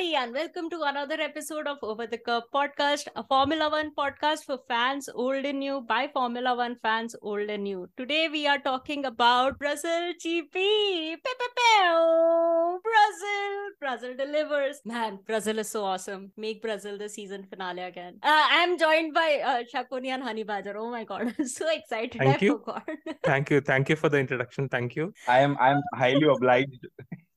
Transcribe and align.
everybody, 0.00 0.16
and 0.16 0.32
welcome 0.32 0.70
to 0.70 0.80
another 0.82 1.20
episode 1.20 1.66
of 1.66 1.76
Over 1.82 2.06
the 2.06 2.16
Kerb 2.16 2.44
podcast, 2.54 3.06
a 3.16 3.22
Formula 3.22 3.68
One 3.68 3.92
podcast 3.94 4.44
for 4.46 4.58
fans 4.66 5.10
old 5.14 5.44
and 5.44 5.58
new 5.58 5.82
by 5.82 6.08
Formula 6.12 6.56
One 6.56 6.76
fans 6.82 7.14
old 7.20 7.50
and 7.50 7.64
new. 7.64 7.86
Today, 7.98 8.28
we 8.32 8.46
are 8.46 8.58
talking 8.58 9.04
about 9.04 9.58
Brazil 9.58 10.12
GP. 10.24 10.52
Pew, 10.52 11.16
pew, 11.22 11.50
pew. 11.58 12.80
Brazil, 12.88 13.60
Brazil 13.78 14.16
delivers. 14.16 14.80
Man, 14.86 15.18
Brazil 15.26 15.58
is 15.58 15.68
so 15.68 15.84
awesome. 15.84 16.32
Make 16.36 16.62
Brazil 16.62 16.96
the 16.96 17.08
season 17.08 17.44
finale 17.50 17.82
again. 17.82 18.18
Uh, 18.22 18.46
I'm 18.50 18.78
joined 18.78 19.12
by 19.12 19.40
uh, 19.44 19.62
Shakuni 19.74 20.08
and 20.08 20.22
Honey 20.22 20.44
Badger. 20.44 20.78
Oh 20.78 20.90
my 20.90 21.04
god, 21.04 21.34
I'm 21.38 21.46
so 21.46 21.70
excited. 21.70 22.18
Thank 22.18 22.42
I 22.42 22.46
you. 22.46 22.58
forgot. 22.58 22.88
Thank 23.22 23.50
you. 23.50 23.60
Thank 23.60 23.90
you 23.90 23.96
for 23.96 24.08
the 24.08 24.18
introduction. 24.18 24.68
Thank 24.68 24.96
you. 24.96 25.12
I 25.28 25.40
am 25.40 25.58
I 25.60 25.72
am 25.72 25.82
highly 25.94 26.26
obliged. 26.26 26.86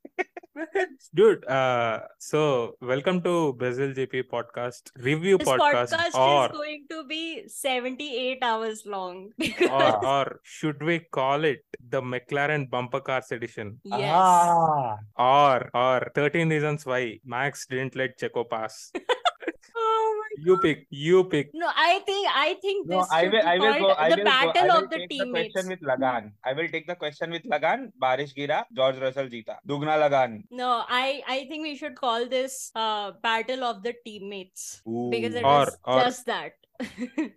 Dude, 1.16 1.46
uh, 1.48 2.02
so 2.20 2.76
welcome 2.82 3.22
to 3.24 3.54
Brazil 3.54 3.90
GP 3.90 4.24
podcast, 4.32 4.92
review 4.98 5.38
this 5.38 5.48
podcast, 5.48 5.94
podcast 5.94 6.14
or, 6.18 6.46
is 6.46 6.52
going 6.52 6.86
to 6.90 7.04
be 7.06 7.48
78 7.48 8.38
hours 8.44 8.84
long. 8.86 9.32
or 9.72 10.06
or 10.06 10.40
should 10.44 10.84
we 10.84 11.00
call 11.00 11.44
it 11.44 11.66
the 11.90 12.02
McLaren 12.02 12.70
bumper 12.70 13.02
cars 13.02 13.32
edition? 13.32 13.80
yes. 13.84 14.14
Ah, 14.14 14.98
Or 15.18 15.70
or 15.74 16.12
13 16.14 16.50
reasons 16.50 16.86
why 16.86 17.20
Max 17.26 17.66
didn't 17.66 17.96
let 17.96 18.20
Checo 18.20 18.48
pass. 18.48 18.92
My 20.38 20.44
You 20.46 20.58
pick, 20.58 20.88
you 20.90 21.24
pick. 21.26 21.52
No, 21.54 21.70
I 21.76 22.00
think 22.06 22.28
I 22.34 22.54
think 22.62 22.88
no, 22.88 23.00
this 23.02 23.12
I 23.12 23.24
should 23.24 23.34
will 23.34 23.42
be 23.42 23.46
I 23.48 23.58
will 23.58 23.80
go 23.80 23.94
I 23.98 24.10
the 24.10 24.16
will 24.18 24.24
go, 24.24 24.30
battle 24.30 24.72
I 24.72 24.76
will 24.76 24.84
of 24.84 24.90
the 24.90 24.98
take 24.98 25.10
the 25.10 25.18
teammates. 25.18 25.54
question 25.54 25.70
with 25.70 25.82
Lagan. 25.82 26.32
I 26.44 26.54
will 26.54 26.68
take 26.68 26.88
the 26.88 26.96
question 26.96 27.32
with 27.32 27.46
Lagan. 27.46 27.94
Barish 28.02 28.34
gira, 28.36 28.64
George 28.74 28.98
Russell 28.98 29.28
जीता. 29.28 29.58
Dugna 29.68 30.00
Lagan. 30.00 30.44
No, 30.52 30.84
I 30.90 31.22
I 31.28 31.46
think 31.52 31.64
we 31.64 31.76
should 31.76 31.96
call 31.96 32.28
this 32.28 32.72
uh 32.76 33.12
battle 33.22 33.64
of 33.64 33.84
the 33.84 33.94
teammates 34.06 34.82
because 35.12 35.36
it 35.36 35.44
Or- 35.44 35.66
was 35.66 35.78
or- 35.86 36.02
just 36.02 36.26
that. 36.26 36.54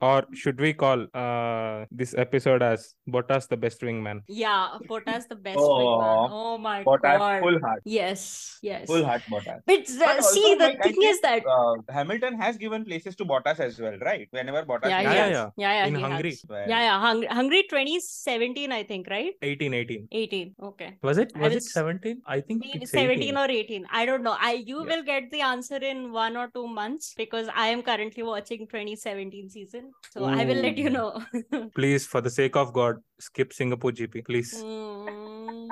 Or 0.01 0.25
should 0.33 0.61
we 0.61 0.73
call 0.73 1.07
uh 1.15 1.85
this 1.91 2.15
episode 2.15 2.63
as 2.63 2.95
Bottas 3.09 3.49
the 3.49 3.57
best 3.57 3.81
wingman? 3.81 4.23
yeah, 4.29 4.79
Bottas 4.89 5.29
the 5.29 5.37
best 5.37 5.59
Oh, 5.61 5.75
wingman. 5.81 6.29
Oh 6.33 6.59
my 6.59 6.85
Bottas 6.85 7.19
god. 7.19 7.43
full 7.43 7.59
heart. 7.61 7.83
Yes, 7.85 8.59
yes. 8.63 8.87
Full 8.87 9.05
heart 9.05 9.23
Bottas. 9.31 9.61
But, 9.67 9.85
uh, 9.91 9.99
But 10.01 10.17
also, 10.17 10.35
see, 10.35 10.55
the 10.55 10.65
like, 10.65 10.79
I 10.81 10.89
thing 10.93 11.03
is 11.03 11.21
that 11.21 11.43
Uh, 11.47 11.75
Hamilton 11.93 12.39
has 12.41 12.57
given 12.57 12.85
places 12.85 13.15
to 13.17 13.25
Bottas 13.25 13.61
as 13.61 13.79
well, 13.81 13.99
right? 14.11 14.27
Whenever 14.31 14.65
Bottas 14.65 14.89
yeah, 14.91 15.01
Yeah, 15.03 15.13
yeah, 15.15 15.29
yeah. 15.29 15.49
yeah, 15.57 15.73
yeah, 15.79 15.87
In 15.87 15.95
Hungary. 15.95 16.35
Well, 16.49 16.69
Yeah, 16.69 16.81
yeah, 16.89 17.01
Hung- 17.01 17.27
Hungary 17.41 17.63
2017, 17.69 18.73
I 18.73 18.83
think, 18.85 19.09
right? 19.11 19.35
18, 19.43 19.75
18. 19.75 20.09
18. 20.13 20.55
Okay. 20.63 20.97
Was 21.03 21.19
it? 21.19 21.33
I 21.35 21.41
Was 21.41 21.55
it 21.57 21.63
17? 21.63 22.23
I 22.27 22.41
think 22.41 22.65
it's 22.75 22.91
17 22.91 23.23
18. 23.23 23.37
or 23.37 23.49
18 23.51 23.87
i 23.91 24.05
don't 24.07 24.23
know 24.23 24.37
i 24.41 24.53
you 24.71 24.79
Yeah. 24.81 24.89
will 24.97 25.03
get 25.03 25.31
the 25.31 25.41
answer 25.41 25.77
in 25.77 26.13
one 26.13 26.37
or 26.37 26.49
two 26.55 26.67
months 26.67 27.15
because 27.17 27.49
i 27.55 27.67
am 27.69 27.83
currently 27.83 28.23
watching 28.23 28.67
2017 28.67 29.26
season. 29.49 29.93
So 30.11 30.25
i 30.25 30.45
will 30.45 30.63
let 30.63 30.79
you 30.79 30.91
know. 30.91 31.23
Please, 31.75 32.07
for 32.07 32.21
the 32.21 32.31
sake 32.31 32.57
of 32.57 32.73
God, 32.73 32.97
skip 33.19 33.53
Singapore 33.53 33.93
GP, 33.93 34.25
please. 34.25 34.63
Mm, 34.63 35.69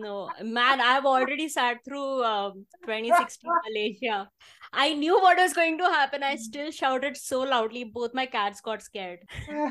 no. 0.00 0.30
Man 0.42 0.80
i've 0.80 1.04
already 1.04 1.48
sat 1.48 1.84
through 1.84 2.24
um, 2.24 2.66
2016 2.86 3.50
malaysia 3.68 4.28
i 4.72 4.94
knew 4.94 5.14
what 5.20 5.36
was 5.38 5.52
going 5.52 5.78
to 5.78 5.84
happen 5.84 6.22
i 6.22 6.34
still 6.36 6.70
shouted 6.70 7.16
so 7.16 7.40
loudly 7.40 7.84
both 7.84 8.14
my 8.14 8.26
cats 8.26 8.60
got 8.60 8.82
scared 8.82 9.20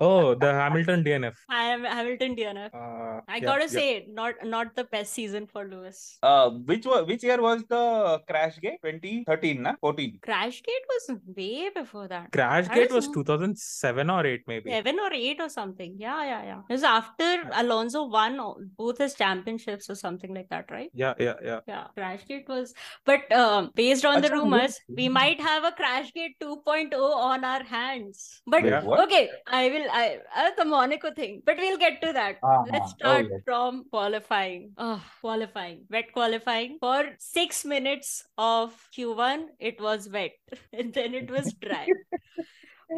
Oh, 0.00 0.34
the 0.36 0.52
Hamilton 0.52 1.02
DNF. 1.02 1.34
i 1.48 1.62
am 1.64 1.82
hamilton 1.84 2.36
dnf 2.36 2.70
Uh, 2.72 3.20
i 3.28 3.36
yeah, 3.36 3.40
gotta 3.44 3.62
yeah. 3.64 3.66
say 3.78 4.06
not 4.08 4.34
not 4.44 4.74
the 4.76 4.84
best 4.84 5.12
season 5.12 5.46
for 5.52 5.64
lewis 5.68 6.18
Uh, 6.22 6.50
which 6.70 6.86
was 6.86 7.06
which 7.08 7.24
year 7.24 7.40
was 7.42 7.64
the 7.68 8.20
crash 8.28 8.58
gate? 8.60 8.78
2013, 8.82 9.62
na? 9.62 9.72
14. 9.80 10.18
Crash 10.22 10.62
Gate 10.62 10.86
was 10.92 11.18
way 11.36 11.68
before 11.74 12.06
that 12.08 12.30
Crash 12.32 12.68
Gate 12.68 12.92
was 12.92 13.08
was 13.08 13.14
2007 13.14 14.10
or 14.10 14.26
8, 14.26 14.42
maybe. 14.46 14.70
seven 14.70 14.98
or 15.00 15.10
eight 15.12 15.40
or 15.40 15.48
something. 15.48 15.94
Yeah, 15.98 16.22
yeah, 16.24 16.42
yeah. 16.50 16.60
It 16.68 16.72
was 16.72 16.82
after 16.84 17.28
Alonso 17.54 18.04
won 18.06 18.38
both 18.76 18.98
his 18.98 19.14
championships 19.14 19.88
or 19.90 19.94
something 19.94 20.34
like 20.34 20.48
that, 20.50 20.70
right? 20.70 20.90
Yeah, 20.94 21.14
yeah, 21.18 21.34
yeah. 21.44 21.60
Yeah, 21.66 21.84
Crash 21.96 22.24
Gate 22.26 22.48
was. 22.48 22.74
But 23.04 23.30
um, 23.32 23.70
based 23.74 24.04
on 24.04 24.20
the 24.20 24.28
Acha, 24.28 24.37
rumors, 24.38 24.78
look- 24.88 24.96
we 24.98 25.08
might 25.08 25.40
have 25.40 25.64
a 25.64 25.72
Crashgate 25.72 26.36
2.0 26.40 26.92
on 27.30 27.44
our 27.44 27.62
hands. 27.62 28.42
But 28.46 28.64
Yeah. 28.64 28.82
Okay, 29.04 29.30
I 29.46 29.68
will. 29.68 29.88
I 29.90 30.18
uh, 30.36 30.50
the 30.56 30.64
Monaco 30.64 31.12
thing, 31.12 31.42
but 31.44 31.56
we'll 31.56 31.78
get 31.78 32.00
to 32.02 32.12
that. 32.12 32.38
Ah, 32.42 32.62
Let's 32.72 32.92
ah, 32.92 32.96
start 32.98 33.26
okay. 33.26 33.42
from 33.44 33.84
qualifying. 33.90 34.72
Oh, 34.78 35.02
qualifying, 35.20 35.84
wet 35.90 36.12
qualifying 36.12 36.78
for 36.80 37.16
six 37.18 37.64
minutes 37.64 38.24
of 38.36 38.74
Q1. 38.96 39.46
It 39.58 39.80
was 39.80 40.08
wet, 40.08 40.32
and 40.72 40.92
then 40.94 41.14
it 41.14 41.30
was 41.30 41.52
dry. 41.54 41.86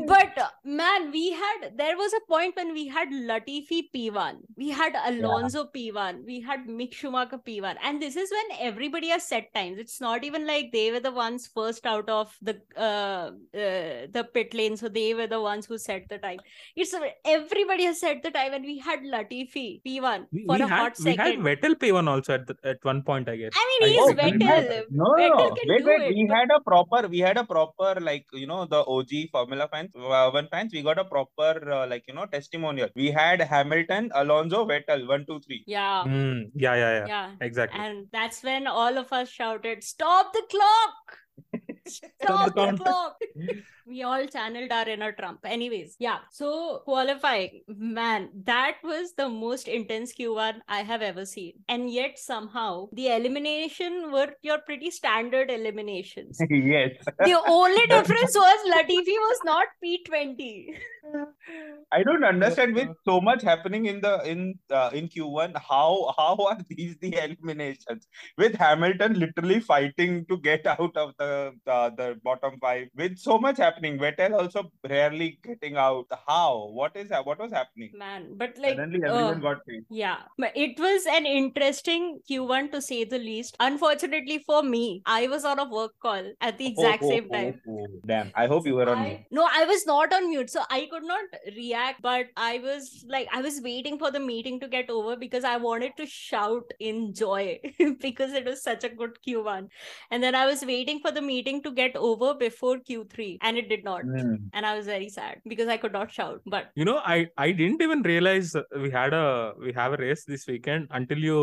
But 0.06 0.39
uh, 0.39 0.49
man, 0.65 1.11
we 1.11 1.33
had 1.33 1.77
there 1.77 1.97
was 1.97 2.12
a 2.12 2.21
point 2.28 2.55
when 2.56 2.73
we 2.73 2.87
had 2.87 3.09
Latifi 3.09 3.84
P1, 3.95 4.37
we 4.56 4.71
had 4.71 4.95
Alonso 5.05 5.65
P1, 5.75 6.25
we 6.25 6.41
had 6.41 6.67
Mick 6.67 6.93
Schumacher 6.93 7.39
P1, 7.39 7.75
and 7.83 8.01
this 8.01 8.15
is 8.15 8.31
when 8.31 8.59
everybody 8.61 9.09
has 9.09 9.27
set 9.27 9.53
times. 9.53 9.78
It's 9.78 10.01
not 10.01 10.23
even 10.23 10.47
like 10.47 10.71
they 10.73 10.93
were 10.93 11.01
the 11.01 11.11
ones 11.11 11.49
first 11.53 11.87
out 11.87 12.09
of 12.09 12.37
the 12.41 12.61
uh, 12.77 13.33
uh 13.59 14.06
the 14.17 14.28
pit 14.33 14.55
lane, 14.55 14.77
so 14.77 14.89
they 14.89 15.12
were 15.15 15.27
the 15.27 15.41
ones 15.41 15.67
who 15.67 15.77
set 15.77 16.09
the 16.09 16.19
time. 16.19 16.39
It's 16.77 16.95
everybody 17.25 17.84
has 17.84 17.99
set 17.99 18.22
the 18.22 18.31
time, 18.31 18.55
and 18.55 18.65
we 18.65 18.78
had 18.78 19.01
Latifi 19.01 19.83
P1 19.84 20.27
We, 20.31 20.45
for 20.47 20.55
we 20.57 20.62
a 20.62 20.69
had, 20.69 20.78
hot 20.78 20.99
we 21.05 21.17
had. 21.17 21.39
Vettel 21.39 21.75
P1 21.75 22.09
also 22.09 22.34
at, 22.34 22.47
the, 22.47 22.57
at 22.65 22.78
one 22.83 23.03
point, 23.03 23.28
I 23.28 23.37
guess. 23.37 23.53
I 23.55 23.78
mean, 23.81 23.93
he's 23.93 24.07
we 24.07 24.15
Vettel. 24.15 24.83
No, 24.91 25.05
no, 25.05 25.15
Vettel 25.17 25.39
no. 25.41 25.55
Wait, 25.67 25.84
wait. 25.84 26.03
it, 26.03 26.15
We 26.15 26.27
but- 26.27 26.37
had 26.37 26.49
a 26.57 26.61
proper, 26.61 27.09
we 27.09 27.19
had 27.19 27.37
a 27.37 27.45
proper, 27.45 28.01
like, 28.01 28.27
you 28.33 28.47
know, 28.47 28.67
the 28.67 28.84
OG 28.84 29.31
Formula 29.33 29.69
fans, 29.80 29.94
uh, 29.96 30.30
one 30.30 30.48
fans, 30.50 30.72
we 30.72 30.82
got 30.82 30.98
a 30.98 31.04
proper, 31.04 31.70
uh, 31.70 31.86
like, 31.86 32.04
you 32.08 32.14
know, 32.14 32.26
testimonial. 32.26 32.88
We 32.94 33.10
had 33.10 33.41
Hamilton, 33.41 34.10
Alonso, 34.14 34.66
Vettel, 34.66 35.06
one, 35.08 35.24
two, 35.26 35.41
three. 35.41 35.64
Yeah, 35.66 36.04
Mm, 36.06 36.50
yeah, 36.54 36.74
yeah, 36.74 36.92
yeah. 36.98 37.06
yeah. 37.06 37.30
Exactly. 37.41 37.80
And 37.80 38.06
that's 38.12 38.42
when 38.42 38.66
all 38.66 38.98
of 38.98 39.12
us 39.12 39.28
shouted, 39.28 39.82
Stop 39.84 40.32
the 40.32 40.42
clock! 40.50 41.18
Stop 41.86 42.54
the 42.54 42.60
count. 42.60 42.80
clock! 42.80 43.16
we 43.91 44.03
all 44.05 44.25
channeled 44.27 44.71
our 44.71 44.89
inner 44.89 45.12
Trump. 45.12 45.41
Anyways, 45.45 45.97
yeah. 45.99 46.19
So 46.31 46.83
qualifying, 46.84 47.62
man, 47.67 48.31
that 48.45 48.77
was 48.84 49.12
the 49.15 49.28
most 49.28 49.69
intense 49.69 50.12
Q1 50.15 50.61
I 50.69 50.81
have 50.83 51.03
ever 51.03 51.27
seen. 51.27 51.55
And 51.69 51.91
yet 51.91 52.19
somehow 52.19 52.89
the 52.93 53.09
elimination 53.09 54.12
were 54.12 54.33
your 54.43 54.59
pretty 54.59 54.91
standard 54.91 55.51
eliminations. 55.51 56.39
yes. 56.51 56.93
the 57.25 57.41
only 57.47 57.87
difference 57.95 58.34
was 58.34 58.73
Latifi 58.73 59.17
was 59.28 59.41
not 59.45 59.67
P20. 59.84 60.77
I 61.93 62.03
don't 62.03 62.25
understand 62.25 62.75
with 62.75 62.89
so 63.05 63.21
much 63.21 63.43
happening 63.43 63.87
in 63.87 64.01
the 64.01 64.22
in 64.22 64.59
uh, 64.71 64.91
in 64.93 65.09
Q1 65.09 65.57
how 65.57 66.15
how 66.17 66.37
are 66.49 66.59
these 66.69 66.97
the 67.01 67.15
eliminations 67.17 68.07
with 68.39 68.55
Hamilton 68.55 69.19
literally 69.19 69.61
fighting 69.61 70.25
to 70.27 70.37
get 70.39 70.67
out 70.67 70.97
of 70.97 71.15
the 71.19 71.53
the, 71.65 71.93
the 71.97 72.21
bottom 72.22 72.59
five 72.61 72.89
with 72.95 73.19
so 73.19 73.39
much 73.39 73.57
happening 73.59 73.79
Vettel 73.82 74.32
also 74.32 74.70
rarely 74.88 75.38
getting 75.42 75.76
out 75.76 76.06
how 76.28 76.68
what 76.72 76.96
is 76.96 77.10
what 77.24 77.38
was 77.38 77.52
happening 77.52 77.91
Man, 77.96 78.34
but 78.36 78.56
like 78.58 78.76
suddenly 78.76 79.02
uh, 79.04 79.12
everyone 79.14 79.41
got 79.41 79.64
paid 79.66 79.84
Yeah, 79.88 80.18
but 80.38 80.52
it 80.56 80.78
was 80.78 81.06
an 81.06 81.26
interesting 81.26 82.20
Q1 82.30 82.72
to 82.72 82.82
say 82.82 83.04
the 83.04 83.18
least. 83.18 83.56
Unfortunately 83.60 84.38
for 84.46 84.62
me, 84.62 85.02
I 85.06 85.26
was 85.28 85.44
on 85.44 85.58
a 85.58 85.68
work 85.68 85.92
call 86.02 86.24
at 86.41 86.58
the 86.58 86.66
exact 86.66 87.02
Oh, 87.02 87.06
oh, 87.06 87.10
same 87.10 87.28
oh, 87.30 87.34
time. 87.34 87.60
oh, 87.68 87.86
damn 88.06 88.30
I 88.34 88.46
hope 88.46 88.66
you 88.66 88.74
were 88.74 88.88
on 88.88 88.98
I- 88.98 89.06
mute. 89.09 89.21
no, 89.30 89.47
I 89.50 89.65
was 89.65 89.86
not 89.86 90.12
on 90.12 90.28
mute, 90.30 90.50
so 90.50 90.62
I 90.71 90.86
could 90.91 91.04
not 91.04 91.24
react. 91.56 92.03
But 92.03 92.26
I 92.36 92.59
was 92.59 93.04
like, 93.09 93.28
I 93.33 93.41
was 93.42 93.60
waiting 93.62 93.98
for 93.98 94.10
the 94.10 94.21
meeting 94.21 94.60
to 94.60 94.68
get 94.68 94.91
over 94.91 95.16
because 95.16 95.44
I 95.44 95.56
wanted 95.56 95.97
to 95.97 96.06
shout 96.06 96.72
in 96.78 97.15
joy 97.15 97.59
because 98.00 98.33
it 98.33 98.44
was 98.44 98.62
such 98.62 98.84
a 98.84 98.88
good 98.88 99.18
Q1. 99.26 99.68
And 100.10 100.22
then 100.22 100.34
I 100.34 100.47
was 100.47 100.65
waiting 100.65 101.00
for 101.00 101.10
the 101.10 101.22
meeting 101.22 101.62
to 101.62 101.71
get 101.72 101.97
over 101.97 102.34
before 102.34 102.78
Q3, 102.78 103.38
and 103.42 103.56
it 103.59 103.70
did 103.72 103.84
not. 103.89 104.03
Hmm. 104.15 104.34
And 104.53 104.67
I 104.71 104.72
was 104.77 104.87
very 104.93 105.09
sad 105.17 105.41
because 105.53 105.69
I 105.75 105.77
could 105.84 105.93
not 105.99 106.13
shout. 106.19 106.41
But 106.55 106.71
You 106.83 106.84
know, 106.89 106.99
I 107.15 107.17
I 107.47 107.49
didn't 107.61 107.83
even 107.87 108.03
realize 108.11 108.53
we 108.84 108.91
had 108.99 109.17
a 109.21 109.27
we 109.67 109.72
have 109.81 109.97
a 109.99 110.01
race 110.05 110.25
this 110.34 110.47
weekend 110.53 110.89
until 111.01 111.25
you 111.31 111.41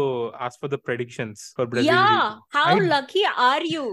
asked 0.48 0.60
for 0.66 0.72
the 0.76 0.82
predictions 0.90 1.46
for 1.56 1.66
Brazil. 1.76 1.94
yeah, 1.94 2.36
how 2.60 2.66
I- 2.76 2.86
lucky 2.96 3.24
are 3.50 3.64
you 3.76 3.86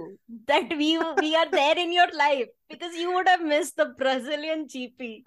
that 0.53 0.77
we 0.83 0.91
we 1.25 1.31
are 1.43 1.49
there 1.61 1.79
in 1.87 1.93
your 2.01 2.11
life 2.25 2.51
because 2.69 2.95
you 2.95 3.13
would 3.15 3.29
have 3.29 3.43
missed 3.43 3.77
the 3.77 3.87
Brazilian 3.99 4.67
GP. 4.67 5.23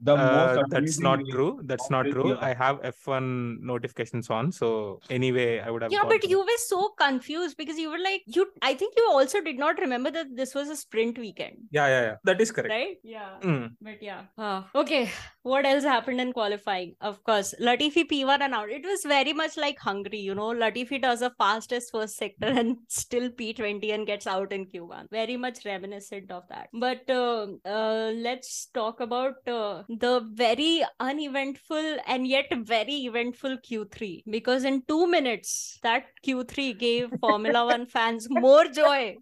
the 0.00 0.16
most 0.16 0.58
Uh, 0.58 0.62
that's 0.68 0.98
not 1.00 1.20
true. 1.30 1.60
That's 1.64 1.90
not 1.90 2.06
true. 2.06 2.36
I 2.40 2.54
have 2.54 2.80
F1 2.82 3.60
notifications 3.60 4.30
on, 4.30 4.52
so 4.52 5.00
anyway, 5.10 5.60
I 5.60 5.70
would 5.70 5.82
have. 5.82 5.92
Yeah, 5.92 6.04
but 6.04 6.22
for 6.22 6.28
you 6.28 6.38
were 6.38 6.60
so 6.64 6.90
confused 6.98 7.56
because 7.56 7.78
you 7.78 7.90
were 7.90 7.98
like, 7.98 8.22
you. 8.26 8.46
I 8.62 8.74
think 8.74 8.94
you 8.96 9.08
also 9.10 9.40
did 9.40 9.58
not 9.58 9.78
remember 9.78 10.10
that 10.10 10.36
this 10.36 10.54
was 10.54 10.68
a 10.68 10.76
sprint 10.76 11.18
weekend, 11.18 11.56
Yeah, 11.70 11.88
yeah, 11.88 12.02
yeah. 12.02 12.14
That 12.24 12.40
is 12.40 12.52
correct. 12.52 12.70
right? 12.70 12.96
Yeah. 13.02 13.30
Mm. 13.42 13.70
But 13.80 14.02
yeah. 14.02 14.22
Ah, 14.36 14.68
okay. 14.74 15.10
What 15.42 15.66
else 15.66 15.84
happened 15.84 16.20
in 16.20 16.32
qualifying? 16.32 16.94
Of 17.00 17.22
course, 17.24 17.54
Latifi 17.60 18.04
P1 18.10 18.40
and 18.40 18.54
out. 18.54 18.70
It 18.70 18.84
was 18.84 19.02
very 19.04 19.32
much 19.32 19.56
like 19.56 19.78
Hungary, 19.78 20.18
you 20.20 20.34
know. 20.34 20.48
Latifi 20.48 21.00
does 21.00 21.22
a 21.22 21.30
fastest 21.38 21.90
first 21.92 22.16
sector 22.16 22.46
and 22.62 22.76
still 22.88 23.30
P20 23.30 23.94
and 23.94 24.06
gets 24.06 24.26
out 24.26 24.52
in 24.52 24.66
Q1. 24.66 25.06
Very 25.10 25.36
much 25.36 25.64
reminiscent 25.64 26.30
of 26.30 26.42
that. 26.50 26.68
But 26.78 27.08
uh, 27.10 27.46
uh, 27.64 28.12
let's 28.14 28.68
talk 28.74 29.00
about 29.00 29.46
uh, 29.46 29.82
the 29.88 30.26
very 30.32 30.84
uneventful 31.00 31.96
and 32.06 32.26
yet 32.26 32.46
very 32.56 32.94
eventful 33.06 33.58
Q3 33.58 34.24
because 34.30 34.64
in 34.64 34.82
two 34.86 35.06
minutes, 35.06 35.78
that 35.82 36.04
Q3 36.26 36.78
gave 36.78 37.10
Formula 37.20 37.66
One 37.66 37.86
fans 37.96 38.26
more 38.30 38.66
joy 38.66 39.16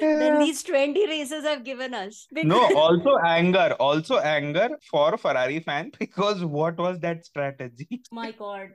than 0.00 0.38
these 0.38 0.62
20 0.62 1.06
races 1.06 1.44
have 1.44 1.64
given 1.64 1.94
us. 1.94 2.26
No, 2.32 2.60
also 2.76 3.16
anger, 3.24 3.76
also 3.78 4.18
anger 4.18 4.68
for 4.90 5.16
Ferrari 5.16 5.60
fan 5.60 5.92
because 5.98 6.44
what 6.44 6.76
was 6.78 6.98
that 7.00 7.24
strategy? 7.24 8.02
My 8.10 8.32
God. 8.32 8.70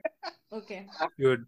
Okay. 0.52 0.86
Good. 1.20 1.44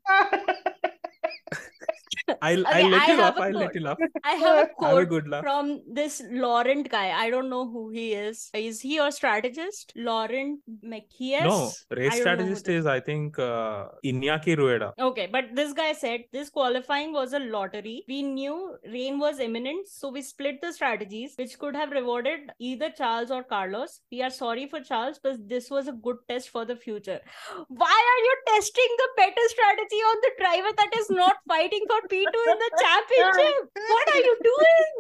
I'll 2.43 2.61
Okay, 2.67 2.83
I'll 2.83 2.89
let 2.91 3.09
I 3.09 3.13
you 3.13 3.19
laugh. 3.19 3.37
a 3.37 3.41
I'll 3.43 3.53
let 3.53 3.75
you 3.75 3.81
laugh. 3.81 3.99
I 4.25 4.33
have 4.35 4.69
a 4.81 4.85
Have 4.85 4.97
a 4.99 5.07
good 5.07 5.29
laugh. 5.29 5.43
from 5.43 5.83
this 5.87 6.23
Laurent 6.31 6.89
guy. 6.91 7.11
I 7.11 7.31
don't 7.31 7.51
know 7.51 7.69
who 7.69 7.91
he 7.91 8.13
is. 8.13 8.51
Is 8.55 8.81
he 8.81 8.95
your 8.97 9.11
strategist? 9.11 9.93
Laurent 9.97 10.61
Mekies? 10.85 11.43
No, 11.45 11.71
race 11.97 12.13
I 12.15 12.25
don't 12.25 12.39
know 12.39 12.47
who 12.47 12.55
strategist 12.57 12.69
is 12.69 12.87
I 12.87 13.01
think 13.01 13.39
uh, 13.39 13.87
Iñaki 14.05 14.57
Rueda. 14.57 14.93
Okay, 14.99 15.29
but 15.31 15.47
this 15.55 15.73
guy 15.73 15.93
said 15.93 16.25
this 16.33 16.51
qualifying 16.51 17.13
was 17.13 17.33
a 17.33 17.39
lottery. 17.39 18.05
We 18.09 18.23
knew 18.23 18.77
rain 18.91 19.19
was 19.19 19.39
imminent, 19.39 19.89
so 19.89 20.11
we 20.11 20.23
split 20.23 20.61
the 20.61 20.73
strategies, 20.73 21.35
which 21.37 21.59
could 21.59 21.75
have 21.77 21.91
rewarded 21.91 22.51
either 22.59 22.91
Charles 22.91 23.31
or 23.31 23.43
Carlos. 23.43 24.01
We 24.11 24.23
are 24.23 24.31
sorry 24.31 24.67
for 24.67 24.81
Charles, 24.81 25.19
but 25.23 25.49
this 25.49 25.71
was 25.71 25.89
a 25.89 25.93
good 25.93 26.17
test 26.29 26.51
for 26.51 26.65
the 26.65 26.77
future. 26.77 27.21
Why 27.69 27.95
are 28.13 28.23
you 28.25 28.37
testing 28.55 28.97
the 28.99 29.09
better 29.17 29.47
strategy 29.49 29.97
on 29.97 30.17
the 30.23 30.31
driver 30.39 30.69
that 30.77 30.91
is 30.99 31.11
not 31.11 31.37
fighting 31.49 31.85
for 31.89 31.94
P2 32.09 32.27
in 32.27 32.59
the 32.59 32.71
championship? 32.81 33.71
What 33.75 34.07
are 34.15 34.23
you 34.23 34.37
doing? 34.43 34.91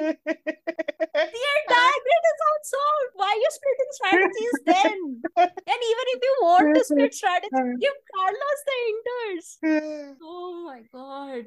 The 0.00 1.42
entire 1.60 1.98
grid 2.04 2.24
is 2.30 2.40
outsold. 2.50 3.08
Why 3.14 3.26
are 3.26 3.36
you 3.36 3.50
splitting 3.50 3.92
strategies 3.92 4.56
then? 4.66 5.22
And 5.36 5.80
even 5.90 6.06
if 6.14 6.20
you 6.22 6.34
want 6.42 6.74
to 6.74 6.84
split 6.84 7.14
strategy, 7.14 7.48
give 7.80 7.92
Carlos 8.14 8.60
the 8.66 8.76
inters. 8.90 10.16
Oh 10.22 10.64
my 10.64 10.82
god. 10.92 11.46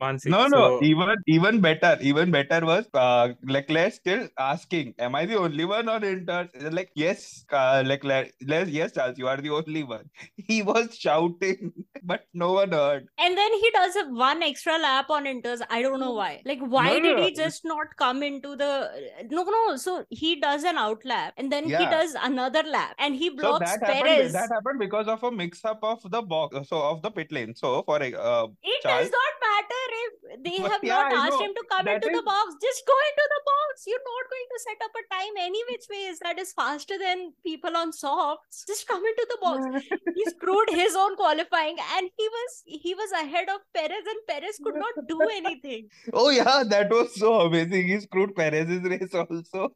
Mansi. 0.00 0.26
No, 0.28 0.46
no, 0.46 0.78
So, 0.78 0.84
even 0.84 1.14
even 1.26 1.60
better, 1.60 1.96
even 2.00 2.30
better 2.30 2.64
was 2.66 2.86
uh, 2.92 3.32
Leclerc 3.42 3.92
still 3.92 4.28
asking, 4.38 4.94
"Am 4.98 5.14
I 5.14 5.24
the 5.24 5.38
only 5.38 5.64
one 5.64 5.88
on 5.88 6.02
inters?" 6.02 6.50
Like, 6.72 6.90
yes, 6.94 7.44
uh, 7.50 7.82
Leclerc, 7.86 8.32
yes, 8.40 8.68
yes, 8.68 8.92
Charles, 8.92 9.18
you 9.18 9.28
are 9.28 9.38
the 9.38 9.50
only 9.50 9.82
one. 9.84 10.10
He 10.36 10.62
was 10.62 10.96
shouting, 10.96 11.72
but 12.02 12.26
no 12.34 12.52
one 12.52 12.72
heard. 12.72 13.08
And 13.18 13.36
then 13.36 13.52
he 13.54 13.70
does 13.70 13.96
one 14.10 14.42
extra 14.42 14.78
lap 14.78 15.08
on 15.10 15.24
inters. 15.24 15.60
I 15.70 15.80
don't 15.82 16.00
know 16.00 16.12
why. 16.12 16.42
Like, 16.44 16.60
why 16.60 16.88
No, 16.88 17.00
did 17.00 17.16
no. 17.16 17.22
he 17.24 17.32
just 17.32 17.64
not 17.64 17.96
come 17.96 18.22
into 18.22 18.56
the 18.56 18.90
no 19.30 19.42
no? 19.44 19.76
So 19.76 20.04
he 20.10 20.36
does 20.40 20.64
an 20.64 20.76
out 20.76 21.04
lap 21.04 21.32
and 21.38 21.50
then 21.50 21.64
he 21.64 21.70
does 21.94 22.14
another 22.22 22.62
lap 22.62 22.94
and 22.98 23.14
he 23.14 23.30
So 23.30 23.36
blocks 23.36 23.70
that 23.70 23.80
happened. 23.82 24.04
Perez. 24.04 24.32
That 24.34 24.50
happened 24.52 24.78
because 24.80 25.08
of 25.08 25.22
a 25.22 25.30
mix-up 25.32 25.78
of 25.82 26.02
the 26.10 26.20
box, 26.22 26.68
so 26.68 26.82
of 26.82 27.00
the 27.02 27.10
pit 27.10 27.32
lane. 27.32 27.54
So 27.54 27.82
for 27.84 27.96
uh, 27.96 28.02
It 28.62 28.82
Charles- 28.82 29.08
does 29.08 29.10
not 29.10 29.32
matter 29.48 29.84
if 30.04 30.42
they 30.44 30.58
But 30.62 30.70
have 30.72 30.84
yeah, 30.84 30.94
not 31.08 31.12
asked 31.32 31.40
him 31.40 31.54
to 31.54 31.64
come 31.70 31.84
That 31.86 32.04
into 32.04 32.14
the 32.16 32.22
box. 32.22 32.54
Just 32.60 32.86
go 32.86 32.94
into 33.10 33.26
the 33.34 33.40
box. 33.46 33.84
You're 33.86 34.06
not 34.12 34.24
going 34.34 34.48
to 34.52 34.58
set 34.66 34.84
up 34.84 34.90
a 35.00 35.14
time 35.14 35.32
any 35.40 35.62
which 35.70 35.86
ways 35.90 36.18
that 36.20 36.38
is 36.38 36.52
faster 36.52 36.98
than 36.98 37.32
people 37.42 37.76
on 37.76 37.92
softs. 37.92 38.64
Just 38.66 38.86
come 38.86 39.02
into 39.04 39.26
the 39.30 39.38
box. 39.40 39.86
he 40.14 40.24
screwed 40.26 40.70
his 40.70 40.94
own 40.94 41.16
qualifying 41.16 41.76
and 41.96 42.10
he 42.16 42.28
was 42.36 42.62
he 42.66 42.94
was 42.94 43.05
ahead 43.12 43.48
of 43.48 43.60
Perez 43.74 44.04
and 44.06 44.20
Perez 44.28 44.58
could 44.62 44.74
not 44.76 44.94
do 45.08 45.20
anything. 45.36 45.88
oh 46.12 46.30
yeah, 46.30 46.62
that 46.68 46.90
was 46.90 47.14
so 47.18 47.40
amazing. 47.42 47.88
He 47.88 48.00
screwed 48.00 48.34
Perez's 48.34 48.82
race 48.82 49.14
also. 49.14 49.68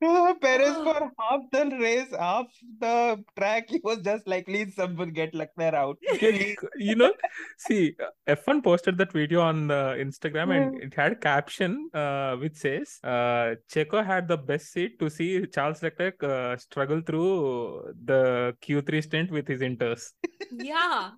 Oh, 0.00 0.36
Perez 0.40 0.74
Oh. 0.76 0.84
for 0.84 1.10
half 1.18 1.40
the 1.50 1.76
race, 1.76 2.06
half 2.16 2.46
the 2.80 3.22
track, 3.36 3.64
he 3.68 3.80
was 3.82 3.98
just 3.98 4.28
like, 4.28 4.46
please 4.46 4.74
someone 4.76 5.10
get 5.10 5.34
Leclerc 5.34 5.74
out. 5.74 5.98
You 6.76 6.94
know, 6.94 7.12
see, 7.58 7.96
uh, 8.00 8.32
F1 8.36 8.62
posted 8.62 8.96
that 8.98 9.12
video 9.12 9.40
on 9.40 9.70
uh, 9.72 9.94
Instagram 9.98 10.54
and 10.56 10.80
it 10.82 10.94
had 10.94 11.12
a 11.12 11.16
caption 11.16 11.90
uh, 11.94 12.36
which 12.36 12.54
says, 12.56 13.00
uh, 13.02 13.56
Checo 13.72 14.04
had 14.06 14.28
the 14.28 14.36
best 14.36 14.72
seat 14.72 15.00
to 15.00 15.10
see 15.10 15.44
Charles 15.46 15.82
Leclerc 15.82 16.22
uh, 16.22 16.56
struggle 16.58 17.00
through 17.04 17.92
the 18.04 18.56
Q3 18.62 19.02
stint 19.02 19.30
with 19.32 19.48
his 19.48 19.62
inters. 19.62 20.12
yeah. 20.52 21.10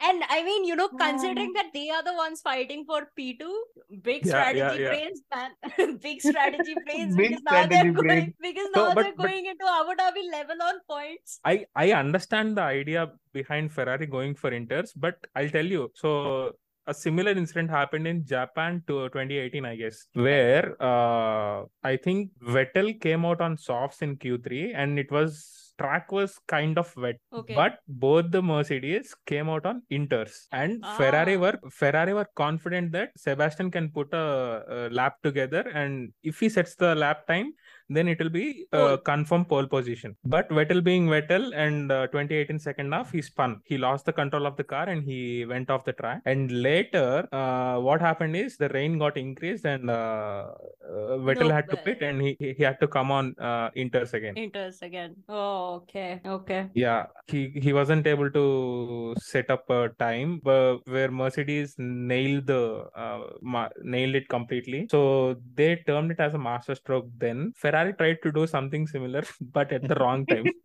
And 0.00 0.22
I 0.28 0.42
mean, 0.42 0.64
you 0.64 0.74
know, 0.76 0.88
considering 0.88 1.52
that 1.54 1.66
they 1.72 1.88
are 1.90 2.02
the 2.02 2.14
ones 2.14 2.40
fighting 2.40 2.84
for 2.84 3.08
P2, 3.18 3.48
big 4.02 4.24
Yeah, 4.26 4.30
strategy 4.32 4.58
yeah, 4.58 4.74
yeah. 4.74 4.88
brains, 4.88 5.22
man. 5.34 5.98
big 6.02 6.20
strategy 6.20 6.74
brains 6.86 7.16
Big 7.16 7.30
because 7.30 7.42
now 7.44 7.66
they're 7.66 7.92
strategy 7.92 8.08
going 8.08 8.34
because 8.42 8.68
So, 8.74 8.86
now 8.88 8.94
but- 8.94 9.02
they're 9.02 9.14
but- 9.16 9.26
going 9.26 9.46
into 9.46 9.64
Abu 9.66 9.94
Dhabi 10.00 10.30
level 10.32 10.56
on 10.62 10.80
points. 10.88 11.40
I 11.44 11.66
I 11.76 11.92
understand 11.92 12.56
the 12.56 12.62
idea 12.62 13.12
behind 13.32 13.72
Ferrari 13.72 14.06
going 14.06 14.34
for 14.34 14.50
inters, 14.50 14.90
but 14.96 15.16
I'll 15.36 15.50
tell 15.50 15.64
you. 15.66 15.92
So 15.94 16.56
a 16.86 16.94
similar 16.94 17.32
incident 17.32 17.68
happened 17.70 18.06
in 18.06 18.24
Japan 18.24 18.82
to 18.86 19.08
2018, 19.10 19.64
I 19.66 19.76
guess, 19.76 20.06
where 20.14 20.74
uh, 20.82 21.64
I 21.84 21.96
think 22.02 22.30
Vettel 22.42 22.98
came 23.00 23.26
out 23.26 23.42
on 23.42 23.58
softs 23.58 24.00
in 24.00 24.16
Q3, 24.16 24.72
and 24.74 24.98
it 24.98 25.12
was 25.12 25.57
track 25.78 26.10
was 26.12 26.38
kind 26.48 26.78
of 26.78 26.94
wet, 26.96 27.16
Okay. 27.32 27.54
but 27.54 27.78
both 27.88 28.30
the 28.30 28.42
Mercedes 28.42 29.14
came 29.26 29.48
out 29.48 29.66
on 29.66 29.82
inters, 29.90 30.46
and 30.52 30.84
Ferrari 30.96 31.36
Ah. 31.36 31.40
were 31.44 31.58
Ferrari 31.70 32.14
were 32.14 32.28
confident 32.34 32.92
that 32.92 33.10
Sebastian 33.16 33.70
can 33.70 33.90
put 33.90 34.12
a, 34.12 34.64
a 34.68 34.90
lap 34.90 35.16
together, 35.22 35.62
and 35.82 36.12
if 36.22 36.40
he 36.40 36.48
sets 36.48 36.74
the 36.76 36.94
lap 36.94 37.26
time, 37.26 37.52
then 37.88 38.08
it 38.08 38.18
will 38.18 38.28
be 38.28 38.66
uh, 38.72 38.96
confirm 38.98 39.44
pole 39.44 39.66
position. 39.66 40.16
But 40.24 40.48
Vettel 40.50 40.82
being 40.82 41.08
Vettel 41.08 41.52
and 41.54 41.90
uh, 41.90 42.06
2018 42.08 42.58
second 42.58 42.92
half, 42.92 43.12
he 43.12 43.22
spun. 43.22 43.60
He 43.64 43.78
lost 43.78 44.06
the 44.06 44.12
control 44.12 44.46
of 44.46 44.56
the 44.56 44.64
car 44.64 44.88
and 44.88 45.02
he 45.02 45.44
went 45.46 45.70
off 45.70 45.84
the 45.84 45.92
track. 45.92 46.22
And 46.24 46.50
later, 46.50 47.26
uh, 47.32 47.78
what 47.80 48.00
happened 48.00 48.36
is 48.36 48.56
the 48.56 48.68
rain 48.70 48.98
got 48.98 49.16
increased 49.16 49.64
and 49.64 49.90
uh, 49.90 50.48
uh, 50.86 51.16
Vettel 51.26 51.48
No, 51.48 51.54
had 51.54 51.68
to 51.70 51.76
pit 51.76 52.02
and 52.02 52.20
he 52.20 52.36
he 52.38 52.62
had 52.62 52.78
to 52.80 52.88
come 52.88 53.10
on 53.10 53.34
uh, 53.38 53.70
inters 53.70 54.12
again. 54.12 54.34
Inters 54.34 54.82
again. 54.82 55.16
Oh, 55.28 55.76
okay. 55.76 56.20
Okay. 56.24 56.68
Yeah, 56.74 57.06
he 57.26 57.48
he 57.64 57.72
wasn't 57.72 58.06
able 58.06 58.30
to 58.30 59.14
set 59.18 59.50
up 59.50 59.68
a 59.70 59.88
time 59.98 60.40
where 60.42 61.10
Mercedes 61.10 61.74
nailed 61.78 62.46
the 62.46 62.62
uh, 62.94 63.20
ma- 63.40 63.70
nailed 63.82 64.14
it 64.14 64.28
completely. 64.28 64.86
So 64.90 65.36
they 65.54 65.76
termed 65.86 66.10
it 66.10 66.20
as 66.20 66.34
a 66.34 66.38
master 66.38 66.74
stroke. 66.74 67.06
Then 67.16 67.52
Ferrari 67.56 67.77
tried 67.92 68.18
to 68.24 68.32
do 68.32 68.46
something 68.46 68.86
similar, 68.86 69.22
but 69.58 69.72
at 69.72 69.86
the 69.88 69.94
wrong 69.96 70.26
time. 70.26 70.46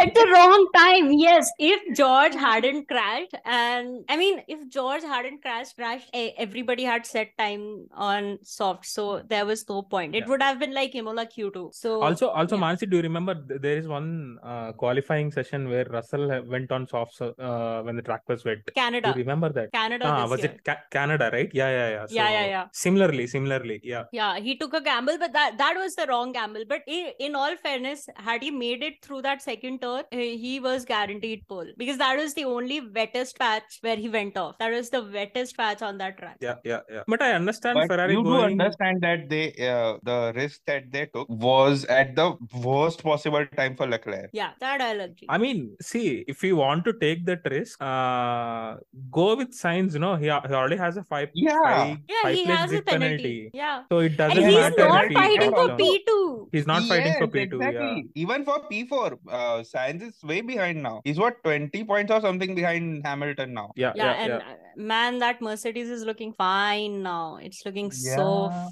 At 0.00 0.14
the 0.14 0.24
wrong 0.32 0.62
time. 0.74 1.06
Yes. 1.12 1.50
If 1.58 1.80
George 1.96 2.34
hadn't 2.34 2.86
crashed, 2.88 3.34
and 3.44 4.04
I 4.08 4.16
mean, 4.16 4.40
if 4.48 4.60
George 4.70 5.02
hadn't 5.02 5.42
crashed, 5.42 5.74
crashed, 5.76 6.08
everybody 6.14 6.84
had 6.84 7.04
set 7.04 7.36
time 7.36 7.86
on 7.92 8.38
soft. 8.42 8.86
So 8.86 9.22
there 9.28 9.44
was 9.44 9.68
no 9.68 9.82
point. 9.82 10.14
It 10.14 10.20
Yeah. 10.20 10.28
would 10.28 10.42
have 10.42 10.58
been 10.62 10.72
like 10.78 10.94
Imola 10.94 11.26
Q2. 11.26 11.74
So 11.74 12.00
Also, 12.02 12.28
also, 12.28 12.56
yeah. 12.56 12.62
Mansi, 12.62 12.88
do 12.88 12.96
you 12.98 13.02
remember 13.02 13.34
there 13.66 13.76
is 13.76 13.88
one 13.88 14.38
uh, 14.42 14.72
qualifying 14.84 15.32
session 15.32 15.68
where 15.68 15.84
Russell 15.96 16.26
went 16.54 16.70
on 16.72 16.86
softs 16.86 17.20
uh, 17.20 17.82
when 17.84 17.96
the 17.96 18.02
track 18.02 18.22
was 18.28 18.44
wet? 18.44 18.64
Do 18.66 18.72
Canada. 18.72 19.08
you 19.08 19.14
remember 19.24 19.50
that? 19.58 19.72
Canada 19.72 20.06
Ah, 20.06 20.26
was 20.28 20.40
year. 20.40 20.52
it 20.52 20.64
Ca- 20.64 20.84
Canada, 20.90 21.28
right? 21.32 21.50
Yeah, 21.52 21.68
yeah, 21.78 21.88
yeah. 21.96 22.06
Yeah, 22.10 22.30
yeah, 22.30 22.46
yeah. 22.46 22.66
Similarly, 22.72 23.26
similarly, 23.26 23.80
yeah. 23.82 24.04
Yeah, 24.12 24.38
he 24.38 24.56
took 24.56 24.72
a 24.72 24.80
gamble, 24.80 25.18
but 25.18 25.32
that 25.34 25.58
that 25.58 25.74
was 25.76 25.94
the 25.96 26.06
wrong 26.06 26.32
gamble. 26.32 26.59
But 26.68 26.82
i- 26.88 27.14
in 27.18 27.34
all 27.34 27.56
fairness, 27.56 28.08
had 28.16 28.42
he 28.42 28.50
made 28.50 28.82
it 28.82 28.94
through 29.02 29.22
that 29.22 29.42
second 29.42 29.80
turn, 29.82 30.04
eh, 30.12 30.36
he 30.44 30.60
was 30.60 30.84
guaranteed 30.84 31.46
pole 31.48 31.66
because 31.76 31.98
that 31.98 32.16
was 32.16 32.34
the 32.34 32.44
only 32.44 32.80
wettest 32.80 33.38
patch 33.38 33.78
where 33.82 33.96
he 33.96 34.08
went 34.08 34.36
off. 34.36 34.56
That 34.58 34.72
was 34.72 34.90
the 34.90 35.02
wettest 35.02 35.56
patch 35.56 35.82
on 35.82 35.98
that 35.98 36.18
track. 36.18 36.36
Yeah, 36.40 36.56
yeah, 36.64 36.80
yeah. 36.90 37.02
But 37.06 37.22
I 37.22 37.32
understand 37.32 37.74
But 37.80 37.88
Ferrari 37.88 38.14
you 38.14 38.22
do 38.24 38.34
understand 38.40 39.00
that 39.02 39.28
they 39.28 39.52
uh, 39.68 39.98
the 40.02 40.32
risk 40.34 40.60
that 40.66 40.90
they 40.90 41.06
took 41.06 41.28
was 41.28 41.84
at 41.86 42.14
the 42.16 42.36
worst 42.64 43.02
possible 43.02 43.46
time 43.56 43.76
for 43.76 43.86
Leclerc. 43.86 44.30
Yeah, 44.32 44.50
that 44.60 44.80
I'll 44.80 45.00
agree. 45.00 45.26
I 45.28 45.38
mean, 45.38 45.76
see, 45.80 46.24
if 46.28 46.42
you 46.42 46.56
want 46.56 46.84
to 46.84 46.92
take 46.94 47.24
that 47.26 47.40
risk, 47.50 47.80
uh, 47.82 48.76
go 49.10 49.36
with 49.36 49.50
Sainz. 49.52 49.92
You 49.94 49.98
know, 50.00 50.16
he, 50.16 50.24
he 50.26 50.30
already 50.30 50.76
has 50.76 50.96
a 50.96 51.04
five, 51.04 51.30
Yeah. 51.34 51.58
five, 51.64 51.98
yeah, 52.08 52.22
five 52.22 52.34
he 52.34 52.44
has 52.44 52.72
a 52.72 52.82
penalty. 52.82 52.90
penalty. 52.90 53.50
Yeah. 53.54 53.82
So 53.90 53.98
it 53.98 54.16
doesn't 54.16 54.42
he's 54.44 54.54
Yeah, 54.54 54.60
matter 54.70 54.88
not 54.88 55.12
fighting 55.12 55.50
for. 55.50 55.68
P2. 55.80 56.48
He's 56.52 56.66
not 56.66 56.82
fighting 56.84 57.14
for 57.18 57.26
P2. 57.26 57.54
exactly. 57.54 58.06
Even 58.14 58.44
for 58.44 58.60
P4, 58.70 59.18
uh, 59.28 59.38
Sainz 59.62 60.02
is 60.02 60.22
way 60.22 60.40
behind 60.40 60.82
now. 60.82 61.00
He's 61.04 61.18
what 61.18 61.42
20 61.44 61.84
points 61.84 62.12
or 62.12 62.20
something 62.20 62.54
behind 62.54 63.06
Hamilton 63.06 63.54
now. 63.54 63.72
Yeah. 63.76 63.92
Yeah. 63.94 64.04
yeah, 64.04 64.04
Yeah. 64.04 64.22
and 64.22 64.32
yeah. 64.32 64.52
uh, 64.52 64.56
man, 64.76 65.18
that 65.18 65.40
Mercedes 65.40 65.88
is 65.90 66.04
looking 66.04 66.32
fine 66.32 67.02
now. 67.02 67.38
It's 67.42 67.64
looking 67.64 67.90
so 67.90 68.50
Yeah. 68.50 68.68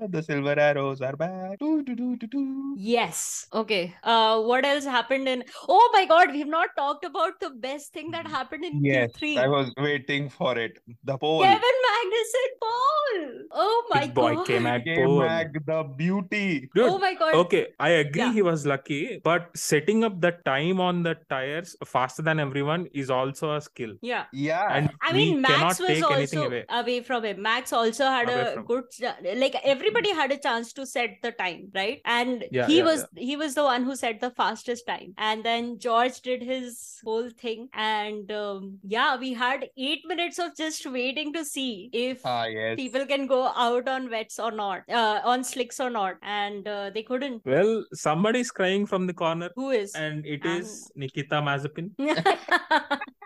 fine. 0.00 0.10
the 0.10 0.22
silver 0.22 0.58
arrows 0.58 1.00
are 1.00 1.16
back. 1.16 1.58
Doo, 1.58 1.82
doo, 1.82 1.94
doo, 1.94 2.16
doo, 2.16 2.26
doo. 2.26 2.74
Yes. 2.76 3.46
Okay. 3.52 3.94
Uh, 4.02 4.40
what 4.42 4.64
else 4.64 4.84
happened 4.84 5.28
in? 5.28 5.44
Oh 5.68 5.90
my 5.92 6.04
God, 6.06 6.32
we've 6.32 6.46
not 6.46 6.70
talked 6.76 7.04
about 7.04 7.40
the 7.40 7.50
best 7.50 7.92
thing 7.92 8.10
that 8.12 8.26
happened 8.26 8.64
in 8.64 8.84
Yes, 8.84 9.10
Q3. 9.20 9.38
I 9.38 9.48
was 9.48 9.70
waiting 9.76 10.28
for 10.28 10.56
it. 10.58 10.78
The 11.04 11.16
pole. 11.18 11.42
Kevin 11.42 11.78
Magnussen 11.86 12.50
pole. 12.62 13.46
Oh 13.52 13.84
my 13.92 14.00
Big 14.02 14.14
boy 14.14 14.34
God. 14.36 14.46
K-Mag 14.46 14.84
K-Mag, 14.84 15.66
the 15.66 15.82
beauty. 15.96 16.68
Dude, 16.74 16.84
Oh 16.88 16.98
my 16.98 17.14
God. 17.14 17.34
Okay, 17.34 17.66
I 17.78 17.90
agree 17.90 18.22
Yeah. 18.22 18.32
he 18.32 18.42
was 18.42 18.64
lucky, 18.66 19.20
but 19.24 19.50
setting 19.54 20.04
up 20.04 20.20
the 20.20 20.32
time 20.44 20.80
on 20.80 21.02
the 21.02 21.16
tires 21.28 21.76
faster 21.84 22.22
than 22.22 22.40
everyone 22.40 22.86
is 22.94 23.10
also 23.10 23.54
a 23.56 23.60
skill. 23.60 23.94
Yeah. 24.00 24.24
Yeah. 24.32 24.66
And 24.70 24.90
I 25.02 25.12
mean, 25.12 25.40
Max 25.40 25.78
was 25.80 26.02
also 26.02 26.46
away. 26.46 26.64
away. 26.70 27.00
from 27.02 27.24
him. 27.24 27.42
Max 27.42 27.72
also 27.72 28.04
had 28.06 28.28
Away 28.28 28.40
a 28.40 28.54
from- 28.54 28.64
good, 28.66 28.84
like 29.36 29.54
everybody 29.82 30.12
had 30.20 30.32
a 30.32 30.38
chance 30.38 30.72
to 30.74 30.86
set 30.86 31.16
the 31.22 31.32
time, 31.32 31.70
right? 31.74 32.00
And 32.04 32.44
Yeah, 32.50 32.66
he 32.66 32.78
yeah, 32.78 32.84
was 32.84 33.04
he 33.16 33.36
was 33.36 33.54
the 33.54 33.64
one 33.64 33.84
who 33.84 33.96
set 33.96 34.20
the 34.20 34.30
fastest 34.42 34.86
time. 34.86 35.14
And 35.18 35.44
then 35.44 35.78
George 35.78 36.20
did 36.28 36.42
his 36.42 36.80
whole 37.04 37.30
thing, 37.44 37.68
and 37.74 38.30
um, 38.40 38.78
yeah, 38.96 39.16
we 39.24 39.32
had 39.44 39.64
eight 39.76 40.04
minutes 40.12 40.38
of 40.38 40.56
just 40.56 40.86
waiting 40.98 41.32
to 41.38 41.44
see 41.44 41.90
if 41.92 42.20
ah, 42.24 42.44
yes. 42.44 42.76
people 42.76 43.06
can 43.06 43.26
go 43.26 43.40
out 43.66 43.88
on 43.88 44.08
wets 44.16 44.38
or 44.38 44.50
not, 44.52 44.82
uh, 45.02 45.20
on 45.24 45.42
slicks 45.44 45.80
or 45.80 45.90
not, 45.90 46.16
and 46.22 46.68
uh, 46.68 46.90
they 46.98 47.02
couldn't. 47.02 47.44
Well, 47.44 47.84
somebody's 47.94 48.50
crying 48.50 48.86
from 48.86 49.06
the 49.06 49.14
corner, 49.14 49.50
Who 49.56 49.70
is? 49.70 49.94
and 49.94 50.24
it 50.26 50.46
Um, 50.46 50.60
is 50.60 50.90
Nikita 50.96 51.42
Mazepin. 51.50 51.90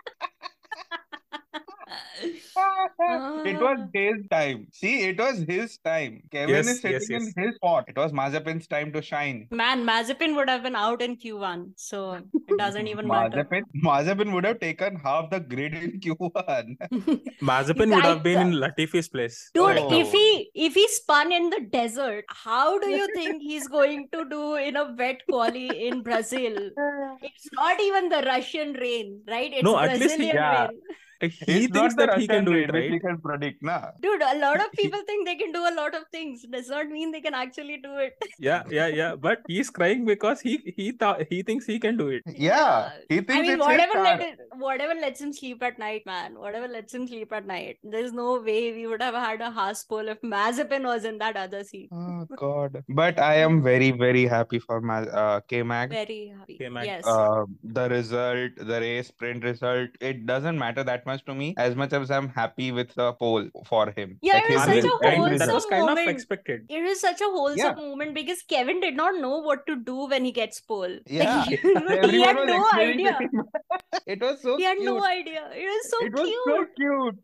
it 2.99 3.59
was 3.61 3.77
ah. 3.81 3.87
his 3.93 4.27
time. 4.31 4.67
See, 4.71 5.03
it 5.07 5.17
was 5.19 5.39
his 5.47 5.77
time. 5.79 6.23
Kevin 6.31 6.55
Yes, 6.55 6.67
is 6.67 6.81
sitting 6.81 6.91
yes, 6.93 7.09
yes. 7.09 7.33
in 7.35 7.43
his 7.43 7.55
spot. 7.55 7.85
It 7.87 7.97
was 7.97 8.11
Mazepin's 8.11 8.67
time 8.67 8.91
to 8.93 9.01
shine. 9.01 9.47
Man, 9.51 9.85
Mazepin 9.85 10.35
would 10.35 10.49
have 10.49 10.63
been 10.63 10.75
out 10.75 11.01
in 11.01 11.15
Q1, 11.15 11.71
so 11.75 12.13
it 12.13 12.57
doesn't 12.57 12.87
even 12.87 13.07
matter. 13.07 13.43
Mazepin, 13.43 13.61
Mazepin 13.83 14.33
would 14.33 14.45
have 14.45 14.59
taken 14.59 14.95
half 14.95 15.29
the 15.29 15.39
grid 15.39 15.73
in 15.75 15.99
Q1. 15.99 16.77
Mazepin 17.41 17.93
would 17.93 18.03
have 18.03 18.23
been 18.23 18.47
in 18.47 18.53
Latifi's 18.53 19.07
place. 19.07 19.49
Dude, 19.53 19.77
Oh. 19.77 19.93
if 19.93 20.11
he 20.11 20.49
if 20.55 20.73
he 20.73 20.87
spun 20.87 21.31
in 21.31 21.49
the 21.49 21.61
desert, 21.71 22.25
how 22.29 22.79
do 22.79 22.89
you 22.89 23.07
think 23.13 23.41
he's 23.41 23.67
going 23.67 24.07
to 24.13 24.25
do 24.29 24.55
in 24.55 24.75
a 24.75 24.93
wet 24.97 25.21
quali 25.29 25.87
in 25.87 26.01
Brazil? 26.01 26.55
It's 27.21 27.49
not 27.53 27.79
even 27.79 28.09
the 28.09 28.23
Russian 28.25 28.73
rain, 28.73 29.21
right? 29.27 29.51
It's 29.53 29.63
No, 29.63 29.77
at 29.77 29.91
least 29.99 30.15
he- 30.15 30.31
Brazilian 30.31 30.35
Yeah. 30.35 30.67
rain. 30.67 30.79
He 31.21 31.27
It's 31.27 31.67
thinks 31.73 31.73
not 31.73 31.97
the 31.97 32.05
that 32.07 32.19
he 32.19 32.27
can 32.27 32.45
do 32.45 32.53
it, 32.53 32.71
which 32.71 32.91
he 32.91 32.99
can 32.99 33.17
predict, 33.19 33.63
nah. 33.63 33.91
Dude, 34.01 34.21
a 34.21 34.37
lot 34.39 34.59
of 34.59 34.71
people 34.81 34.99
think 35.05 35.25
they 35.27 35.35
can 35.35 35.51
do 35.51 35.59
a 35.67 35.73
lot 35.75 35.95
of 35.95 36.03
things. 36.11 36.45
Does 36.51 36.69
not 36.69 36.87
mean 36.89 37.11
they 37.11 37.21
can 37.21 37.33
actually 37.33 37.77
do 37.77 37.97
it. 37.97 38.13
Yeah, 38.39 38.63
yeah, 38.69 38.87
yeah. 38.87 39.15
But 39.15 39.39
he's 39.47 39.69
crying 39.69 40.05
because 40.05 40.41
he 40.41 40.73
he 40.77 40.91
thought 40.91 41.23
he 41.29 41.41
thinks 41.41 41.65
he 41.65 41.79
can 41.79 41.97
do 41.97 42.09
it. 42.09 42.23
Yeah, 42.27 42.91
he 43.09 43.15
thinks 43.21 43.33
I 43.33 43.41
mean, 43.41 43.51
it's 43.53 43.65
whatever 43.65 43.99
let 44.03 44.21
it, 44.21 44.39
whatever 44.65 44.93
lets 44.93 45.21
him 45.21 45.33
sleep 45.33 45.63
at 45.63 45.79
night, 45.79 46.03
man. 46.05 46.37
Whatever 46.39 46.67
lets 46.67 46.93
him 46.93 47.07
sleep 47.07 47.33
at 47.33 47.47
night. 47.47 47.79
There's 47.83 48.13
no 48.13 48.39
way 48.41 48.73
we 48.73 48.85
would 48.87 49.01
have 49.01 49.15
had 49.15 49.41
a 49.41 49.49
Haas 49.49 49.83
pole 49.83 50.07
if 50.07 50.21
Mazepin 50.21 50.83
was 50.83 51.03
in 51.05 51.17
that 51.19 51.35
other 51.35 51.63
seat. 51.63 51.89
Oh 51.91 52.25
God! 52.35 52.83
But 52.89 53.19
I 53.19 53.35
am 53.47 53.63
very, 53.63 53.91
very 53.91 54.25
happy 54.27 54.59
for 54.59 54.81
my 54.81 55.01
uh, 55.23 55.39
K 55.47 55.63
Mag. 55.63 55.89
Very 55.89 56.33
happy. 56.37 56.55
Okay, 56.55 56.69
Mac. 56.69 56.85
Yes. 56.85 57.05
Uh, 57.07 57.45
the 57.63 57.89
result, 57.89 58.51
the 58.57 58.79
race 58.81 59.07
sprint 59.07 59.43
result, 59.43 59.89
it 59.99 60.25
doesn't 60.25 60.57
matter 60.57 60.83
that 60.83 61.05
much 61.09 61.23
to 61.29 61.33
me 61.41 61.47
as 61.65 61.75
much 61.81 61.93
as 61.99 62.11
I'm 62.17 62.27
happy 62.37 62.71
with 62.79 62.93
the 62.99 63.07
pole 63.23 63.45
for 63.71 63.83
him. 63.97 64.17
Yeah, 64.21 64.35
Like 64.35 64.49
it 64.51 64.55
was 64.57 64.65
his 64.73 64.83
such 64.83 64.91
a 64.91 64.97
wholesome 65.15 65.37
that 65.43 65.53
was 65.53 65.65
result. 65.65 65.69
kind 65.71 65.83
of 65.83 65.89
moment. 65.95 66.09
expected. 66.15 66.65
It 66.77 66.83
was 66.89 67.01
such 67.07 67.21
a 67.21 67.31
wholesome 67.37 67.57
Yeah. 67.65 67.87
moment 67.87 68.13
because 68.19 68.43
Kevin 68.55 68.79
did 68.85 68.95
not 69.01 69.19
know 69.25 69.35
what 69.49 69.65
to 69.71 69.77
do 69.91 69.97
when 70.15 70.25
he 70.29 70.33
gets 70.39 70.59
pole. 70.73 70.97
Yeah, 71.19 71.45
Like, 71.47 71.59
he 71.65 71.73
everyone 71.97 72.37
had 72.37 72.47
no 72.55 72.63
idea. 72.73 73.17
It 74.15 74.21
was 74.21 74.41
so 74.41 74.55
He 74.57 74.63
had 74.63 74.77
cute. 74.77 74.85
no 74.93 75.03
idea. 75.05 75.41
It 75.61 75.65
was 75.73 75.89
so 75.91 75.97
it 76.05 76.13
was 76.19 76.29
so 76.49 76.57
cute. 76.79 77.17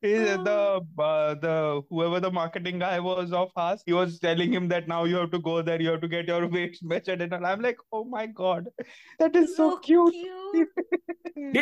He- 0.02 0.38
the 0.48 0.56
uh, 1.08 1.34
the 1.44 1.54
whoever 1.90 2.20
the 2.24 2.30
marketing 2.38 2.78
guy 2.84 2.98
was 3.08 3.32
of 3.32 3.50
us, 3.56 3.82
he 3.86 3.92
was 3.92 4.18
telling 4.18 4.52
him 4.58 4.68
that 4.68 4.88
now 4.88 5.04
you 5.12 5.16
have 5.16 5.30
to 5.32 5.38
go 5.50 5.60
there, 5.62 5.80
you 5.80 5.90
have 5.90 6.00
to 6.06 6.08
get 6.14 6.26
your 6.32 6.46
weights 6.56 6.82
measured, 6.94 7.22
and 7.26 7.34
all. 7.38 7.46
I'm 7.52 7.60
like, 7.68 7.78
oh 7.92 8.04
my 8.04 8.26
god, 8.26 8.66
that 9.18 9.36
is 9.42 9.56
so, 9.56 9.68
cute. 9.78 10.14
Did, 10.54 10.68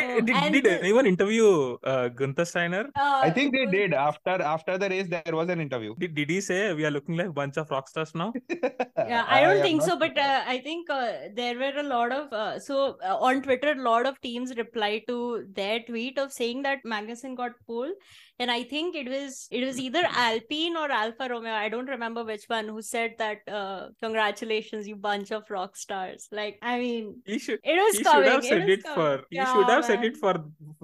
Oh, 0.03 0.21
did, 0.21 0.51
did 0.53 0.63
the- 0.65 0.79
anyone 0.79 1.05
interview 1.05 1.38
uh, 1.83 2.07
Gunther 2.09 2.45
Steiner? 2.45 2.85
Uh, 2.95 3.19
I 3.23 3.29
think 3.29 3.53
they 3.53 3.65
did 3.65 3.93
after 3.93 4.41
after 4.41 4.77
the 4.77 4.89
race. 4.89 5.07
There 5.07 5.35
was 5.41 5.49
an 5.49 5.59
interview. 5.61 5.95
Did, 5.97 6.15
did 6.15 6.29
he 6.29 6.41
say 6.41 6.73
we 6.73 6.85
are 6.85 6.91
looking 6.91 7.15
like 7.17 7.27
a 7.27 7.33
bunch 7.33 7.57
of 7.57 7.69
rock 7.71 7.87
stars 7.89 8.13
now? 8.15 8.33
yeah 9.13 9.25
i 9.27 9.41
don't 9.41 9.57
am 9.57 9.61
think 9.67 9.81
so 9.81 9.97
but 9.97 10.17
uh, 10.17 10.41
i 10.53 10.57
think 10.59 10.89
uh, 10.89 11.11
there 11.35 11.55
were 11.57 11.73
a 11.79 11.83
lot 11.83 12.11
of 12.11 12.31
uh, 12.33 12.59
so 12.59 12.97
uh, 13.09 13.17
on 13.27 13.41
twitter 13.41 13.71
a 13.71 13.81
lot 13.89 14.05
of 14.05 14.19
teams 14.21 14.53
replied 14.57 15.01
to 15.07 15.45
their 15.59 15.79
tweet 15.89 16.17
of 16.23 16.31
saying 16.31 16.61
that 16.63 16.79
magnussen 16.93 17.35
got 17.35 17.51
pole 17.67 17.91
and 18.39 18.51
i 18.51 18.63
think 18.63 18.95
it 18.95 19.07
was 19.13 19.47
it 19.51 19.63
was 19.65 19.79
either 19.79 20.03
alpine 20.25 20.75
or 20.81 20.89
alfa 20.91 21.27
romeo 21.29 21.53
i 21.53 21.69
don't 21.69 21.87
remember 21.95 22.23
which 22.23 22.45
one 22.47 22.67
who 22.67 22.81
said 22.81 23.15
that 23.17 23.39
uh, 23.59 23.87
congratulations 24.01 24.87
you 24.87 24.95
bunch 24.95 25.31
of 25.31 25.43
rock 25.49 25.75
stars 25.75 26.27
like 26.31 26.57
i 26.61 26.77
mean 26.79 27.21
He 27.25 27.39
should. 27.39 27.59
it 27.63 27.77
was 27.85 27.97
He 27.97 28.03
coming 28.03 28.23
should 28.23 28.31
have 28.33 28.43
said 28.43 28.61
was 28.65 28.69
it 28.77 28.83
coming. 28.83 28.95
for. 28.95 29.23
He 29.29 29.37
should 29.45 29.69
have 29.69 29.85
said 29.85 30.03
it 30.03 30.17
for 30.17 30.33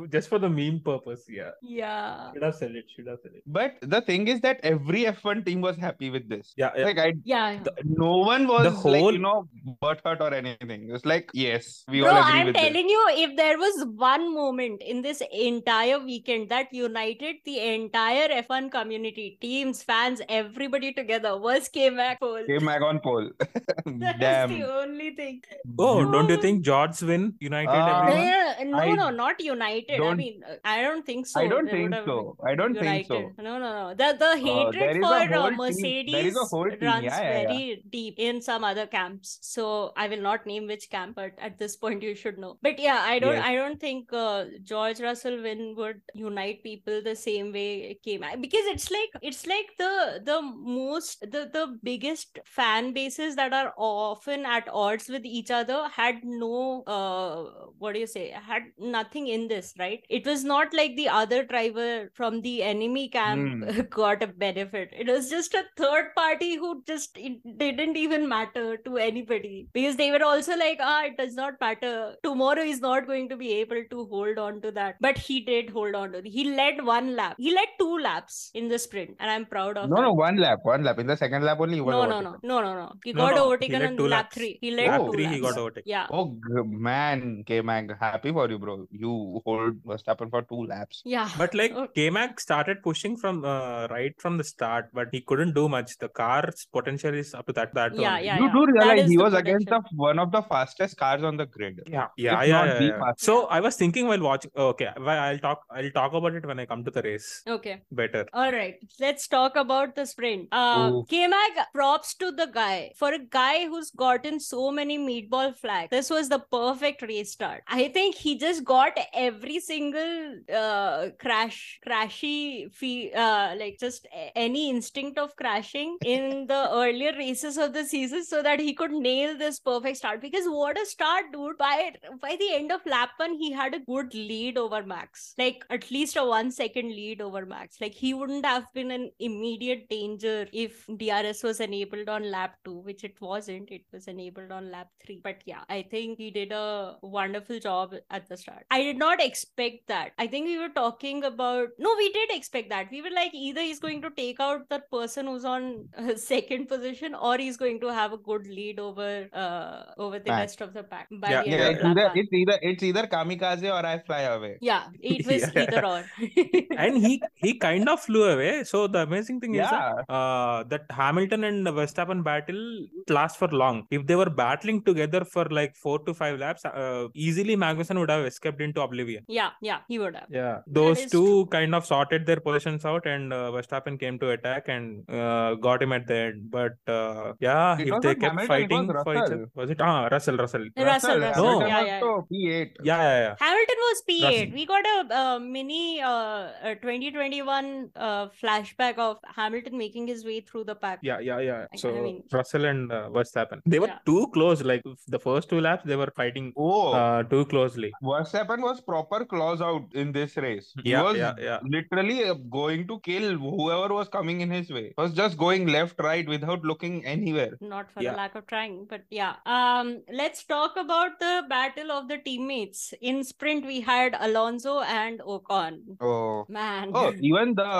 just 0.10 0.30
for 0.30 0.40
the 0.40 0.45
meme 0.50 0.80
purpose. 0.80 1.24
Yeah. 1.30 1.52
yeah 1.62 2.32
Should 2.34 2.44
have 2.44 2.56
said 2.56 2.72
it. 2.72 2.86
Should 2.96 3.08
have 3.08 3.20
said 3.24 3.32
it. 3.36 3.44
But 3.48 3.76
the 3.82 4.02
thing 4.02 4.28
is 4.28 4.42
that 4.42 4.60
every 4.64 5.04
F1 5.06 5.46
team 5.46 5.62
was 5.62 5.78
happy 5.78 6.10
with 6.10 6.28
this. 6.30 6.54
Yeah. 6.58 6.72
yeah. 6.78 6.86
Like 6.86 6.98
I, 7.00 7.14
yeah 7.24 7.60
the, 7.64 7.74
no 7.84 8.18
one 8.18 8.48
was 8.48 8.66
like 8.66 8.74
whole- 8.74 9.12
you 9.14 9.20
know 9.20 9.48
butthurt 9.82 10.20
or 10.22 10.34
anything. 10.34 10.90
It 10.90 10.92
was 10.92 11.06
like 11.06 11.30
yes, 11.34 11.84
we 11.88 12.02
Bro, 12.02 12.12
all 12.12 12.18
agree 12.28 12.40
I'm 12.40 12.46
with 12.48 12.56
this. 12.56 12.64
telling 12.64 12.90
you, 12.90 13.08
if 13.12 13.36
there 13.38 13.58
was 13.58 13.86
one 13.96 14.34
moment 14.34 14.82
in 14.82 15.02
this 15.02 15.22
entire 15.32 16.00
weekend 16.00 16.50
that 16.50 16.74
united 16.74 17.38
the 17.46 17.60
entire 17.74 18.28
F1 18.44 18.72
community, 18.72 19.38
teams, 19.42 19.84
fans, 19.84 20.22
everybody 20.30 20.94
together, 20.94 21.38
was 21.38 21.68
K-Mag 21.70 22.20
pole. 22.20 22.44
K 22.48 22.60
Mag 22.60 22.82
on 22.82 23.00
pole. 23.00 23.30
That's 23.86 24.20
Damn. 24.20 24.50
the 24.60 24.64
only 24.82 25.12
thing. 25.16 25.42
Oh, 25.80 26.10
don't 26.12 26.30
you 26.30 26.38
think 26.38 26.64
George's 26.64 27.02
win 27.02 27.34
united. 27.40 27.72
No, 27.72 27.98
everyone? 28.08 28.72
no, 28.72 28.78
I 28.78 28.94
no, 28.94 29.10
not 29.10 29.40
united. 29.40 29.94
I 29.94 29.98
don't- 29.98 30.18
mean, 30.18 30.35
uh, 30.44 30.56
I 30.64 30.82
don't 30.82 31.06
think 31.06 31.28
so. 31.28 31.40
I 31.40 31.48
don't 31.48 31.66
They 31.66 31.72
think 31.72 31.96
so. 32.06 32.38
I 32.46 32.56
don't 32.56 32.78
think 32.78 33.00
so. 33.08 33.34
No, 33.38 33.58
no, 33.60 33.70
no. 33.80 33.94
The 33.96 34.16
the 34.18 34.38
hatred 34.38 34.74
there 34.74 34.98
is 34.98 35.12
a 35.12 35.26
for 35.28 35.28
whole 35.28 35.48
uh, 35.48 35.52
Mercedes 35.52 36.12
there 36.14 36.26
is 36.26 36.36
a 36.36 36.46
whole 36.46 36.70
runs 36.82 37.04
Yeah, 37.04 37.22
yeah, 37.22 37.38
yeah. 37.42 37.48
very 37.48 37.84
deep 37.90 38.16
in 38.18 38.42
some 38.42 38.64
other 38.64 38.88
camps. 38.88 39.40
So 39.42 39.94
I 39.96 40.08
will 40.08 40.22
not 40.22 40.46
name 40.46 40.68
which 40.68 40.90
camp, 40.90 41.16
but 41.16 41.32
at 41.38 41.58
this 41.58 41.76
point 41.86 42.02
you 42.04 42.16
should 42.16 42.38
know. 42.38 42.58
But 42.62 42.80
yeah, 42.80 43.04
I 43.06 43.20
don't. 43.20 43.36
Yes. 43.36 43.46
I 43.46 43.56
don't 43.56 43.80
think 43.80 44.12
uh, 44.14 44.46
George 44.64 45.00
Russell 45.00 45.42
win 45.42 45.76
would 45.78 46.02
unite 46.14 46.64
people 46.64 47.02
the 47.02 47.16
same 47.16 47.52
way 47.54 47.92
it 47.92 48.04
came 48.04 48.24
because 48.42 48.66
it's 48.66 48.90
like 48.92 49.10
it's 49.22 49.46
like 49.48 49.68
the 49.78 50.22
the 50.26 50.42
most 50.42 51.22
the 51.22 51.50
the 51.54 51.78
biggest 51.84 52.40
fan 52.46 52.94
bases 52.94 53.36
that 53.36 53.54
are 53.54 53.74
often 53.78 54.46
at 54.46 54.68
odds 54.72 55.10
with 55.10 55.26
each 55.26 55.52
other 55.52 55.88
had 55.90 56.24
no 56.24 56.84
uh 56.88 57.68
what 57.78 57.94
do 57.94 58.00
you 58.00 58.08
say 58.08 58.30
had 58.30 58.64
nothing 58.78 59.28
in 59.28 59.48
this 59.48 59.74
right 59.80 60.04
it 60.10 60.25
was 60.26 60.44
not 60.44 60.74
like 60.74 60.96
the 60.96 61.08
other 61.10 61.44
driver 61.44 62.10
from 62.14 62.42
the 62.42 62.64
enemy 62.64 63.08
camp 63.10 63.66
got 63.90 64.24
a 64.24 64.28
benefit 64.28 64.90
it 64.98 65.08
was 65.08 65.30
just 65.30 65.54
a 65.54 65.64
third 65.78 66.08
party 66.16 66.56
who 66.56 66.84
just 66.88 67.18
it 67.18 67.38
didn't 67.58 67.98
even 67.98 68.28
matter 68.28 68.78
to 68.78 68.98
anybody 68.98 69.68
because 69.74 69.96
they 69.98 70.12
were 70.12 70.24
also 70.24 70.56
like 70.58 70.80
ah 70.82 71.04
it 71.06 71.18
does 71.18 71.36
not 71.36 71.54
matter 71.62 72.16
tomorrow 72.24 72.64
he's 72.64 72.82
not 72.82 73.08
going 73.08 73.28
to 73.30 73.38
be 73.38 73.52
able 73.54 73.84
to 73.90 74.06
hold 74.06 74.38
on 74.38 74.62
to 74.62 74.72
that 74.72 74.96
but 75.02 75.18
he 75.18 75.40
did 75.42 75.70
hold 75.70 75.96
on 75.96 76.12
to 76.12 76.20
it. 76.20 76.26
he 76.28 76.46
led 76.56 76.84
one 76.86 77.16
lap 77.16 77.36
he 77.38 77.54
led 77.54 77.68
two 77.80 77.98
laps 78.00 78.52
in 78.54 78.68
the 78.68 78.80
sprint 78.80 79.16
and 79.20 79.30
i'm 79.32 79.46
proud 79.46 79.78
of 79.78 79.90
No, 79.90 79.96
that. 79.98 80.02
no, 80.04 80.14
one 80.14 80.38
lap, 80.38 80.60
one 80.64 80.84
lap. 80.84 81.00
In 81.00 81.08
the 81.08 81.16
second 81.16 81.44
lap 81.44 81.60
only, 81.60 81.76
he 81.76 81.82
was 81.82 81.94
no, 81.94 82.06
no, 82.06 82.20
no, 82.22 82.38
no, 82.44 82.62
no, 82.62 82.74
no. 82.76 82.94
He 83.04 83.14
No, 83.14 83.26
got 83.26 83.36
no, 83.36 83.46
overtaken 83.46 83.80
led 83.80 83.90
on 83.92 83.98
two 83.98 84.08
lap 84.08 84.26
laps. 84.26 84.36
three. 84.36 84.58
He 84.62 84.72
led 84.72 84.88
Lap 84.88 85.02
two 85.02 85.12
three, 85.12 85.28
he 85.28 85.40
got 85.40 85.58
overtaken. 85.58 85.84
Yeah. 85.86 86.08
Oh 86.10 86.38
man, 86.66 87.44
K 87.46 87.62
Mag, 87.62 87.96
happy 88.00 88.32
for 88.32 88.50
you, 88.50 88.60
bro. 88.60 88.88
You 88.92 89.42
hold 89.46 89.76
Verstappen 90.16 90.30
for 90.30 90.42
two 90.44 90.66
laps. 90.66 91.02
Yeah. 91.06 91.30
But 91.38 91.54
like 91.54 91.72
Okay. 91.76 91.92
K-Mag 91.96 92.40
started 92.40 92.82
pushing 92.84 93.18
from 93.18 93.44
uh, 93.46 93.88
right 93.90 94.14
from 94.20 94.38
the 94.38 94.44
start, 94.44 94.90
but 94.94 95.08
he 95.12 95.22
couldn't 95.22 95.54
do 95.54 95.68
much. 95.70 95.98
The 95.98 96.10
car's 96.10 96.68
potential 96.72 97.14
is 97.14 97.34
up 97.34 97.46
to 97.48 97.54
that 97.54 97.74
that 97.74 97.96
Yeah, 97.96 98.12
only. 98.14 98.26
yeah, 98.26 98.38
you 98.38 98.46
yeah. 98.46 98.54
do 98.54 98.66
realize 98.66 99.04
is 99.04 99.10
he 99.10 99.18
the 99.18 99.24
was 99.24 99.34
against 99.34 99.68
the 99.68 99.82
one 99.96 100.20
of 100.20 100.32
the 100.32 100.42
fastest 100.44 100.98
cars 100.98 101.24
on 101.24 101.38
the 101.38 101.46
grid. 101.46 101.82
Yeah, 101.88 102.08
yeah, 102.18 102.42
If 102.42 102.48
yeah, 102.48 102.54
not 102.58 102.68
yeah, 102.68 102.80
the 102.80 102.86
yeah. 102.86 103.00
fastest. 103.00 103.26
So 103.26 103.46
I 103.48 103.60
was 103.60 103.76
thinking 103.76 104.08
while 104.08 104.22
watching. 104.22 104.52
Okay, 104.56 104.90
well, 104.98 105.20
I'll 105.28 105.40
talk. 105.40 105.62
I'll 105.72 105.92
talk 105.92 106.14
about 106.14 106.34
it 106.36 106.46
when 106.46 106.60
I 106.60 106.66
come 106.66 106.84
to 106.86 106.92
the 106.92 107.02
race 107.02 107.42
Okay. 107.48 107.82
better. 107.92 108.26
All 108.34 108.52
right, 108.52 108.76
let's 109.00 109.28
talk 109.28 109.56
about 109.56 109.96
the 109.96 110.06
sprint. 110.06 110.48
Uh, 110.52 110.92
Ooh. 110.94 111.06
K-Mag, 111.10 111.52
props 111.74 112.16
to 112.16 112.32
the 112.32 112.48
guy. 112.54 112.92
For 112.98 113.12
a 113.14 113.20
guy 113.20 113.66
who's 113.66 113.92
gotten 113.92 114.40
so 114.40 114.72
many 114.72 114.98
meatball 114.98 115.56
flags, 115.58 115.90
this 115.92 116.10
was 116.10 116.30
the 116.30 116.40
perfect 116.52 117.02
race 117.02 117.32
start. 117.32 117.64
I 117.68 117.88
think 117.90 118.16
he 118.16 118.38
just 118.38 118.64
got 118.64 118.98
every 119.14 119.60
single 119.60 120.05
uh, 120.54 121.10
crash, 121.20 121.80
crashy, 121.88 122.74
fee, 122.74 123.12
uh, 123.14 123.56
like 123.58 123.78
just 123.80 124.08
any 124.36 124.70
instinct 124.70 125.18
of 125.18 125.36
crashing 125.36 125.98
in 126.06 126.48
the 126.48 126.70
earlier 126.72 127.14
races 127.18 127.58
of 127.58 127.74
the 127.74 127.84
season 127.84 128.24
so 128.24 128.42
that 128.42 128.60
he 128.60 128.74
could 128.74 128.92
nail 128.92 129.38
this 129.38 129.60
perfect 129.60 129.98
start. 129.98 130.22
Because 130.22 130.46
what 130.46 130.80
a 130.80 130.86
start, 130.86 131.26
dude. 131.34 131.58
By, 131.58 131.92
by 132.22 132.36
the 132.40 132.54
end 132.54 132.72
of 132.72 132.86
lap 132.86 133.12
one, 133.18 133.34
he 133.34 133.52
had 133.52 133.74
a 133.74 133.80
good 133.80 134.14
lead 134.14 134.58
over 134.58 134.84
Max. 134.84 135.34
Like 135.38 135.64
at 135.70 135.90
least 135.92 136.18
a 136.18 136.26
one 136.26 136.52
second 136.52 136.90
lead 136.90 137.22
over 137.22 137.46
Max. 137.46 137.78
Like 137.82 137.94
he 137.94 138.14
wouldn't 138.14 138.46
have 138.46 138.66
been 138.74 138.92
an 138.92 139.12
immediate 139.20 139.90
danger 139.90 140.48
if 140.52 140.86
DRS 140.98 141.44
was 141.44 141.60
enabled 141.60 142.10
on 142.10 142.30
lap 142.30 142.56
two, 142.64 142.80
which 142.80 143.04
it 143.04 143.20
wasn't. 143.22 143.72
It 143.72 143.84
was 143.92 144.08
enabled 144.08 144.52
on 144.52 144.72
lap 144.72 144.90
three. 145.04 145.20
But 145.24 145.42
yeah, 145.46 145.64
I 145.70 145.84
think 145.90 146.18
he 146.18 146.32
did 146.32 146.52
a 146.52 146.98
wonderful 147.02 147.60
job 147.60 147.94
at 148.10 148.28
the 148.28 148.38
start. 148.38 148.66
I 148.72 148.82
did 148.82 148.98
not 148.98 149.22
expect 149.22 149.85
that. 149.88 150.12
I 150.18 150.28
think 150.28 150.46
we 150.48 150.58
were 150.58 150.70
talking 150.70 151.24
about 151.24 151.70
no, 151.80 151.94
we 151.98 152.12
did 152.12 152.30
expect 152.32 152.70
that. 152.70 152.90
We 152.92 153.02
were 153.02 153.10
like 153.12 153.34
either 153.34 153.62
he's 153.62 153.80
going 153.80 154.02
to 154.04 154.10
take 154.12 154.40
out 154.40 154.68
that 154.70 154.90
person 154.92 155.28
who's 155.28 155.46
on 155.46 155.88
uh, 155.98 156.16
second 156.16 156.68
position 156.68 157.16
or 157.16 157.38
he's 157.38 157.58
going 157.58 157.80
to 157.82 157.94
have 157.94 158.14
a 158.14 158.18
good 158.18 158.48
lead 158.48 158.80
over 158.80 159.28
uh 159.34 159.84
over 159.98 160.20
the 160.20 160.26
Pack. 160.32 160.40
rest 160.40 160.62
of 160.62 160.74
the 160.74 160.84
pack 160.84 161.08
by 161.12 161.30
Yeah, 161.32 161.44
the 161.44 161.50
Yeah, 161.50 161.58
end 161.58 161.78
it's 161.78 161.86
either 161.86 162.12
it's 162.16 162.34
either 162.34 162.60
it's 162.62 162.84
either 162.84 163.08
kamikaze 163.08 163.70
or 163.72 163.86
I 163.86 164.00
fly 164.00 164.22
away. 164.22 164.58
Yeah, 164.62 164.84
it 165.02 165.26
was 165.32 165.50
Yeah. 165.56 165.62
either 165.64 165.86
or. 165.86 166.04
and 166.78 166.98
he 166.98 167.22
he 167.36 167.58
kind 167.58 167.88
of 167.90 168.00
flew 168.02 168.24
away. 168.34 168.64
So 168.64 168.88
the 168.88 169.04
amazing 169.04 169.40
thing 169.42 169.56
is 169.56 169.60
Yeah. 169.72 169.94
that 170.08 170.14
uh, 170.14 170.64
that 170.74 170.86
Hamilton 170.90 171.44
and 171.44 171.68
Verstappen 171.68 172.24
battle 172.24 172.62
lasts 173.10 173.38
for 173.38 173.48
long. 173.50 173.86
If 173.92 174.06
they 174.08 174.16
were 174.16 174.30
battling 174.30 174.82
together 174.84 175.24
for 175.26 175.46
like 175.60 175.76
four 175.76 176.00
to 176.06 176.14
five 176.14 176.40
laps, 176.40 176.66
uh, 176.66 177.08
easily 177.14 177.56
Magnussen 177.56 178.00
would 178.00 178.10
have 178.10 178.26
escaped 178.26 178.62
into 178.62 178.82
oblivion. 178.82 179.24
yeah, 179.28 179.52
yeah, 179.62 179.75
he 179.88 180.00
would 180.00 180.16
have. 180.16 180.28
Yeah, 180.30 180.60
those 180.68 181.02
two 181.06 181.10
true. 181.10 181.46
kind 181.48 181.74
of 181.76 181.86
sorted 181.86 182.26
their 182.26 182.40
positions 182.40 182.86
out, 182.86 183.06
and 183.06 183.34
uh, 183.34 183.52
Verstappen 183.52 184.00
came 184.00 184.20
to 184.20 184.32
attack 184.32 184.68
and 184.68 185.10
uh, 185.10 185.56
got 185.56 185.82
him 185.84 185.92
at 185.94 186.08
the 186.08 186.16
end. 186.16 186.52
But 186.52 186.78
uh, 186.88 187.34
yeah, 187.40 187.78
It 187.80 187.88
if 187.90 188.02
they 188.02 188.16
kept 188.16 188.24
Hamilton, 188.24 188.48
fighting 188.48 188.88
was 188.88 189.04
for 189.04 189.14
each 189.16 189.22
other, 189.32 189.50
was 189.56 189.70
it? 189.70 189.82
Ah, 189.82 190.08
Russell, 190.12 190.38
Russell. 190.38 190.66
Russell, 190.78 191.20
Russell, 191.20 191.60
Hamilton 191.62 191.68
yeah, 191.68 191.80
was 191.82 191.88
yeah. 191.88 192.00
so 192.00 192.28
P8. 192.32 192.72
Yeah, 192.84 193.02
yeah, 193.08 193.20
yeah. 193.26 193.36
Hamilton 193.40 193.80
was 193.88 194.04
P8. 194.10 194.24
Russell. 194.24 194.54
We 194.56 194.66
got 194.66 194.86
a, 194.86 195.16
uh 195.22 195.40
mini 195.40 196.02
uh, 196.02 196.50
a 196.64 196.76
2021 196.76 197.90
uh, 197.96 198.28
flashback 198.42 198.98
of 198.98 199.18
Hamilton 199.36 199.78
making 199.78 200.08
his 200.08 200.26
way 200.26 200.40
through 200.42 200.64
the 200.66 200.76
pack. 200.76 201.00
Yeah, 201.02 201.20
yeah, 201.20 201.40
yeah. 201.40 201.62
I- 201.62 201.68
I 201.74 201.78
So 201.78 201.92
mean- 202.04 202.24
Russell 202.32 202.66
and 202.66 202.92
uh, 202.92 203.10
Verstappen, 203.10 203.62
they 203.66 203.80
were 203.80 203.88
Yeah. 203.88 204.00
too 204.06 204.28
close. 204.34 204.62
Like 204.64 204.84
the 205.08 205.20
first 205.20 205.50
two 205.50 205.60
laps, 205.62 205.84
they 205.86 205.96
were 205.96 206.12
fighting 206.16 206.54
Oh, 206.58 206.94
uh, 206.94 207.24
too 207.24 207.46
closely. 207.46 207.92
Verstappen 208.04 208.62
was 208.62 208.82
proper 208.82 209.26
claws 209.26 209.62
out 209.68 209.96
in 210.04 210.12
this 210.18 210.36
race. 210.46 210.68
He 210.84 210.92
Yeah, 210.92 211.04
was 211.08 211.18
yeah, 211.18 211.34
yeah. 211.48 211.60
literally 211.76 212.18
uh, 212.30 212.36
going 212.58 212.88
to 212.92 213.00
kill 213.10 213.28
whoever 213.38 213.94
was 213.94 214.10
coming 214.18 214.42
in 214.46 214.52
his 214.58 214.70
way. 214.78 214.86
Was 214.98 215.14
just 215.14 215.38
going 215.38 215.68
left, 215.68 216.00
right 216.00 216.28
without 216.36 216.64
looking 216.72 216.98
anywhere. 217.16 217.54
Not 217.62 217.92
for 217.92 218.02
Yeah. 218.04 218.12
the 218.12 218.18
lack 218.18 218.36
of 218.36 218.48
trying, 218.48 218.86
but 218.94 219.04
yeah. 219.10 219.36
Um, 219.46 219.92
let's 220.22 220.44
talk 220.56 220.78
about 220.86 221.20
the 221.20 221.34
battle 221.50 221.92
of 221.92 222.08
the 222.08 222.18
teammates. 222.30 222.94
In 223.02 223.24
sprint, 223.24 223.66
we 223.74 223.82
had 223.82 224.16
Alonso 224.20 224.80
and 224.82 225.20
Ocon. 225.22 225.80
Oh. 226.02 226.46
Man. 226.50 226.92
Oh, 226.94 227.14
even 227.32 227.56
the 227.56 227.72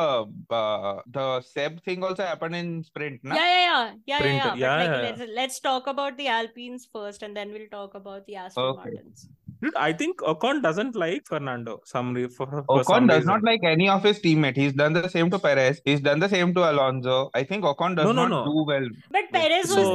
uh, 0.50 1.02
the 1.20 1.42
Seb 1.42 1.84
thing 1.84 2.04
also 2.04 2.24
happened 2.24 2.56
in 2.56 2.84
sprint, 2.84 3.24
na? 3.24 3.36
Yeah, 3.36 3.44
yeah, 3.46 3.60
yeah, 3.66 3.94
yeah, 4.06 4.18
Sprint, 4.20 4.36
yeah, 4.36 4.46
yeah. 4.46 4.56
Yeah, 4.66 4.76
like, 4.76 4.86
yeah, 4.90 4.96
yeah. 4.96 5.02
let's 5.10 5.32
let's 5.40 5.60
talk 5.60 5.88
about 5.88 6.18
the 6.18 6.28
Alpines 6.28 6.88
first, 6.92 7.24
and 7.24 7.36
then 7.36 7.52
we'll 7.52 7.70
talk 7.70 7.96
about 7.96 8.26
the 8.26 8.36
Aston 8.36 8.64
Okay. 8.64 8.92
Martins. 8.96 9.28
Dude, 9.66 9.76
I 9.76 9.92
think 9.94 10.20
Ocon 10.20 10.62
doesn't 10.62 10.96
like 10.96 11.26
Fernando. 11.26 11.82
Some 11.86 12.14
re- 12.14 12.28
for, 12.28 12.46
for 12.48 12.64
Ocon 12.84 12.86
some 12.86 13.08
does 13.08 13.18
reason. 13.22 13.34
not 13.34 13.44
like 13.44 13.64
any 13.64 13.90
of 13.90 14.04
his 14.04 14.20
teammates. 14.20 14.58
He's 14.58 14.74
done 14.74 14.94
the 14.94 15.08
same 15.10 15.30
to 15.32 15.40
Perez. 15.40 15.82
He's 15.86 16.02
done 16.02 16.20
the 16.20 16.30
same 16.30 16.54
to 16.56 16.70
Alonso. 16.72 17.30
I 17.34 17.44
think 17.44 17.64
Ocon 17.64 17.96
does 17.96 18.06
No, 18.06 18.12
no, 18.12 18.28
not 18.28 18.46
no. 18.46 18.52
do 18.52 18.64
well. 18.72 18.88
But 19.12 19.22
Like, 19.24 19.32
Perez 19.32 19.70
So- 19.70 19.80
was 19.82 19.90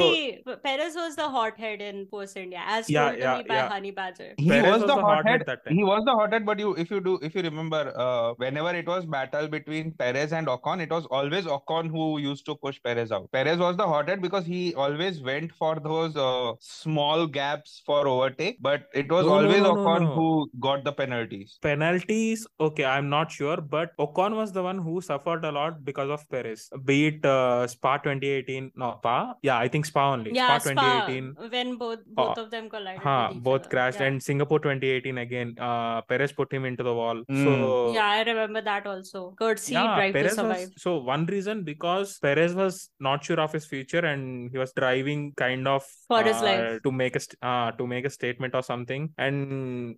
the 0.46 0.56
Perez 0.64 0.94
was 0.96 1.16
the 1.16 1.28
hothead 1.36 1.80
in 1.80 2.06
Force 2.06 2.34
India, 2.36 2.62
as 2.66 2.90
Yeah, 2.90 3.10
told 3.10 3.20
to 3.22 3.36
me 3.38 3.44
by 3.48 3.54
yeah. 3.54 3.68
Honey 3.68 3.90
Badger. 3.92 4.34
He 4.38 4.48
Perez 4.48 4.64
was 4.72 4.72
was 4.72 4.80
the 4.82 4.96
the 4.96 5.02
hothead 5.02 5.26
hothead. 5.26 5.46
that 5.46 5.64
time. 5.64 5.74
He 5.76 5.84
was 5.84 6.04
the 6.04 6.12
hothead, 6.20 6.44
but 6.46 6.58
you, 6.58 6.74
if 6.74 6.90
you 6.90 7.00
do, 7.00 7.18
if 7.22 7.34
you 7.34 7.42
remember, 7.42 7.92
uh, 7.96 8.34
whenever 8.44 8.74
it 8.74 8.86
was 8.86 9.06
battle 9.06 9.46
between 9.48 9.92
Perez 9.92 10.32
and 10.32 10.46
Ocon, 10.48 10.80
it 10.80 10.90
was 10.90 11.06
always 11.06 11.44
Ocon 11.44 11.88
who 11.90 12.18
used 12.18 12.44
to 12.46 12.56
push 12.56 12.82
Perez 12.82 13.12
out. 13.12 13.30
Perez 13.32 13.58
was 13.58 13.76
the 13.76 13.86
hothead 13.86 14.20
because 14.22 14.44
he 14.46 14.74
always 14.74 15.22
went 15.22 15.52
for 15.52 15.78
those 15.78 16.16
uh, 16.16 16.52
small 16.60 17.26
gaps 17.26 17.82
for 17.86 18.06
overtake, 18.08 18.58
but 18.60 18.88
it 18.94 19.10
was 19.10 19.26
No, 19.26 19.40
no, 19.40 19.46
always 19.46 19.59
no, 19.62 19.74
no, 19.74 19.80
Ocon 19.84 20.02
no. 20.02 20.14
who 20.14 20.50
got 20.60 20.84
the 20.84 20.92
penalties. 20.92 21.58
Penalties, 21.62 22.46
okay, 22.60 22.84
I'm 22.84 23.08
not 23.08 23.30
sure, 23.32 23.56
but 23.60 23.96
Ocon 23.98 24.34
was 24.36 24.52
the 24.52 24.62
one 24.62 24.78
who 24.78 25.00
suffered 25.00 25.44
a 25.44 25.52
lot 25.52 25.84
because 25.84 26.10
of 26.10 26.28
Perez. 26.30 26.68
Be 26.84 27.06
it 27.08 27.24
uh, 27.24 27.66
Spa 27.66 27.96
2018, 27.98 28.72
no, 28.76 28.96
Spa? 28.98 29.34
Yeah, 29.42 29.58
I 29.58 29.68
think 29.68 29.86
Spa 29.86 30.12
only. 30.12 30.32
Yeah, 30.34 30.58
Spa 30.58 30.70
Spa 30.72 31.06
2018. 31.06 31.50
when 31.50 31.76
both 31.76 32.00
both 32.06 32.38
of 32.38 32.50
them 32.50 32.68
collided. 32.68 33.02
Huh, 33.02 33.28
with 33.28 33.38
each 33.38 33.42
both 33.42 33.60
other. 33.62 33.70
crashed 33.70 34.00
Yeah. 34.00 34.06
and 34.08 34.22
Singapore 34.22 34.60
2018 34.60 35.18
again. 35.18 35.54
Uh, 35.58 36.02
Perez 36.02 36.32
put 36.32 36.52
him 36.52 36.64
into 36.64 36.82
the 36.82 36.94
wall. 36.94 37.22
Mm. 37.30 37.44
So 37.44 37.92
yeah, 37.92 38.06
I 38.06 38.22
remember 38.22 38.60
that 38.62 38.86
also. 38.86 39.34
Courtesy 39.38 39.72
yeah, 39.74 39.94
drive 39.96 40.12
to 40.12 40.18
Perez 40.18 40.34
survive. 40.34 40.68
was 40.68 40.72
so 40.76 40.98
one 40.98 41.26
reason 41.26 41.64
because 41.64 42.18
Perez 42.18 42.54
was 42.54 42.90
not 42.98 43.24
sure 43.24 43.40
of 43.40 43.52
his 43.52 43.64
future 43.66 44.04
and 44.12 44.50
he 44.50 44.58
was 44.58 44.72
driving 44.72 45.32
kind 45.36 45.66
of 45.68 45.82
For 46.08 46.22
his 46.22 46.36
uh, 46.36 46.44
life. 46.44 46.82
to 46.82 46.92
make 46.92 47.16
a 47.16 47.20
st- 47.20 47.36
uh, 47.42 47.70
to 47.72 47.86
make 47.86 48.04
a 48.04 48.10
statement 48.10 48.54
or 48.54 48.62
something 48.62 49.10
and 49.18 49.39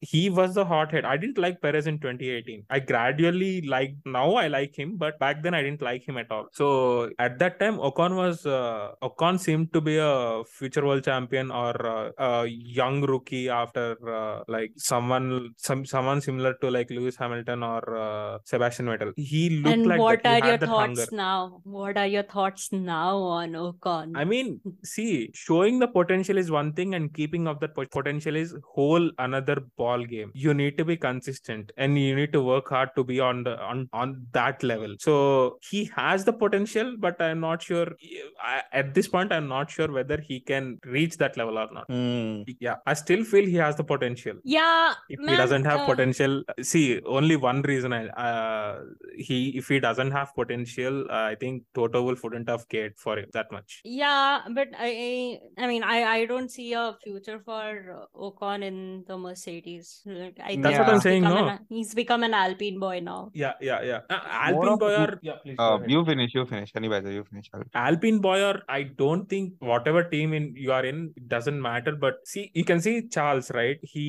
he 0.01 0.31
was 0.31 0.55
the 0.55 0.65
hothead. 0.65 1.05
I 1.05 1.17
didn't 1.17 1.39
like 1.39 1.61
Perez 1.61 1.87
in 1.87 1.99
2018. 1.99 2.65
I 2.71 2.79
gradually 2.81 3.63
like 3.63 3.95
now 4.05 4.35
I 4.35 4.49
like 4.49 4.77
him, 4.79 4.97
but 4.97 5.19
back 5.19 5.43
then 5.43 5.55
I 5.55 5.63
didn't 5.63 5.83
like 5.83 6.07
him 6.09 6.19
at 6.19 6.31
all. 6.31 6.47
So 6.53 7.11
at 7.19 7.39
that 7.39 7.59
time 7.61 7.79
Ocon 7.79 8.17
was 8.17 8.47
uh, 8.47 8.93
Ocon 9.03 9.39
seemed 9.39 9.73
to 9.73 9.81
be 9.81 9.97
a 9.99 10.43
future 10.45 10.85
world 10.85 11.05
champion 11.05 11.51
or 11.51 11.75
uh, 11.87 12.11
a 12.19 12.47
young 12.47 13.03
rookie 13.03 13.49
after 13.49 13.97
uh, 14.09 14.43
like 14.49 14.73
someone 14.77 15.51
some 15.57 15.85
someone 15.85 16.21
similar 16.21 16.55
to 16.61 16.71
like 16.71 16.91
Lewis 16.91 17.17
Hamilton 17.17 17.63
or 17.63 17.97
uh, 17.97 18.39
Sebastian 18.45 18.87
Vettel. 18.87 19.13
He 19.17 19.51
looked 19.51 19.75
And 19.75 19.87
like 19.87 20.01
what 20.01 20.23
that. 20.23 20.43
Are 20.43 20.49
your 20.49 20.59
thoughts 20.59 21.01
hunger. 21.01 21.07
now? 21.13 21.61
What 21.65 21.97
are 21.97 22.07
your 22.07 22.23
thoughts 22.23 22.73
now 22.73 23.17
on 23.19 23.53
Ocon? 23.53 24.13
I 24.15 24.25
mean, 24.25 24.61
see, 24.85 25.31
showing 25.35 25.79
the 25.79 25.89
potential 25.89 26.39
is 26.39 26.51
one 26.51 26.73
thing, 26.73 26.95
and 26.95 27.13
keeping 27.13 27.47
up 27.49 27.61
that 27.61 27.75
potential 27.75 28.37
is 28.37 28.55
whole 28.75 29.11
another 29.19 29.32
ball 29.41 30.05
game. 30.05 30.31
You 30.35 30.55
need 30.55 30.77
to 30.79 30.85
be 30.85 30.97
consistent, 30.97 31.73
and 31.77 31.99
you 31.99 32.15
need 32.15 32.33
to 32.33 32.43
work 32.43 32.69
hard 32.69 32.91
to 32.97 33.05
be 33.05 33.21
on 33.21 33.45
the 33.45 33.59
on 33.61 33.89
on 33.93 34.27
that 34.33 34.63
level. 34.63 34.97
So 34.99 35.59
he 35.71 35.91
has 35.97 36.25
the 36.25 36.33
potential, 36.33 36.97
but 36.99 37.21
I'm 37.21 37.41
not 37.41 37.63
sure. 37.63 37.97
I, 38.43 38.63
at 38.73 38.95
this 38.95 39.09
point, 39.09 39.33
I'm 39.33 39.49
not 39.49 39.71
sure 39.71 39.91
whether 39.91 40.21
he 40.21 40.41
can 40.41 40.79
reach 40.85 41.17
that 41.19 41.37
level 41.37 41.59
or 41.59 41.69
not. 41.73 41.87
Hmm. 41.89 42.43
Yeah, 42.61 42.77
I 42.87 42.95
still 42.95 43.25
feel 43.25 43.47
he 43.47 43.57
has 43.57 43.77
the 43.77 43.85
potential. 43.85 44.37
yeah, 44.45 44.95
If 45.09 45.21
he 45.21 45.37
doesn't 45.37 45.65
have 45.65 45.81
uh, 45.81 45.87
potential, 45.87 46.43
see, 46.61 47.01
only 47.07 47.37
one 47.37 47.63
reason. 47.63 47.93
I 47.93 48.07
uh, 48.07 48.81
he 49.17 49.51
if 49.51 49.69
he 49.69 49.81
doesn't 49.81 50.11
have 50.11 50.35
potential, 50.35 51.07
uh, 51.11 51.25
I 51.33 51.35
think 51.35 51.65
Toto 51.75 52.03
Wolff 52.03 52.23
wouldn't 52.25 52.49
have 52.49 52.69
cared 52.69 52.99
for 52.99 53.19
him 53.19 53.29
that 53.33 53.51
much. 53.53 53.81
Yeah, 53.85 54.41
but 54.55 54.69
I, 54.79 55.41
I 55.59 55.67
mean, 55.67 55.83
I, 55.83 56.05
I 56.05 56.27
don't 56.27 56.51
see 56.51 56.73
a 56.73 56.97
future 57.03 57.41
for 57.45 58.09
uh, 58.15 58.19
Ocon 58.19 58.63
in 58.63 59.05
the 59.07 59.17
Mercedes. 59.23 60.03
Like, 60.05 60.39
I 60.43 60.49
think 60.53 60.63
That's 60.65 60.79
what 60.79 60.89
he's 60.89 60.95
I'm 60.95 61.01
saying, 61.09 61.23
become 61.23 61.47
no? 61.47 61.49
an- 61.55 61.67
he's 61.69 61.95
become 61.95 62.23
an 62.29 62.35
Alpine 62.35 62.79
boy 62.85 63.01
now. 63.01 63.21
Yeah, 63.43 63.53
yeah, 63.61 63.81
yeah. 63.91 64.01
Uh, 64.11 64.21
Alpine 64.49 64.79
boy 64.79 64.87
Boyer. 64.87 65.19
Yeah, 65.23 65.37
please. 65.43 65.57
Uh, 65.59 65.79
you 65.87 66.05
finish. 66.11 66.35
You 66.35 66.45
finish. 66.47 66.73
Anyway, 66.81 67.01
you 67.19 67.25
finish. 67.31 67.49
I'll- 67.55 67.65
Alpine 67.75 68.19
Boyer, 68.27 68.55
I 68.69 68.83
don't 69.03 69.29
think 69.35 69.55
whatever 69.73 70.03
team 70.15 70.33
in 70.41 70.55
you 70.57 70.73
are 70.73 70.85
in, 70.93 71.13
it 71.17 71.29
doesn't 71.29 71.61
matter. 71.69 71.95
But 72.07 72.17
see, 72.33 72.45
you 72.55 72.65
can 72.65 72.81
see 72.89 72.95
Charles, 73.19 73.51
right? 73.61 73.79
He 73.95 74.09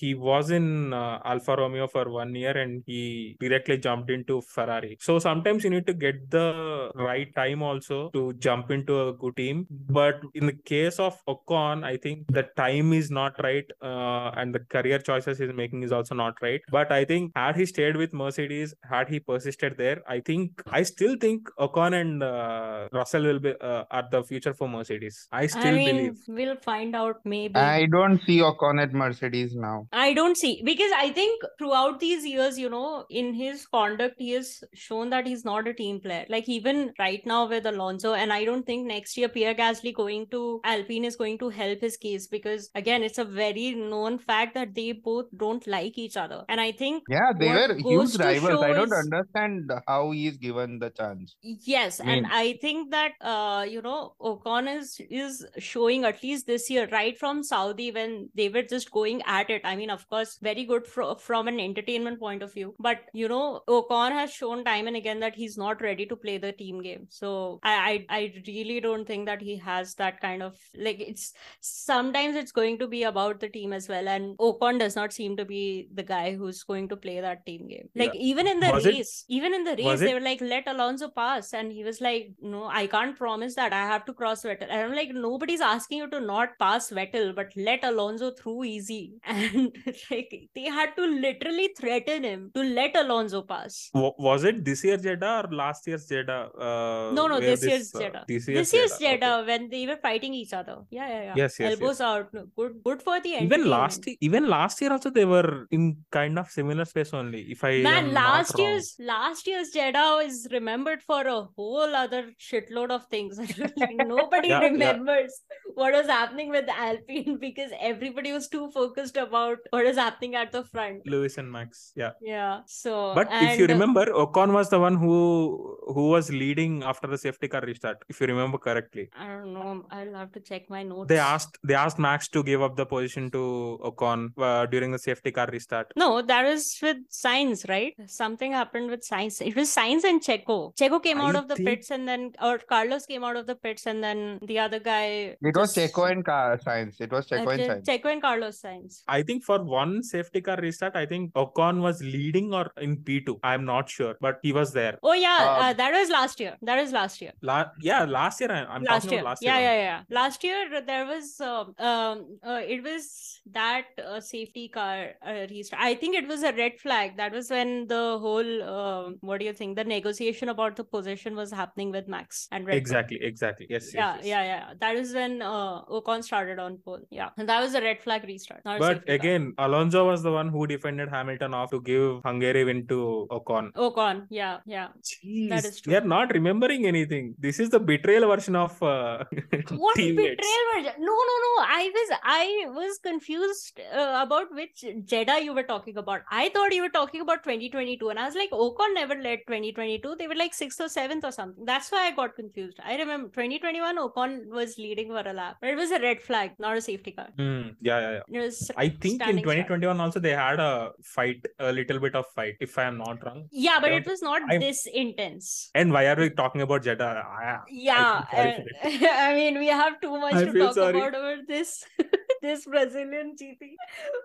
he 0.00 0.14
was 0.14 0.50
in 0.50 0.92
uh, 0.92 1.18
Alfa 1.24 1.56
Romeo 1.62 1.86
for 1.86 2.04
one 2.10 2.34
year 2.34 2.56
and 2.64 2.82
he 2.86 3.36
directly 3.40 3.78
jumped 3.86 4.10
into 4.10 4.40
Ferrari. 4.54 4.96
So 5.00 5.18
sometimes 5.18 5.64
you 5.64 5.70
need 5.70 5.86
to 5.92 5.94
get 6.06 6.30
the 6.30 6.46
right 6.94 7.34
time 7.34 7.62
also 7.62 7.98
to 8.16 8.32
jump 8.46 8.70
into 8.70 8.94
a 9.08 9.12
good 9.12 9.36
team. 9.36 9.66
But 9.98 10.20
in 10.34 10.46
the 10.46 10.56
case 10.72 10.98
of 10.98 11.18
Ocon, 11.28 11.84
I 11.84 11.96
think 11.96 12.26
the 12.38 12.44
time 12.62 12.92
is 12.92 13.10
not 13.10 13.34
right. 13.42 13.68
Uh, 13.90 14.21
uh, 14.22 14.30
and 14.36 14.54
the 14.54 14.60
career 14.74 14.98
choices 14.98 15.38
he's 15.38 15.52
making 15.52 15.82
is 15.82 15.92
also 15.92 16.14
not 16.14 16.34
right. 16.42 16.60
But 16.70 16.92
I 16.92 17.04
think 17.04 17.32
had 17.36 17.56
he 17.56 17.66
stayed 17.66 17.96
with 17.96 18.12
Mercedes, 18.12 18.74
had 18.88 19.08
he 19.08 19.20
persisted 19.20 19.76
there, 19.76 20.02
I 20.06 20.20
think 20.20 20.62
I 20.70 20.82
still 20.82 21.16
think 21.24 21.48
Ocon 21.58 22.00
and 22.00 22.22
uh, 22.22 22.88
Russell 22.92 23.22
will 23.22 23.38
be 23.38 23.54
uh, 23.60 23.84
are 23.90 24.04
the 24.10 24.22
future 24.22 24.54
for 24.54 24.68
Mercedes. 24.68 25.26
I 25.32 25.46
still 25.46 25.66
I 25.66 25.72
mean, 25.72 25.96
believe. 25.96 26.18
we'll 26.28 26.56
find 26.56 26.96
out 26.96 27.20
maybe. 27.24 27.56
I 27.56 27.86
don't 27.86 28.20
see 28.26 28.38
Ocon 28.38 28.82
at 28.82 28.92
Mercedes 28.92 29.54
now. 29.54 29.86
I 29.92 30.12
don't 30.14 30.36
see 30.36 30.62
because 30.64 30.92
I 30.96 31.10
think 31.10 31.42
throughout 31.58 32.00
these 32.00 32.24
years, 32.24 32.58
you 32.58 32.70
know, 32.70 33.04
in 33.10 33.32
his 33.34 33.66
conduct, 33.66 34.16
he 34.18 34.32
has 34.32 34.62
shown 34.74 35.10
that 35.10 35.26
he's 35.26 35.44
not 35.44 35.68
a 35.68 35.74
team 35.74 36.00
player. 36.00 36.26
Like 36.28 36.48
even 36.48 36.92
right 36.98 37.26
now 37.26 37.48
with 37.48 37.66
Alonso, 37.66 38.14
and 38.14 38.32
I 38.32 38.44
don't 38.44 38.66
think 38.66 38.86
next 38.86 39.16
year 39.16 39.28
Pierre 39.28 39.54
Gasly 39.54 39.94
going 39.94 40.26
to 40.36 40.60
Alpine 40.64 41.04
is 41.04 41.16
going 41.16 41.38
to 41.38 41.48
help 41.48 41.80
his 41.80 41.96
case 41.96 42.26
because 42.26 42.70
again, 42.74 43.02
it's 43.02 43.18
a 43.18 43.24
very 43.24 43.74
known 43.74 44.11
fact 44.18 44.54
that 44.54 44.74
they 44.74 44.92
both 44.92 45.26
don't 45.36 45.66
like 45.66 45.98
each 45.98 46.16
other. 46.16 46.44
And 46.48 46.60
I 46.60 46.72
think 46.72 47.04
Yeah, 47.08 47.32
they 47.38 47.48
were 47.48 47.74
huge 47.74 48.16
rivals. 48.16 48.62
I 48.62 48.72
don't 48.72 48.92
is- 48.92 48.92
understand 48.92 49.70
how 49.86 50.10
he 50.10 50.26
is 50.26 50.36
given 50.38 50.78
the 50.78 50.90
chance. 50.90 51.36
Yes, 51.42 52.00
I 52.00 52.04
and 52.12 52.26
I 52.30 52.54
think 52.60 52.90
that 52.90 53.12
uh, 53.20 53.66
you 53.68 53.82
know, 53.82 54.14
Ocon 54.20 54.68
is 54.78 55.00
is 55.10 55.44
showing 55.58 56.04
at 56.04 56.22
least 56.22 56.46
this 56.46 56.68
year, 56.70 56.88
right 56.92 57.18
from 57.18 57.42
Saudi 57.42 57.90
when 57.90 58.30
they 58.34 58.48
were 58.48 58.62
just 58.62 58.90
going 58.90 59.22
at 59.26 59.50
it. 59.50 59.62
I 59.64 59.76
mean, 59.76 59.90
of 59.90 60.08
course, 60.08 60.38
very 60.42 60.64
good 60.64 60.86
fro- 60.86 61.14
from 61.16 61.48
an 61.48 61.58
entertainment 61.60 62.18
point 62.20 62.42
of 62.42 62.52
view. 62.52 62.74
But 62.78 63.00
you 63.12 63.28
know, 63.28 63.60
Ocon 63.68 64.12
has 64.12 64.32
shown 64.32 64.64
time 64.64 64.86
and 64.86 64.96
again 64.96 65.20
that 65.20 65.34
he's 65.34 65.56
not 65.58 65.80
ready 65.80 66.06
to 66.06 66.16
play 66.16 66.38
the 66.38 66.52
team 66.52 66.82
game. 66.82 67.06
So 67.10 67.60
I 67.62 68.06
I, 68.08 68.16
I 68.18 68.42
really 68.46 68.80
don't 68.80 69.06
think 69.06 69.26
that 69.26 69.42
he 69.42 69.56
has 69.58 69.94
that 69.96 70.20
kind 70.20 70.42
of 70.42 70.56
like 70.76 71.00
it's 71.00 71.32
sometimes 71.60 72.36
it's 72.36 72.52
going 72.52 72.78
to 72.78 72.86
be 72.88 73.02
about 73.04 73.40
the 73.40 73.48
team 73.48 73.72
as 73.72 73.88
well. 73.88 74.01
And 74.08 74.36
Ocon 74.38 74.78
does 74.78 74.96
not 74.96 75.12
seem 75.12 75.36
to 75.36 75.44
be 75.44 75.88
the 75.94 76.02
guy 76.02 76.34
who's 76.34 76.62
going 76.62 76.88
to 76.88 76.96
play 76.96 77.20
that 77.20 77.44
team 77.46 77.68
game. 77.68 77.88
Like 77.94 78.14
even 78.14 78.46
in 78.46 78.60
the 78.60 78.70
Was 78.70 78.86
it- 78.86 78.94
race, 78.94 79.24
even 79.28 79.54
in 79.54 79.64
the 79.64 79.72
race, 79.76 79.84
was 79.84 80.00
they 80.00 80.10
it- 80.10 80.14
were 80.14 80.20
like, 80.20 80.40
let 80.40 80.66
Alonso 80.68 81.08
pass. 81.08 81.52
And 81.54 81.72
he 81.72 81.84
was 81.84 82.00
like, 82.00 82.32
No, 82.40 82.64
I 82.64 82.86
can't 82.86 83.16
promise 83.16 83.54
that. 83.56 83.72
I 83.72 83.84
have 83.86 84.04
to 84.06 84.12
cross 84.14 84.42
Vettel. 84.42 84.68
And 84.70 84.80
I'm 84.80 84.94
like, 84.94 85.10
nobody's 85.14 85.60
asking 85.60 85.98
you 85.98 86.08
to 86.10 86.20
not 86.20 86.58
pass 86.58 86.90
Vettel, 86.90 87.34
but 87.34 87.52
let 87.56 87.84
Alonso 87.84 88.30
through 88.32 88.64
easy. 88.64 89.14
And 89.26 89.76
like 90.10 90.48
they 90.54 90.64
had 90.78 90.94
to 90.96 91.04
literally 91.06 91.68
threaten 91.78 92.24
him 92.24 92.50
to 92.54 92.62
let 92.62 92.96
Alonso 92.96 93.42
pass. 93.42 93.90
Wa- 93.94 94.12
Was 94.18 94.44
it 94.44 94.64
this 94.64 94.84
year 94.84 94.96
Jeddah 94.96 95.44
or 95.44 95.54
last 95.54 95.86
year's 95.86 96.06
Jeddah? 96.06 96.50
Uh, 96.58 97.12
No, 97.14 97.26
no, 97.26 97.40
this 97.40 97.64
year's 97.64 97.94
uh, 97.94 97.98
Jeddah. 98.00 98.24
this 98.28 98.48
year's 98.48 98.58
This 98.70 98.72
year's 98.78 98.92
okay. 98.94 99.18
Jeddah 99.18 99.44
when 99.46 99.68
they 99.68 99.86
were 99.86 99.96
fighting 99.96 100.34
each 100.34 100.52
other. 100.52 100.76
Yeah, 100.90 101.08
yeah, 101.08 101.22
yeah. 101.28 101.34
Yes, 101.36 101.58
yes, 101.60 101.72
Elbows 101.72 102.00
out. 102.00 102.30
Good, 102.32 102.74
good 102.84 103.02
for 103.02 103.20
the 103.20 103.34
end. 103.34 103.44
Even 103.46 103.68
last, 103.68 103.91
e- 104.08 104.16
even 104.20 104.48
last 104.48 104.80
year 104.80 104.92
also 104.92 105.10
they 105.10 105.24
were 105.24 105.66
in 105.70 105.84
kind 106.10 106.38
of 106.38 106.48
similar 106.50 106.84
space 106.84 107.12
only. 107.12 107.42
If 107.54 107.62
I 107.64 107.82
Man, 107.82 108.12
last 108.12 108.58
year's 108.58 108.94
last 108.98 109.46
year's 109.46 109.70
Jeddah 109.70 110.20
is 110.24 110.46
remembered 110.50 111.02
for 111.02 111.20
a 111.26 111.42
whole 111.56 111.94
other 112.02 112.22
shitload 112.40 112.90
of 112.90 113.06
things. 113.06 113.38
Like, 113.38 113.56
Nobody 114.06 114.48
Yeah, 114.48 114.60
yeah. 114.62 114.68
remembers 114.68 115.32
what 115.74 115.92
was 115.94 116.06
happening 116.06 116.50
with 116.50 116.68
Alpine 116.68 117.38
because 117.46 117.70
everybody 117.80 118.32
was 118.32 118.48
too 118.48 118.70
focused 118.72 119.16
about 119.16 119.58
what 119.70 119.86
is 119.86 119.96
happening 119.96 120.34
at 120.34 120.52
the 120.52 120.64
front. 120.64 121.06
Lewis 121.06 121.38
and 121.38 121.50
Max. 121.50 121.92
Yeah. 121.96 122.10
Yeah. 122.20 122.60
So, 122.66 123.12
But 123.14 123.28
if 123.30 123.58
you 123.58 123.66
remember, 123.66 124.06
Ocon 124.06 124.52
was 124.52 124.68
the 124.70 124.78
one 124.80 124.96
who 124.96 125.76
who 125.94 126.08
was 126.10 126.30
leading 126.30 126.82
after 126.82 127.06
the 127.06 127.18
safety 127.18 127.48
car 127.48 127.62
restart. 127.62 127.98
If 128.08 128.20
you 128.20 128.26
remember 128.26 128.58
correctly, 128.58 129.08
I 129.18 129.26
don't 129.28 129.52
know. 129.54 129.84
I'll 129.90 130.14
have 130.14 130.32
to 130.32 130.40
check 130.40 130.68
my 130.68 130.82
notes. 130.82 131.08
they 131.08 131.18
asked 131.18 131.58
they 131.64 131.74
asked 131.74 131.98
Max 131.98 132.28
to 132.36 132.42
give 132.42 132.62
up 132.62 132.76
the 132.76 132.86
position 132.86 133.30
to 133.30 133.42
Ocon 133.82 134.30
uh, 134.38 134.66
during 134.66 134.90
the 134.92 134.98
safety 134.98 135.30
car 135.30 135.48
restart. 135.52 135.92
No, 135.96 136.22
that 136.22 136.44
was 136.44 136.78
with 136.82 136.98
Sainz, 137.10 137.68
right? 137.68 137.94
Something 138.06 138.52
happened 138.52 138.90
with 138.90 139.02
Sainz. 139.08 139.40
It 139.46 139.56
was 139.56 139.68
Sainz 139.74 140.04
and 140.04 140.22
Checo. 140.22 140.74
Checo 140.76 141.02
came 141.02 141.20
out 141.20 141.36
of 141.36 141.48
the 141.48 141.56
think- 141.56 141.68
pits 141.68 141.90
and 141.90 142.06
then, 142.08 142.32
or 142.40 142.58
Carlos 142.58 143.06
came 143.06 143.24
out 143.24 143.36
of 143.36 143.46
the 143.46 143.54
pits 143.56 143.86
and 143.86 144.02
then 144.02 144.38
the 144.42 144.58
other 144.58 144.78
guy. 144.78 145.04
It 145.50 145.56
was 145.56 145.74
just- 145.74 145.94
Checo 145.94 146.10
and 146.10 146.24
Car 146.24 146.58
Sainz. 146.66 147.00
It 147.00 147.10
was 147.10 147.30
uh, 147.30 147.36
Checo 147.36 147.50
and 147.54 147.60
Che- 147.62 147.68
Sainz. 147.68 147.84
Checo 148.02 148.12
and 148.12 148.22
Carlos 148.22 148.60
Sainz. 148.62 149.02
I 149.08 149.22
think 149.22 149.44
for 149.44 149.62
one 149.62 150.02
safety 150.02 150.40
car 150.40 150.58
restart, 150.66 150.96
I 150.96 151.06
think 151.06 151.32
Ocon 151.34 151.80
was 151.80 152.02
leading 152.02 152.52
or 152.54 152.70
in 152.80 152.96
P2. 152.98 153.38
I'm 153.42 153.64
not 153.64 153.88
sure, 153.88 154.14
but 154.20 154.38
he 154.42 154.52
was 154.52 154.72
there. 154.72 154.98
Oh 155.02 155.14
yeah, 155.14 155.38
Um, 155.40 155.62
uh, 155.64 155.72
that 155.74 155.92
was 155.92 156.08
last 156.18 156.40
year. 156.40 156.56
That 156.62 156.80
was 156.82 156.92
last 156.92 157.20
year. 157.22 157.32
La- 157.42 157.70
yeah, 157.80 158.04
last 158.04 158.40
year 158.40 158.50
I- 158.52 158.64
I'm 158.74 158.82
last 158.82 159.02
talking 159.04 159.12
year. 159.12 159.20
about 159.22 159.30
last 159.30 159.42
yeah, 159.42 159.58
year. 159.58 159.68
yeah, 159.68 159.74
yeah. 159.82 159.82
yeah. 160.08 160.18
Last 160.20 160.44
year 160.44 160.80
there 160.92 161.06
was 161.06 161.26
um, 161.40 161.74
um 161.78 162.38
uh, 162.50 162.60
it 162.74 162.82
was 162.88 163.40
that 163.58 163.61
uh, 164.04 164.20
safety 164.20 164.68
car 164.68 165.10
uh, 165.26 165.46
restart. 165.50 165.82
I 165.82 165.94
think 165.94 166.16
it 166.20 166.26
was 166.32 166.42
a 166.42 166.52
red 166.52 166.78
flag. 166.84 167.16
That 167.16 167.32
was 167.32 167.50
when 167.50 167.86
the 167.92 168.02
whole 168.24 168.50
um 168.74 169.16
what 169.20 169.38
do 169.40 169.46
you 169.50 169.52
think? 169.60 169.76
The 169.76 169.84
negotiation 169.84 170.48
about 170.54 170.76
the 170.80 170.84
position 170.96 171.36
was 171.42 171.52
happening 171.60 171.90
with 171.96 172.08
Max 172.16 172.48
and 172.52 172.66
Red 172.66 172.72
Bull. 172.74 172.78
Exactly, 172.82 173.18
exactly. 173.30 173.66
Yes, 173.70 173.88
Yeah, 173.94 174.16
yes. 174.16 174.26
yeah, 174.32 174.42
yeah. 174.52 174.72
That 174.84 174.96
is 175.02 175.14
when 175.20 175.40
uh, 175.42 175.84
Ocon 175.98 176.24
started 176.30 176.58
on 176.66 176.78
pole. 176.84 177.00
Yeah, 177.10 177.30
and 177.38 177.48
that 177.48 177.60
was 177.66 177.74
a 177.74 177.82
red 177.88 178.00
flag 178.06 178.24
restart. 178.32 178.62
But 178.64 178.82
safety 178.82 179.06
car. 179.06 179.14
again, 179.20 179.54
Alonso 179.58 180.06
was 180.10 180.22
the 180.28 180.32
one 180.38 180.48
who 180.56 180.66
defended 180.74 181.08
Hamilton 181.16 181.54
off 181.60 181.70
to 181.76 181.80
give 181.90 182.22
Hungary 182.30 182.64
win 182.70 182.86
to 182.94 183.00
Ocon. 183.38 183.72
Ocon. 183.88 184.26
Yeah, 184.40 184.58
yeah. 184.76 184.88
Jeez, 185.10 185.64
is 185.70 185.82
we 185.86 185.96
are 186.00 186.08
not 186.16 186.32
remembering 186.40 186.86
anything. 186.86 187.34
This 187.38 187.60
is 187.66 187.70
the 187.76 187.80
betrayal 187.92 188.28
version 188.34 188.56
of 188.56 188.82
uh, 188.82 189.24
What 189.84 189.96
teammates. 189.96 190.36
betrayal 190.36 190.66
version? 190.74 190.94
No, 191.10 191.16
no, 191.30 191.36
no. 191.46 191.52
I 191.80 191.90
was 191.96 192.18
I 192.40 192.44
was 192.80 192.98
confused 193.10 193.51
uh, 193.94 194.20
about 194.24 194.52
which 194.58 194.84
Jeddah 195.04 195.40
you 195.42 195.52
were 195.54 195.62
talking 195.62 195.96
about. 195.96 196.22
I 196.30 196.48
thought 196.50 196.72
you 196.74 196.82
were 196.82 196.88
talking 196.96 197.20
about 197.20 197.42
2022, 197.44 198.08
and 198.10 198.18
I 198.18 198.26
was 198.26 198.34
like, 198.34 198.50
Ocon 198.50 198.94
never 198.94 199.14
led 199.14 199.40
2022. 199.46 200.16
They 200.18 200.26
were 200.28 200.34
like 200.34 200.54
sixth 200.54 200.80
or 200.80 200.88
seventh 200.88 201.24
or 201.24 201.32
something. 201.32 201.64
That's 201.64 201.90
why 201.92 202.06
I 202.06 202.10
got 202.12 202.34
confused. 202.36 202.78
I 202.84 202.96
remember 202.96 203.28
2021, 203.28 203.98
Ocon 203.98 204.46
was 204.48 204.76
leading 204.78 205.08
for 205.08 205.22
a 205.28 205.32
lap, 205.32 205.56
but 205.60 205.70
it 205.70 205.76
was 205.76 205.90
a 205.90 206.00
red 206.00 206.20
flag, 206.20 206.52
not 206.58 206.76
a 206.76 206.80
safety 206.80 207.12
car. 207.12 207.28
Hmm, 207.36 207.68
yeah, 207.80 208.00
yeah, 208.00 208.20
yeah. 208.28 208.50
I 208.76 208.88
think 208.88 209.04
in 209.04 209.14
standing 209.20 209.44
start. 209.44 209.56
2021 209.66 210.00
also 210.00 210.20
they 210.20 210.30
had 210.30 210.60
a 210.60 210.92
fight, 211.02 211.44
a 211.58 211.72
little 211.72 211.98
bit 211.98 212.14
of 212.14 212.26
fight, 212.34 212.56
if 212.60 212.78
I 212.78 212.84
am 212.84 212.98
not 212.98 213.24
wrong. 213.24 213.46
Yeah, 213.50 213.78
but 213.80 213.92
it 213.92 214.06
was 214.06 214.22
not 214.22 214.42
I- 214.50 214.58
this 214.58 214.86
intense. 214.86 215.70
And 215.74 215.92
why 215.92 216.06
are 216.06 216.16
we 216.16 216.30
talking 216.30 216.62
about 216.62 216.82
Jeddah? 216.82 217.24
I- 217.26 217.58
Yeah, 217.68 218.22
feel 218.24 218.38
sorry 218.38 218.50
and- 218.50 219.00
for 219.00 219.08
I 219.28 219.34
mean, 219.34 219.58
we 219.58 219.68
have 219.68 220.00
too 220.00 220.18
much 220.18 220.34
I 220.34 220.44
to 220.44 220.52
talk 220.58 220.74
sorry. 220.74 220.98
about 220.98 221.14
over 221.14 221.36
this 221.46 221.84
this 222.42 222.66
Brazilian 222.66 223.34
GP. 223.40 223.76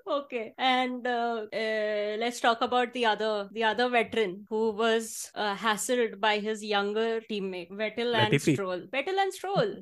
Okay, 0.07 0.53
and 0.57 1.05
uh, 1.07 1.45
uh, 1.53 2.17
let's 2.19 2.39
talk 2.39 2.61
about 2.61 2.93
the 2.93 3.05
other 3.05 3.49
the 3.53 3.63
other 3.63 3.89
veteran 3.89 4.45
who 4.49 4.71
was 4.71 5.31
uh, 5.35 5.55
hassled 5.55 6.19
by 6.19 6.39
his 6.39 6.63
younger 6.63 7.21
teammate 7.31 7.71
Vettel 7.71 8.15
and 8.15 8.33
Latifi. 8.33 8.53
Stroll. 8.55 8.81
Vettel 8.93 9.19
and 9.19 9.33
Stroll. 9.33 9.75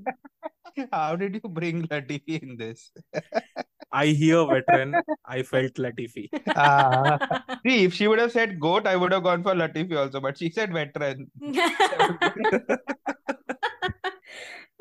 How 0.91 1.15
did 1.15 1.39
you 1.41 1.49
bring 1.49 1.87
Latifi 1.87 2.41
in 2.43 2.57
this? 2.57 2.91
I 3.91 4.07
hear 4.07 4.45
veteran. 4.45 4.95
I 5.25 5.43
felt 5.43 5.75
Latifi. 5.75 6.29
Ah. 6.55 7.17
See, 7.65 7.85
if 7.85 7.93
she 7.93 8.07
would 8.07 8.19
have 8.19 8.31
said 8.31 8.59
goat, 8.59 8.87
I 8.87 8.95
would 8.95 9.11
have 9.11 9.23
gone 9.23 9.43
for 9.43 9.53
Latifi 9.53 9.95
also, 9.97 10.19
but 10.19 10.37
she 10.37 10.49
said 10.49 10.73
veteran. 10.73 11.31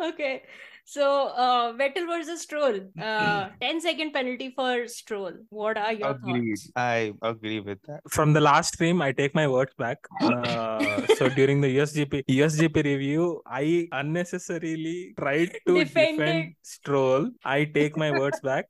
Okay. 0.01 0.43
So 0.87 1.29
uh 1.29 1.73
Vettel 1.73 2.07
versus 2.07 2.43
Stroll. 2.43 2.75
Uh 3.01 3.49
10 3.63 3.81
second 3.81 4.13
penalty 4.13 4.53
for 4.55 4.87
Stroll. 4.87 5.33
What 5.49 5.79
are 5.79 5.93
your 5.95 6.11
Agreed. 6.11 6.59
thoughts? 6.59 6.71
I 6.77 7.13
agree 7.23 7.61
with 7.61 7.79
that. 7.89 8.01
From 8.11 8.35
the 8.35 8.41
last 8.41 8.75
stream, 8.75 9.01
I 9.01 9.13
take 9.13 9.35
my 9.35 9.49
words 9.49 9.73
back. 9.79 9.99
Uh, 10.25 11.07
so 11.17 11.29
during 11.31 11.61
the 11.63 11.71
USGP 11.79 12.25
USGP 12.29 12.85
review, 12.85 13.41
I 13.47 13.89
unnecessarily 13.93 15.15
tried 15.19 15.57
to 15.67 15.75
Defended. 15.79 16.19
defend 16.19 16.55
Stroll. 16.63 17.31
I 17.45 17.65
take 17.65 17.97
my 17.97 18.11
words 18.11 18.41
back. 18.41 18.67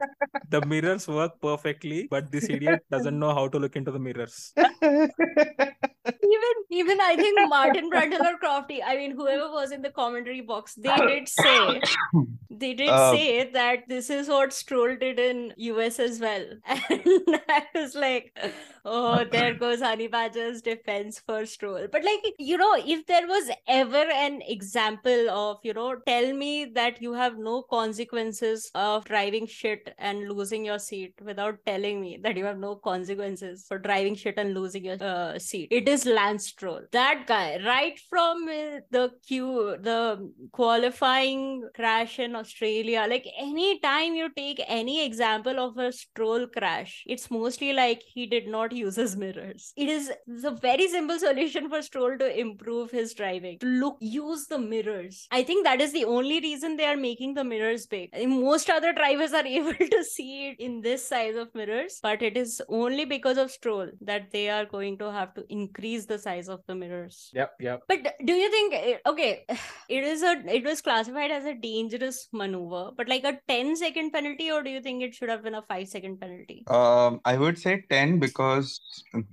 The 0.51 0.65
mirrors 0.67 1.09
work 1.09 1.33
perfectly, 1.41 2.07
but 2.09 2.31
this 2.31 2.49
idiot 2.49 2.85
doesn't 2.91 3.19
know 3.19 3.35
how 3.35 3.49
to 3.49 3.59
look 3.59 3.75
into 3.75 3.91
the 3.91 3.99
mirrors. 3.99 4.53
even 6.25 6.79
even 6.83 7.01
I 7.01 7.17
think 7.17 7.39
Martin 7.49 7.91
Brundle 7.91 8.21
or 8.21 8.39
Crofty, 8.39 8.81
I 8.85 8.97
mean 8.97 9.13
whoever 9.13 9.51
was 9.51 9.73
in 9.73 9.83
the 9.83 9.91
commentary 9.91 10.41
box, 10.41 10.75
they 10.75 10.97
did 10.97 11.29
say 11.29 11.81
they 12.51 12.75
did 12.75 12.89
Uh, 12.89 13.13
say 13.13 13.51
that 13.53 13.89
this 13.89 14.11
is 14.11 14.29
what 14.29 14.53
Stroll 14.53 14.97
did 14.97 15.19
in 15.19 15.53
US 15.57 15.99
as 15.99 16.21
well. 16.21 16.45
And 16.91 17.41
I 17.49 17.67
was 17.75 17.95
like, 17.95 18.37
oh, 18.85 19.25
there 19.31 19.55
goes 19.63 19.81
Honey 19.81 20.07
Badger's 20.09 20.63
defense 20.63 21.21
for 21.27 21.45
Stroll. 21.47 21.87
But 21.91 22.05
like, 22.05 22.25
you 22.39 22.57
know, 22.57 22.75
if 22.77 23.07
there 23.07 23.27
was 23.27 23.51
ever 23.67 24.05
an 24.27 24.41
example 24.47 25.31
of, 25.31 25.59
you 25.63 25.75
know, 25.75 25.97
tell 26.07 26.33
me 26.33 26.67
that 26.67 27.03
you 27.03 27.13
have 27.15 27.39
no 27.39 27.63
consequences 27.63 28.71
of 28.75 29.05
driving 29.05 29.47
shit 29.47 29.95
and 29.99 30.29
losing 30.31 30.65
your 30.65 30.79
seat 30.79 31.15
without 31.23 31.59
telling 31.67 32.01
me 32.01 32.19
that 32.23 32.37
you 32.37 32.45
have 32.45 32.59
no 32.59 32.77
consequences 32.77 33.65
for 33.67 33.79
driving 33.79 34.15
shit 34.15 34.39
and 34.39 34.55
losing 34.55 34.85
your 34.85 35.03
uh, 35.03 35.39
seat. 35.39 35.69
It 35.71 35.89
is 35.89 36.07
Lance 36.15 36.47
Stroll. 36.47 36.83
That 36.93 37.27
guy, 37.27 37.61
right 37.65 37.99
from 38.09 38.49
uh, 38.49 38.81
the 38.91 39.11
queue, 39.27 39.77
the 39.81 40.31
qualifying 40.53 41.69
crash 41.75 42.19
in 42.19 42.35
Australia, 42.37 43.07
like 43.09 43.27
any 43.39 43.81
time 43.81 44.15
you 44.15 44.31
take 44.35 44.63
any 44.67 45.05
example 45.05 45.59
of 45.59 45.77
a 45.79 45.93
Stroll 45.93 46.47
crash, 46.47 47.03
it's 47.07 47.31
mostly 47.31 47.73
like 47.73 48.03
he 48.07 48.27
did 48.27 48.47
not 48.47 48.73
use 48.73 48.97
his 48.97 49.17
mirrors. 49.17 49.73
It 49.77 49.89
is 49.89 50.11
the 50.27 50.53
very 50.53 50.89
simple 50.89 51.19
solution 51.19 51.69
for 51.69 51.83
Stroll 51.83 52.17
to 52.19 52.39
improve 52.39 52.91
his 52.91 53.15
driving. 53.15 53.59
Look, 53.63 53.97
use 54.01 54.47
the 54.47 54.59
mirrors. 54.59 55.27
I 55.31 55.43
think 55.43 55.65
that 55.65 55.81
is 55.81 55.93
the 55.93 56.05
only 56.05 56.41
reason 56.41 56.77
they 56.77 56.87
are 56.87 56.97
making 56.97 57.35
the 57.35 57.45
mirrors 57.45 57.87
big. 57.87 58.11
most 58.29 58.71
other 58.71 58.93
drivers 58.93 59.33
are 59.33 59.47
able 59.59 59.75
to 59.75 60.05
see 60.05 60.49
it 60.49 60.61
in 60.61 60.81
this 60.81 61.07
size 61.07 61.37
of 61.37 61.55
mirrors, 61.55 61.99
but 62.03 62.23
it 62.23 62.37
is 62.37 62.63
only 62.69 63.05
because 63.05 63.39
of 63.39 63.51
Stroll 63.51 63.89
that 64.01 64.31
they 64.31 64.49
are 64.51 64.65
going 64.65 64.99
to 64.99 65.13
have 65.13 65.35
to 65.35 65.45
increase 65.49 66.04
the 66.07 66.19
size 66.19 66.49
of 66.49 66.61
the 66.67 66.75
mirrors. 66.75 67.31
Yep, 67.35 67.53
yep. 67.61 67.83
But 67.89 68.15
do 68.25 68.33
you 68.33 68.51
think 68.51 68.75
eh, 68.75 68.97
okay, 69.07 69.45
it 69.89 70.05
is 70.05 70.23
a 70.23 70.33
it 70.55 70.65
was 70.65 70.81
classified 70.81 71.31
as 71.31 71.45
a 71.45 71.55
dangerous 71.55 72.29
maneuver, 72.33 72.91
but 72.97 73.09
like 73.09 73.25
a 73.25 73.39
10 73.49 73.77
second 73.77 74.11
penalty, 74.13 74.51
or 74.51 74.63
do 74.63 74.71
you 74.71 74.81
think 74.81 75.03
it 75.03 75.15
should 75.15 75.29
have 75.29 75.43
been 75.43 75.55
a 75.55 75.63
five 75.63 75.89
second 75.89 76.21
penalty? 76.21 76.65
Um, 76.69 77.21
I 77.25 77.37
would 77.37 77.59
say 77.59 77.85
10 77.91 78.19
because 78.19 78.81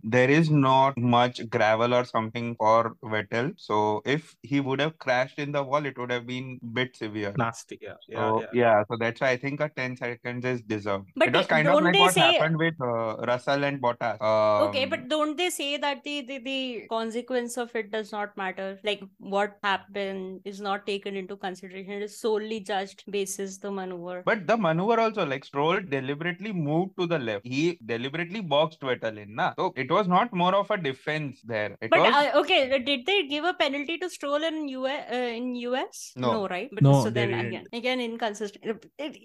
there 0.04 0.30
is 0.30 0.50
not 0.50 0.98
much 0.98 1.42
gravel 1.50 1.94
or 1.94 2.06
something 2.06 2.56
for 2.56 2.96
Vettel. 3.04 3.54
So 3.58 4.02
if 4.06 4.36
he 4.44 4.60
would 4.60 4.80
have 4.80 4.98
crashed 5.00 5.40
in 5.40 5.52
the 5.52 5.64
wall, 5.64 5.86
it 5.86 5.98
would 5.98 6.12
have 6.12 6.26
been 6.28 6.60
bit 6.74 6.96
severe. 6.96 7.34
Nasty, 7.38 7.80
yeah. 7.82 7.94
Yeah, 8.08 8.18
So 8.18 8.42
yeah. 8.42 8.48
yeah, 8.54 8.84
so 8.90 8.98
that's 9.00 9.22
why 9.22 9.30
I 9.32 9.38
think 9.38 9.60
a 9.62 9.70
10 9.70 9.98
seconds 9.98 10.46
is 10.46 10.62
deserved. 10.62 11.08
But 11.16 11.30
It 11.30 11.36
was 11.36 11.48
kind 11.48 11.68
of 11.68 11.74
don't 11.76 11.84
like 11.86 11.94
they 11.94 12.00
what 12.00 12.14
say- 12.14 12.34
happened 12.34 12.58
with 12.58 12.76
uh, 12.82 13.18
Russell 13.32 13.64
and 13.64 13.82
Bottas. 13.82 14.18
okay, 14.68 14.84
Um, 14.84 14.90
but 14.90 15.08
don't 15.10 15.38
they 15.38 15.50
say 15.50 15.78
that 15.78 16.04
the, 16.04 16.22
the 16.22 16.38
the 16.40 16.61
consequence 16.90 17.58
of 17.58 17.76
it 17.76 17.92
does 17.92 18.12
not 18.12 18.36
matter? 18.38 18.80
Like 18.84 19.02
what 19.18 19.58
happened 19.64 20.42
is 20.46 20.60
not 20.62 20.86
taken 20.86 21.16
into 21.16 21.36
consideration. 21.38 21.94
It 21.94 22.04
is 22.04 22.20
solely 22.20 22.60
judged 22.62 23.04
basis 23.10 23.58
the 23.58 23.72
maneuver. 23.72 24.24
But 24.26 24.48
the 24.48 24.58
maneuver 24.58 25.00
also, 25.00 25.26
like 25.26 25.46
Stroll 25.46 25.80
deliberately 25.82 26.52
moved 26.54 26.98
to 27.00 27.08
the 27.08 27.20
left. 27.20 27.46
He 27.46 27.78
deliberately 27.86 28.42
boxed 28.42 28.82
Vettel 28.82 29.18
in, 29.18 29.36
na. 29.36 29.54
So 29.58 29.74
it 29.76 29.90
was 29.92 30.08
not 30.08 30.34
more 30.34 30.56
of 30.56 30.70
a 30.72 30.78
defense 30.78 31.42
there. 31.44 31.78
It 31.82 31.90
But 31.90 32.00
was 32.00 32.14
uh, 32.14 32.40
okay, 32.42 32.80
did 32.80 33.06
they 33.06 33.28
give 33.28 33.44
a 33.46 33.54
penalty 33.54 33.98
to 34.00 34.10
Stroll 34.10 34.44
in 34.44 34.68
US? 34.70 35.06
Uh, 35.12 35.16
in 35.16 35.56
US? 35.56 36.14
No. 36.16 36.48
right? 36.48 36.70
But 36.72 36.84
No, 36.84 36.94
so 36.94 37.10
they 37.10 37.26
then 37.26 37.30
didn't. 37.30 37.46
again, 37.48 37.66
again 37.74 38.00
inconsistent. 38.02 38.64
It, 38.66 38.86
it, 38.98 39.16
it 39.16 39.20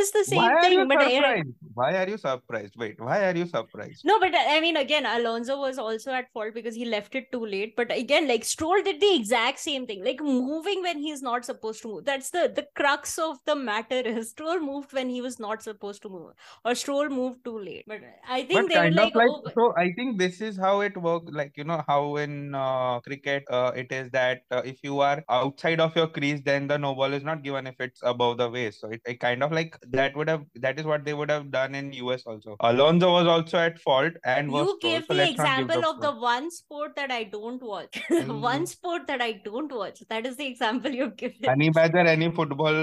is 0.00 0.10
the 0.12 0.24
same 0.24 0.38
why 0.38 0.52
are 0.52 0.60
thing, 0.60 0.72
you 0.72 0.86
but 0.86 1.00
uh, 1.00 1.10
surprised? 1.10 1.48
Why 1.74 1.96
are 2.02 2.08
you 2.08 2.16
surprised? 2.18 2.74
Wait, 2.76 3.00
why 3.00 3.24
are 3.28 3.36
you 3.36 3.46
surprised? 3.46 4.04
No, 4.04 4.18
but 4.18 4.34
uh, 4.34 4.38
I 4.48 4.60
mean, 4.60 4.76
again, 4.76 5.04
Alonso 5.06 5.58
was 5.58 5.78
also 5.78 6.12
at 6.12 6.30
fault 6.32 6.54
because 6.54 6.65
he 6.74 6.84
left 6.84 7.14
it 7.14 7.30
too 7.32 7.44
late. 7.44 7.74
But 7.76 7.90
again, 7.90 8.28
like 8.28 8.44
Stroll 8.44 8.82
did 8.82 9.00
the 9.00 9.14
exact 9.14 9.58
same 9.58 9.86
thing, 9.86 10.04
like 10.04 10.20
moving 10.20 10.82
when 10.82 10.98
he's 10.98 11.22
not 11.22 11.44
supposed 11.44 11.82
to 11.82 11.88
move. 11.88 12.04
That's 12.04 12.30
the 12.30 12.52
the 12.54 12.66
crux 12.74 13.18
of 13.18 13.38
the 13.46 13.56
matter. 13.56 14.00
Is 14.00 14.30
Stroll 14.36 14.60
moved 14.60 14.92
when 14.92 15.08
he 15.08 15.20
was 15.20 15.38
not 15.38 15.62
supposed 15.62 16.02
to 16.02 16.08
move, 16.08 16.32
or 16.64 16.74
Stroll 16.74 17.08
moved 17.08 17.44
too 17.44 17.58
late. 17.58 17.84
But 17.86 18.00
I 18.28 18.42
think 18.42 18.62
But 18.62 18.68
they 18.68 18.78
were 18.78 18.82
kind 18.84 18.94
like, 18.94 19.14
of 19.14 19.16
like 19.16 19.30
oh, 19.30 19.50
so 19.54 19.74
I 19.76 19.92
think 19.92 20.18
this 20.18 20.40
is 20.40 20.58
how 20.58 20.80
it 20.80 20.96
works 20.96 21.32
like 21.32 21.52
you 21.56 21.64
know 21.64 21.82
how 21.86 22.16
in 22.16 22.54
uh, 22.54 23.00
cricket 23.00 23.44
uh, 23.50 23.72
it 23.74 23.92
is 23.92 24.10
that 24.10 24.42
uh, 24.50 24.62
if 24.64 24.78
you 24.82 25.00
are 25.00 25.22
outside 25.28 25.80
of 25.80 25.94
your 25.96 26.08
crease 26.08 26.40
then 26.44 26.66
the 26.66 26.78
no 26.78 26.94
ball 26.94 27.12
is 27.12 27.24
not 27.24 27.42
given 27.42 27.66
if 27.66 27.80
it's 27.80 28.00
above 28.02 28.38
the 28.38 28.48
waist 28.48 28.80
so 28.80 28.88
it, 28.88 29.00
it 29.06 29.20
kind 29.20 29.42
of 29.42 29.52
like 29.52 29.78
that 29.88 30.16
would 30.16 30.28
have 30.28 30.44
that 30.54 30.78
is 30.78 30.86
what 30.86 31.04
they 31.04 31.14
would 31.14 31.30
have 31.30 31.50
done 31.50 31.74
in 31.74 31.92
US 31.92 32.24
also 32.26 32.56
Alonso 32.60 33.12
was 33.12 33.26
also 33.26 33.58
at 33.58 33.78
fault 33.78 34.12
and 34.24 34.50
was 34.50 34.66
you 34.66 34.78
gave 34.80 35.06
the 35.08 35.14
let's 35.14 35.36
not 35.38 35.56
give 35.58 35.70
example 35.70 35.90
of 35.90 36.00
the 36.00 36.12
one 36.12 36.50
sport 36.58 36.96
that 36.96 37.10
I 37.10 37.22
don't 37.24 37.62
watch. 37.72 38.00
Mhm. 38.10 38.40
one 38.50 38.66
sport 38.66 39.06
that 39.12 39.22
I 39.28 39.32
don't 39.50 39.72
watch. 39.80 40.02
That 40.14 40.26
is 40.32 40.36
the 40.36 40.46
example 40.46 40.90
you've 41.00 41.16
given. 41.16 41.48
Any 41.56 41.70
better, 41.70 41.98
any 42.16 42.30
football 42.40 42.80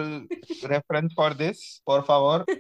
reference 0.76 1.14
for 1.22 1.34
this 1.44 1.82
por 1.86 2.02
favor 2.12 2.46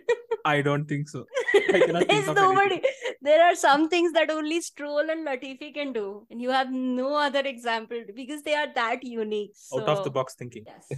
I 0.45 0.61
don't 0.61 0.85
think 0.85 1.07
so. 1.09 1.25
cannot 1.53 2.03
think 2.03 2.07
There's 2.09 2.25
nobody. 2.35 2.75
anything. 2.75 2.91
There 3.21 3.43
are 3.43 3.55
some 3.55 3.87
things 3.91 4.11
that 4.13 4.29
only 4.29 4.59
Stroll 4.59 5.09
and 5.13 5.25
Latifi 5.25 5.73
can 5.73 5.93
do, 5.93 6.07
and 6.29 6.41
you 6.41 6.49
have 6.49 6.69
no 6.71 7.15
other 7.15 7.39
example 7.51 8.01
because 8.13 8.41
they 8.43 8.53
are 8.53 8.67
that 8.75 9.05
unique. 9.05 9.53
Out 9.73 9.87
of 9.87 10.03
the 10.03 10.11
box 10.11 10.35
thinking. 10.35 10.65
Yes. 10.65 10.89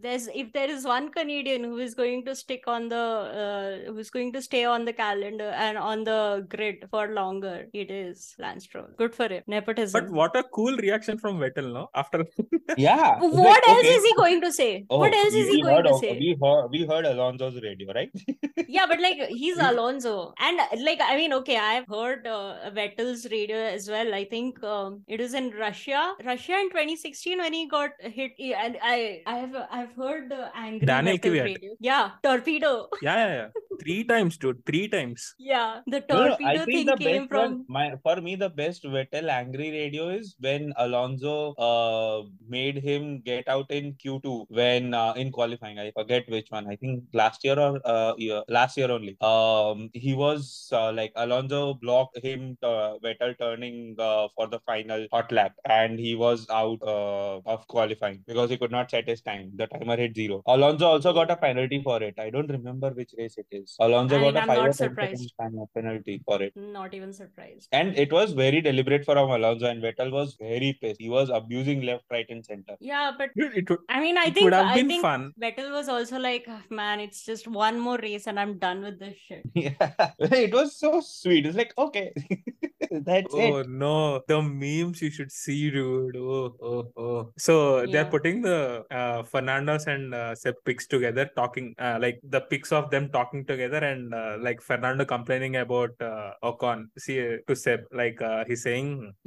There's 0.00 0.28
if 0.34 0.52
there 0.52 0.70
is 0.70 0.84
one 0.84 1.10
Canadian 1.10 1.64
who 1.64 1.78
is 1.78 1.94
going 1.94 2.24
to 2.24 2.34
stick 2.34 2.64
on 2.66 2.88
the 2.88 2.96
uh, 2.96 3.92
who's 3.92 4.10
going 4.10 4.32
to 4.32 4.42
stay 4.42 4.64
on 4.64 4.84
the 4.84 4.92
calendar 4.92 5.50
and 5.66 5.76
on 5.76 6.04
the 6.04 6.46
grid 6.48 6.86
for 6.90 7.08
longer, 7.08 7.66
it 7.72 7.90
is 7.90 8.34
Lance 8.38 8.64
Stroll. 8.64 8.83
Good 8.96 9.14
for 9.14 9.28
him. 9.28 9.42
Nepotism. 9.46 10.00
But 10.00 10.10
what 10.10 10.36
a 10.36 10.42
cool 10.58 10.76
reaction 10.76 11.18
from 11.18 11.38
Vettel, 11.38 11.72
no? 11.72 11.88
After 11.94 12.24
yeah 12.76 13.18
what 13.20 13.68
else 13.68 13.86
is 13.96 14.04
he 14.04 14.14
going 14.16 14.40
to 14.40 14.52
say? 14.52 14.84
Oh, 14.90 14.98
what 14.98 15.14
else 15.14 15.34
is 15.34 15.48
he 15.48 15.62
going 15.62 15.84
to 15.84 15.94
say? 15.98 16.12
we 16.18 16.36
heard 16.42 16.68
we 16.70 16.84
heard 16.86 17.04
Alonso's 17.06 17.60
radio 17.62 17.92
right 17.92 18.10
yeah, 18.68 18.86
but 18.86 19.00
like 19.00 19.18
he's 19.28 19.58
Alonso, 19.58 20.32
and 20.38 20.58
like 20.82 21.00
I 21.02 21.16
mean, 21.16 21.32
okay, 21.34 21.56
I've 21.56 21.86
heard 21.88 22.26
uh, 22.26 22.70
Vettel's 22.78 23.26
radio 23.30 23.56
as 23.56 23.88
well. 23.88 24.14
I 24.14 24.24
think 24.24 24.62
um, 24.62 25.02
it 25.06 25.20
was 25.20 25.34
in 25.34 25.50
Russia, 25.50 26.14
Russia 26.24 26.52
in 26.58 26.70
2016 26.70 27.38
when 27.38 27.52
he 27.52 27.68
got 27.68 27.90
hit. 28.00 28.32
Yeah, 28.38 28.62
And 28.64 28.78
I, 28.82 29.20
I 29.26 29.36
have, 29.38 29.54
I've 29.70 29.92
heard 29.94 30.30
the 30.30 30.50
angry 30.56 30.86
Daniel 30.86 31.18
Vettel 31.18 31.18
Kvyat. 31.18 31.44
radio. 31.44 31.72
Yeah, 31.80 32.10
torpedo. 32.22 32.88
yeah, 33.02 33.16
yeah, 33.16 33.34
yeah. 33.34 33.48
Three 33.80 34.04
times, 34.04 34.38
dude. 34.38 34.64
Three 34.66 34.88
times. 34.88 35.34
Yeah, 35.38 35.80
the 35.86 36.02
No, 36.08 36.24
no, 36.28 36.28
torpedo 36.28 36.64
thing 36.64 36.86
the 36.86 36.96
came 36.96 37.26
from. 37.28 37.38
one, 37.38 37.64
my 37.68 37.84
for 38.02 38.16
me 38.16 38.34
the 38.34 38.48
best 38.48 38.63
Vettel 38.72 39.28
angry 39.28 39.70
radio 39.70 40.08
is 40.08 40.34
when 40.40 40.72
Alonso 40.76 41.52
uh 41.54 42.22
made 42.48 42.76
him 42.78 43.20
get 43.20 43.48
out 43.48 43.70
in 43.70 43.94
Q2 43.94 44.46
when 44.48 44.94
uh, 44.94 45.12
in 45.16 45.30
qualifying. 45.30 45.78
I 45.78 45.90
forget 45.92 46.28
which 46.28 46.46
one. 46.50 46.66
I 46.68 46.76
think 46.76 47.04
last 47.12 47.44
year 47.44 47.58
or 47.58 47.80
uh 47.84 48.14
year, 48.16 48.42
last 48.48 48.76
year 48.76 48.90
only. 48.90 49.16
Um, 49.20 49.90
he 49.92 50.14
was 50.14 50.68
uh, 50.72 50.92
like 50.92 51.12
Alonso 51.16 51.74
blocked 51.74 52.18
him 52.24 52.56
uh, 52.62 52.94
Vettel 53.04 53.38
turning 53.38 53.96
uh, 53.98 54.28
for 54.36 54.46
the 54.46 54.60
final 54.60 55.06
hot 55.12 55.30
lap, 55.32 55.52
and 55.68 55.98
he 55.98 56.14
was 56.14 56.46
out 56.50 56.78
uh, 56.82 57.38
of 57.46 57.66
qualifying 57.68 58.22
because 58.26 58.50
he 58.50 58.56
could 58.56 58.70
not 58.70 58.90
set 58.90 59.08
his 59.08 59.22
time. 59.22 59.50
The 59.56 59.66
timer 59.66 59.96
hit 59.96 60.14
zero. 60.16 60.42
Alonso 60.46 60.86
also 60.86 61.12
got 61.12 61.30
a 61.30 61.36
penalty 61.36 61.80
for 61.82 62.02
it. 62.02 62.14
I 62.18 62.30
don't 62.30 62.50
remember 62.50 62.90
which 62.90 63.12
race 63.18 63.36
it 63.38 63.46
is. 63.50 63.76
Alonso 63.80 64.16
I 64.18 64.20
got 64.30 64.36
a 64.36 64.40
I'm 64.42 64.46
five 64.48 64.56
not 64.58 64.68
or 64.68 64.72
10 64.72 64.74
surprised. 64.74 65.18
second 65.38 65.56
time 65.56 65.66
penalty 65.74 66.20
for 66.24 66.42
it. 66.42 66.52
Not 66.56 66.94
even 66.94 67.12
surprised. 67.12 67.68
And 67.72 67.96
it 67.96 68.12
was 68.12 68.32
very 68.32 68.53
deliberate 68.60 69.04
from 69.04 69.30
Alonso, 69.30 69.66
and 69.66 69.82
Vettel 69.82 70.10
was 70.10 70.36
very 70.40 70.76
pissed. 70.80 71.00
He 71.00 71.08
was 71.10 71.30
abusing 71.30 71.82
left, 71.82 72.04
right, 72.10 72.26
and 72.28 72.44
center. 72.44 72.76
Yeah, 72.80 73.12
but 73.16 73.30
Dude, 73.36 73.56
it 73.56 73.70
would, 73.70 73.80
I 73.88 74.00
mean, 74.00 74.16
I 74.18 74.26
it 74.26 74.34
think 74.34 74.44
would 74.44 74.52
have 74.52 74.66
I 74.66 74.74
been 74.74 74.88
think 74.88 75.02
fun. 75.02 75.32
Vettel 75.40 75.70
was 75.72 75.88
also 75.88 76.18
like, 76.18 76.44
"Ah, 76.48 76.62
man, 76.70 77.00
it's 77.00 77.24
just 77.24 77.46
one 77.48 77.78
more 77.80 77.98
race 77.98 78.26
and 78.26 78.38
I'm 78.38 78.58
done 78.58 78.82
with 78.82 78.98
this 78.98 79.14
shit. 79.26 79.42
Yeah, 79.54 79.92
it 80.18 80.52
was 80.52 80.76
so 80.76 81.00
sweet. 81.00 81.46
It's 81.46 81.56
like, 81.56 81.72
okay, 81.78 82.12
that's 82.90 83.34
Oh 83.34 83.58
it. 83.58 83.68
no, 83.68 84.22
the 84.28 84.40
memes 84.42 85.00
you 85.02 85.10
should 85.10 85.30
see, 85.32 85.70
dude. 85.70 86.16
Oh, 86.16 86.54
oh, 86.62 86.92
oh. 86.96 87.32
So 87.38 87.86
they're 87.86 88.04
putting 88.04 88.42
the 88.42 88.84
uh, 88.90 89.22
Fernando's 89.24 89.86
and 89.86 90.14
uh, 90.14 90.34
Seb 90.34 90.54
pics 90.64 90.86
together, 90.86 91.30
talking 91.36 91.74
uh, 91.78 91.98
like 92.00 92.20
the 92.28 92.40
pics 92.42 92.72
of 92.72 92.90
them 92.90 93.08
talking 93.10 93.44
together, 93.44 93.78
and 93.78 94.12
uh, 94.14 94.36
like 94.40 94.60
Fernando 94.60 95.04
complaining 95.04 95.56
about 95.56 95.90
uh, 96.00 96.30
Ocon. 96.42 96.86
See 96.98 97.20
uh, 97.20 97.36
to 97.48 97.56
Seb, 97.56 97.80
like 97.92 98.20
uh, 98.22 98.44
he's 98.46 98.62
saying, 98.62 99.12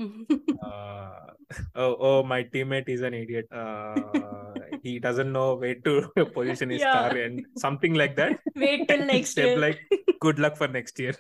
uh, 0.64 1.10
"Oh, 1.76 1.96
oh, 2.00 2.24
my 2.24 2.44
teammate 2.44 2.90
is 2.90 3.02
an 3.02 3.14
idiot. 3.14 3.48
Uh, 3.52 3.96
he 4.84 5.00
doesn't 5.00 5.32
know 5.32 5.56
where 5.56 5.76
to 5.76 6.08
position 6.34 6.70
his 6.70 6.82
Yeah. 6.82 6.94
car 6.94 7.18
and 7.18 7.46
something 7.58 7.94
like 7.94 8.16
that." 8.18 8.40
Wait 8.56 8.88
till 8.88 9.06
next 9.06 9.34
Seb 9.36 9.46
year. 9.46 9.58
like, 9.60 9.80
"Good 10.20 10.40
luck 10.40 10.58
for 10.58 10.68
next 10.68 11.00
year." 11.00 11.16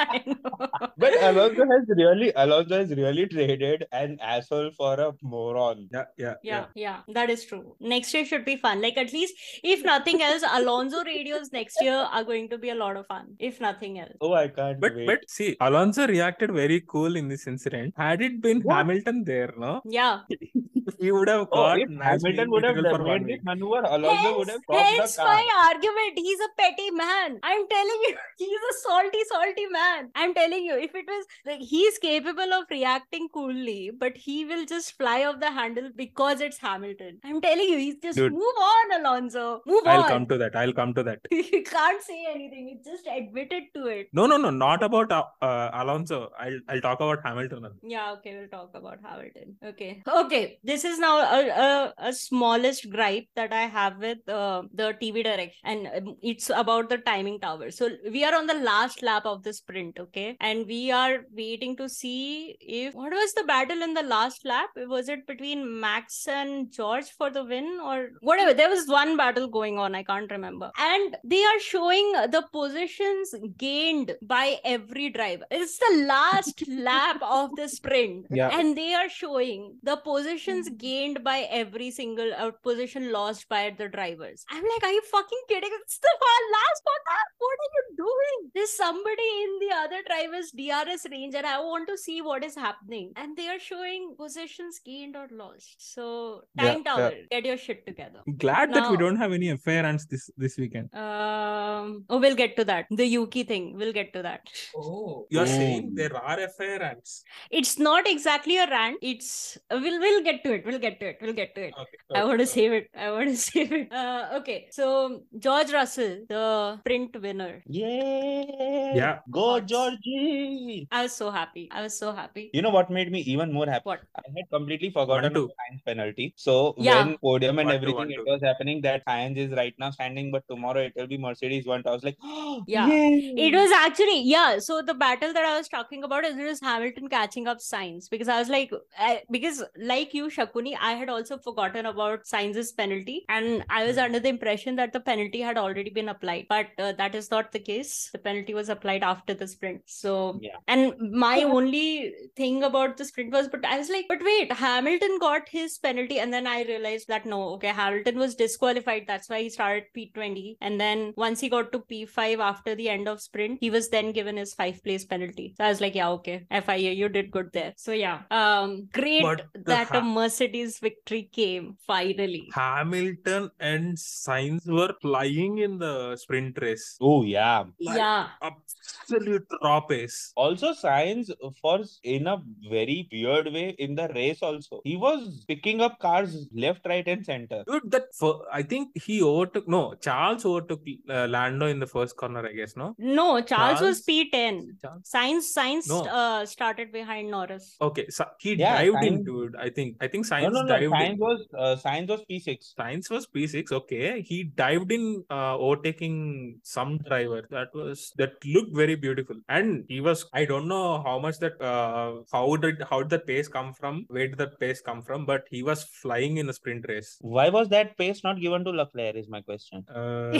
I 0.12 0.22
know. 0.26 0.68
But 0.96 1.12
Alonso 1.22 1.64
has 1.70 1.84
really, 1.96 2.32
Alonso 2.36 2.78
has 2.78 2.90
really 2.90 3.26
traded 3.26 3.84
an 3.92 4.18
asshole 4.20 4.70
for 4.76 4.94
a 5.00 5.12
moron. 5.22 5.88
Yeah, 5.92 6.04
yeah, 6.16 6.34
Yeah, 6.42 6.66
yeah, 6.74 7.00
that 7.08 7.30
is 7.30 7.44
true. 7.44 7.76
Next 7.80 8.14
year 8.14 8.24
should 8.24 8.44
be 8.44 8.56
fun. 8.56 8.80
Like 8.82 8.96
at 8.96 9.12
least, 9.12 9.34
if 9.62 9.84
nothing 9.84 10.22
else, 10.22 10.42
Alonso 10.60 11.04
radios 11.04 11.52
next 11.52 11.80
year 11.82 11.94
are 12.18 12.24
going 12.24 12.48
to 12.50 12.58
be 12.58 12.70
a 12.70 12.74
lot 12.74 12.96
of 12.96 13.06
fun. 13.06 13.36
If 13.38 13.60
nothing 13.60 13.98
else. 14.00 14.16
Oh, 14.20 14.32
I 14.34 14.48
can't 14.48 14.80
But 14.80 14.94
wait. 14.96 15.06
but 15.06 15.28
see, 15.28 15.56
Alonso 15.60 16.06
reacted 16.06 16.52
very 16.52 16.80
cool 16.88 17.16
in 17.16 17.28
this 17.28 17.46
incident. 17.46 17.94
Had 17.96 18.22
it 18.22 18.40
been 18.40 18.60
What? 18.62 18.76
Hamilton 18.76 19.24
there, 19.24 19.52
no? 19.56 19.82
Yeah, 19.84 20.20
he 21.00 21.12
would 21.12 21.28
have 21.28 21.48
Oh, 21.52 21.74
nice 21.88 22.22
Hamilton 22.22 22.50
would 22.50 22.64
have 22.64 22.76
critical 22.76 22.98
for 22.98 23.02
one 23.04 23.22
made 23.24 23.26
this 23.26 23.38
week. 23.38 23.44
maneuver, 23.44 23.82
Alonso 23.84 24.30
would 24.38 24.48
Hence, 24.48 24.50
have 24.50 24.62
stopped 24.62 24.90
hence 24.90 25.16
the 25.16 25.22
car. 25.22 25.34
my 25.34 25.44
argument. 25.68 26.18
He's 26.18 26.40
a 26.40 26.48
petty 26.58 26.90
man. 26.90 27.38
I'm 27.42 27.66
telling 27.68 28.00
you, 28.06 28.16
he's 28.38 28.60
a 28.70 28.74
salty, 28.82 29.18
salty 29.32 29.66
man. 29.66 29.89
I'm 30.14 30.34
telling 30.34 30.64
you, 30.64 30.76
if 30.76 30.94
it 30.94 31.06
was 31.06 31.26
like 31.46 31.60
he's 31.60 31.98
capable 31.98 32.52
of 32.54 32.64
reacting 32.70 33.28
coolly, 33.32 33.90
but 33.98 34.16
he 34.16 34.44
will 34.44 34.64
just 34.66 34.96
fly 34.96 35.24
off 35.24 35.40
the 35.40 35.50
handle 35.50 35.90
because 35.94 36.40
it's 36.40 36.58
Hamilton. 36.58 37.18
I'm 37.24 37.40
telling 37.40 37.68
you, 37.68 37.78
he's 37.78 37.96
just 37.96 38.18
Dude. 38.18 38.32
move 38.32 38.60
on, 38.72 39.00
Alonso. 39.00 39.60
Move 39.66 39.86
on. 39.86 39.96
I'll 39.96 40.08
come 40.08 40.26
to 40.26 40.38
that. 40.38 40.56
I'll 40.56 40.72
come 40.72 40.94
to 40.94 41.02
that. 41.02 41.20
you 41.30 41.62
can't 41.62 42.02
say 42.02 42.26
anything. 42.30 42.68
You 42.68 42.78
just 42.84 43.06
admitted 43.06 43.64
to 43.74 43.86
it. 43.86 44.08
No, 44.12 44.26
no, 44.26 44.36
no, 44.36 44.50
not 44.50 44.82
about 44.82 45.12
uh, 45.12 45.24
uh, 45.42 45.70
Alonso. 45.74 46.30
I'll 46.38 46.60
I'll 46.68 46.80
talk 46.80 47.00
about 47.00 47.20
Hamilton. 47.24 47.68
Yeah, 47.82 48.12
okay, 48.12 48.36
we'll 48.36 48.48
talk 48.48 48.70
about 48.74 48.98
Hamilton. 49.02 49.56
Okay. 49.64 50.02
Okay. 50.06 50.58
This 50.62 50.84
is 50.84 50.98
now 50.98 51.18
a, 51.18 51.48
a, 51.48 51.94
a 52.08 52.12
smallest 52.12 52.90
gripe 52.90 53.26
that 53.36 53.52
I 53.52 53.62
have 53.62 53.98
with 53.98 54.28
uh, 54.28 54.62
the 54.72 54.94
TV 55.02 55.24
direction, 55.24 55.60
and 55.64 56.08
um, 56.08 56.16
it's 56.22 56.50
about 56.50 56.88
the 56.88 56.98
timing 56.98 57.40
tower. 57.40 57.70
So 57.70 57.90
we 58.10 58.24
are 58.24 58.34
on 58.34 58.46
the 58.46 58.54
last 58.54 59.02
lap 59.02 59.26
of 59.26 59.42
the 59.42 59.52
sprint, 59.70 59.98
okay? 59.98 60.36
And 60.40 60.66
we 60.66 60.90
are 60.90 61.18
waiting 61.34 61.76
to 61.76 61.88
see 61.88 62.56
if 62.60 62.94
what 62.94 63.12
was 63.12 63.32
the 63.34 63.44
battle 63.44 63.82
in 63.82 63.94
the 63.94 64.02
last 64.02 64.44
lap? 64.44 64.70
Was 64.76 65.08
it 65.08 65.26
between 65.26 65.80
Max 65.80 66.26
and 66.28 66.72
George 66.72 67.10
for 67.10 67.30
the 67.30 67.44
win 67.44 67.78
or 67.82 68.10
whatever? 68.20 68.54
There 68.54 68.68
was 68.68 68.88
one 68.88 69.16
battle 69.16 69.48
going 69.48 69.78
on, 69.78 69.94
I 69.94 70.02
can't 70.02 70.30
remember. 70.30 70.70
And 70.78 71.16
they 71.24 71.44
are 71.44 71.60
showing 71.60 72.12
the 72.12 72.44
positions 72.52 73.34
gained 73.56 74.12
by 74.22 74.58
every 74.64 75.10
driver. 75.10 75.44
It's 75.50 75.78
the 75.78 76.04
last 76.06 76.64
lap 76.68 77.20
of 77.22 77.54
the 77.56 77.68
sprint. 77.68 78.26
Yeah. 78.30 78.50
And 78.52 78.76
they 78.76 78.94
are 78.94 79.08
showing 79.08 79.76
the 79.82 79.96
positions 79.96 80.68
gained 80.76 81.22
by 81.24 81.48
every 81.50 81.90
single 81.90 82.32
uh, 82.36 82.50
position 82.62 83.12
lost 83.12 83.48
by 83.48 83.74
the 83.76 83.88
drivers. 83.88 84.44
I'm 84.50 84.62
like, 84.62 84.82
are 84.82 84.92
you 84.92 85.02
fucking 85.10 85.42
kidding? 85.48 85.70
It's 85.82 85.98
the 85.98 86.10
last 86.52 86.82
one. 86.84 87.00
What 87.38 87.58
are 87.64 87.72
you 87.76 87.96
doing? 87.96 88.50
There's 88.54 88.76
somebody 88.76 89.28
in 89.44 89.59
the 89.60 89.70
other 89.76 90.00
driver's 90.08 90.50
DRS 90.60 91.06
range, 91.10 91.34
and 91.40 91.46
I 91.46 91.58
want 91.60 91.88
to 91.88 91.96
see 92.04 92.20
what 92.22 92.44
is 92.48 92.56
happening. 92.66 93.12
And 93.16 93.36
they 93.36 93.48
are 93.54 93.58
showing 93.58 94.14
positions 94.16 94.80
gained 94.84 95.16
or 95.16 95.26
lost. 95.42 95.76
So, 95.94 96.42
Yeah, 96.56 96.72
time 96.72 96.84
tower, 96.84 97.12
get 97.30 97.44
your 97.52 97.58
shit 97.66 97.86
together. 97.86 98.20
Glad 98.46 98.74
that 98.74 98.90
we 98.90 98.96
don't 99.04 99.16
have 99.24 99.32
any 99.40 99.50
affair 99.56 99.84
ants 99.92 100.06
this 100.14 100.28
this 100.46 100.58
weekend. 100.64 100.92
Uh, 101.04 101.69
Um, 101.80 102.04
oh, 102.10 102.18
we'll 102.18 102.36
get 102.36 102.56
to 102.56 102.64
that. 102.70 102.86
The 102.90 103.06
Yuki 103.06 103.42
thing, 103.44 103.76
we'll 103.76 103.92
get 103.92 104.12
to 104.14 104.22
that. 104.22 104.48
Oh, 104.76 105.26
you're 105.30 105.46
saying 105.46 105.90
Oh. 105.92 105.94
there 106.00 106.16
are 106.16 106.38
affair 106.40 106.82
ants? 106.82 107.24
It's 107.50 107.78
not 107.78 108.06
exactly 108.06 108.56
a 108.58 108.66
rant. 108.68 108.98
It's 109.02 109.58
uh, 109.70 109.78
we'll 109.82 109.98
we'll 110.00 110.22
get 110.22 110.42
to 110.44 110.52
it. 110.54 110.64
We'll 110.66 110.78
get 110.86 111.00
to 111.00 111.06
it. 111.12 111.18
We'll 111.22 111.32
get 111.42 111.54
to 111.56 111.62
it. 111.68 111.74
Okay. 111.84 111.98
I 112.20 112.24
want 112.24 112.40
to 112.40 112.46
save 112.46 112.72
it. 112.72 112.88
I 112.96 113.10
want 113.10 113.28
to 113.30 113.36
save 113.48 113.72
it. 113.72 113.92
Uh, 113.92 114.28
okay, 114.40 114.58
so 114.70 115.22
George 115.38 115.72
Russell, 115.72 116.14
the 116.28 116.44
sprint 116.80 117.20
winner. 117.26 117.62
Yeah. 117.66 118.92
Yeah. 118.94 119.18
Go, 119.30 119.40
Thoughts? 119.58 119.70
Georgie. 119.72 120.88
I 120.90 121.02
was 121.04 121.12
so 121.14 121.30
happy. 121.30 121.68
I 121.70 121.82
was 121.82 121.98
so 121.98 122.12
happy. 122.12 122.50
You 122.52 122.62
know 122.62 122.70
what 122.70 122.90
made 122.90 123.10
me 123.12 123.20
even 123.20 123.52
more 123.52 123.66
happy? 123.66 123.82
What? 123.84 124.00
I 124.16 124.22
had 124.36 124.50
completely 124.50 124.90
forgotten 124.90 125.32
two. 125.34 125.44
about 125.44 125.56
Sainz 125.60 125.84
penalty. 125.86 126.32
So 126.36 126.74
Yeah. 126.78 127.04
when 127.04 127.16
podium 127.18 127.58
and 127.58 127.68
One 127.68 127.74
two, 127.74 127.76
everything 127.76 127.96
one 127.96 128.10
it 128.10 128.16
two. 128.16 128.24
was 128.32 128.42
happening, 128.42 128.80
that 128.82 129.04
Sainz 129.06 129.36
is 129.36 129.52
right 129.52 129.74
now 129.78 129.90
standing, 129.90 130.30
but 130.30 130.44
tomorrow 130.48 130.80
it 130.80 130.92
will 130.96 131.06
be 131.06 131.18
Mercedes 131.18 131.66
I 131.86 131.90
was 131.90 132.02
like, 132.04 132.16
Yeah. 132.66 132.88
It 132.92 133.54
was 133.54 133.70
actually 133.72 134.22
yeah. 134.22 134.58
So 134.58 134.82
the 134.82 134.94
battle 134.94 135.32
that 135.32 135.44
I 135.44 135.56
was 135.56 135.68
talking 135.68 136.04
about 136.04 136.24
is 136.24 136.36
it 136.36 136.44
was 136.44 136.60
Hamilton 136.60 137.08
catching 137.08 137.46
up 137.46 137.58
Sainz 137.58 138.08
because 138.10 138.28
I 138.28 138.38
was 138.38 138.48
like, 138.48 138.70
I, 138.98 139.22
because 139.30 139.62
like 139.76 140.14
you, 140.14 140.26
Shakuni, 140.28 140.76
I 140.80 140.92
had 140.92 141.08
also 141.08 141.38
forgotten 141.38 141.86
about 141.86 142.24
Sainz's 142.24 142.72
penalty, 142.72 143.24
and 143.28 143.64
I 143.68 143.84
was 143.86 143.96
Hmm. 143.96 144.04
under 144.04 144.20
the 144.20 144.28
impression 144.28 144.76
that 144.76 144.92
the 144.92 145.00
penalty 145.00 145.40
had 145.40 145.58
already 145.58 145.90
been 145.90 146.08
applied, 146.08 146.46
but 146.48 146.66
uh, 146.78 146.92
that 146.92 147.14
is 147.14 147.30
not 147.30 147.52
the 147.52 147.58
case. 147.58 148.10
The 148.12 148.18
penalty 148.18 148.54
was 148.54 148.68
applied 148.68 149.02
after 149.02 149.34
the 149.34 149.46
sprint. 149.46 149.82
So 149.86 150.38
Yeah. 150.40 150.56
and 150.68 150.94
my 151.26 151.42
only 151.42 152.12
thing 152.36 152.62
about 152.64 152.96
the 152.96 153.04
sprint 153.04 153.32
was, 153.32 153.48
but 153.48 153.64
I 153.64 153.78
was 153.78 153.90
like, 153.90 154.06
but 154.08 154.22
wait, 154.22 154.52
Hamilton 154.52 155.18
got 155.18 155.48
his 155.48 155.78
penalty, 155.78 156.18
and 156.18 156.32
then 156.32 156.46
I 156.46 156.62
realized 156.62 157.08
that 157.08 157.26
no, 157.26 157.40
okay, 157.54 157.68
Hamilton 157.68 158.18
was 158.18 158.34
disqualified. 158.34 159.04
That's 159.06 159.28
why 159.28 159.42
he 159.42 159.50
started 159.50 159.84
P20, 159.94 160.56
and 160.60 160.80
then 160.80 161.12
once 161.16 161.40
he 161.40 161.48
got 161.48 161.59
to 161.64 161.78
P5 161.80 162.38
after 162.38 162.74
the 162.74 162.88
end 162.88 163.08
of 163.08 163.20
sprint, 163.20 163.58
he 163.60 163.70
was 163.70 163.88
then 163.88 164.12
given 164.12 164.36
his 164.36 164.54
five 164.54 164.82
place 164.82 165.04
penalty. 165.04 165.54
So 165.56 165.64
I 165.64 165.68
was 165.68 165.80
like, 165.80 165.94
yeah, 165.94 166.10
okay, 166.10 166.46
FIA, 166.50 166.92
you 166.92 167.08
did 167.08 167.30
good 167.30 167.52
there. 167.52 167.72
So 167.76 167.92
yeah, 167.92 168.22
um, 168.30 168.88
great 168.92 169.22
But 169.22 169.46
the 169.54 169.60
that 169.70 169.94
a 169.94 170.02
Mercedes 170.02 170.78
victory 170.78 171.28
came 171.32 171.76
finally. 171.86 172.50
Hamilton 172.54 173.50
and 173.60 173.96
Sainz 173.96 174.66
were 174.66 174.94
flying 175.00 175.58
in 175.58 175.78
the 175.78 176.16
sprint 176.16 176.58
race. 176.60 176.96
Oh 177.00 177.22
yeah. 177.22 177.64
Like, 177.80 177.96
yeah, 177.96 178.28
Absolute 178.42 179.46
raw 179.62 179.80
pace. 179.80 180.32
Also, 180.36 180.72
Sainz 180.72 181.30
for 181.60 181.80
in 182.02 182.26
a 182.26 182.42
very 182.68 183.08
weird 183.12 183.52
way 183.52 183.74
in 183.78 183.94
the 183.94 184.08
race. 184.14 184.42
Also, 184.42 184.80
he 184.84 184.96
was 184.96 185.44
picking 185.46 185.80
up 185.80 185.98
cars 185.98 186.46
left, 186.52 186.86
right, 186.86 187.06
and 187.06 187.24
center. 187.24 187.64
Dude, 187.66 187.90
that 187.90 188.14
for, 188.14 188.44
I 188.52 188.62
think 188.62 188.90
he 188.94 189.22
overtook. 189.22 189.68
No, 189.68 189.94
Charles 189.94 190.44
overtook 190.44 190.80
uh, 191.08 191.26
Lando 191.28 191.49
in 191.58 191.78
the 191.80 191.86
first 191.86 192.16
corner. 192.16 192.46
I 192.46 192.52
guess 192.52 192.76
no. 192.76 192.94
no, 192.98 193.40
Charles, 193.40 193.80
was 193.80 194.02
P10. 194.06 194.80
Charles? 194.82 195.02
Sainz, 195.14 195.44
Sainz 195.56 195.88
No. 195.88 196.04
uh, 196.04 196.46
started 196.46 196.92
behind 196.92 197.30
Norris. 197.30 197.76
Okay, 197.80 198.06
so 198.08 198.24
he 198.38 198.54
Yeah, 198.54 198.76
dived 198.82 199.04
in, 199.04 199.18
Sainz- 199.18 199.24
dude. 199.26 199.56
I 199.56 199.70
think. 199.70 199.96
I 200.00 200.06
think 200.08 200.30
No, 200.30 200.36
Sainz 200.36 200.52
no, 200.52 200.62
no. 200.62 200.68
dived 200.68 200.92
Sainz 200.92 201.10
in. 201.12 201.18
was 201.18 201.46
uh, 201.58 201.76
Sainz 201.84 202.08
was 202.08 202.24
P 202.28 202.38
six. 202.38 202.74
Sainz 202.78 203.10
was 203.10 203.26
P6. 203.26 203.72
Okay, 203.72 204.20
he 204.22 204.44
dived 204.44 204.92
in, 204.92 205.24
uh, 205.30 205.56
overtaking 205.58 206.58
some 206.62 206.98
driver. 206.98 207.46
That 207.50 207.74
was 207.74 208.12
that 208.16 208.32
looked 208.44 208.74
very 208.74 208.94
beautiful, 208.94 209.36
and 209.48 209.84
he 209.88 210.00
was. 210.00 210.26
I 210.32 210.44
don't 210.44 210.68
know 210.68 211.02
how 211.02 211.18
much 211.18 211.38
that. 211.38 211.60
Uh, 211.60 212.22
how 212.32 212.56
did 212.56 212.82
how 212.90 213.00
did 213.02 213.10
the 213.10 213.18
pace 213.18 213.48
come 213.48 213.72
from? 213.72 214.04
Where 214.08 214.28
did 214.28 214.38
the 214.38 214.48
pace 214.48 214.80
come 214.80 215.02
from? 215.02 215.26
But 215.26 215.44
he 215.50 215.62
was 215.62 215.84
flying 215.84 216.36
in 216.38 216.48
a 216.48 216.52
sprint 216.52 216.86
race. 216.88 217.16
Why 217.20 217.48
was 217.48 217.68
that 217.70 217.96
pace 217.96 218.22
not 218.24 218.40
given 218.40 218.64
to 218.64 218.70
Leclerc? 218.70 219.16
Is 219.16 219.28
my 219.28 219.40
question. 219.40 219.84
Uh, 219.94 220.30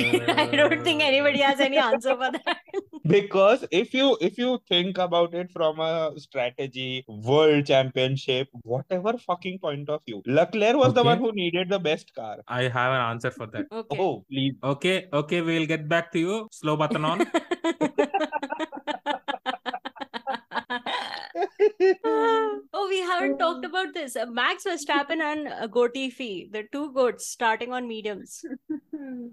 I 0.44 0.46
don't 0.54 0.82
think 0.84 0.99
anybody 1.02 1.40
has 1.40 1.60
any 1.60 1.78
answer 1.78 2.16
for 2.16 2.30
that. 2.32 2.58
because 3.06 3.64
if 3.70 3.92
you 3.94 4.16
if 4.20 4.38
you 4.38 4.58
think 4.68 4.98
about 4.98 5.34
it 5.34 5.50
from 5.50 5.80
a 5.80 6.12
strategy 6.16 7.04
world 7.08 7.66
championship 7.66 8.48
whatever 8.62 9.16
fucking 9.18 9.58
point 9.58 9.88
of 9.88 10.00
view 10.04 10.22
leclerc 10.26 10.76
was 10.76 10.92
the 10.94 11.02
one 11.02 11.18
who 11.18 11.32
needed 11.32 11.68
the 11.68 11.78
best 11.78 12.14
car 12.14 12.36
I 12.46 12.62
have 12.64 12.92
an 12.92 13.00
answer 13.00 13.30
for 13.30 13.46
that. 13.46 13.66
Okay. 13.72 13.96
oh 13.98 14.24
please 14.28 14.54
Okay, 14.62 15.08
okay, 15.12 15.40
we'll 15.40 15.66
get 15.66 15.88
back 15.88 16.12
to 16.12 16.18
you. 16.18 16.48
Slow 16.52 16.76
button 16.76 17.04
on. 17.04 17.26
oh, 22.04 22.86
we 22.88 23.00
haven't 23.00 23.38
talked 23.38 23.64
about 23.64 23.94
this. 23.94 24.16
Max 24.28 24.64
Verstappen 24.64 25.20
and 25.20 25.48
uh, 25.48 25.66
Gotifi, 25.66 26.52
the 26.52 26.64
two 26.72 26.92
goats 26.92 27.26
starting 27.26 27.72
on 27.72 27.88
mediums. 27.88 28.44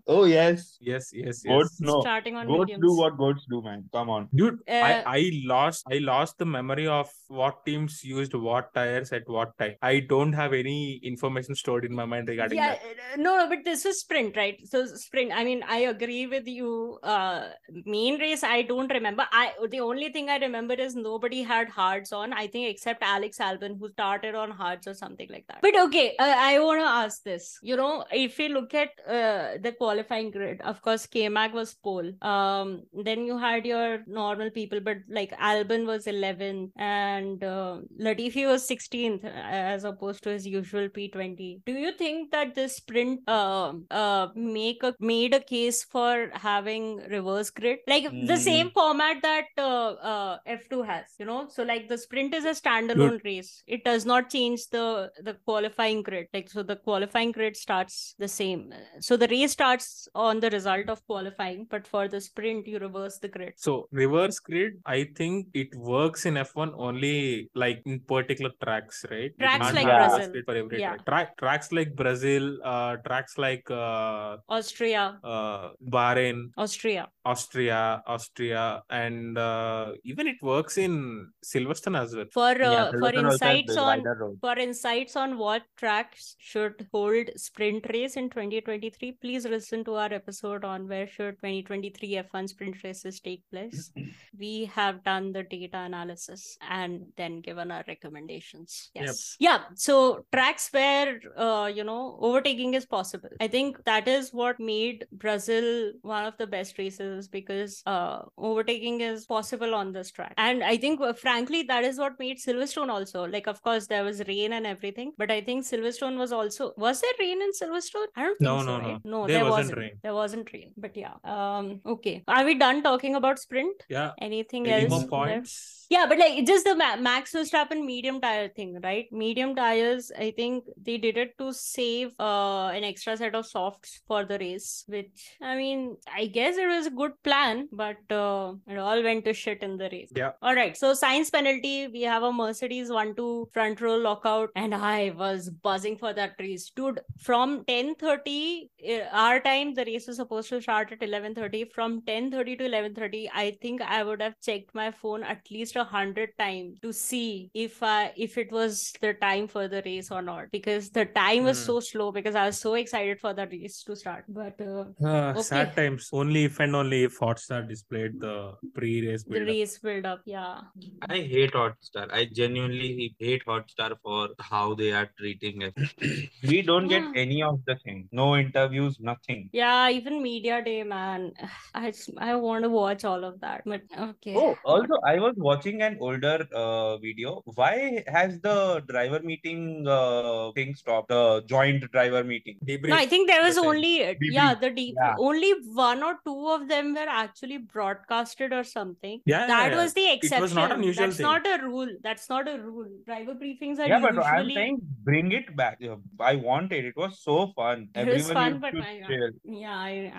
Oh 0.08 0.23
yes 0.25 0.77
yes, 0.80 1.12
yes, 1.13 1.41
yes. 1.43 1.43
goats 1.43 1.82
no 1.82 2.01
Starting 2.01 2.36
on 2.36 2.47
goats 2.47 2.60
mediums. 2.60 2.82
do 2.82 2.95
what 2.95 3.17
goats 3.17 3.45
do 3.49 3.62
man 3.62 3.84
come 3.91 4.10
on 4.10 4.30
Dude, 4.34 4.60
Uh, 4.67 4.73
I, 4.73 5.03
I 5.17 5.32
lost 5.45 5.84
I 5.91 5.97
lost 5.99 6.38
the 6.38 6.45
memory 6.45 6.88
of 6.88 7.10
what 7.27 7.65
teams 7.65 8.03
used 8.03 8.34
what 8.34 8.73
tires 8.73 9.12
at 9.12 9.27
what 9.27 9.58
time. 9.58 9.75
I 9.82 9.99
don't 9.99 10.34
have 10.34 10.53
any 10.53 10.99
information 11.03 11.56
stored 11.56 11.86
in 11.86 11.93
my 11.93 12.06
mind 12.06 12.30
regarding 12.30 12.58
yeah, 12.58 12.75
that. 12.75 12.82
uh, 12.82 13.15
no, 13.17 13.38
no, 13.38 13.49
but 13.49 13.63
this 13.65 13.84
was 13.86 13.99
sprint, 13.99 14.36
right? 14.38 14.58
So 14.65 14.86
sprint. 14.86 15.32
I 15.34 15.43
mean, 15.43 15.63
I 15.67 15.80
agree 15.80 16.27
with 16.27 16.47
you. 16.47 16.99
Uh, 17.03 17.49
main 17.86 18.19
race, 18.19 18.43
I 18.43 18.62
don't 18.62 18.91
remember. 18.91 19.25
I 19.32 19.53
the 19.69 19.80
only 19.82 20.10
thing 20.12 20.30
I 20.30 20.38
remember 20.38 20.73
is 20.73 20.95
nobody 20.95 21.41
had 21.43 21.69
hards 21.69 22.12
on. 22.12 22.34
I 22.34 22.47
think 22.47 22.69
except 22.69 23.03
Alex 23.03 23.38
Albon, 23.39 23.77
who 23.80 23.89
started 23.89 24.36
on 24.36 24.51
hards 24.51 24.88
or 24.88 24.93
something 24.93 25.27
like 25.32 25.45
that. 25.47 25.60
But 25.62 25.77
okay, 25.86 26.15
uh, 26.19 26.36
I 26.38 26.60
want 26.60 26.82
to 26.82 26.88
ask 26.88 27.23
this. 27.23 27.58
You 27.62 27.75
know, 27.75 28.06
if 28.12 28.39
you 28.39 28.49
look 28.49 28.73
at 28.73 28.89
uh, 29.08 29.57
the 29.62 29.72
qualifying 29.72 30.32
grid, 30.32 30.62
of 30.62 30.82
course, 30.82 31.06
K-Mag 31.06 31.54
was 31.54 31.74
pole. 31.76 32.12
Um, 32.22 32.84
then 32.93 33.26
you 33.26 33.38
had 33.38 33.65
your 33.65 34.04
normal 34.08 34.50
people, 34.52 34.80
but 34.80 34.98
like 35.10 35.32
Albon 35.39 35.86
was 35.86 36.08
11 36.08 36.72
and 36.78 37.43
uh, 37.43 37.80
Latifi 38.00 38.48
was 38.48 38.63
16th 38.67 39.24
uh, 39.24 39.28
as 39.28 39.84
opposed 39.84 40.24
to 40.24 40.30
his 40.30 40.46
usual 40.48 40.89
P20. 40.89 41.62
Do 41.65 41.74
you 41.74 41.91
think 41.93 42.32
that 42.32 42.56
this 42.56 42.78
sprint 42.78 43.22
uh, 43.28 43.74
uh, 43.91 44.28
make 44.36 44.84
a 44.84 44.93
made 45.00 45.34
a 45.34 45.39
case 45.39 45.84
for 45.84 46.30
having 46.34 46.98
reverse 47.10 47.50
grid, 47.50 47.80
like 47.88 48.04
the 48.04 48.38
Mm. 48.38 48.38
same 48.38 48.70
format 48.72 49.22
that 49.22 49.46
uh, 49.58 49.91
uh, 50.13 50.38
F2 50.46 50.82
has? 50.82 51.06
You 51.20 51.26
know, 51.26 51.48
so 51.50 51.63
like 51.63 51.88
the 51.88 51.98
sprint 51.98 52.34
is 52.34 52.46
a 52.46 52.52
standalone 52.62 53.24
race. 53.24 53.63
It 53.67 53.84
does 53.84 54.06
not 54.06 54.30
change 54.30 54.67
the 54.72 55.12
the 55.22 55.34
qualifying 55.46 56.04
grid. 56.04 56.28
Like 56.34 56.50
so, 56.50 56.63
the 56.63 56.76
qualifying 56.76 57.32
grid 57.32 57.56
starts 57.56 58.15
the 58.20 58.28
same. 58.28 58.74
So 59.00 59.17
the 59.17 59.28
race 59.28 59.46
race 59.47 59.53
starts 59.53 60.07
on 60.15 60.39
the 60.39 60.49
result 60.49 60.89
of 60.89 61.05
qualifying, 61.05 61.67
but 61.69 61.88
for 61.88 62.07
the 62.07 62.19
sprint, 62.21 62.67
you 62.67 62.79
reverse 62.79 63.19
the 63.19 63.27
grid. 63.27 63.53
So 63.55 63.88
reverse 63.91 64.39
grid, 64.39 64.73
I 64.86 65.07
think 65.15 65.47
it 65.53 65.73
works 65.75 66.25
in 66.25 66.36
F1 66.36 66.73
only 66.77 67.49
like 67.55 67.81
in 67.86 67.99
particular 68.01 68.51
tracks, 68.63 69.05
right? 69.12 69.31
Tracks 69.39 69.73
like 69.73 69.86
Brazil. 69.86 70.41
for 70.45 70.55
every 70.55 70.79
Yeah. 70.79 70.95
track. 70.95 71.05
Track 71.05 71.38
tracks 71.38 71.71
like 71.71 71.95
Brazil, 71.95 72.57
uh, 72.63 72.97
tracks 72.97 73.38
like 73.38 73.69
uh, 73.71 74.38
Austria, 74.49 75.19
uh, 75.23 75.69
Bahrain, 75.89 76.51
Austria. 76.57 77.07
Austria, 77.25 78.01
Austria, 78.07 78.81
and 78.89 79.38
uh, 79.38 79.93
even 80.03 80.27
it 80.27 80.41
works 80.41 80.77
in 80.77 81.27
Silverstone 81.43 81.99
as 82.01 82.15
well. 82.15 82.25
For 82.31 82.51
uh, 82.51 82.71
Yeah, 82.71 82.91
for 82.91 82.97
Silverstone 82.97 83.25
also 83.25 83.45
has 83.45 83.60
insights 83.60 83.77
on 83.77 84.38
for 84.41 84.57
insights 84.57 85.15
on 85.15 85.38
what 85.38 85.63
tracks 85.75 86.36
should 86.39 86.88
hold 86.93 87.29
sprint 87.36 87.86
race 87.91 88.15
in 88.15 88.29
2023, 88.29 89.12
please 89.13 89.37
listen 89.45 89.84
to 89.86 89.95
our 89.95 90.12
episode 90.13 90.63
on 90.65 90.88
where 90.88 91.08
should 91.08 91.36
2023 91.41 92.21
F1 92.34 92.50
sprint 92.50 92.84
races 92.84 93.19
take 93.19 93.43
place. 93.52 93.92
we 94.40 94.65
have 94.73 95.04
done 95.04 95.31
the 95.31 95.44
data 95.44 95.77
analysis 95.79 96.58
and 96.69 97.06
then 97.17 97.42
given 97.42 97.71
our 97.71 97.83
recommendations. 97.88 98.90
Yep. 98.96 99.06
Yes. 99.06 99.35
Yeah. 99.40 99.60
So 99.75 100.25
tracks 100.31 100.69
where 100.71 101.19
uh, 101.35 101.71
you 101.73 101.83
know 101.83 102.17
overtaking 102.21 102.73
is 102.73 102.85
possible. 102.85 103.29
I 103.40 103.48
think 103.48 103.83
that 103.85 104.08
is 104.08 104.31
what 104.33 104.60
made 104.60 105.06
Brazil 105.12 105.92
one 106.02 106.25
of 106.25 106.38
the 106.38 106.48
best 106.48 106.77
races 106.77 107.27
because 107.27 107.81
uh, 107.85 108.19
overtaking 108.38 109.02
is 109.02 109.25
possible 109.25 109.73
on 109.75 109.92
this 109.92 110.12
track. 110.12 110.33
And 110.38 110.63
I 110.63 110.77
think 110.77 111.02
uh, 111.02 111.13
frankly 111.13 111.63
that 111.63 111.83
is 111.83 111.98
what 112.00 112.19
made 112.19 112.38
Silverstone 112.40 112.90
also. 112.90 113.25
Like 113.27 113.48
of 113.48 113.62
course 113.62 113.88
there 113.88 114.04
was 114.04 114.21
rain 114.27 114.54
and 114.54 114.65
everything, 114.65 115.12
but 115.17 115.31
I 115.31 115.42
think 115.42 115.65
Silverstone 115.65 116.17
was 116.17 116.31
also 116.31 116.73
was 116.77 117.02
there 117.02 117.12
rain 117.19 117.42
in 117.42 117.52
Silverstone? 117.52 118.08
I 118.15 118.23
don't 118.23 118.38
think 118.38 118.42
No, 118.42 118.60
so. 118.60 118.65
no, 118.65 118.77
no. 118.79 118.88
right? 118.88 119.02
No, 119.04 119.27
There 119.28 119.44
there, 119.44 119.46
wasn't 119.46 119.58
wasn't. 119.63 119.78
rain. 119.80 119.92
There 120.04 120.13
wasn't 120.13 120.54
rain. 120.54 120.71
But 120.78 120.98
yeah. 120.98 121.15
Um 121.23 121.82
okay. 121.86 122.23
Are 122.28 122.44
we 122.46 122.56
done 122.56 122.84
talking 122.84 123.15
about 123.15 123.40
sprint? 123.40 123.84
Yeah. 123.90 124.12
Anything 124.21 124.67
Any 124.67 124.86
else? 124.92 125.06
points? 125.06 125.73
Yeah, 125.90 126.06
but 126.10 126.17
like 126.19 126.46
just 126.46 126.65
the 126.65 126.75
Ma- 126.75 126.98
Max 126.98 127.32
Verstappen 127.34 127.86
medium 127.86 128.19
tire 128.19 128.50
thing, 128.50 128.78
right? 128.84 129.06
Medium 129.12 129.56
tires, 129.56 130.12
I 130.19 130.32
think 130.32 130.65
they 130.88 130.98
did 130.98 131.17
it 131.17 131.38
to 131.38 131.54
save 131.54 132.10
uh, 132.19 132.67
an 132.78 132.84
extra 132.84 133.15
set 133.15 133.36
of 133.36 133.46
softs 133.46 134.02
for 134.06 134.25
the 134.25 134.38
race, 134.38 134.84
which 134.88 135.30
I 135.42 135.56
mean, 135.56 135.96
I 136.13 136.25
guess 136.25 136.58
it 136.58 136.67
was 136.67 136.88
a 136.88 136.90
good 136.90 137.13
plan, 137.23 137.69
but 137.71 137.96
uh, 138.12 138.52
it 138.67 138.78
all 138.78 139.02
went 139.02 139.23
to 139.25 139.34
shit 139.34 139.63
in 139.63 139.78
the 139.78 139.88
race. 139.90 140.12
Yeah. 140.13 140.32
All 140.42 140.54
right, 140.56 140.75
so 140.75 140.92
Sainz 140.94 141.32
penalty, 141.32 141.88
we 141.88 142.02
have 142.02 142.21
a 142.23 142.34
Mercedes 142.34 142.92
1 142.92 143.15
2 143.15 143.48
front 143.54 143.80
row 143.80 143.96
lockout, 143.96 144.50
and 144.58 144.75
I 144.75 145.13
was 145.15 145.50
buzzing 145.50 145.98
for 145.98 146.12
that 146.12 146.34
race. 146.38 146.69
Dude, 146.75 147.00
from 147.17 147.63
10:30 147.63 148.69
uh, 148.90 149.08
our 149.18 149.40
time, 149.40 149.74
the 149.74 149.84
race 149.86 150.08
was 150.08 150.18
supposed 150.18 150.50
to 150.50 150.62
start 150.62 150.92
at 150.92 151.04
11:30. 151.08 151.63
From 151.78 152.02
10:30 152.10 152.56
to 152.58 152.65
11:30, 152.65 153.30
I 153.34 153.46
think 153.62 153.82
I 153.82 154.04
would 154.04 154.22
have 154.22 154.36
checked 154.50 154.74
my 154.82 154.92
phone 154.92 155.24
at 155.24 155.50
least 155.52 155.76
a 155.76 155.84
hundred 155.84 156.32
times 156.40 156.80
to 156.84 156.94
see 156.94 157.50
if 157.54 157.82
I 157.84 158.13
if 158.28 158.38
it 158.38 158.52
was 158.52 158.94
the 159.02 159.13
time 159.15 159.48
for 159.48 159.68
the 159.68 159.82
race 159.86 160.12
or 160.12 160.22
not 160.22 160.52
because 160.52 160.90
the 160.92 161.06
time 161.06 161.44
was 161.46 161.58
Hmm. 161.60 161.65
so 161.72 161.80
slow 161.80 162.12
because 162.12 162.36
I 162.36 162.46
was 162.48 162.60
so 162.60 162.76
excited 162.76 163.20
for 163.20 163.34
the 163.34 163.48
race 163.48 163.84
to 163.84 163.96
start. 163.96 164.26
But 164.28 164.62
uh, 164.62 164.86
Uh, 165.04 165.34
Okay. 165.36 165.42
Sad 165.42 165.76
times. 165.76 166.10
Only 166.12 166.46
if 166.46 166.60
and 166.60 166.76
only 166.76 167.04
if 167.04 167.20
Hotstar 167.20 167.68
displayed 167.68 168.20
the 168.20 168.36
pre-race 168.74 169.24
the 169.24 169.30
build-up. 169.32 169.48
race 169.48 169.78
build 169.80 170.06
up, 170.06 170.22
yeah. 170.26 170.62
I 171.10 171.18
hate 171.22 171.54
Hotstar. 171.54 172.08
I 172.12 172.26
genuinely 172.26 173.15
hate 173.20 173.44
Hotstar 173.46 173.98
for 174.02 174.30
how 174.40 174.74
they 174.76 174.92
are 174.92 175.10
treating 175.20 175.62
it. 175.62 175.76
We 176.44 176.62
don't 176.62 176.88
get 176.88 177.10
any 177.15 177.42
of 177.44 177.63
the 177.65 177.76
thing. 177.84 178.08
No 178.12 178.36
interviews, 178.38 178.98
nothing. 179.10 179.49
Yeah, 179.51 179.89
even 179.97 180.21
media 180.21 180.58
day, 180.67 180.83
man. 180.83 181.31
I 181.73 181.91
just, 181.91 182.10
I 182.17 182.35
want 182.35 182.63
to 182.67 182.69
watch 182.69 183.03
all 183.12 183.23
of 183.29 183.39
that. 183.41 183.62
But 183.65 183.81
okay. 184.08 184.35
Oh, 184.35 184.55
also, 184.65 184.95
I 185.05 185.15
was 185.25 185.33
watching 185.37 185.81
an 185.81 185.97
older 186.01 186.37
uh, 186.63 186.97
video. 186.97 187.41
Why 187.62 188.03
has 188.08 188.39
the 188.41 188.58
driver 188.91 189.19
meeting 189.31 189.62
uh, 189.87 190.51
thing 190.58 190.75
stopped? 190.75 191.10
The 191.10 191.43
joint 191.53 191.89
driver 191.91 192.23
meeting. 192.23 192.58
Debrief. 192.65 192.89
No, 192.89 192.95
I 192.95 193.05
think 193.05 193.27
there 193.33 193.43
was 193.43 193.55
the 193.55 193.65
only 193.73 193.93
Debrief. 193.99 194.33
yeah 194.39 194.53
the 194.65 194.69
deep 194.79 194.95
Yeah. 195.01 195.15
only 195.29 195.51
one 195.85 196.03
or 196.03 196.13
two 196.25 196.37
of 196.55 196.67
them 196.73 196.93
were 196.99 197.10
actually 197.23 197.58
broadcasted 197.60 198.53
or 198.53 198.63
something. 198.63 199.21
Yeah, 199.25 199.41
yeah, 199.41 199.47
that 199.47 199.71
yeah. 199.71 199.81
was 199.83 199.93
the 199.93 200.05
It 200.08 200.17
exception. 200.17 200.41
was 200.41 200.53
not 200.62 200.71
an 200.71 200.83
usual 200.83 201.05
That's 201.05 201.17
thing. 201.17 201.25
not 201.31 201.47
a 201.53 201.58
rule. 201.63 201.89
That's 202.03 202.29
not 202.29 202.47
a 202.53 202.58
rule. 202.60 202.87
Driver 203.05 203.35
briefings 203.35 203.79
are 203.79 203.87
Yeah, 203.87 203.99
but 203.99 204.17
I'm 204.25 204.49
saying 204.51 204.79
bring 205.03 205.31
it 205.31 205.55
back. 205.55 205.79
I 206.19 206.35
wanted. 206.35 206.85
it. 206.85 206.85
It 206.87 206.97
was 206.97 207.19
so 207.19 207.35
fun. 207.55 207.89
It 207.95 208.08
was 208.08 208.29
Everyone 208.29 208.33
fun, 208.33 208.60
but 208.65 208.71
to 208.71 208.81
I- 208.89 208.96
chill. 209.06 209.29
yeah. 209.43 209.75
I 209.77 210.13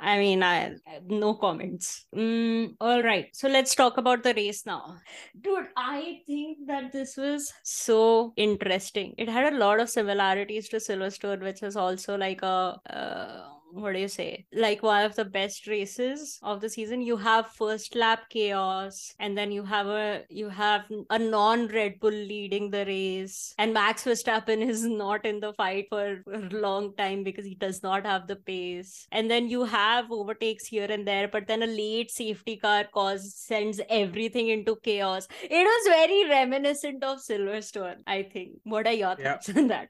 I 0.00 0.18
mean 0.18 0.42
I 0.42 0.76
no 1.06 1.34
comments. 1.34 2.06
Mm, 2.14 2.74
all 2.80 3.02
right, 3.02 3.28
so 3.34 3.48
let's 3.48 3.74
talk 3.74 3.98
about 3.98 4.22
the 4.22 4.34
race 4.34 4.64
now, 4.66 4.96
dude. 5.40 5.68
I 5.76 6.20
think 6.26 6.66
that 6.66 6.92
this 6.92 7.16
was 7.16 7.52
so 7.62 8.32
interesting. 8.36 9.14
It 9.18 9.28
had 9.28 9.52
a 9.52 9.56
lot 9.56 9.80
of 9.80 9.90
similarities 9.90 10.68
to 10.70 10.76
Silverstone, 10.76 11.42
which 11.42 11.62
is 11.62 11.76
also 11.76 12.16
like 12.16 12.42
a. 12.42 12.80
Uh, 12.88 13.55
what 13.82 13.92
do 13.94 13.98
you 14.00 14.08
say 14.08 14.46
like 14.52 14.82
one 14.82 15.04
of 15.04 15.14
the 15.16 15.24
best 15.24 15.66
races 15.66 16.38
of 16.42 16.60
the 16.60 16.68
season 16.68 17.00
you 17.02 17.16
have 17.16 17.46
first 17.48 17.94
lap 17.94 18.22
chaos 18.30 19.14
and 19.18 19.36
then 19.36 19.52
you 19.52 19.62
have 19.64 19.86
a 19.86 20.22
you 20.30 20.48
have 20.48 20.82
a 21.10 21.18
non 21.18 21.66
red 21.68 21.98
bull 22.00 22.10
leading 22.32 22.70
the 22.70 22.84
race 22.86 23.54
and 23.58 23.74
max 23.74 24.04
verstappen 24.04 24.66
is 24.66 24.84
not 25.02 25.24
in 25.26 25.40
the 25.40 25.52
fight 25.54 25.86
for 25.90 26.22
a 26.32 26.38
long 26.66 26.94
time 26.96 27.22
because 27.22 27.44
he 27.44 27.54
does 27.54 27.82
not 27.82 28.04
have 28.06 28.26
the 28.26 28.36
pace 28.36 29.06
and 29.12 29.30
then 29.30 29.48
you 29.48 29.64
have 29.64 30.10
overtakes 30.10 30.66
here 30.66 30.86
and 30.90 31.06
there 31.06 31.28
but 31.28 31.46
then 31.46 31.62
a 31.62 31.66
late 31.66 32.10
safety 32.10 32.56
car 32.56 32.84
cause 32.92 33.34
sends 33.34 33.80
everything 33.90 34.48
into 34.48 34.76
chaos 34.82 35.28
it 35.42 35.64
was 35.72 35.86
very 35.88 36.28
reminiscent 36.28 37.02
of 37.04 37.18
silverstone 37.18 37.96
i 38.06 38.22
think 38.22 38.52
what 38.64 38.86
are 38.86 38.92
your 38.92 39.16
Yeah. 39.18 39.32
thoughts 39.32 39.48
on 39.56 39.68
that 39.68 39.88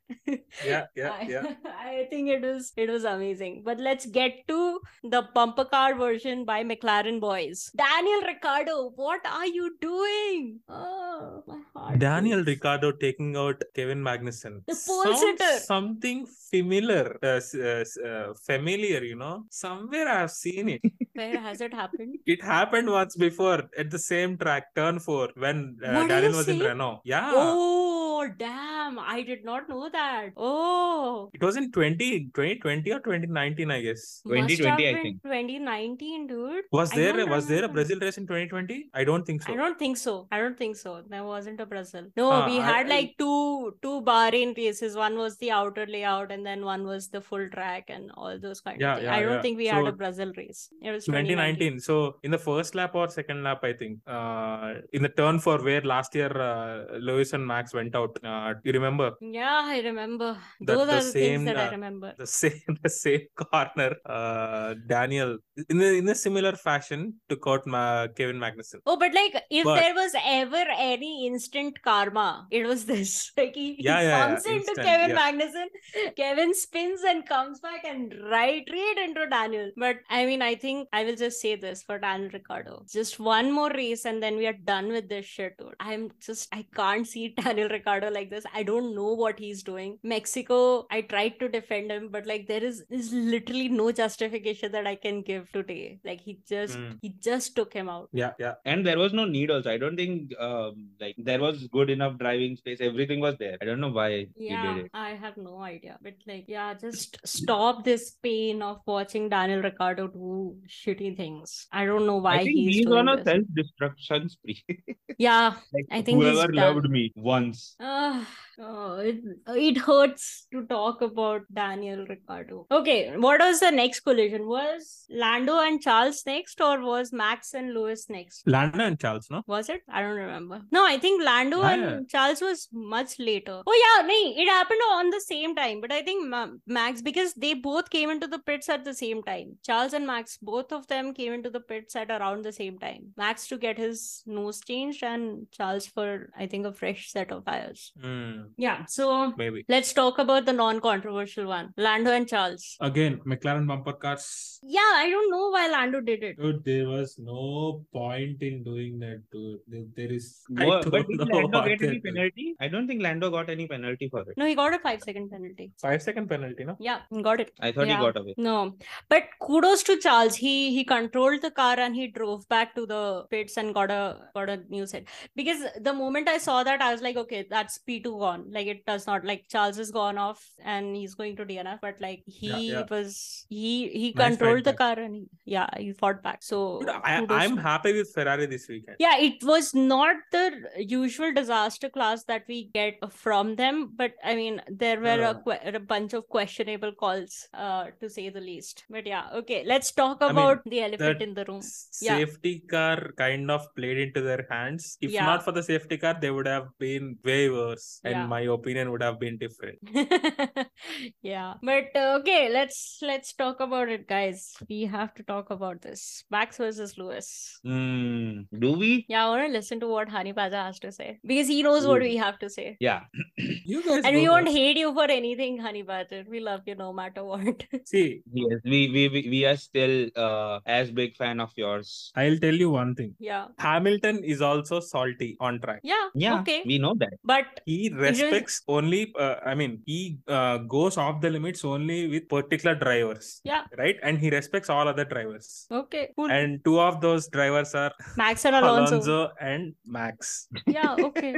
Yeah, 0.65 0.87
yeah, 0.95 1.11
I, 1.21 1.23
yeah. 1.29 1.55
I 1.67 2.07
think 2.11 2.29
it 2.29 2.43
was 2.43 2.73
it 2.77 2.89
was 2.91 3.05
amazing. 3.05 3.63
But 3.65 3.76
let's 3.79 4.07
get 4.07 4.47
to 4.49 4.81
the 5.03 5.23
bumper 5.35 5.65
car 5.65 5.95
version 5.95 6.45
by 6.45 6.63
McLaren 6.65 7.21
boys. 7.21 7.71
Daniel 7.77 8.21
Ricciardo, 8.23 8.93
what 8.97 9.21
are 9.27 9.47
you 9.47 9.77
doing? 9.81 10.61
Oh, 10.69 11.43
my 11.47 11.61
heart. 11.75 11.99
Daniel 11.99 12.43
breaks. 12.43 12.59
Ricciardo 12.61 12.93
taking 12.93 13.37
out 13.37 13.63
Kevin 13.75 14.03
Magnussen. 14.03 14.63
The 14.67 14.77
pole 14.87 15.15
sitter. 15.17 15.59
Something 15.61 16.27
familiar, 16.51 17.19
uh, 17.23 17.41
uh, 17.59 17.85
uh, 18.09 18.35
familiar, 18.47 19.03
you 19.05 19.17
know. 19.17 19.45
Somewhere 19.51 20.09
I've 20.09 20.31
seen 20.31 20.69
it. 20.69 20.83
Where 21.15 21.41
has 21.41 21.61
it 21.61 21.73
happened? 21.73 22.17
It 22.27 22.43
happened 22.43 22.91
once 22.91 23.17
before 23.17 23.63
at 23.79 23.91
the 23.91 23.99
same 23.99 24.37
track, 24.37 24.75
turn 24.75 24.99
four, 24.99 25.31
when 25.37 25.79
uh, 25.85 25.93
What 25.95 26.09
Daniel 26.09 26.33
was 26.33 26.49
in? 26.49 26.59
Renault. 26.61 27.01
Yeah. 27.05 27.31
Oh, 27.35 28.29
damn. 28.39 28.99
I 28.99 29.23
did 29.23 29.45
not 29.45 29.69
know 29.69 29.89
that. 29.91 30.31
Oh. 30.37 31.31
It 31.33 31.43
was 31.43 31.57
in 31.57 31.73
20, 31.73 32.31
2020 32.35 32.93
or 32.93 33.01
2019, 33.01 33.66
I 33.71 33.81
guess. 33.81 34.23
Must 34.25 34.39
have 34.51 34.79
2020, 34.79 34.89
I 34.89 35.03
think. 35.03 35.23
2019, 35.23 36.27
dude. 36.27 36.65
Was 36.73 36.91
there 36.91 37.27
was 37.27 37.47
there 37.47 37.65
a. 37.65 37.69
Brazil 37.69 37.99
race 38.01 38.19
in 38.19 38.27
2020? 38.27 38.91
I 38.95 39.05
don't 39.05 39.25
think 39.25 39.43
so. 39.43 39.53
I 39.53 39.57
don't 39.57 39.79
think 39.79 39.97
so. 39.97 40.29
I 40.33 40.39
don't 40.39 40.57
think 40.59 40.77
so. 40.77 41.03
There 41.09 41.25
wasn't 41.25 41.61
a 41.61 41.67
Brazil. 41.67 42.07
No, 42.17 42.31
Ah, 42.31 42.47
we 42.47 42.59
I- 42.59 42.67
had 42.73 42.89
like 42.89 43.15
two 43.19 43.75
two 43.83 44.01
Bahrain 44.03 44.57
races. 44.57 44.97
One 44.97 45.17
was 45.19 45.37
the 45.39 45.51
outer 45.51 45.87
layout, 45.87 46.33
and 46.33 46.45
then 46.45 46.65
one 46.65 46.87
was 46.87 47.09
the 47.09 47.21
full 47.21 47.49
track 47.57 47.85
and 47.89 48.11
all 48.17 48.39
those 48.39 48.61
kind 48.61 48.81
Yeah, 48.81 48.93
of 48.93 48.99
things. 48.99 49.07
yeah, 49.07 49.17
I 49.17 49.21
don't 49.23 49.33
yeah. 49.39 49.43
think 49.43 49.59
we 49.59 49.67
had 49.67 49.87
a 49.87 49.93
Brazil 49.93 50.33
race. 50.37 50.69
It 50.83 50.91
was 50.91 51.05
2019. 51.07 51.81
So 51.81 52.17
in 52.23 52.31
the 52.31 52.39
first 52.49 52.75
lap 52.75 52.95
or 52.95 53.09
second 53.09 53.43
lap, 53.49 53.61
I 53.63 53.73
think, 53.73 53.99
uh, 54.07 54.75
in 54.93 55.03
the 55.03 55.09
turn 55.21 55.39
for 55.39 55.59
where 55.69 55.83
last 55.83 56.15
year 56.15 56.31
uh, 56.51 56.99
Lewis 56.99 57.33
and 57.33 57.47
Max 57.47 57.75
went 57.75 57.95
out. 57.95 58.19
Uh, 58.25 58.55
you 58.65 58.73
remember 58.73 59.13
Yeah, 59.21 59.61
I 59.77 59.81
remember. 59.81 60.37
The- 60.61 60.67
Those 60.73 60.87
the 60.87 60.93
are 60.93 60.97
the 60.97 61.13
things 61.13 61.13
same, 61.13 61.45
that 61.47 61.59
I 61.59 61.67
uh, 61.69 61.71
remember. 61.73 62.15
the 62.19 62.27
same 62.43 62.77
the 62.83 62.91
same 62.91 63.27
corner? 63.51 63.97
Uh, 64.05 64.75
Daniel 64.87 65.39
in 65.69 65.81
a, 65.81 65.85
in 66.01 66.09
a 66.09 66.15
similar 66.15 66.53
fashion 66.53 67.15
to 67.29 67.39
out 67.47 67.67
Ma- 67.67 68.07
Kevin 68.09 68.37
Magnussen. 68.39 68.81
Oh, 68.87 68.97
but 68.97 69.15
like 69.15 69.35
if 69.51 69.65
But- 69.65 69.81
there 69.81 69.95
was 69.95 70.15
ever 70.25 70.65
any 70.77 71.27
instant 71.27 71.81
karma, 71.83 72.47
it 72.51 72.67
was 72.67 72.85
this. 72.85 73.33
Like 73.37 73.55
he, 73.55 73.75
he 73.75 73.85
Yeah, 73.85 74.01
yeah, 74.01 74.09
yeah, 74.09 74.35
into 74.37 74.51
instant, 74.51 74.79
Kevin 74.79 75.11
yeah. 75.11 75.31
Magnussen, 75.33 76.15
Kevin 76.17 76.55
spins 76.55 77.03
and 77.07 77.27
comes 77.27 77.61
back 77.61 77.85
and 77.85 78.15
right 78.31 78.65
right 78.71 78.99
into 79.05 79.27
Daniel. 79.27 79.71
But 79.77 79.97
I 80.11 80.27
mean, 80.27 80.43
I 80.43 80.55
think 80.55 80.89
I 80.93 81.05
will 81.05 81.17
just 81.17 81.41
say 81.41 81.57
this 81.57 81.83
for 81.83 81.99
Daniel 81.99 82.31
Ricciardo. 82.33 82.85
Just 82.93 83.19
one 83.21 83.53
more 83.53 83.71
race 83.71 84.05
and 84.05 84.23
then 84.23 84.37
we 84.37 84.47
are 84.47 84.53
done 84.65 84.89
with 84.89 85.09
this 85.09 85.25
shit, 85.27 85.57
dude. 85.59 85.75
I'm 85.81 86.11
just 86.21 86.49
I 86.53 86.65
can't 86.75 87.07
see 87.07 87.29
Daniel 87.43 87.69
Ricciardo 87.69 88.11
like 88.11 88.31
this. 88.31 88.45
I 88.55 88.63
don't 88.63 88.95
know 88.95 89.13
what 89.15 89.39
he's 89.39 89.63
doing. 89.63 89.99
Mexico, 90.03 90.87
I 90.91 91.03
tried 91.03 91.39
to 91.41 91.49
defend 91.49 91.91
him, 91.91 92.09
but 92.11 92.27
like 92.27 92.47
there 92.49 92.65
is 92.65 92.85
is 92.91 93.13
literally 93.37 93.69
no 93.69 93.91
justification 93.93 94.73
that 94.73 94.87
I 94.87 94.95
can 95.07 95.23
give 95.23 95.51
today. 95.53 95.99
Like 96.05 96.21
he 96.29 96.39
just 96.49 96.79
Mm. 96.79 96.99
he 97.03 97.11
just 97.29 97.55
took 97.57 97.73
him 97.81 97.89
out. 97.89 98.09
Yeah, 98.13 98.33
yeah. 98.45 98.55
And 98.65 98.87
there 98.91 98.99
was 98.99 99.13
no 99.21 99.25
need 99.25 99.51
also. 99.57 99.71
I 99.73 99.79
don't 99.85 99.97
think 100.03 100.35
um, 100.49 100.89
like 101.01 101.15
there 101.31 101.41
was 101.47 101.67
good 101.79 101.91
enough 101.97 102.19
driving 102.25 102.57
space. 102.63 102.81
Everything 102.91 103.21
was 103.27 103.37
there. 103.43 103.57
I 103.61 103.65
don't 103.71 103.81
know 103.87 103.93
why 103.99 104.11
he 104.11 104.49
Yeah, 104.51 104.63
did 104.67 104.85
it. 104.87 104.91
I 104.95 105.11
have 105.25 105.37
no 105.37 105.55
idea. 105.71 105.99
But 106.09 106.15
like, 106.33 106.47
yeah, 106.57 106.75
just 106.87 107.19
stop 107.37 107.85
this 107.85 108.07
pain 108.29 108.63
of 108.63 108.81
watching 108.87 109.29
Daniel 109.29 109.63
Ricciardo 109.69 110.09
do 110.09 110.57
shitty 110.79 111.17
things. 111.17 111.57
I 111.73 111.87
don't 111.87 112.07
know 112.07 112.17
why 112.29 112.39
he's, 112.45 112.77
he's 112.79 112.87
on 113.03 113.09
a 113.09 113.23
self-destruction 113.25 114.29
spree. 114.29 114.65
Yeah, 115.19 115.55
like 115.73 115.87
I 115.91 116.03
think 116.03 116.23
whoever 116.23 116.53
loved 116.53 116.91
me 116.91 117.11
once. 117.17 117.75
Ah, 117.81 118.29
oh, 118.59 118.97
it, 118.99 119.17
it 119.49 119.79
hurts 119.79 120.47
to 120.53 120.65
talk 120.67 121.03
about 121.03 121.43
Daniel 121.53 122.07
Ricciardo. 122.07 122.67
Okay, 122.71 123.17
what 123.17 123.41
was 123.41 123.61
the 123.61 123.71
next 123.71 124.01
collision? 124.01 124.47
Was 124.47 125.05
Lando 125.11 125.59
and 125.61 125.81
Charles 125.81 126.23
next, 126.27 126.61
or 126.61 126.81
was 126.83 127.13
Max 127.13 127.55
and 127.55 127.75
Lewis 127.75 128.09
next? 128.09 128.47
Lando 128.47 128.85
and 128.85 128.99
Charles, 128.99 129.29
no? 129.31 129.43
Was 129.47 129.69
it? 129.69 129.83
I 129.89 130.03
don't 130.03 130.17
remember. 130.17 130.63
No, 130.71 130.87
I 130.87 130.99
think 130.99 131.23
Lando 131.23 131.61
Yeah, 131.63 131.73
and. 131.75 132.09
Charles 132.09 132.41
was 132.41 132.69
much 132.73 133.19
later. 133.19 133.63
Oh 133.67 133.99
yeah, 133.99 134.07
no, 134.07 134.43
it 134.43 134.49
happened 134.49 134.81
on 134.91 135.11
the 135.11 135.21
same 135.21 135.55
time. 135.55 135.81
But 135.81 135.93
I 135.93 136.03
think 136.03 136.29
Ma- 136.29 136.49
Max 136.67 137.03
because 137.03 137.35
they 137.35 137.55
both 137.55 137.91
came 137.91 138.11
into 138.11 138.27
the 138.27 138.39
pits 138.39 138.69
at 138.69 138.85
the 138.85 138.95
same 138.95 139.23
time. 139.23 139.57
Charles 139.65 139.93
and 139.93 140.07
Max, 140.07 140.39
both 140.41 140.73
of 140.73 140.87
them 140.87 141.13
came 141.15 141.33
into 141.33 141.51
the 141.51 141.61
pits 141.61 141.97
at 141.97 142.11
around 142.11 142.45
the 142.45 142.53
same 142.53 142.79
time. 142.79 143.13
Max 143.17 143.47
to 143.49 143.59
get 143.59 143.79
his 143.79 144.23
nose 144.27 144.61
changed, 144.61 145.03
and 145.03 145.47
Charles 145.53 145.87
for 145.87 146.31
I 146.39 146.47
think 146.47 146.67
a 146.67 146.73
fresh 146.73 147.11
set 147.11 147.33
of 147.33 147.45
tires. 147.45 147.93
Mm, 148.03 148.46
Yeah. 148.57 148.85
So 148.87 149.33
maybe. 149.37 149.65
let's 149.69 149.93
talk 149.93 150.19
about 150.19 150.47
the 150.47 150.53
non-controversial 150.53 151.47
one, 151.47 151.73
Lando 151.77 152.13
and 152.13 152.29
Charles. 152.29 152.77
Again, 152.81 153.21
McLaren 153.27 153.67
bumper 153.67 153.93
cars. 153.93 154.59
Yeah, 154.63 154.93
I 154.95 155.11
don't 155.11 155.31
know 155.31 155.51
why 155.51 155.69
Lando 155.69 156.01
did 156.01 156.23
it. 156.23 156.39
Dude, 156.39 156.65
there 156.65 156.89
was 156.89 157.17
no 157.19 157.85
point 157.93 158.43
in 158.43 158.65
doing 158.65 158.99
that, 159.01 159.23
dude. 159.33 159.61
There, 159.69 159.85
there 159.97 160.13
is. 160.13 160.43
I 160.59 160.65
don't 160.65 160.91
but 160.91 161.07
did 161.09 161.29
Lando 161.29 161.65
get 161.65 161.83
any 161.83 162.01
penalty? 162.01 162.55
I 162.61 162.69
don't 162.69 162.87
think 162.87 163.03
Lando 163.03 163.31
got 163.31 163.51
any 163.51 163.67
penalty 163.67 164.09
for 164.09 164.23
it. 164.23 164.37
No, 164.37 164.47
he 164.47 164.55
got 164.55 164.75
a 164.75 164.79
five-second 164.79 165.31
penalty. 165.31 165.73
Five 165.81 166.03
second 166.03 166.29
penalty, 166.29 166.65
no? 166.65 166.77
Yeah, 166.81 167.01
he 167.11 167.23
got 167.23 167.41
it. 167.41 167.53
I 167.61 167.73
thought 167.73 167.87
Yeah. 167.87 167.99
he 167.99 168.05
got 168.07 168.17
away. 168.17 168.35
No, 168.37 168.77
but 169.09 169.25
kudos 169.41 169.83
to 169.85 169.99
Charles. 169.99 170.37
He 170.37 170.55
he 170.77 170.85
controlled 170.85 171.43
the 171.43 171.51
car 171.51 171.79
and 171.79 171.95
he 171.95 172.09
drove 172.09 172.49
back 172.49 172.75
to 172.75 172.87
the 172.87 173.25
pits 173.31 173.57
and 173.57 173.75
got 173.75 173.91
a 173.91 174.03
got 174.35 174.49
a 174.49 174.59
new 174.69 174.87
set. 174.87 175.05
Because 175.35 175.63
the 175.81 175.93
moment 175.93 176.29
I 176.29 176.39
saw 176.39 176.63
that, 176.65 176.83
I 176.83 176.93
was 176.93 177.03
like, 177.03 177.17
okay, 177.17 177.47
that's 177.49 177.79
P 177.79 178.01
two 178.01 178.19
gone. 178.19 178.36
Like 178.51 178.67
it 178.67 178.85
does 178.87 179.07
not 179.07 179.25
like 179.25 179.45
Charles 179.49 179.79
is 179.79 179.91
gone 179.91 180.19
off 180.19 180.43
and 180.65 180.95
he's 180.97 181.15
going 181.15 181.37
to 181.37 181.45
DNF. 181.45 181.79
But 181.83 182.01
like 182.01 182.23
he 182.27 182.49
Yeah, 182.49 182.57
yeah. 182.81 182.83
was 182.91 183.47
he 183.49 183.89
he 183.89 184.13
Nice 184.17 184.37
controlled 184.37 184.65
the 184.65 184.73
fight 184.73 184.79
car 184.97 184.99
and 185.05 185.15
he, 185.17 185.27
yeah 185.45 185.69
he 185.79 185.93
fought 185.93 186.23
back. 186.23 186.43
So 186.43 186.81
Dude, 186.81 186.89
I, 186.91 187.25
I'm 187.31 187.57
happy 187.57 187.93
with 187.93 188.13
Ferrari 188.15 188.47
this 188.47 188.69
weekend. 188.69 188.97
yeah, 188.99 189.17
it 189.19 189.43
was 189.43 189.75
not 189.75 190.17
the 190.33 190.45
usual 190.79 191.33
disaster 191.33 191.89
class 191.89 192.25
that 192.25 192.43
we 192.49 192.71
get 192.75 192.95
from 193.13 193.57
them, 193.57 193.93
but 193.97 194.13
I 194.25 194.35
mean, 194.35 194.61
there 194.69 195.01
were 195.01 195.21
a, 195.31 195.33
No. 195.35 195.43
que- 195.47 195.75
a 195.75 195.81
bunch 195.81 196.13
of 196.15 196.29
questionable 196.29 196.93
calls, 196.93 197.49
uh, 197.55 197.87
to 198.01 198.09
say 198.11 198.29
the 198.29 198.41
least. 198.41 198.85
But 198.91 199.07
yeah, 199.07 199.29
okay, 199.35 199.63
let's 199.67 199.93
talk 199.93 200.19
I 200.21 200.29
mean, 200.29 200.39
about 200.39 200.65
the 200.65 200.81
elephant 200.83 201.23
in 201.23 201.35
the 201.35 201.45
room. 201.47 201.61
Yeah. 202.01 202.17
Safety 202.19 202.61
car 202.71 203.11
kind 203.17 203.51
of 203.51 203.63
played 203.77 203.99
into 203.99 204.21
their 204.21 204.47
hands. 204.51 204.99
If 205.01 205.11
Yeah. 205.13 205.27
not 205.27 205.45
for 205.45 205.53
the 205.53 205.63
safety 205.63 205.97
car, 205.97 206.17
they 206.21 206.31
would 206.31 206.47
have 206.47 206.69
been 206.79 207.19
way 207.25 207.49
worse, 207.51 208.01
and 208.05 208.26
Yeah. 208.27 208.35
my 208.35 208.41
opinion 208.57 208.91
would 208.93 209.03
have 209.03 209.19
been 209.21 209.39
different. 209.39 209.79
yeah, 211.23 211.55
but 211.63 211.85
uh, 211.95 212.19
okay, 212.21 212.49
let's 212.53 212.99
let's 213.03 213.33
talk 213.35 213.61
about 213.61 213.89
it, 213.89 214.07
guys. 214.09 214.55
We 214.69 214.85
have 214.87 215.15
to 215.15 215.23
talk 215.23 215.51
about 215.51 215.83
this 215.83 216.25
Max 216.31 216.59
versus 216.59 216.97
Lewis. 216.99 217.59
Hmm. 217.65 218.41
Do 218.59 218.73
we? 218.73 219.07
Yeah, 219.09 219.27
I 219.27 219.29
want 219.31 219.47
to 219.47 219.53
listen 219.53 219.81
to 219.81 219.89
what 219.89 220.09
Honey 220.09 220.33
Badger 220.33 220.57
has 220.57 220.79
to 220.81 220.93
say 220.93 221.19
because 221.25 221.49
he 221.49 221.63
knows 221.63 221.87
what 221.87 222.03
we 222.03 222.17
have 222.17 222.39
to 222.41 222.51
say. 222.51 222.77
Yeah. 222.81 223.01
You 223.69 223.83
guys, 223.85 224.05
And 224.05 224.15
go 224.15 224.21
we 224.21 224.29
won't 224.29 224.47
first. 224.47 224.57
hate 224.57 224.77
you 224.77 224.93
for 224.95 225.05
anything, 225.11 225.59
Honey 225.59 225.83
Badger. 225.83 226.25
We 226.29 226.41
love 226.41 226.61
you 226.67 226.77
no 226.77 226.93
matter 226.93 227.25
what. 227.25 227.65
See, 227.85 228.23
Yes. 228.33 228.61
We 228.65 228.81
we 228.97 229.09
we, 229.09 229.29
we 229.31 229.45
are 229.45 229.57
still 229.57 230.09
uh 230.17 230.61
as 230.67 230.91
big 230.91 231.17
fan 231.17 231.41
of 231.41 231.51
yours. 231.57 232.13
I'll 232.15 232.39
tell 232.39 232.55
you 232.55 232.71
one 232.71 232.95
thing. 232.95 233.15
yeah. 233.19 233.47
Hamilton 233.59 234.23
is 234.25 234.41
also 234.41 234.79
salty 234.81 235.37
on 235.41 235.61
track. 235.61 235.81
Yeah. 235.83 236.07
Yeah. 236.15 236.41
Okay. 236.41 236.63
We 236.65 236.79
know 236.79 236.95
that. 236.99 237.15
But 237.25 237.61
He 237.67 237.89
respects 238.23 238.63
only. 238.69 239.13
Uh, 239.19 239.37
I 239.45 239.55
mean, 239.55 239.83
he 239.87 240.19
uh, 240.29 240.59
goes 240.59 240.97
off 240.97 241.21
the 241.21 241.31
limits 241.31 241.65
only 241.65 242.09
with 242.09 242.29
particular 242.29 242.75
drivers. 242.75 243.41
Yeah. 243.45 243.65
Right, 243.77 243.97
and 244.03 244.19
he 244.19 244.31
respects 244.31 244.71
all 244.71 244.89
other 244.89 245.05
drivers. 245.05 245.67
okay, 245.71 246.11
cool. 246.17 246.31
And 246.31 246.65
two 246.65 246.81
of 246.81 247.01
those 247.01 247.29
drivers 247.29 247.75
are 247.75 247.93
Max 248.17 248.45
and 248.45 248.57
Alonso. 248.57 248.95
Alonso 248.97 249.29
and 249.41 249.75
Max. 249.85 250.49
Yeah. 250.67 250.97
Okay. 250.99 251.37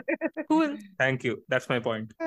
cool. 0.50 0.76
Thank 0.98 1.24
you. 1.24 1.42
That's 1.48 1.68
my 1.68 1.78
point. 1.80 2.12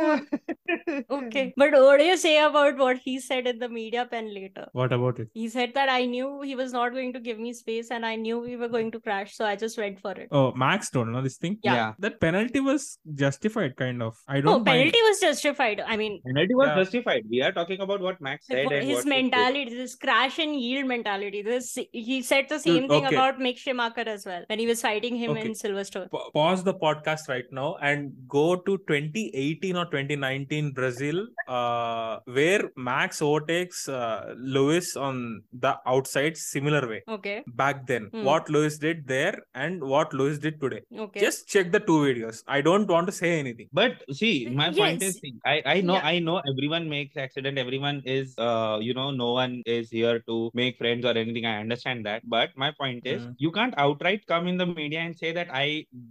Okay. 1.09 1.53
But 1.57 1.71
what 1.73 1.97
do 1.99 2.05
you 2.05 2.17
say 2.17 2.37
about 2.43 2.77
what 2.77 2.97
he 2.97 3.19
said 3.19 3.47
in 3.47 3.59
the 3.59 3.69
media 3.69 4.05
pen 4.09 4.33
later? 4.33 4.67
What 4.73 4.93
about 4.93 5.19
it? 5.19 5.29
He 5.33 5.49
said 5.49 5.73
that 5.73 5.89
I 5.89 6.05
knew 6.05 6.41
he 6.41 6.55
was 6.55 6.71
not 6.73 6.91
going 6.93 7.13
to 7.13 7.19
give 7.19 7.39
me 7.39 7.53
space 7.53 7.91
and 7.91 8.05
I 8.05 8.15
knew 8.15 8.39
we 8.39 8.55
were 8.55 8.67
going 8.67 8.91
to 8.91 8.99
crash, 8.99 9.35
so 9.35 9.45
I 9.45 9.55
just 9.55 9.77
went 9.77 9.99
for 9.99 10.11
it. 10.11 10.27
Oh, 10.31 10.51
Max 10.53 10.89
don't 10.89 11.11
know 11.11 11.21
this 11.21 11.37
thing. 11.37 11.57
Yeah. 11.63 11.93
That 11.99 12.19
penalty 12.19 12.59
was 12.59 12.99
justified, 13.15 13.75
kind 13.75 14.01
of. 14.03 14.17
I 14.27 14.40
No, 14.43 14.51
don't 14.53 14.65
mind. 14.65 14.79
penalty 14.79 15.01
was 15.07 15.19
justified. 15.19 15.81
I 15.93 15.97
mean, 15.97 16.21
Penalty 16.25 16.55
was 16.55 16.67
Yeah. 16.69 16.75
justified. 16.81 17.23
We 17.29 17.41
are 17.41 17.51
talking 17.51 17.81
about 17.81 18.01
what 18.07 18.19
Max 18.21 18.47
said 18.47 18.71
his 18.71 18.97
what 18.97 19.05
mentality, 19.13 19.75
this 19.75 19.95
crash 19.95 20.39
and 20.39 20.55
yield 20.59 20.87
mentality. 20.87 21.41
This 21.41 21.77
he 21.91 22.21
said 22.21 22.47
the 22.49 22.59
same 22.59 22.87
thing 22.93 23.05
okay. 23.05 23.15
about 23.15 23.39
Mick 23.39 23.57
Schumacher 23.57 24.07
as 24.15 24.25
well 24.25 24.43
when 24.49 24.59
he 24.59 24.67
was 24.67 24.81
fighting 24.81 25.15
him 25.15 25.31
Okay. 25.31 25.45
in 25.47 25.53
Silverstone. 25.63 26.09
Pa- 26.11 26.29
pause 26.39 26.63
the 26.63 26.73
podcast 26.85 27.29
right 27.29 27.51
now 27.51 27.69
and 27.81 28.11
go 28.27 28.45
to 28.55 28.77
2018 28.87 29.75
or 29.75 29.85
2019 29.85 30.71
Brazil, 30.71 31.27
uh, 31.47 32.19
where 32.25 32.63
Max 32.75 33.21
overtakes 33.21 33.87
uh, 33.89 34.33
Lewis 34.37 34.95
on 34.95 35.43
the 35.53 35.75
outside 35.85 36.37
similar 36.37 36.87
way. 36.87 37.01
Okay. 37.07 37.43
Back 37.63 37.85
then, 37.87 38.09
Hmm. 38.11 38.23
what 38.23 38.49
Lewis 38.49 38.77
did 38.77 39.07
there 39.07 39.35
and 39.53 39.83
what 39.93 40.13
Lewis 40.13 40.37
did 40.39 40.59
today. 40.61 40.81
Okay. 41.05 41.19
Just 41.19 41.47
check 41.47 41.71
the 41.71 41.79
two 41.79 41.99
videos. 42.07 42.43
I 42.47 42.61
don't 42.61 42.87
want 42.87 43.07
to 43.07 43.11
say 43.21 43.31
anything. 43.39 43.67
But 43.73 44.03
see, 44.21 44.33
my 44.61 44.67
point 44.79 45.01
is, 45.07 45.15
see, 45.21 45.33
I 45.45 45.55
I 45.73 45.75
know 45.89 45.95
Yeah. 45.99 46.09
I 46.11 46.19
know 46.27 46.37
everyone 46.51 46.87
makes 46.93 47.17
accident. 47.25 47.57
Everyone 47.65 48.01
is 48.15 48.33
uh 48.47 48.77
you 48.87 48.93
know 48.99 49.07
no 49.21 49.29
one 49.37 49.55
is 49.77 49.89
here 49.97 50.15
to 50.31 50.37
make 50.61 50.77
friends 50.83 51.05
or 51.11 51.13
anything. 51.23 51.45
I 51.53 51.55
understand 51.65 52.05
that. 52.09 52.27
But 52.35 52.55
my 52.65 52.71
point 52.81 53.07
is, 53.15 53.21
Mm. 53.27 53.35
you 53.45 53.51
can't 53.59 53.75
outright 53.85 54.25
come 54.33 54.47
in 54.53 54.57
the 54.63 54.67
media 54.73 55.01
and 55.07 55.17
say 55.23 55.31
that 55.39 55.53
I 55.63 55.65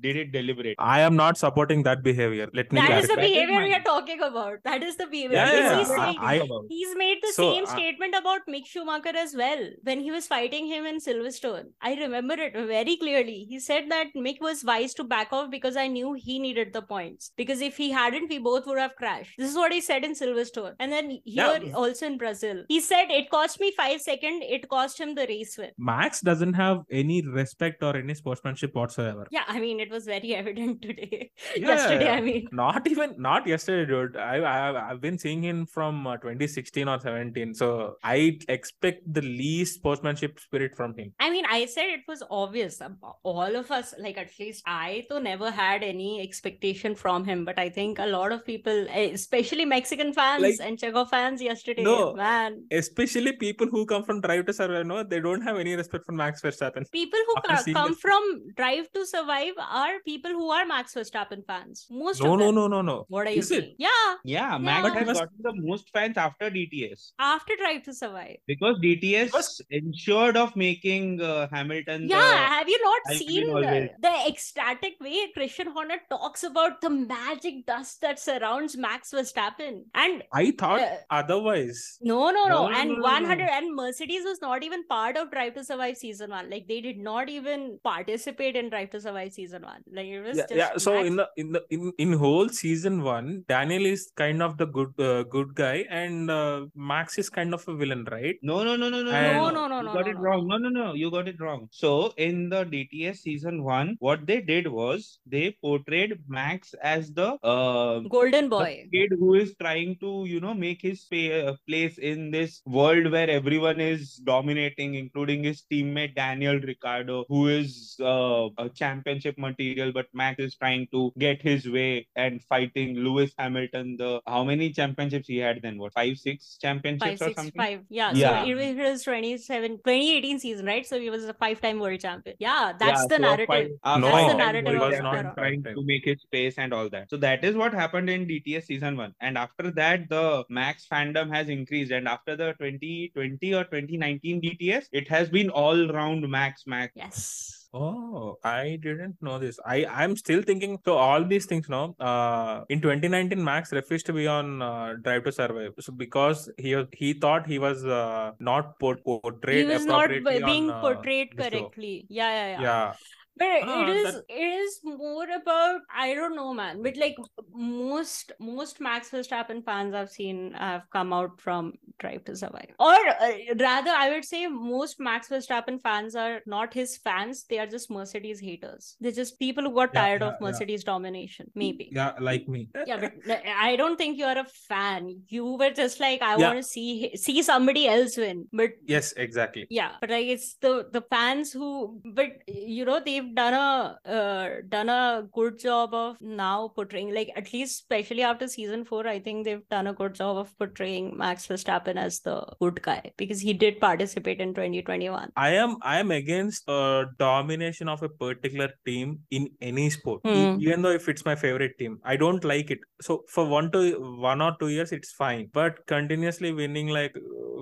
did 0.07 0.17
it 0.25 0.33
deliberately. 0.39 0.77
I 0.97 1.01
am 1.09 1.17
not 1.23 1.39
supporting 1.45 1.83
that 1.91 2.03
behavior. 2.09 2.49
Let 2.61 2.73
me 2.73 2.81
That 2.81 2.91
is 2.91 3.07
clarify. 3.07 3.15
the 3.15 3.29
behavior 3.29 3.63
we 3.69 3.75
are 3.81 3.85
talking 3.91 4.21
about. 4.31 4.63
That 4.71 4.83
is 4.91 4.97
the 5.03 5.07
behavior. 5.15 5.37
Yeah, 5.41 5.53
yeah, 5.61 5.79
he's, 5.79 5.91
I- 5.91 6.05
saying- 6.05 6.19
I- 6.33 6.67
he's 6.75 6.95
made 7.05 7.19
the 7.27 7.33
So, 7.39 7.47
same 7.53 7.65
uh, 7.71 7.75
statement 7.77 8.15
about 8.21 8.47
Mick 8.57 8.67
Schumacher 8.75 9.15
as 9.25 9.35
well 9.43 9.65
when 9.91 10.01
he 10.09 10.11
was 10.17 10.27
fighting 10.35 10.67
him 10.75 10.87
in 10.93 11.01
Silverstone. 11.09 11.67
I 11.81 11.95
remember 12.05 12.35
it 12.49 12.55
very 12.75 12.97
clearly. 13.05 13.39
He 13.55 13.61
said 13.69 13.91
that 13.97 14.15
Mick 14.29 14.41
was 14.49 14.65
wise 14.73 14.95
to 15.01 15.05
back 15.15 15.33
off 15.41 15.51
because 15.57 15.77
I 15.77 15.87
knew 15.97 16.13
he 16.29 16.39
needed 16.39 16.73
the 16.79 16.83
points. 16.95 17.33
Because 17.37 17.61
if 17.71 17.77
he 17.77 17.91
hadn't, 18.01 18.29
we 18.35 18.39
both 18.39 18.67
would 18.67 18.79
have 18.79 18.95
crashed. 18.97 19.33
This 19.39 19.51
is 19.51 19.57
what 19.57 19.73
he 19.73 19.81
said 19.81 20.05
in 20.05 20.13
Silverstone. 20.21 20.75
And 20.79 20.93
then 20.93 21.11
here 21.25 21.59
Yeah. 21.65 21.73
also 21.83 22.07
in 22.07 22.19
Brazil. 22.19 22.65
He 22.69 22.81
said 22.81 23.11
it 23.11 23.31
cost 23.31 23.61
me 23.61 23.73
five 23.77 24.01
seconds, 24.01 24.45
it 24.57 24.69
cost 24.69 25.01
him 25.01 25.15
the 25.15 25.27
race 25.33 25.57
win. 25.59 25.71
Max 25.79 26.21
doesn't 26.21 26.55
have 26.55 26.79
any 26.91 27.19
respect 27.41 27.83
or 27.83 27.97
any 27.97 28.15
sportsmanship 28.15 28.75
whatsoever. 28.75 29.27
Yeah, 29.31 29.45
I 29.49 29.61
mean 29.61 29.81
it 29.81 29.91
was 29.91 30.05
very 30.15 30.35
evident 30.43 30.83
today. 30.83 31.31
Yeah. 31.57 31.69
Yesterday, 31.75 32.11
I 32.11 32.21
mean. 32.21 32.49
Not 32.53 32.87
even 32.95 33.15
not 33.19 33.47
yesterday, 33.47 33.87
dude. 33.93 34.17
I, 34.17 34.37
I 34.55 34.91
I've 34.91 35.01
been 35.01 35.19
seeing 35.19 35.43
him 35.51 35.67
from 35.67 36.07
uh, 36.07 36.17
2016 36.17 36.89
or 36.89 36.99
17, 37.01 37.55
so 37.55 37.95
I 38.03 38.39
expect 38.49 39.13
the 39.13 39.23
least 39.23 39.75
sportsmanship 39.81 40.39
spirit 40.41 40.77
from 40.77 40.95
him. 40.97 41.13
I 41.21 41.31
mean, 41.31 41.45
I 41.59 41.67
said 41.67 41.87
it 41.99 42.05
was 42.09 42.23
obvious. 42.31 42.81
All 43.23 43.57
of 43.57 43.71
us, 43.71 43.95
like 43.99 44.19
at 44.19 44.31
least 44.39 44.63
I, 44.67 45.05
though, 45.09 45.19
never 45.19 45.51
had 45.51 45.83
any 45.83 46.21
expectation 46.27 46.95
from 46.95 47.25
him. 47.25 47.45
But 47.45 47.59
I 47.59 47.69
think 47.69 47.90
a 47.99 48.07
lot 48.07 48.33
of 48.33 48.45
people, 48.45 48.87
eh, 48.91 49.11
especially 49.13 49.65
Mexican 49.65 50.13
fans 50.13 50.43
Like- 50.43 50.61
and 50.61 50.79
Checo 50.79 51.09
fans, 51.09 51.43
yesterday, 51.43 51.83
No. 51.83 52.15
man, 52.15 52.65
Especially 52.71 53.33
people 53.33 53.67
who 53.67 53.85
come 53.87 54.05
from 54.05 54.21
Drive 54.21 54.47
to 54.47 54.53
Survive, 54.53 54.87
no, 54.87 55.03
they 55.03 55.21
don't 55.21 55.43
have 55.43 55.59
any 55.59 55.75
respect 55.75 56.05
for 56.07 56.13
Max 56.13 56.43
Verstappen. 56.43 56.91
people 56.93 57.19
who 57.27 57.35
After 57.49 57.73
come 57.73 57.91
the- 57.93 57.97
from 57.97 58.23
Drive 58.57 58.91
to 58.93 59.07
Survive 59.07 59.55
are 59.59 59.95
people 60.05 60.31
who 60.31 60.51
are 60.51 60.65
Max 60.67 60.95
Verstappen 60.95 61.45
fans. 61.47 61.87
Most 61.91 62.23
No, 62.23 62.35
of 62.35 62.39
no, 62.41 62.47
them. 62.47 62.55
no, 62.57 62.67
no, 62.69 62.83
no. 62.83 63.05
What 63.09 63.27
are 63.27 63.31
you 63.31 63.39
it? 63.41 63.45
saying? 63.45 63.75
Yeah, 63.79 63.89
Yeah, 64.25 64.59
Max 64.59 64.83
But 64.83 64.93
has 64.95 65.03
he 65.03 65.09
was- 65.09 65.19
gotten 65.21 65.43
the 65.43 65.55
most 65.69 65.91
fans 65.93 66.17
after 66.17 66.51
DTS 66.51 67.13
after 67.19 67.57
Drive 67.57 67.83
to 67.85 67.95
Survive. 67.95 68.37
because 68.47 68.79
DTS 68.81 69.27
Because- 69.27 69.61
ensured 69.71 70.37
of 70.37 70.55
making 70.57 71.21
uh, 71.23 71.49
Hamilton. 71.53 72.09
Yeah, 72.09 72.19
the- 72.21 72.37
have 72.57 72.69
you 72.69 72.79
not 72.85 73.01
I 73.09 73.15
seen 73.17 73.47
the, 73.47 73.91
the 74.01 74.15
ecstatic 74.29 74.95
way 75.01 75.31
Christian 75.35 75.69
Horner 75.69 75.99
talks 76.11 76.43
about 76.45 76.81
the 76.81 76.91
magic 76.91 77.67
dust 77.81 78.01
that 78.01 78.19
surrounds 78.19 78.77
Max 78.77 79.11
Verstappen. 79.13 79.83
And 79.95 80.23
I 80.33 80.53
thought 80.59 80.81
uh, 80.81 80.97
otherwise. 81.11 81.99
no, 82.01 82.31
no, 82.31 82.45
no. 82.45 82.49
No, 82.51 82.69
no, 82.69 82.77
and 82.81 82.91
no, 82.91 82.97
no, 82.97 83.03
100 83.03 83.39
no. 83.39 83.45
and 83.59 83.75
Mercedes 83.75 84.25
was 84.25 84.41
not 84.43 84.63
even 84.63 84.87
part 84.87 85.17
of 85.17 85.31
Drive 85.31 85.55
to 85.55 85.65
Survive 85.65 85.97
season 85.97 86.31
one. 86.31 86.51
Like 86.51 86.67
they 86.69 86.81
did 86.81 86.99
not 86.99 87.29
even 87.29 87.79
participate 87.85 88.57
in 88.57 88.69
Drive 88.71 88.91
to 88.91 89.01
Survive 89.01 89.33
season 89.33 89.63
one. 89.63 89.83
Like 89.93 90.07
it 90.07 90.21
was 90.21 90.37
Yeah, 90.37 90.43
just 90.49 90.55
yeah. 90.63 90.77
So 90.77 90.95
Max- 90.95 91.09
in 91.09 91.17
the 91.17 91.29
in 91.37 91.53
the 91.53 91.63
in, 91.71 91.93
in 91.99 92.13
whole 92.13 92.49
season 92.49 93.03
one, 93.03 93.45
Daniel 93.49 93.87
is 93.87 94.11
kind 94.17 94.43
of 94.43 94.57
the 94.59 94.67
good 94.67 94.93
uh, 94.99 95.23
good 95.37 95.55
guy, 95.55 95.87
and 95.89 96.31
uh, 96.31 96.67
Max 96.75 97.19
is 97.19 97.31
kind 97.31 97.55
of 97.55 97.67
a 97.69 97.75
villain, 97.75 98.07
right? 98.11 98.37
No, 98.43 98.63
no, 98.65 98.77
no, 98.77 98.89
no, 98.91 99.03
no, 99.03 99.11
And- 99.11 99.37
No, 99.37 99.51
no, 99.51 99.67
no, 99.69 99.79
You 99.79 99.85
no, 99.89 99.93
got 99.95 100.07
no, 100.07 100.11
it 100.11 100.15
no. 100.15 100.21
wrong. 100.27 100.47
No, 100.49 100.59
no, 100.59 100.69
no. 100.69 100.95
You 100.95 101.11
got 101.11 101.29
it 101.29 101.41
wrong. 101.41 101.69
So 101.71 102.13
in 102.29 102.49
the 102.49 102.65
DTS 102.75 103.19
season 103.29 103.63
one, 103.65 103.97
what 104.01 104.27
they 104.27 104.41
did 104.41 104.67
was 104.67 105.19
they 105.27 105.57
portrayed 105.63 106.19
Max 106.29 106.75
as 106.83 107.13
the 107.13 107.29
uh 107.43 107.70
Golden 108.15 108.49
Boy. 108.49 108.87
kid 108.93 109.13
who 109.19 109.35
is 109.35 109.55
trying 109.61 109.97
to 110.01 110.11
you 110.33 110.41
know 110.45 110.55
make 110.55 110.81
his 110.83 111.05
pa- 111.13 111.37
uh, 111.41 111.55
place 111.69 111.99
in 111.99 112.31
this 112.31 112.61
world 112.67 113.11
where 113.15 113.31
everyone 113.39 113.81
is 113.81 114.17
dominating 114.33 114.95
including 115.03 115.45
his 115.45 115.63
teammate 115.73 116.15
daniel 116.15 116.59
Ricciardo, 116.71 117.25
who 117.29 117.49
is 117.49 117.97
uh, 118.01 118.49
a 118.59 118.69
championship 118.83 119.39
material 119.39 119.93
but 119.93 120.07
max 120.13 120.39
is 120.49 120.57
trying 120.57 120.87
to 120.93 121.13
get 121.19 121.43
his 121.43 121.69
way 121.69 122.07
and 122.17 122.43
fighting 122.45 122.95
lewis 123.07 123.33
hamilton 123.39 123.97
the 124.03 124.11
how 124.27 124.43
many 124.45 124.71
championships 124.81 125.29
he 125.29 125.39
had 125.39 125.61
then 125.63 125.79
what 125.79 125.93
five 125.95 126.17
six 126.27 126.57
championships 126.61 127.05
Five, 127.11 127.21
or 127.23 127.25
six, 127.31 127.37
something 127.37 127.61
five. 127.61 127.81
Yeah. 127.89 128.13
Yeah. 128.15 128.45
So 128.45 128.59
it 128.59 128.77
was 128.77 129.03
27, 129.05 129.71
2018 129.79 130.39
season, 130.39 130.67
right? 130.67 130.87
So 130.87 130.99
he 131.01 131.11
was 131.11 131.25
a 131.25 131.35
five-time 131.35 131.79
world 131.79 132.01
champion. 132.01 132.37
Yeah, 132.39 132.73
that's 132.79 133.03
Yeah, 133.03 133.07
the 133.13 133.17
so 133.17 133.23
narrative. 133.23 133.47
five- 133.47 133.71
a 133.85 133.99
No, 133.99 134.11
five-time 134.11 134.37
narrative 134.39 134.79
world 134.81 134.93
he 134.95 135.01
was 135.01 135.03
not 135.03 135.37
trying 135.37 135.63
to 135.65 135.83
make 135.91 136.05
his 136.05 136.21
space 136.23 136.59
and 136.59 136.73
all 136.73 136.89
that. 136.91 137.09
So 137.11 137.17
that 137.19 137.45
is 137.45 137.57
what 137.61 137.75
happened 137.83 138.11
in 138.11 138.27
DTS 138.27 138.67
season 138.73 138.97
one. 138.97 139.15
And 139.21 139.39
after 139.45 139.71
that, 139.73 140.09
the 140.09 140.45
Max 140.49 140.87
fandom 140.91 141.33
has 141.37 141.49
increased. 141.49 141.93
And 141.93 142.09
after 142.17 142.37
the 142.43 142.53
2020 142.59 143.55
or 143.55 143.65
2019 143.65 144.43
DTS, 144.43 144.87
it 144.93 145.09
has 145.09 145.29
been 145.39 145.51
all 145.51 145.89
round 146.01 146.29
Max 146.29 146.67
Max. 146.67 146.93
Yes. 146.97 147.57
Oh, 147.73 148.37
I 148.43 148.79
didn't 148.83 149.17
know 149.27 149.39
this. 149.43 149.59
I 149.65 149.77
I'm 149.89 150.17
still 150.23 150.41
thinking. 150.43 150.73
So 150.85 150.95
all 151.03 151.25
these 151.33 151.47
things 151.51 151.69
now. 151.75 151.95
Uh, 152.01 152.65
in 152.69 152.81
2019, 152.81 153.45
Max 153.51 153.73
refused 153.73 154.07
to 154.07 154.13
be 154.13 154.27
on 154.27 154.61
uh, 154.61 154.95
Drive 155.05 155.23
to 155.29 155.33
Survive. 155.37 155.77
So 155.79 155.93
because 155.93 156.51
he 156.59 156.75
was 156.75 156.89
he 157.03 157.13
thought 157.13 157.47
he 157.47 157.61
was 157.67 157.85
uh, 157.85 158.33
not 158.41 158.73
por- 158.81 158.97
portrayed 158.97 159.67
He 159.67 159.73
was 159.73 159.87
not 159.93 160.09
b- 160.09 160.19
being 160.19 160.71
on, 160.71 160.77
uh, 160.79 160.81
portrayed 160.81 161.31
the 161.37 161.49
correctly. 161.51 161.95
Yeah, 162.09 162.33
yeah, 162.39 162.49
yeah. 162.55 162.63
Yeah. 162.69 162.93
But 163.41 163.63
Ah, 163.65 163.83
it 163.83 163.89
is 163.97 164.15
that- 164.15 164.25
it 164.29 164.49
is 164.65 164.81
more 164.85 165.29
about 165.37 165.81
I 166.05 166.15
don't 166.15 166.37
know, 166.37 166.53
man. 166.55 166.83
But 166.83 166.97
like 166.97 167.17
most 167.55 168.33
most 168.39 168.81
Max 168.81 169.11
Verstappen 169.11 169.65
fans 169.65 169.95
I've 169.95 170.11
seen 170.11 170.53
have 170.55 170.83
come 170.91 171.13
out 171.13 171.41
from 171.41 171.73
Drive 171.99 172.25
to 172.27 172.37
Survive, 172.37 172.75
or 172.79 172.95
uh, 173.27 173.33
rather, 173.59 173.91
I 173.91 174.11
would 174.11 174.25
say 174.25 174.47
most 174.47 175.01
Max 175.01 175.29
Verstappen 175.29 175.81
fans 175.83 176.15
are 176.17 176.41
not 176.47 176.73
his 176.73 176.97
fans. 176.99 177.45
They 177.49 177.59
are 177.59 177.67
just 177.67 177.91
Mercedes 177.91 178.41
haters. 178.41 178.97
They're 179.01 179.13
just 179.21 179.39
people 179.39 179.65
who 179.65 179.75
got 179.75 179.91
Yeah, 179.95 180.01
tired 180.03 180.23
yeah, 180.23 180.29
of 180.29 180.35
yeah. 180.41 180.47
Mercedes 180.47 180.85
domination. 180.85 181.51
Maybe. 181.55 181.91
Yeah, 181.93 182.13
like 182.21 182.49
me. 182.49 182.69
Yeah, 182.87 182.99
but 182.99 183.13
n- 183.29 183.43
I 183.59 183.77
don't 183.77 183.97
think 183.97 184.19
you're 184.19 184.39
a 184.39 184.47
fan. 184.69 185.23
You 185.29 185.57
were 185.57 185.71
just 185.71 185.99
like, 186.01 186.23
I 186.23 186.37
Yeah. 186.37 186.47
want 186.49 186.59
to 186.59 186.63
see 186.63 187.11
see 187.17 187.43
somebody 187.43 187.87
else 187.89 188.17
win. 188.17 188.47
But 188.53 188.71
Yes, 188.85 189.13
exactly. 189.27 189.67
yeah 189.71 189.93
but 190.01 190.11
like 190.11 190.27
it's 190.27 190.55
the 190.67 190.89
the 190.93 191.03
fans 191.15 191.53
who 191.53 192.01
but 192.21 192.33
you 192.49 192.85
know 192.85 193.01
they've 193.01 193.30
done 193.35 193.55
a 193.55 193.99
uh, 194.19 194.49
done 194.69 194.89
a 194.89 195.27
good 195.33 195.59
job 195.59 195.95
of 195.95 196.17
now 196.21 196.69
portraying 196.75 197.13
like 197.15 197.31
at 197.37 197.53
least 197.53 197.81
especially 197.83 198.23
after 198.23 198.47
season 198.49 198.85
4 198.85 199.07
i 199.07 199.19
think 199.19 199.45
they've 199.45 199.67
done 199.71 199.87
a 199.87 199.93
good 199.93 200.15
job 200.15 200.37
of 200.37 200.57
portraying 200.59 201.17
max 201.17 201.47
verstappen 201.47 201.97
as 201.97 202.21
the 202.21 202.37
good 202.61 202.81
guy 202.83 203.13
because 203.17 203.41
he 203.41 203.53
did 203.53 203.81
participate 203.81 204.41
in 204.41 204.55
2021 204.55 205.31
I 205.37 205.51
am 205.51 205.77
I 205.83 205.99
am 205.99 206.11
against 206.11 206.69
uh, 206.69 207.05
domination 207.19 207.89
of 207.89 208.03
a 208.03 208.09
particular 208.09 208.69
team 208.87 209.21
in 209.31 209.49
any 209.61 209.89
sport, 209.91 210.21
Hmm. 210.25 210.57
even 210.61 210.83
though 210.83 210.91
if 210.91 211.09
it's 211.09 211.25
my 211.25 211.35
favorite 211.35 211.77
team, 211.79 211.99
I 212.05 212.17
don't 212.17 212.45
like 212.45 212.71
it. 212.71 212.81
So 213.01 213.25
for 213.29 213.47
one 213.47 213.71
to 213.73 213.81
one 214.29 214.41
or 214.43 214.57
two 214.61 214.69
years, 214.69 214.93
it's 214.93 215.13
fine, 215.13 215.49
but 215.53 215.85
continuously 215.87 216.53
winning 216.53 216.89
like 216.89 217.15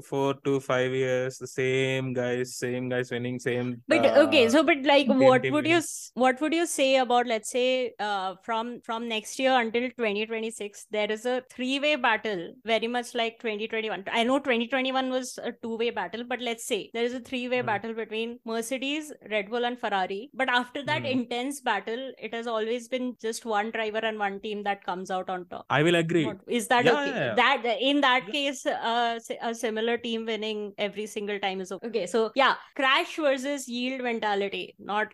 four 0.05 0.35
to 0.45 0.61
five 0.61 0.93
years, 0.93 1.39
the 1.39 1.47
same 1.47 2.12
guys, 2.12 2.57
same 2.57 2.89
guys 2.89 3.11
winning, 3.11 3.39
same. 3.39 3.83
but 3.89 4.05
okay 4.25 4.47
uh, 4.47 4.51
so 4.51 4.62
but 4.62 4.83
like 4.93 5.07
what 5.09 5.47
would 5.51 5.66
you 5.66 5.80
what 6.14 6.40
would 6.40 6.55
you 6.55 6.66
say 6.66 6.96
about 6.96 7.26
let's 7.26 7.51
say 7.51 7.92
uh 7.99 8.34
from 8.42 8.80
from 8.88 9.09
next 9.09 9.38
year 9.38 9.53
until 9.61 9.88
2026 9.90 10.86
there 10.90 11.11
is 11.11 11.24
a 11.26 11.42
three 11.51 11.78
way 11.78 11.94
battle 11.96 12.53
very 12.64 12.86
much 12.86 13.14
like 13.14 13.38
2021 13.40 14.05
i 14.12 14.22
know 14.24 14.38
2021 14.38 15.11
was 15.11 15.38
a 15.42 15.53
two 15.62 15.76
way 15.76 15.90
battle 15.90 16.24
but 16.28 16.40
let's 16.40 16.66
say 16.66 16.90
there 16.94 17.05
is 17.05 17.14
a 17.14 17.20
three 17.20 17.49
way 17.49 17.61
Hmm. 17.61 17.66
battle 17.66 17.94
between 17.94 18.38
mercedes 18.44 19.12
red 19.30 19.51
bull 19.51 19.64
and 19.64 19.78
ferrari 19.78 20.30
but 20.34 20.49
after 20.49 20.84
that 20.84 21.01
Hmm. 21.03 21.07
intense 21.18 21.61
battle 21.61 22.12
it 22.18 22.34
has 22.34 22.46
always 22.46 22.88
been 22.88 23.14
just 23.20 23.44
one 23.44 23.70
driver 23.70 23.99
and 24.11 24.18
one 24.18 24.40
team 24.40 24.62
that 24.64 24.84
comes 24.84 25.11
out 25.11 25.28
on 25.28 25.46
top 25.49 25.64
I 25.70 25.82
will 25.82 25.96
agree. 25.96 26.24
what- 26.26 26.40
Is 26.49 26.68
that 26.68 26.84
Yeah, 26.84 26.92
okay? 27.01 27.11
yeah, 27.11 27.24
yeah. 27.24 27.34
That 27.34 27.64
in 27.80 28.01
that 28.03 28.26
case, 28.34 28.64
uh, 28.66 29.18
a 29.42 29.55
similar 29.55 29.96
team 29.99 30.24
winning 30.26 30.72
every 30.78 31.07
single 31.07 31.38
time 31.38 31.61
is 31.61 31.72
okay. 31.72 31.86
Okay, 31.88 32.07
so 32.07 32.30
yeah, 32.34 32.55
crash 32.76 33.16
versus 33.16 33.66
yield 33.68 34.03
mentality. 34.03 34.74
Not 34.78 35.12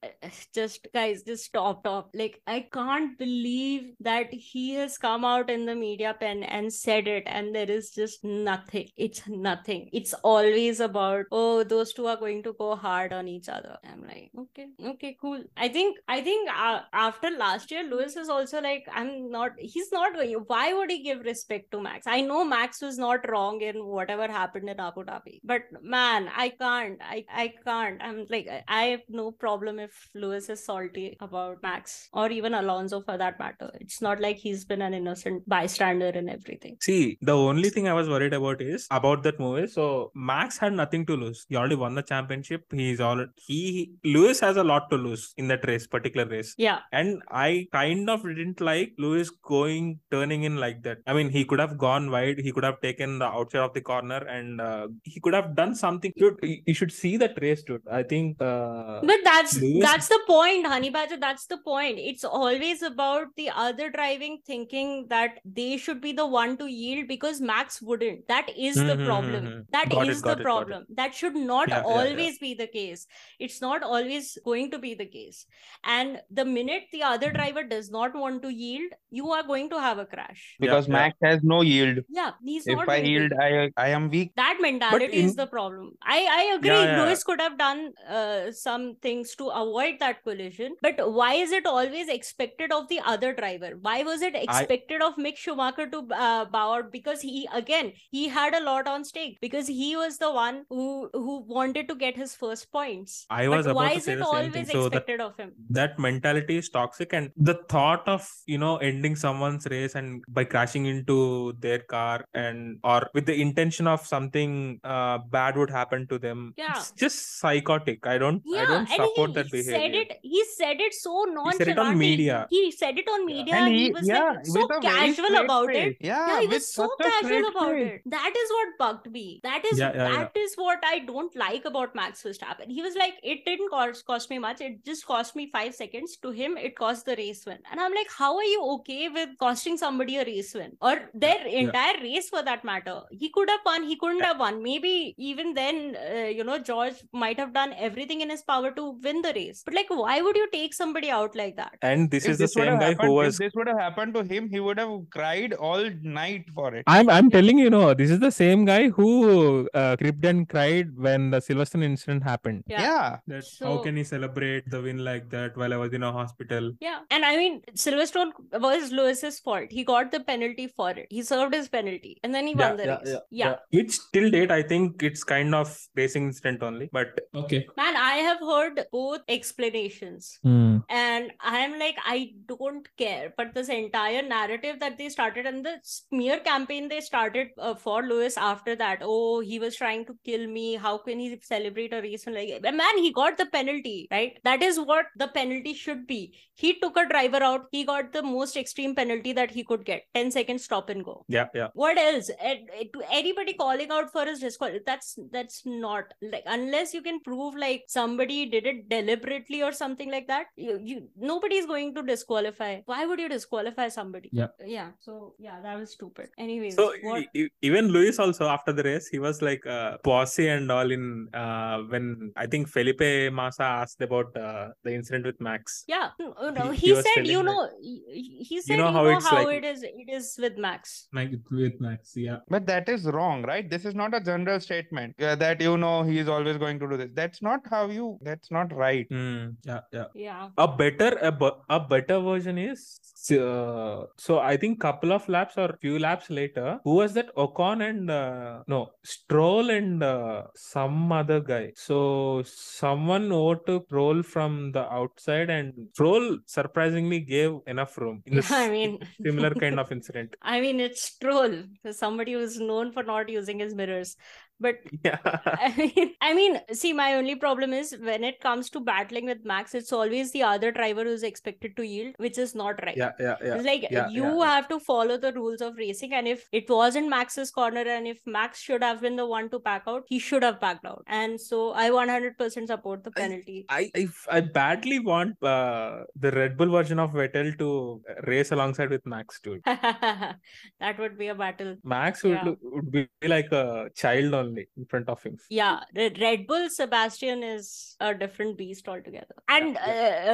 just 0.54 0.86
guys, 0.94 1.22
just 1.22 1.44
stop, 1.44 1.80
stop. 1.80 2.10
Like 2.14 2.40
I 2.46 2.66
can't 2.72 3.18
believe 3.18 3.94
that 4.00 4.32
he 4.32 4.74
has 4.74 4.98
come 4.98 5.24
out 5.24 5.50
in 5.50 5.66
the 5.66 5.74
media 5.74 6.14
pen 6.18 6.42
and 6.42 6.72
said 6.72 7.06
it, 7.08 7.24
and 7.26 7.54
there 7.54 7.70
is 7.70 7.90
just 7.90 8.24
nothing. 8.24 8.88
It's 8.96 9.22
nothing. 9.28 9.88
It's 9.92 10.14
always 10.22 10.80
about 10.80 11.26
oh, 11.32 11.64
those 11.64 11.92
two 11.92 12.06
are 12.06 12.16
going 12.16 12.42
to 12.44 12.52
go 12.54 12.76
hard 12.76 13.12
on 13.12 13.28
each 13.28 13.48
other. 13.48 13.76
I'm 13.84 14.02
like, 14.06 14.30
okay, 14.38 14.68
okay, 14.92 15.16
cool. 15.20 15.42
I 15.56 15.68
think 15.68 15.98
I 16.08 16.20
think 16.22 16.48
uh, 16.50 16.80
after 16.92 17.30
last 17.30 17.70
year, 17.70 17.84
Lewis 17.84 18.16
is 18.16 18.28
also 18.28 18.60
like, 18.60 18.86
I'm 18.92 19.30
not. 19.30 19.52
He's 19.58 19.90
not 19.92 20.14
going. 20.14 20.32
Why 20.46 20.72
would 20.74 20.90
he 20.90 21.02
give 21.02 21.20
respect 21.20 21.70
to 21.72 21.80
Max? 21.80 22.06
I 22.06 22.20
know 22.20 22.44
Max 22.44 22.80
was 22.82 22.98
not 22.98 23.28
wrong 23.28 23.60
in 23.60 23.84
whatever 23.84 24.26
happened 24.28 24.68
in 24.68 24.80
Abu 24.80 25.04
Dhabi, 25.04 25.40
but 25.44 25.62
man, 25.82 26.28
I 26.34 26.50
can't. 26.50 26.98
I 27.02 27.24
I 27.32 27.52
can't. 27.64 28.02
I'm 28.02 28.26
like, 28.30 28.48
I- 28.48 28.62
I 28.68 28.84
have 28.88 29.02
no 29.08 29.30
problem 29.30 29.78
if 29.78 30.08
Lewis 30.14 30.48
is 30.48 30.64
salty 30.64 31.16
about 31.20 31.62
Max 31.62 32.08
or 32.12 32.30
even 32.30 32.54
Alonso 32.54 33.02
for 33.02 33.16
that 33.18 33.38
matter. 33.38 33.70
It's 33.80 34.00
not 34.00 34.20
like 34.20 34.36
he's 34.36 34.64
been 34.64 34.82
an 34.82 34.94
innocent 34.94 35.48
bystander 35.48 36.08
in 36.08 36.28
everything. 36.28 36.76
See, 36.80 37.18
the 37.20 37.36
only 37.36 37.70
thing 37.70 37.88
I 37.88 37.92
was 37.92 38.08
worried 38.08 38.32
about 38.32 38.62
is 38.62 38.86
about 38.90 39.22
that 39.24 39.40
movie. 39.40 39.66
So 39.66 40.10
Max 40.14 40.58
had 40.58 40.72
nothing 40.72 41.04
to 41.06 41.16
lose. 41.16 41.44
He 41.48 41.56
already 41.56 41.74
won 41.74 41.94
the 41.94 42.02
championship. 42.02 42.64
He's 42.72 43.00
all 43.00 43.24
he 43.36 43.92
Lewis 44.04 44.40
has 44.40 44.56
a 44.56 44.64
lot 44.64 44.90
to 44.90 44.96
lose 44.96 45.34
in 45.36 45.48
that 45.48 45.66
race, 45.66 45.86
particular 45.86 46.26
race. 46.26 46.54
Yeah, 46.58 46.78
And 46.92 47.22
I 47.30 47.66
kind 47.72 48.08
of 48.08 48.22
didn't 48.22 48.60
like 48.60 48.92
Lewis 48.98 49.30
going 49.30 49.98
turning 50.10 50.44
in 50.44 50.56
like 50.56 50.82
that. 50.84 50.98
I 51.06 51.12
mean, 51.14 51.30
he 51.30 51.44
could 51.44 51.58
have 51.58 51.76
gone 51.78 52.10
wide. 52.10 52.38
He 52.38 52.52
could 52.52 52.64
have 52.64 52.80
taken 52.80 53.18
the 53.18 53.26
outside 53.26 53.60
of 53.60 53.74
the 53.74 53.80
corner, 53.80 54.18
and 54.36 54.60
uh, 54.60 54.88
he 55.02 55.20
could 55.20 55.34
have 55.34 55.54
done 55.54 55.74
something. 55.74 56.12
Dude, 56.16 56.38
you 56.42 56.74
should 56.74 56.92
see 56.92 57.16
that 57.16 57.38
race, 57.40 57.62
dude. 57.62 57.82
I 57.90 58.02
think. 58.02 58.40
Uh, 58.40 59.00
But 59.02 59.20
that's 59.24 59.60
Lewis- 59.60 59.82
that's 59.84 60.03
the 60.08 60.20
point, 60.26 60.66
Honey 60.66 60.90
Badger. 60.90 61.16
That's 61.18 61.46
the 61.46 61.58
point. 61.58 61.98
It's 61.98 62.24
always 62.24 62.82
about 62.82 63.28
the 63.36 63.50
other 63.50 63.90
driving 63.90 64.38
thinking 64.46 65.06
that 65.08 65.38
they 65.44 65.76
should 65.76 66.00
be 66.00 66.12
the 66.12 66.26
one 66.26 66.56
to 66.58 66.66
yield 66.66 67.08
because 67.08 67.40
Max 67.40 67.80
wouldn't. 67.82 68.26
That 68.28 68.48
is 68.56 68.76
the 68.76 68.96
Mhm, 68.96 69.04
problem. 69.06 69.44
mhm. 69.44 69.66
That 69.72 69.90
Got 69.90 70.08
it, 70.08 70.10
is 70.10 70.22
got 70.22 70.36
the 70.36 70.40
it, 70.40 70.44
problem. 70.44 70.86
That 70.90 71.14
should 71.14 71.34
not 71.36 71.68
Yeah, 71.68 71.76
yeah, 71.76 71.78
yeah. 71.78 71.84
always 71.96 72.38
be 72.38 72.54
the 72.54 72.66
case. 72.66 73.06
It's 73.38 73.60
not 73.60 73.82
always 73.82 74.36
going 74.44 74.70
to 74.72 74.78
be 74.78 74.94
the 74.94 75.06
case. 75.06 75.46
And 75.84 76.20
the 76.30 76.44
minute 76.44 76.84
the 76.92 77.02
other 77.02 77.32
driver 77.32 77.64
does 77.64 77.90
not 77.90 78.14
want 78.14 78.42
to 78.42 78.48
yield, 78.48 78.92
you 79.10 79.30
are 79.30 79.42
going 79.42 79.70
to 79.70 79.80
have 79.80 79.98
a 79.98 80.06
crash. 80.06 80.56
Because 80.58 80.86
yeah. 80.88 80.92
Max 80.92 81.16
has 81.22 81.42
no 81.42 81.62
yield. 81.62 82.00
Yeah, 82.08 82.32
he's 82.42 82.66
If 82.66 82.76
not 82.76 82.88
I 82.88 82.96
yield, 82.96 83.32
I 83.40 83.70
I 83.76 83.88
am 83.88 84.08
weak. 84.10 84.32
that 84.36 84.58
mentality 84.60 85.18
is 85.24 85.34
the 85.36 85.46
problem 85.46 85.90
i 86.02 86.16
i 86.36 86.42
agree 86.56 86.68
Yeah, 86.70 86.84
yeah. 86.84 87.02
lewis 87.04 87.22
could 87.24 87.40
have 87.40 87.56
done 87.58 87.92
uh, 88.08 88.50
some 88.52 88.96
things 89.06 89.34
to 89.36 89.48
avoid 89.48 89.93
that 90.00 90.22
collision 90.24 90.74
but 90.82 91.12
why 91.12 91.34
is 91.34 91.52
it 91.52 91.66
always 91.66 92.08
expected 92.08 92.72
of 92.72 92.88
the 92.88 93.00
other 93.00 93.32
driver 93.34 93.70
why 93.80 94.02
was 94.02 94.22
it 94.22 94.34
expected 94.34 95.02
of 95.02 95.14
mick 95.16 95.36
schumacher 95.36 95.88
to 95.88 96.06
uh, 96.12 96.44
bow 96.46 96.74
out 96.74 96.92
because 96.92 97.20
he 97.20 97.48
again 97.52 97.92
he 98.10 98.28
had 98.28 98.54
a 98.54 98.62
lot 98.62 98.86
on 98.86 99.04
stake 99.04 99.38
because 99.40 99.66
he 99.66 99.96
was 99.96 100.18
the 100.18 100.32
one 100.32 100.64
who 100.68 101.08
who 101.12 101.40
wanted 101.46 101.88
to 101.88 101.94
get 101.94 102.16
his 102.16 102.34
first 102.34 102.70
points 102.72 103.26
I 103.30 103.48
was 103.48 103.66
but 103.66 103.72
about 103.72 103.76
why 103.76 103.92
to 103.92 103.98
is 103.98 104.04
say 104.06 104.12
it 104.12 104.18
the 104.18 104.24
same 104.24 104.50
thing. 104.52 104.64
always 104.64 104.66
So 104.66 104.88
that 104.90 105.04
expected 105.04 105.20
of 105.20 105.36
him 105.36 105.52
that 105.70 105.98
mentality 105.98 106.56
is 106.56 106.68
toxic 106.68 107.12
and 107.12 107.30
the 107.36 107.54
thought 107.68 108.06
of 108.06 108.28
you 108.46 108.58
know 108.58 108.76
ending 108.78 109.16
someone's 109.16 109.66
race 109.66 109.94
and 109.94 110.22
by 110.28 110.44
crashing 110.44 110.86
into 110.86 111.54
their 111.58 111.78
car 111.80 112.24
and 112.34 112.78
or 112.84 113.08
with 113.14 113.26
the 113.26 113.40
intention 113.40 113.86
of 113.86 114.00
something 114.06 114.78
uh, 114.84 115.18
bad 115.30 115.56
would 115.56 115.70
happen 115.70 116.06
to 116.08 116.18
them. 116.18 116.52
Yeah. 116.56 116.70
It's 116.70 116.92
just 116.92 117.38
psychotic. 117.38 118.06
I 118.06 118.18
don't 118.18 118.42
I 118.54 118.64
Yeah, 118.64 118.66
don't 118.66 118.88
and 118.90 119.00
support 119.00 119.34
that 119.34 119.50
behavior. 119.50 119.83
Said 119.84 119.94
it. 119.94 120.18
He 120.22 120.44
said 120.56 120.80
it 120.80 120.94
so 120.94 121.24
He 121.26 121.52
said 121.52 121.68
it 121.68 121.78
on 121.78 121.98
nonchalantly. 121.98 121.98
media. 121.98 122.46
He 122.50 122.70
said 122.72 122.98
it 122.98 123.08
on 123.08 123.26
media. 123.26 123.54
And 123.54 123.74
he, 123.74 123.84
he, 123.84 123.92
was 123.92 124.06
yeah, 124.06 124.32
like 124.32 124.46
so 124.46 124.62
with 124.62 124.70
a 124.76 124.80
very 124.80 125.14
casual 125.14 125.36
about 125.36 125.66
face. 125.68 125.96
it. 125.96 125.96
Yeah, 126.00 126.26
Yeah, 126.26 126.40
he 126.40 126.46
was 126.46 126.68
so 126.68 126.90
casual 127.00 127.48
about 127.48 127.70
face. 127.74 127.92
it. 127.94 128.02
That 128.10 128.32
is 128.36 128.50
what 128.50 128.68
bugged 128.78 129.10
me. 129.12 129.40
That 129.42 129.64
is 129.64 129.78
Yeah, 129.78 129.92
yeah, 129.94 130.08
yeah. 130.08 130.16
that 130.18 130.36
is 130.36 130.54
what 130.56 130.78
I 130.84 131.00
don't 131.00 131.34
like 131.36 131.64
about 131.64 131.94
Max 131.94 132.22
Verstappen. 132.22 132.70
He 132.70 132.82
was 132.82 132.94
like, 132.96 133.14
it 133.22 133.44
didn't 133.44 133.70
cost 133.70 134.06
cost 134.06 134.30
me 134.30 134.38
much. 134.38 134.60
It 134.60 134.84
just 134.84 135.06
cost 135.06 135.36
me 135.36 135.50
five 135.50 135.74
seconds. 135.74 136.16
To 136.18 136.30
him, 136.30 136.56
it 136.56 136.76
cost 136.76 137.04
the 137.06 137.16
race 137.16 137.44
win. 137.46 137.58
And 137.70 137.80
I'm 137.80 137.94
like, 137.94 138.10
how 138.10 138.36
are 138.36 138.44
you 138.44 138.62
okay 138.76 139.08
with 139.08 139.30
costing 139.38 139.76
somebody 139.76 140.16
a 140.18 140.24
race 140.24 140.54
win 140.54 140.76
or 140.80 141.10
their 141.14 141.46
entire 141.46 142.00
race 142.00 142.28
for 142.28 142.42
that 142.42 142.64
matter? 142.64 143.00
He 143.10 143.30
could 143.30 143.48
have 143.50 143.60
won. 143.64 143.82
He 143.84 143.96
couldn't 143.96 144.20
have 144.22 144.38
won. 144.38 144.62
Maybe 144.62 145.14
even 145.18 145.54
then, 145.54 145.96
uh, 145.96 146.26
you 146.28 146.44
know, 146.44 146.58
George 146.58 146.94
might 147.12 147.38
have 147.38 147.52
done 147.52 147.74
everything 147.78 148.20
in 148.20 148.30
his 148.30 148.42
power 148.42 148.70
to 148.72 148.90
win 149.02 149.22
the 149.22 149.32
race. 149.34 149.62
But 149.64 149.73
like, 149.74 149.90
why 149.90 150.20
would 150.20 150.36
you 150.36 150.48
take 150.52 150.74
somebody 150.74 151.10
out 151.10 151.34
like 151.34 151.56
that? 151.56 151.76
And 151.82 152.10
this 152.10 152.24
If 152.24 152.32
is 152.32 152.38
the 152.38 152.44
this 152.44 152.54
would 152.56 152.64
same 152.64 152.78
guy 152.78 152.88
happened, 152.90 153.08
who 153.08 153.20
if 153.20 153.26
was 153.26 153.38
this 153.38 153.52
would 153.54 153.68
have 153.68 153.78
happened 153.78 154.14
to 154.14 154.22
him, 154.22 154.48
he 154.48 154.60
would 154.60 154.78
have 154.78 154.92
cried 155.10 155.54
all 155.54 155.88
night 156.02 156.44
for 156.54 156.74
it. 156.74 156.84
I'm 156.86 157.08
I'm 157.08 157.30
telling 157.30 157.58
you, 157.58 157.70
no, 157.70 157.94
this 157.94 158.10
is 158.10 158.20
the 158.20 158.30
same 158.30 158.64
guy 158.64 158.88
who 158.88 159.68
uh, 159.74 159.96
cribbed 159.96 160.24
and 160.24 160.48
cried 160.48 160.96
when 160.96 161.30
the 161.30 161.38
Silverstone 161.38 161.84
incident 161.84 162.22
happened. 162.22 162.64
Yeah. 162.66 162.82
Yeah. 162.82 163.18
That 163.26 163.44
how 163.60 163.74
how 163.74 163.82
can 163.82 163.94
can 163.94 163.98
he 163.98 164.04
celebrate 164.04 164.68
the 164.70 164.80
win 164.82 164.98
like 165.04 165.30
that 165.30 165.56
while 165.56 165.72
I 165.72 165.76
was 165.76 165.92
in 165.92 166.02
a 166.02 166.12
hospital? 166.12 166.72
Yeah. 166.80 167.00
And 167.10 167.24
I 167.24 167.36
mean, 167.36 167.62
Silverstone 167.74 168.32
was 168.52 168.90
Lewis's 168.92 169.38
fault. 169.40 169.70
He 169.70 169.84
got 169.84 170.10
the 170.10 170.20
penalty 170.20 170.66
for 170.66 170.90
it. 170.90 171.06
He 171.10 171.22
served 171.22 171.54
his 171.54 171.68
penalty 171.68 172.18
and 172.24 172.34
then 172.34 172.46
he 172.46 172.54
won 172.54 172.76
the 172.76 172.86
race. 172.88 173.16
Yeah. 173.30 173.56
Which 173.70 173.98
till 174.12 174.30
date 174.30 174.50
I 174.50 174.62
think 174.62 175.02
it's 175.02 175.24
kind 175.24 175.54
of 175.54 175.76
racing 175.94 176.24
incident 176.24 176.62
only, 176.62 176.88
but 176.92 177.20
okay. 177.34 177.66
Man, 177.76 177.96
I 177.96 178.14
have 178.28 178.40
heard 178.40 178.84
both 178.92 179.20
explanations. 179.64 180.38
Hmm. 180.42 180.78
And 180.88 181.32
I'm 181.40 181.78
like, 181.78 181.96
I 182.04 182.32
don't 182.46 182.86
care. 182.96 183.32
But 183.36 183.54
this 183.54 183.68
entire 183.68 184.22
narrative 184.22 184.80
that 184.80 184.98
they 184.98 185.08
started 185.08 185.46
and 185.46 185.64
the 185.64 185.76
smear 185.82 186.40
campaign 186.40 186.88
they 186.88 187.00
started 187.00 187.48
uh, 187.58 187.74
for 187.74 188.02
Lewis 188.02 188.36
after 188.36 188.76
that. 188.76 188.98
Oh, 189.02 189.40
he 189.40 189.58
was 189.58 189.76
trying 189.76 190.06
to 190.06 190.16
kill 190.24 190.46
me. 190.46 190.76
How 190.76 190.98
can 190.98 191.18
he 191.18 191.38
celebrate 191.42 191.92
a 191.92 192.02
race? 192.02 192.26
And 192.26 192.34
like, 192.34 192.62
man, 192.62 192.98
he 192.98 193.12
got 193.12 193.38
the 193.38 193.46
penalty, 193.46 194.08
right? 194.10 194.38
That 194.44 194.62
is 194.62 194.78
what 194.78 195.06
the 195.16 195.28
penalty 195.28 195.74
should 195.74 196.06
be. 196.06 196.34
He 196.54 196.78
took 196.78 196.96
a 196.96 197.06
driver 197.06 197.42
out. 197.42 197.66
He 197.72 197.84
got 197.84 198.12
the 198.12 198.22
most 198.22 198.56
extreme 198.56 198.94
penalty 198.94 199.32
that 199.32 199.50
he 199.50 199.64
could 199.64 199.84
get 199.84 200.02
10 200.14 200.30
seconds 200.30 200.64
stop 200.64 200.88
and 200.90 201.04
go. 201.04 201.24
Yeah, 201.28 201.46
yeah. 201.54 201.68
What 201.74 201.98
else? 201.98 202.30
And 202.42 202.68
to 202.92 203.02
anybody 203.10 203.54
calling 203.54 203.90
out 203.90 204.12
for 204.12 204.24
his 204.24 204.40
disqual, 204.40 204.78
that's 204.86 205.18
that's 205.32 205.62
not 205.64 206.04
like 206.22 206.44
unless 206.46 206.94
you 206.94 207.02
can 207.02 207.20
prove 207.20 207.54
like 207.56 207.84
somebody 207.88 208.46
did 208.46 208.66
it 208.66 208.88
deliberately 208.88 209.53
or 209.62 209.72
something 209.72 210.10
like 210.10 210.26
that. 210.28 210.46
You, 210.56 210.78
you 210.82 211.08
nobody's 211.16 211.66
going 211.66 211.94
to 211.94 212.02
disqualify. 212.02 212.80
Why 212.86 213.06
would 213.06 213.18
you 213.20 213.28
disqualify 213.28 213.88
somebody? 213.88 214.30
Yeah. 214.32 214.48
yeah. 214.64 214.90
So 215.00 215.34
yeah, 215.38 215.60
that 215.62 215.78
was 215.78 215.92
stupid. 215.92 216.28
Anyways, 216.38 216.76
So 216.76 216.92
what? 217.02 217.24
e- 217.34 217.48
even 217.62 217.88
Lewis 217.88 218.18
also 218.18 218.48
after 218.48 218.72
the 218.72 218.82
race, 218.82 219.08
he 219.08 219.18
was 219.18 219.42
like 219.42 219.66
uh, 219.66 219.98
bossy 220.02 220.48
and 220.48 220.70
all 220.70 220.90
in 220.90 221.28
uh, 221.34 221.78
when 221.88 222.32
I 222.36 222.46
think 222.46 222.68
Felipe 222.68 223.32
Massa 223.32 223.62
asked 223.62 224.00
about 224.00 224.36
uh, 224.36 224.68
the 224.82 224.94
incident 224.94 225.26
with 225.26 225.40
Max. 225.40 225.84
Yeah, 225.86 226.10
no, 226.18 226.50
no, 226.50 226.70
He- 226.70 226.84
he, 226.84 226.94
he 226.94 227.02
said, 227.02 227.26
you 227.26 227.42
telling 227.42 227.46
that- 227.46 227.52
know, 227.52 227.70
he, 227.80 228.44
he 228.48 228.60
said, 228.60 228.72
you 228.74 228.76
know 228.78 228.90
know 228.90 228.92
how 228.98 229.04
how, 229.04 229.16
it's 229.16 229.32
like- 229.32 229.56
it 229.58 229.64
is. 229.64 229.82
It 229.82 230.08
is 230.18 230.36
with 230.40 230.56
Max. 230.58 231.08
Like 231.12 231.30
with 231.50 231.80
Max, 231.80 232.12
yeah. 232.16 232.38
But 232.48 232.66
that 232.66 232.88
is 232.88 233.04
wrong, 233.16 233.42
right? 233.42 233.68
This 233.74 233.84
is 233.84 233.94
not 233.94 234.14
a 234.14 234.20
general 234.20 234.60
statement 234.60 235.14
uh, 235.20 235.34
that 235.36 235.60
you 235.60 235.76
know 235.78 236.02
he 236.02 236.18
is 236.18 236.28
always 236.28 236.56
going 236.64 236.78
to 236.80 236.88
do 236.88 236.96
this. 236.96 237.10
That's 237.14 237.40
not 237.42 237.60
how 237.70 237.82
you. 237.98 238.18
That's 238.22 238.50
not 238.50 238.72
right. 238.74 239.08
Mm, 239.10 239.33
yeah, 239.64 239.80
yeah. 239.92 240.08
Yeah. 240.14 240.48
A 240.56 240.68
better 240.68 241.10
a, 241.30 241.52
a 241.68 241.80
better 241.80 242.20
version 242.20 242.58
is 242.58 243.00
uh, 243.32 244.04
so 244.16 244.38
I 244.38 244.56
think 244.56 244.80
couple 244.80 245.12
of 245.12 245.28
laps 245.28 245.56
or 245.56 245.76
few 245.80 245.98
laps 245.98 246.30
later, 246.30 246.78
who 246.84 246.96
was 246.96 247.14
that? 247.14 247.34
Ocon 247.36 247.88
and 247.88 248.10
uh, 248.10 248.62
no 248.66 248.90
Stroll 249.02 249.70
and 249.70 250.02
uh, 250.02 250.42
some 250.54 251.12
other 251.12 251.40
guy. 251.40 251.72
So 251.76 252.42
someone 252.44 253.32
overtook 253.32 253.86
Stroll 253.86 254.22
from 254.22 254.72
the 254.72 254.84
outside, 254.92 255.50
and 255.50 255.72
Stroll 255.92 256.38
surprisingly 256.46 257.20
gave 257.20 257.52
enough 257.66 257.96
room. 257.98 258.22
In 258.26 258.36
this 258.36 258.50
I 258.50 258.68
mean, 258.68 258.98
similar 259.24 259.54
kind 259.54 259.80
of 259.80 259.90
incident. 259.92 260.34
I 260.42 260.60
mean, 260.60 260.80
it's 260.80 261.02
Stroll, 261.02 261.62
Somebody 261.90 262.32
who's 262.34 262.58
known 262.58 262.92
for 262.92 263.02
not 263.02 263.28
using 263.28 263.58
his 263.58 263.74
mirrors. 263.74 264.16
But 264.60 264.76
Yeah. 265.04 265.18
I 265.24 265.74
mean, 265.76 266.14
I 266.20 266.34
mean, 266.34 266.60
see, 266.72 266.92
my 266.92 267.14
only 267.14 267.34
problem 267.34 267.72
is 267.72 267.96
when 268.00 268.24
it 268.24 268.40
comes 268.40 268.70
to 268.70 268.80
battling 268.80 269.26
with 269.26 269.44
Max, 269.44 269.74
it's 269.74 269.92
always 269.92 270.32
the 270.32 270.42
other 270.42 270.70
driver 270.72 271.04
who's 271.04 271.22
expected 271.22 271.76
to 271.76 271.86
yield, 271.86 272.14
which 272.18 272.38
is 272.38 272.54
not 272.54 272.82
right. 272.84 272.96
Yeah, 272.96 273.12
yeah, 273.18 273.36
yeah. 273.42 273.54
It's 273.54 273.64
like 273.64 273.86
yeah, 273.90 274.08
you 274.08 274.40
yeah. 274.40 274.54
have 274.54 274.68
to 274.68 274.80
follow 274.80 275.18
the 275.18 275.32
rules 275.32 275.60
of 275.60 275.76
racing, 275.76 276.14
and 276.14 276.28
if 276.28 276.46
it 276.52 276.68
wasn't 276.68 277.08
Max's 277.08 277.50
corner, 277.50 277.80
and 277.80 278.06
if 278.06 278.18
Max 278.26 278.60
should 278.60 278.82
have 278.82 279.00
been 279.00 279.16
the 279.16 279.26
one 279.26 279.50
to 279.50 279.60
pack 279.60 279.82
out, 279.86 280.04
he 280.06 280.18
should 280.18 280.42
have 280.42 280.60
packed 280.60 280.86
out. 280.86 281.04
And 281.06 281.40
so 281.40 281.72
I 281.72 281.90
100% 281.90 282.66
support 282.66 283.04
the 283.04 283.10
penalty. 283.10 283.66
I, 283.68 283.90
I 283.94 284.08
I 284.30 284.40
badly 284.40 285.00
want 285.00 285.42
uh, 285.42 286.04
the 286.16 286.30
Red 286.30 286.56
Bull 286.56 286.70
version 286.70 286.98
of 286.98 287.12
Vettel 287.12 287.58
to 287.58 288.00
race 288.26 288.52
alongside 288.52 288.90
with 288.90 289.04
Max, 289.06 289.40
dude. 289.40 289.62
that 289.64 290.98
would 290.98 291.18
be 291.18 291.28
a 291.28 291.34
battle. 291.34 291.76
Max 291.84 292.22
would 292.22 292.56
would 292.62 292.90
be 292.90 293.08
like 293.26 293.50
a 293.52 293.90
child 293.94 294.34
only 294.44 294.66
in 294.76 294.84
front 294.92 295.08
of 295.08 295.22
him. 295.22 295.36
Yeah, 295.50 295.80
Red 295.96 296.46
Bull 296.46 296.68
Sebastian 296.70 297.42
is 297.42 297.96
a 298.00 298.14
different 298.14 298.56
beast 298.58 298.88
altogether. 298.88 299.34
And 299.48 299.76
uh, 299.76 299.80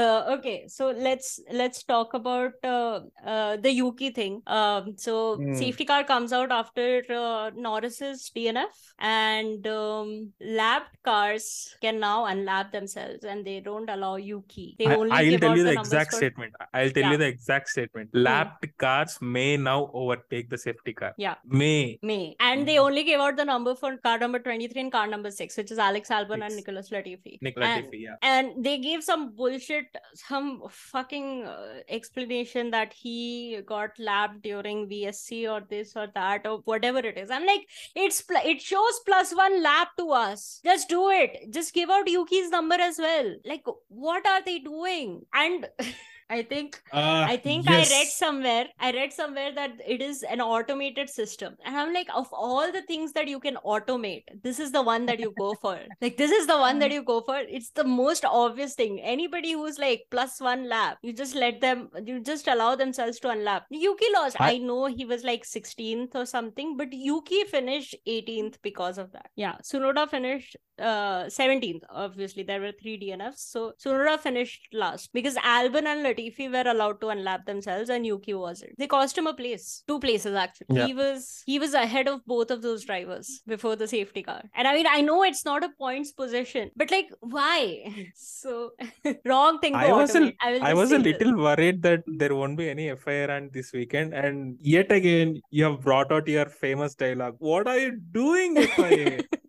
uh, 0.02 0.36
okay, 0.38 0.56
so 0.68 0.90
let's 1.08 1.40
let's 1.62 1.82
talk 1.94 2.14
about 2.20 2.52
uh, 2.64 3.00
uh, 3.34 3.56
the 3.66 3.72
Yuki 3.80 4.10
thing. 4.20 4.42
Um, 4.58 4.94
so 5.06 5.16
Hmm. 5.36 5.54
safety 5.54 5.84
car 5.84 6.02
comes 6.04 6.32
out 6.32 6.50
after 6.60 6.86
uh, 7.10 7.50
Norris's 7.66 8.30
DNF, 8.36 8.78
and 8.98 9.66
um, 9.66 10.32
lapped 10.40 10.96
cars 11.10 11.74
can 11.80 12.00
now 12.00 12.18
unlap 12.26 12.72
themselves, 12.72 13.24
and 13.24 13.44
they 13.50 13.58
don't 13.60 13.88
allow 13.96 14.16
Yuki. 14.16 14.66
They 14.78 14.86
I, 14.86 14.94
only 14.96 15.12
I'll 15.12 15.38
tell 15.44 15.56
you 15.56 15.64
the 15.64 15.74
numbers 15.74 15.92
exact 15.92 16.10
for- 16.10 16.16
statement. 16.22 16.52
I'll 16.74 16.90
tell 16.90 17.04
Yeah. 17.04 17.12
you 17.12 17.16
the 17.24 17.26
exact 17.36 17.68
statement. 17.76 18.10
Lapped 18.12 18.66
cars 18.78 19.18
may 19.20 19.56
now 19.56 19.78
overtake 20.02 20.50
the 20.50 20.58
safety 20.66 20.92
car. 21.02 21.12
Yeah. 21.26 21.36
May. 21.62 21.98
May. 22.02 22.24
And 22.48 22.66
they 22.68 22.76
Mhm. 22.76 22.86
only 22.86 23.04
gave 23.04 23.20
out 23.20 23.36
the 23.36 23.44
number 23.44 23.74
for 23.74 23.96
car 24.02 24.18
number 24.18 24.38
23 24.38 24.80
and 24.82 24.92
car 24.92 25.06
number 25.06 25.30
6, 25.30 25.56
which 25.56 25.70
is 25.70 25.78
Alex 25.78 26.08
Albon 26.08 26.44
and. 26.44 26.56
Nicholas 26.56 26.90
Latifi. 26.90 27.38
Nicola 27.42 27.66
And- 27.66 27.86
Tiffy, 27.86 28.00
yeah. 28.02 28.16
and 28.22 28.64
they 28.64 28.78
gave 28.78 29.02
some 29.02 29.34
bullshit 29.34 29.86
some 30.14 30.62
fucking 30.70 31.44
uh, 31.46 31.80
explanation 31.88 32.70
that 32.70 32.92
he 32.92 33.60
got 33.66 33.90
lapped 33.98 34.42
during 34.42 34.88
vsc 34.88 35.50
or 35.50 35.60
this 35.70 35.94
or 35.96 36.06
that 36.14 36.46
or 36.46 36.58
whatever 36.64 36.98
it 36.98 37.16
is 37.16 37.30
i'm 37.30 37.46
like 37.46 37.66
it's 37.94 38.20
pl- 38.22 38.44
it 38.44 38.60
shows 38.60 39.00
plus 39.06 39.32
one 39.34 39.62
lap 39.62 39.88
to 39.98 40.10
us 40.10 40.60
just 40.64 40.88
do 40.88 41.08
it 41.10 41.36
just 41.50 41.72
give 41.72 41.88
out 41.90 42.06
yuki's 42.06 42.50
number 42.50 42.74
as 42.74 42.98
well 42.98 43.34
like 43.44 43.64
what 43.88 44.26
are 44.26 44.42
they 44.44 44.58
doing 44.58 45.20
and 45.34 45.66
i 46.30 46.42
think 46.42 46.76
Uh, 46.92 47.24
I 47.32 47.36
think 47.42 47.68
I 47.70 47.78
read 47.90 48.08
somewhere, 48.12 48.64
I 48.78 48.90
read 48.94 49.12
somewhere 49.12 49.50
that 49.56 49.72
it 49.94 50.00
is 50.06 50.22
an 50.34 50.40
automated 50.40 51.08
system. 51.10 51.54
And 51.64 51.76
I'm 51.80 51.92
like, 51.96 52.08
of 52.20 52.32
all 52.32 52.72
the 52.76 52.82
things 52.88 53.12
that 53.18 53.28
you 53.32 53.38
can 53.44 53.58
automate, 53.74 54.24
this 54.46 54.58
is 54.64 54.72
the 54.76 54.82
one 54.88 55.06
that 55.10 55.20
you 55.24 55.30
go 55.38 55.50
for. 55.64 55.74
Like, 56.04 56.16
this 56.22 56.32
is 56.38 56.46
the 56.52 56.56
one 56.62 56.80
that 56.80 56.90
you 56.96 57.02
go 57.10 57.16
for. 57.28 57.36
It's 57.58 57.70
the 57.80 57.84
most 57.84 58.24
obvious 58.24 58.74
thing. 58.80 58.98
Anybody 59.14 59.52
who's 59.52 59.78
like 59.84 60.02
plus 60.10 60.40
one 60.48 60.64
lap, 60.72 60.98
you 61.02 61.12
just 61.22 61.36
let 61.44 61.60
them, 61.66 61.84
you 62.10 62.18
just 62.32 62.48
allow 62.48 62.74
themselves 62.82 63.20
to 63.20 63.28
unlap. 63.28 63.62
Yuki 63.70 64.06
lost. 64.18 64.40
I, 64.40 64.50
I- 64.54 64.58
know 64.70 64.86
he 64.86 65.04
was 65.14 65.22
like 65.30 65.44
16th 65.44 66.14
or 66.22 66.26
something, 66.26 66.76
but 66.76 66.92
Yuki 66.92 67.44
finished 67.44 67.94
18th 68.16 68.58
because 68.62 68.98
of 68.98 69.12
that. 69.12 69.30
Yeah. 69.36 69.54
Tsunoda 69.62 70.08
finished 70.10 70.56
uh 70.80 71.24
17th. 71.38 71.82
Obviously, 71.90 72.42
there 72.42 72.60
were 72.60 72.72
three 72.82 72.98
DNFs. 72.98 73.40
So 73.54 73.72
Tsunoda 73.78 74.18
finished 74.18 74.68
last 74.72 75.12
because 75.12 75.36
Albon 75.36 75.86
and 75.94 76.02
Latifi 76.20 76.50
were 76.52 76.70
allowed 76.70 77.00
to 77.00 77.08
unlap 77.08 77.46
themselves 77.46 77.90
and 77.90 78.06
Yuki 78.06 78.34
wasn't. 78.34 78.78
They 78.78 78.86
cost 78.86 79.16
him 79.16 79.26
a 79.26 79.34
place. 79.34 79.82
Two 79.86 80.00
places 80.00 80.34
actually. 80.34 80.66
Yeah. 80.70 80.86
He 80.86 80.94
was 80.94 81.42
he 81.46 81.58
was 81.58 81.74
ahead 81.74 82.08
of 82.08 82.24
both 82.26 82.50
of 82.50 82.62
those 82.62 82.84
drivers 82.84 83.42
before 83.46 83.76
the 83.76 83.88
safety 83.88 84.22
car. 84.22 84.42
And 84.54 84.68
I 84.68 84.74
mean 84.74 84.86
I 84.88 85.00
know 85.00 85.22
it's 85.22 85.44
not 85.44 85.64
a 85.64 85.70
points 85.78 86.12
position, 86.12 86.70
but 86.76 86.90
like 86.90 87.10
why? 87.20 88.10
so 88.14 88.72
wrong 89.24 89.58
thing 89.60 89.74
I 89.74 89.92
was 89.92 90.14
a. 90.14 90.32
I, 90.40 90.70
I 90.70 90.74
was 90.74 90.92
a 90.92 90.96
say 90.96 91.12
this. 91.12 91.20
little 91.20 91.36
worried 91.36 91.82
that 91.82 92.02
there 92.06 92.34
won't 92.34 92.56
be 92.56 92.68
any 92.68 92.94
FIR 92.94 93.30
on 93.30 93.50
this 93.52 93.72
weekend, 93.72 94.14
and 94.14 94.56
yet 94.60 94.92
again 94.92 95.40
you 95.50 95.64
have 95.64 95.80
brought 95.80 96.12
out 96.12 96.28
your 96.28 96.46
famous 96.46 96.94
dialogue. 96.94 97.36
What 97.38 97.66
are 97.66 97.78
you 97.78 97.92
doing, 97.96 98.56
FIA? 98.56 99.22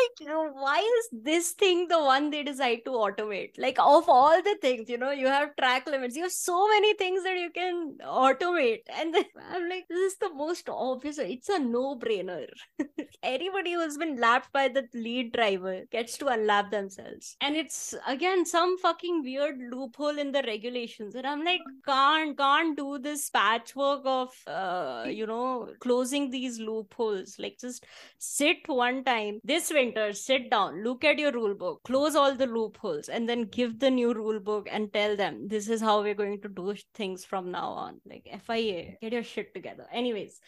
like 0.00 0.28
why 0.54 0.78
is 0.78 1.22
this 1.24 1.52
thing 1.52 1.88
the 1.88 1.98
one 1.98 2.30
they 2.30 2.42
decide 2.42 2.80
to 2.84 2.92
automate? 2.92 3.50
Like 3.58 3.78
of 3.78 4.08
all 4.08 4.42
the 4.42 4.56
things, 4.60 4.88
you 4.88 4.98
know, 4.98 5.10
you 5.10 5.26
have 5.26 5.54
track 5.56 5.86
limits, 5.86 6.16
you 6.16 6.22
have 6.22 6.32
so 6.32 6.68
many 6.68 6.94
things 6.94 7.22
that 7.24 7.38
you 7.38 7.50
can 7.50 7.98
automate. 8.04 8.80
And 8.98 9.14
then 9.14 9.24
I'm 9.50 9.68
like, 9.68 9.86
this 9.88 10.12
is 10.12 10.18
the 10.18 10.32
most 10.32 10.68
obvious. 10.68 11.18
It's 11.18 11.48
a 11.48 11.58
no-brainer. 11.58 12.46
Anybody 13.22 13.74
who's 13.74 13.96
been 13.96 14.16
lapped 14.16 14.52
by 14.52 14.68
the 14.68 14.88
lead 14.94 15.32
driver 15.32 15.82
gets 15.90 16.18
to 16.18 16.26
unlap 16.26 16.70
themselves. 16.70 17.36
And 17.40 17.56
it's 17.56 17.94
again 18.06 18.44
some 18.46 18.78
fucking 18.78 19.22
weird 19.22 19.58
loophole 19.70 20.18
in 20.18 20.32
the 20.32 20.42
regulations. 20.42 21.14
And 21.14 21.26
I'm 21.26 21.44
like, 21.44 21.60
can't 21.86 22.36
can't 22.36 22.76
do 22.76 22.98
this 22.98 23.30
patchwork 23.30 24.02
of 24.04 24.30
uh, 24.46 25.04
you 25.08 25.26
know, 25.26 25.68
closing 25.80 26.30
these 26.30 26.58
loopholes. 26.58 27.36
Like 27.38 27.58
just 27.60 27.84
sit 28.18 28.58
one 28.66 29.04
time 29.04 29.40
this 29.44 29.70
winter, 29.82 30.12
sit 30.12 30.50
down, 30.50 30.82
look 30.84 31.04
at 31.04 31.18
your 31.18 31.32
rule 31.32 31.54
book, 31.54 31.82
close 31.84 32.14
all 32.14 32.34
the 32.34 32.46
loopholes, 32.46 33.08
and 33.08 33.28
then 33.28 33.44
give 33.44 33.78
the 33.78 33.90
new 33.90 34.12
rule 34.14 34.40
book 34.40 34.68
and 34.70 34.92
tell 34.92 35.16
them 35.16 35.48
this 35.48 35.68
is 35.68 35.80
how 35.80 36.02
we're 36.02 36.14
going 36.22 36.40
to 36.40 36.48
do 36.48 36.74
things 36.94 37.24
from 37.24 37.50
now 37.50 37.68
on. 37.84 38.00
Like 38.06 38.28
FIA, 38.46 38.96
get 39.00 39.12
your 39.12 39.24
shit 39.24 39.52
together. 39.54 39.86
Anyways, 39.92 40.40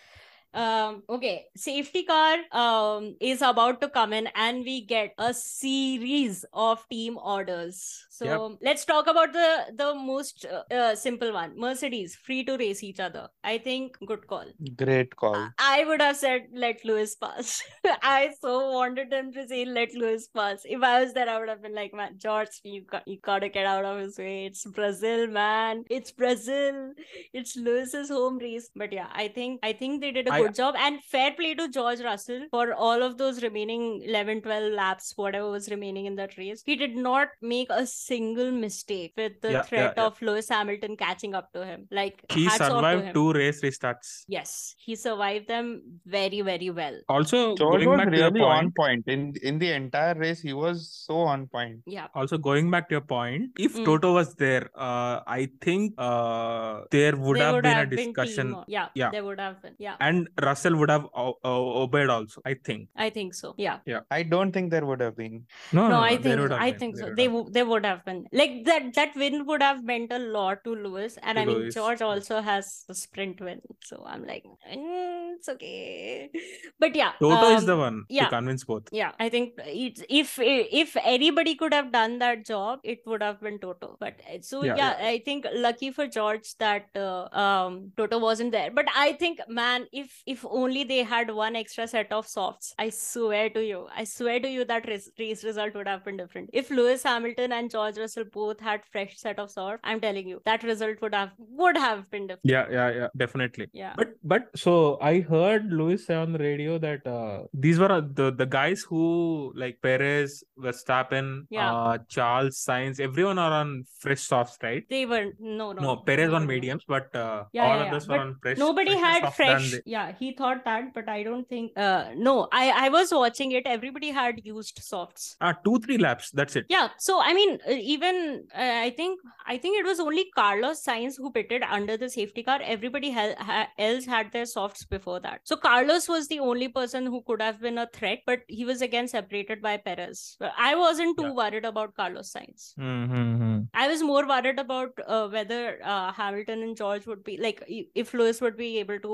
um 0.55 1.03
okay 1.09 1.47
safety 1.57 2.03
car 2.05 2.37
um 2.53 3.15
is 3.21 3.43
about 3.43 3.81
to 3.81 3.89
come 3.89 4.13
in 4.13 4.29
and 4.37 4.65
we 4.65 4.81
get 4.85 5.13
a 5.19 5.33
series 5.35 6.45
of 6.53 6.85
team 6.89 7.19
orders 7.19 8.07
so 8.11 8.25
Yep. 8.25 8.59
let's 8.63 8.85
talk 8.85 9.07
about 9.13 9.33
the 9.33 9.49
the 9.77 9.95
most 9.95 10.47
uh, 10.47 10.63
uh, 10.75 10.95
simple 10.95 11.33
one 11.33 11.59
mercedes 11.59 12.15
free 12.15 12.45
to 12.45 12.57
race 12.57 12.83
each 12.83 13.01
other 13.01 13.29
i 13.43 13.59
think 13.59 13.97
good 14.07 14.27
call 14.27 14.45
Great 14.77 15.15
call. 15.17 15.49
I 15.59 15.85
would 15.85 16.01
have 16.01 16.17
said 16.17 16.43
let 16.53 16.85
Lewis 16.85 17.15
pass. 17.17 17.63
I 18.03 18.31
so 18.41 18.71
wanted 18.73 19.13
him 19.13 19.33
to 19.33 19.47
say 19.49 19.65
let 19.65 19.95
Lewis 19.95 20.29
pass. 20.29 20.63
If 20.65 20.83
I 20.83 21.03
was 21.03 21.13
there, 21.13 21.29
I 21.29 21.39
would 21.39 21.49
have 21.49 21.63
been 21.63 21.75
like, 21.75 21.93
man, 21.95 22.15
George, 22.19 22.49
you 22.63 22.83
got 22.83 23.07
you 23.07 23.19
gotta 23.23 23.49
get 23.49 23.67
out 23.67 23.85
of 23.85 23.99
his 23.99 24.19
way. 24.19 24.47
It's 24.47 24.65
Brazil, 24.65 25.27
man. 25.29 25.85
It's 25.91 26.11
Brazil. 26.13 26.93
It's 27.33 27.57
Lewis's 27.57 28.09
home 28.11 28.39
race. 28.39 28.71
But 28.75 28.93
yeah, 28.93 29.09
I 29.13 29.29
think 29.29 29.61
I 29.63 29.73
think 29.73 30.01
they 30.01 30.11
did 30.13 30.29
a 30.29 30.33
I- 30.33 30.41
good 30.47 30.55
job. 30.55 30.75
And 30.79 31.03
fair 31.05 31.33
play 31.33 31.55
to 31.55 31.69
George 31.69 32.01
Russell 32.01 32.47
for 32.51 32.73
all 32.75 33.03
of 33.03 33.19
those 33.19 33.43
remaining 33.43 34.03
11, 34.05 34.43
12 34.43 34.73
laps, 34.73 35.13
whatever 35.17 35.51
was 35.51 35.71
remaining 35.71 36.07
in 36.07 36.17
that 36.17 36.37
race. 36.39 36.63
He 36.65 36.77
did 36.77 36.97
not 36.97 37.29
make 37.43 37.69
a 37.71 37.87
single 37.87 38.51
mistake 38.51 39.13
with 39.17 39.41
the 39.41 39.51
Yeah, 39.51 39.55
yeah, 39.59 39.63
threat 39.63 39.95
yeah. 39.97 40.05
of 40.07 40.21
Lewis 40.23 40.49
Hamilton 40.49 40.97
catching 40.97 41.35
up 41.35 41.53
to 41.53 41.65
him. 41.65 41.87
Like 41.91 42.25
He 42.33 42.45
hats 42.45 42.61
off 42.61 42.69
to 42.69 42.75
survived 42.77 43.05
him. 43.07 43.15
two 43.15 43.33
race 43.33 43.61
restarts. 43.63 44.25
Yes, 44.29 44.75
he 44.79 44.97
survived 44.97 45.49
them 45.49 45.83
very, 46.07 46.41
very 46.43 46.71
well. 46.71 46.99
Also, 47.09 47.55
George 47.57 47.85
going 47.85 47.89
was 47.91 47.99
back 47.99 48.11
to 48.13 48.19
your 48.19 48.31
really 48.31 48.45
on 48.45 48.73
point, 48.73 49.05
point. 49.07 49.09
In 49.17 49.35
in 49.43 49.59
the 49.59 49.71
entire 49.73 50.15
race, 50.15 50.41
he 50.41 50.53
was 50.53 50.89
so 51.07 51.21
on 51.35 51.47
point. 51.49 51.81
Yeah. 51.87 52.09
also 52.15 52.37
going 52.39 52.71
back 52.71 52.89
to 52.89 52.95
your 52.99 53.07
point, 53.15 53.51
if 53.59 53.75
Mm. 53.75 53.85
Toto 53.85 54.13
was 54.15 54.35
there, 54.43 54.65
uh, 54.77 55.21
I 55.27 55.49
think 55.61 55.95
uh, 55.99 56.83
there 56.91 57.17
would 57.17 57.37
There 57.39 57.45
have 57.47 57.55
would 57.57 57.63
been 57.69 57.73
a 57.73 57.81
have 57.83 57.91
been 57.91 58.07
discussion, 58.13 58.53
team- 58.55 58.65
yeah, 58.77 58.89
Yeah. 58.95 59.11
there 59.11 59.25
would 59.25 59.41
have 59.41 59.61
been. 59.63 59.75
Yeah, 59.79 59.97
and 60.01 60.29
Russell 60.43 60.76
would 60.76 60.91
have 60.91 61.07
o- 61.14 61.39
o- 61.45 61.82
obeyed 61.82 62.09
also. 62.09 62.41
I 62.45 62.55
think. 62.55 62.89
I 62.97 63.11
think 63.11 63.35
so. 63.35 63.55
Yeah. 63.57 63.78
Yeah. 63.87 64.01
I 64.11 64.22
don't 64.22 64.53
think 64.53 64.70
there 64.70 64.85
would 64.85 65.01
have 65.01 65.16
been. 65.16 65.47
No, 65.72 65.82
No, 65.82 65.89
no, 65.89 66.01
I 66.01 66.16
think 66.16 66.41
I 66.53 66.70
been, 66.70 66.78
think 66.78 66.97
so. 66.97 67.12
They 67.16 67.24
have 67.24 67.32
w- 67.32 67.51
they 67.51 67.62
would 67.62 67.85
have 67.85 68.05
been 68.05 68.26
like 68.32 68.64
that. 68.64 68.95
That 68.95 69.14
win 69.16 69.47
would 69.47 69.62
have 69.62 69.85
meant 69.85 70.12
a 70.12 70.18
lot 70.18 70.64
to 70.64 70.74
Lewis, 70.74 71.18
and 71.22 71.37
To 71.37 71.43
I 71.43 71.45
mean 71.45 71.57
Lewis, 71.59 71.74
George 71.74 72.03
also 72.03 72.41
has 72.41 72.85
a 72.89 72.95
sprint 72.95 73.41
win, 73.41 73.61
so 73.85 74.03
I'm 74.07 74.24
like, 74.26 74.45
"Mm, 74.72 75.35
it's 75.37 75.49
okay. 75.49 76.30
But 76.78 76.95
yeah, 76.97 77.12
Toto 77.20 77.51
is 77.55 77.62
um, 77.62 77.66
the 77.66 77.76
one 77.76 78.05
yeah. 78.09 78.24
to 78.24 78.30
convince 78.30 78.64
both. 78.64 78.89
Yeah, 78.93 79.12
I 79.18 79.28
think 79.28 79.55
it's 79.59 80.03
if 80.09 80.39
if 80.41 80.97
anybody 81.05 81.55
could 81.55 81.72
have 81.72 81.93
done 81.93 82.18
that 82.18 82.45
job, 82.45 82.80
it 82.82 83.01
would 83.07 83.22
have 83.22 83.41
been 83.41 83.59
Toto. 83.59 83.97
But 84.01 84.20
uh, 84.28 84.39
so 84.41 84.64
Yeah, 84.64 84.76
yeah, 84.76 84.97
I 85.01 85.22
think 85.24 85.47
lucky 85.53 85.91
for 85.91 86.07
George 86.07 86.57
that 86.59 86.89
uh, 86.97 87.28
um 87.45 87.93
Toto 87.97 88.18
wasn't 88.18 88.53
there. 88.53 88.70
But 88.70 88.87
I 88.97 89.12
think 89.12 89.41
man, 89.49 89.87
if 89.93 90.22
if 90.27 90.45
only 90.49 90.85
they 90.85 91.03
had 91.03 91.31
one 91.31 91.55
extra 91.57 91.87
set 91.87 92.12
of 92.12 92.27
softs, 92.27 92.75
I 92.79 92.91
swear 92.91 93.51
to 93.51 93.64
you, 93.64 93.87
I 93.95 94.05
swear 94.05 94.41
to 94.41 94.49
you 94.49 94.64
that 94.64 94.87
race, 94.89 95.11
race 95.18 95.45
result 95.45 95.75
would 95.75 95.87
have 95.89 96.05
been 96.05 96.16
different. 96.16 96.51
If 96.53 96.70
Lewis 96.70 97.03
Hamilton 97.03 97.53
and 97.53 97.70
George 97.70 97.99
Russell 97.99 98.25
both 98.33 98.61
had 98.61 98.83
fresh 98.91 99.16
set 99.18 99.39
of 99.39 99.51
softs, 99.51 99.81
I'm 99.85 100.01
telling 100.01 100.27
you 100.27 100.41
that 100.47 100.62
result 100.62 101.01
would 101.03 101.14
have 101.14 101.31
would 101.39 101.77
have 101.77 102.11
been 102.11 102.27
different. 102.29 102.41
Yeah, 102.45 102.66
yeah, 102.70 102.91
yeah, 102.91 103.09
definitely. 103.16 103.68
Yeah. 103.72 103.93
But 103.97 104.14
but 104.22 104.49
so 104.57 104.99
I 105.01 105.20
heard 105.20 105.72
Lewis 105.72 106.07
say 106.07 106.14
on 106.14 106.33
the 106.33 106.39
radio 106.39 106.79
that 106.79 107.07
uh, 107.07 107.43
these 107.53 107.79
were 107.79 107.93
uh, 107.93 108.01
the 108.01 108.31
the 108.33 108.47
guys 108.47 108.83
who 108.83 109.53
like 109.55 109.81
Perez, 109.83 110.43
Verstappen, 110.59 111.47
Yeah. 111.51 111.72
uh, 111.75 111.99
Charles, 112.09 112.57
Sainz, 112.64 113.01
everyone 113.01 113.39
are 113.39 113.53
on 113.53 113.85
fresh 113.99 114.22
softs, 114.22 114.59
right? 114.62 114.85
They 114.89 115.07
were 115.07 115.33
no 115.39 115.72
no 115.72 115.83
No, 115.83 115.97
Perez 115.97 116.33
on 116.33 116.47
mediums, 116.47 116.85
but 116.87 117.14
uh, 117.14 117.45
Yeah, 117.53 117.64
all 117.64 117.77
yeah, 117.81 117.85
others 117.85 118.07
yeah. 118.09 118.12
were 118.12 118.18
But 118.18 118.27
on 118.27 118.37
fresh. 118.43 118.59
nobody 118.59 118.93
fresher 118.93 119.07
had 119.27 119.35
fresh 119.35 119.70
they- 119.72 119.81
yeah 119.87 120.12
he 120.19 120.33
thought 120.41 120.65
that 120.65 120.93
but 120.95 121.09
i 121.09 121.23
don't 121.23 121.49
think 121.49 121.73
uh 121.77 122.05
no 122.29 122.35
i 122.53 122.65
i 122.85 122.89
was 122.89 123.12
watching 123.12 123.53
it 123.53 123.67
everybody 123.67 124.11
had 124.11 124.41
used 124.45 124.79
softs 124.83 125.37
Ah, 125.41 125.53
two 125.65 125.79
three 125.85 125.99
laps. 125.99 126.31
That's 126.41 126.57
it. 126.57 126.67
yeah 126.69 126.89
so 126.99 127.21
i 127.23 127.33
mean 127.39 127.59
uh, 127.69 127.73
even 127.95 128.17
uh, 128.55 128.77
i 128.87 128.91
think 128.99 129.21
i 129.47 129.57
think 129.59 129.79
it 129.81 129.87
was 129.91 130.01
only 130.07 130.25
carlos 130.37 130.83
sainz 130.85 131.15
who 131.19 131.31
pitted 131.39 131.62
under 131.79 131.97
the 131.97 132.09
safety 132.17 132.43
car 132.49 132.59
everybody 132.77 133.11
hel- 133.11 133.37
ha- 133.51 133.69
else 133.79 134.07
had 134.15 134.33
their 134.33 134.47
softs 134.55 134.85
before 134.97 135.19
that 135.21 135.41
so 135.45 135.57
carlos 135.69 136.09
was 136.09 136.29
the 136.29 136.41
only 136.51 136.69
person 136.81 137.07
who 137.07 137.23
could 137.31 137.43
have 137.49 137.61
been 137.61 137.79
a 137.79 137.89
threat 137.99 138.21
but 138.27 138.41
he 138.49 138.65
was 138.73 138.83
again 138.89 139.09
separated 139.17 139.62
by 139.69 139.77
perez 139.89 140.25
i 140.71 140.75
wasn't 140.85 141.17
too 141.19 141.29
Yeah. 141.31 141.39
worried 141.43 141.65
about 141.73 141.95
carlos 142.03 142.33
sainz 142.37 142.69
Mm-hmm. 142.79 143.55
I 143.83 143.89
was 143.89 144.03
more 144.03 144.27
worried 144.31 144.59
about 144.62 144.91
uh, 145.07 145.29
whether 145.29 145.79
uh, 145.93 146.12
Hamilton 146.12 146.62
and 146.62 146.77
George 146.81 147.07
would 147.07 147.23
be 147.29 147.35
like 147.45 147.62
if 148.03 148.12
Lewis 148.15 148.41
would 148.45 148.57
be 148.57 148.69
able 148.79 148.99
to 149.07 149.12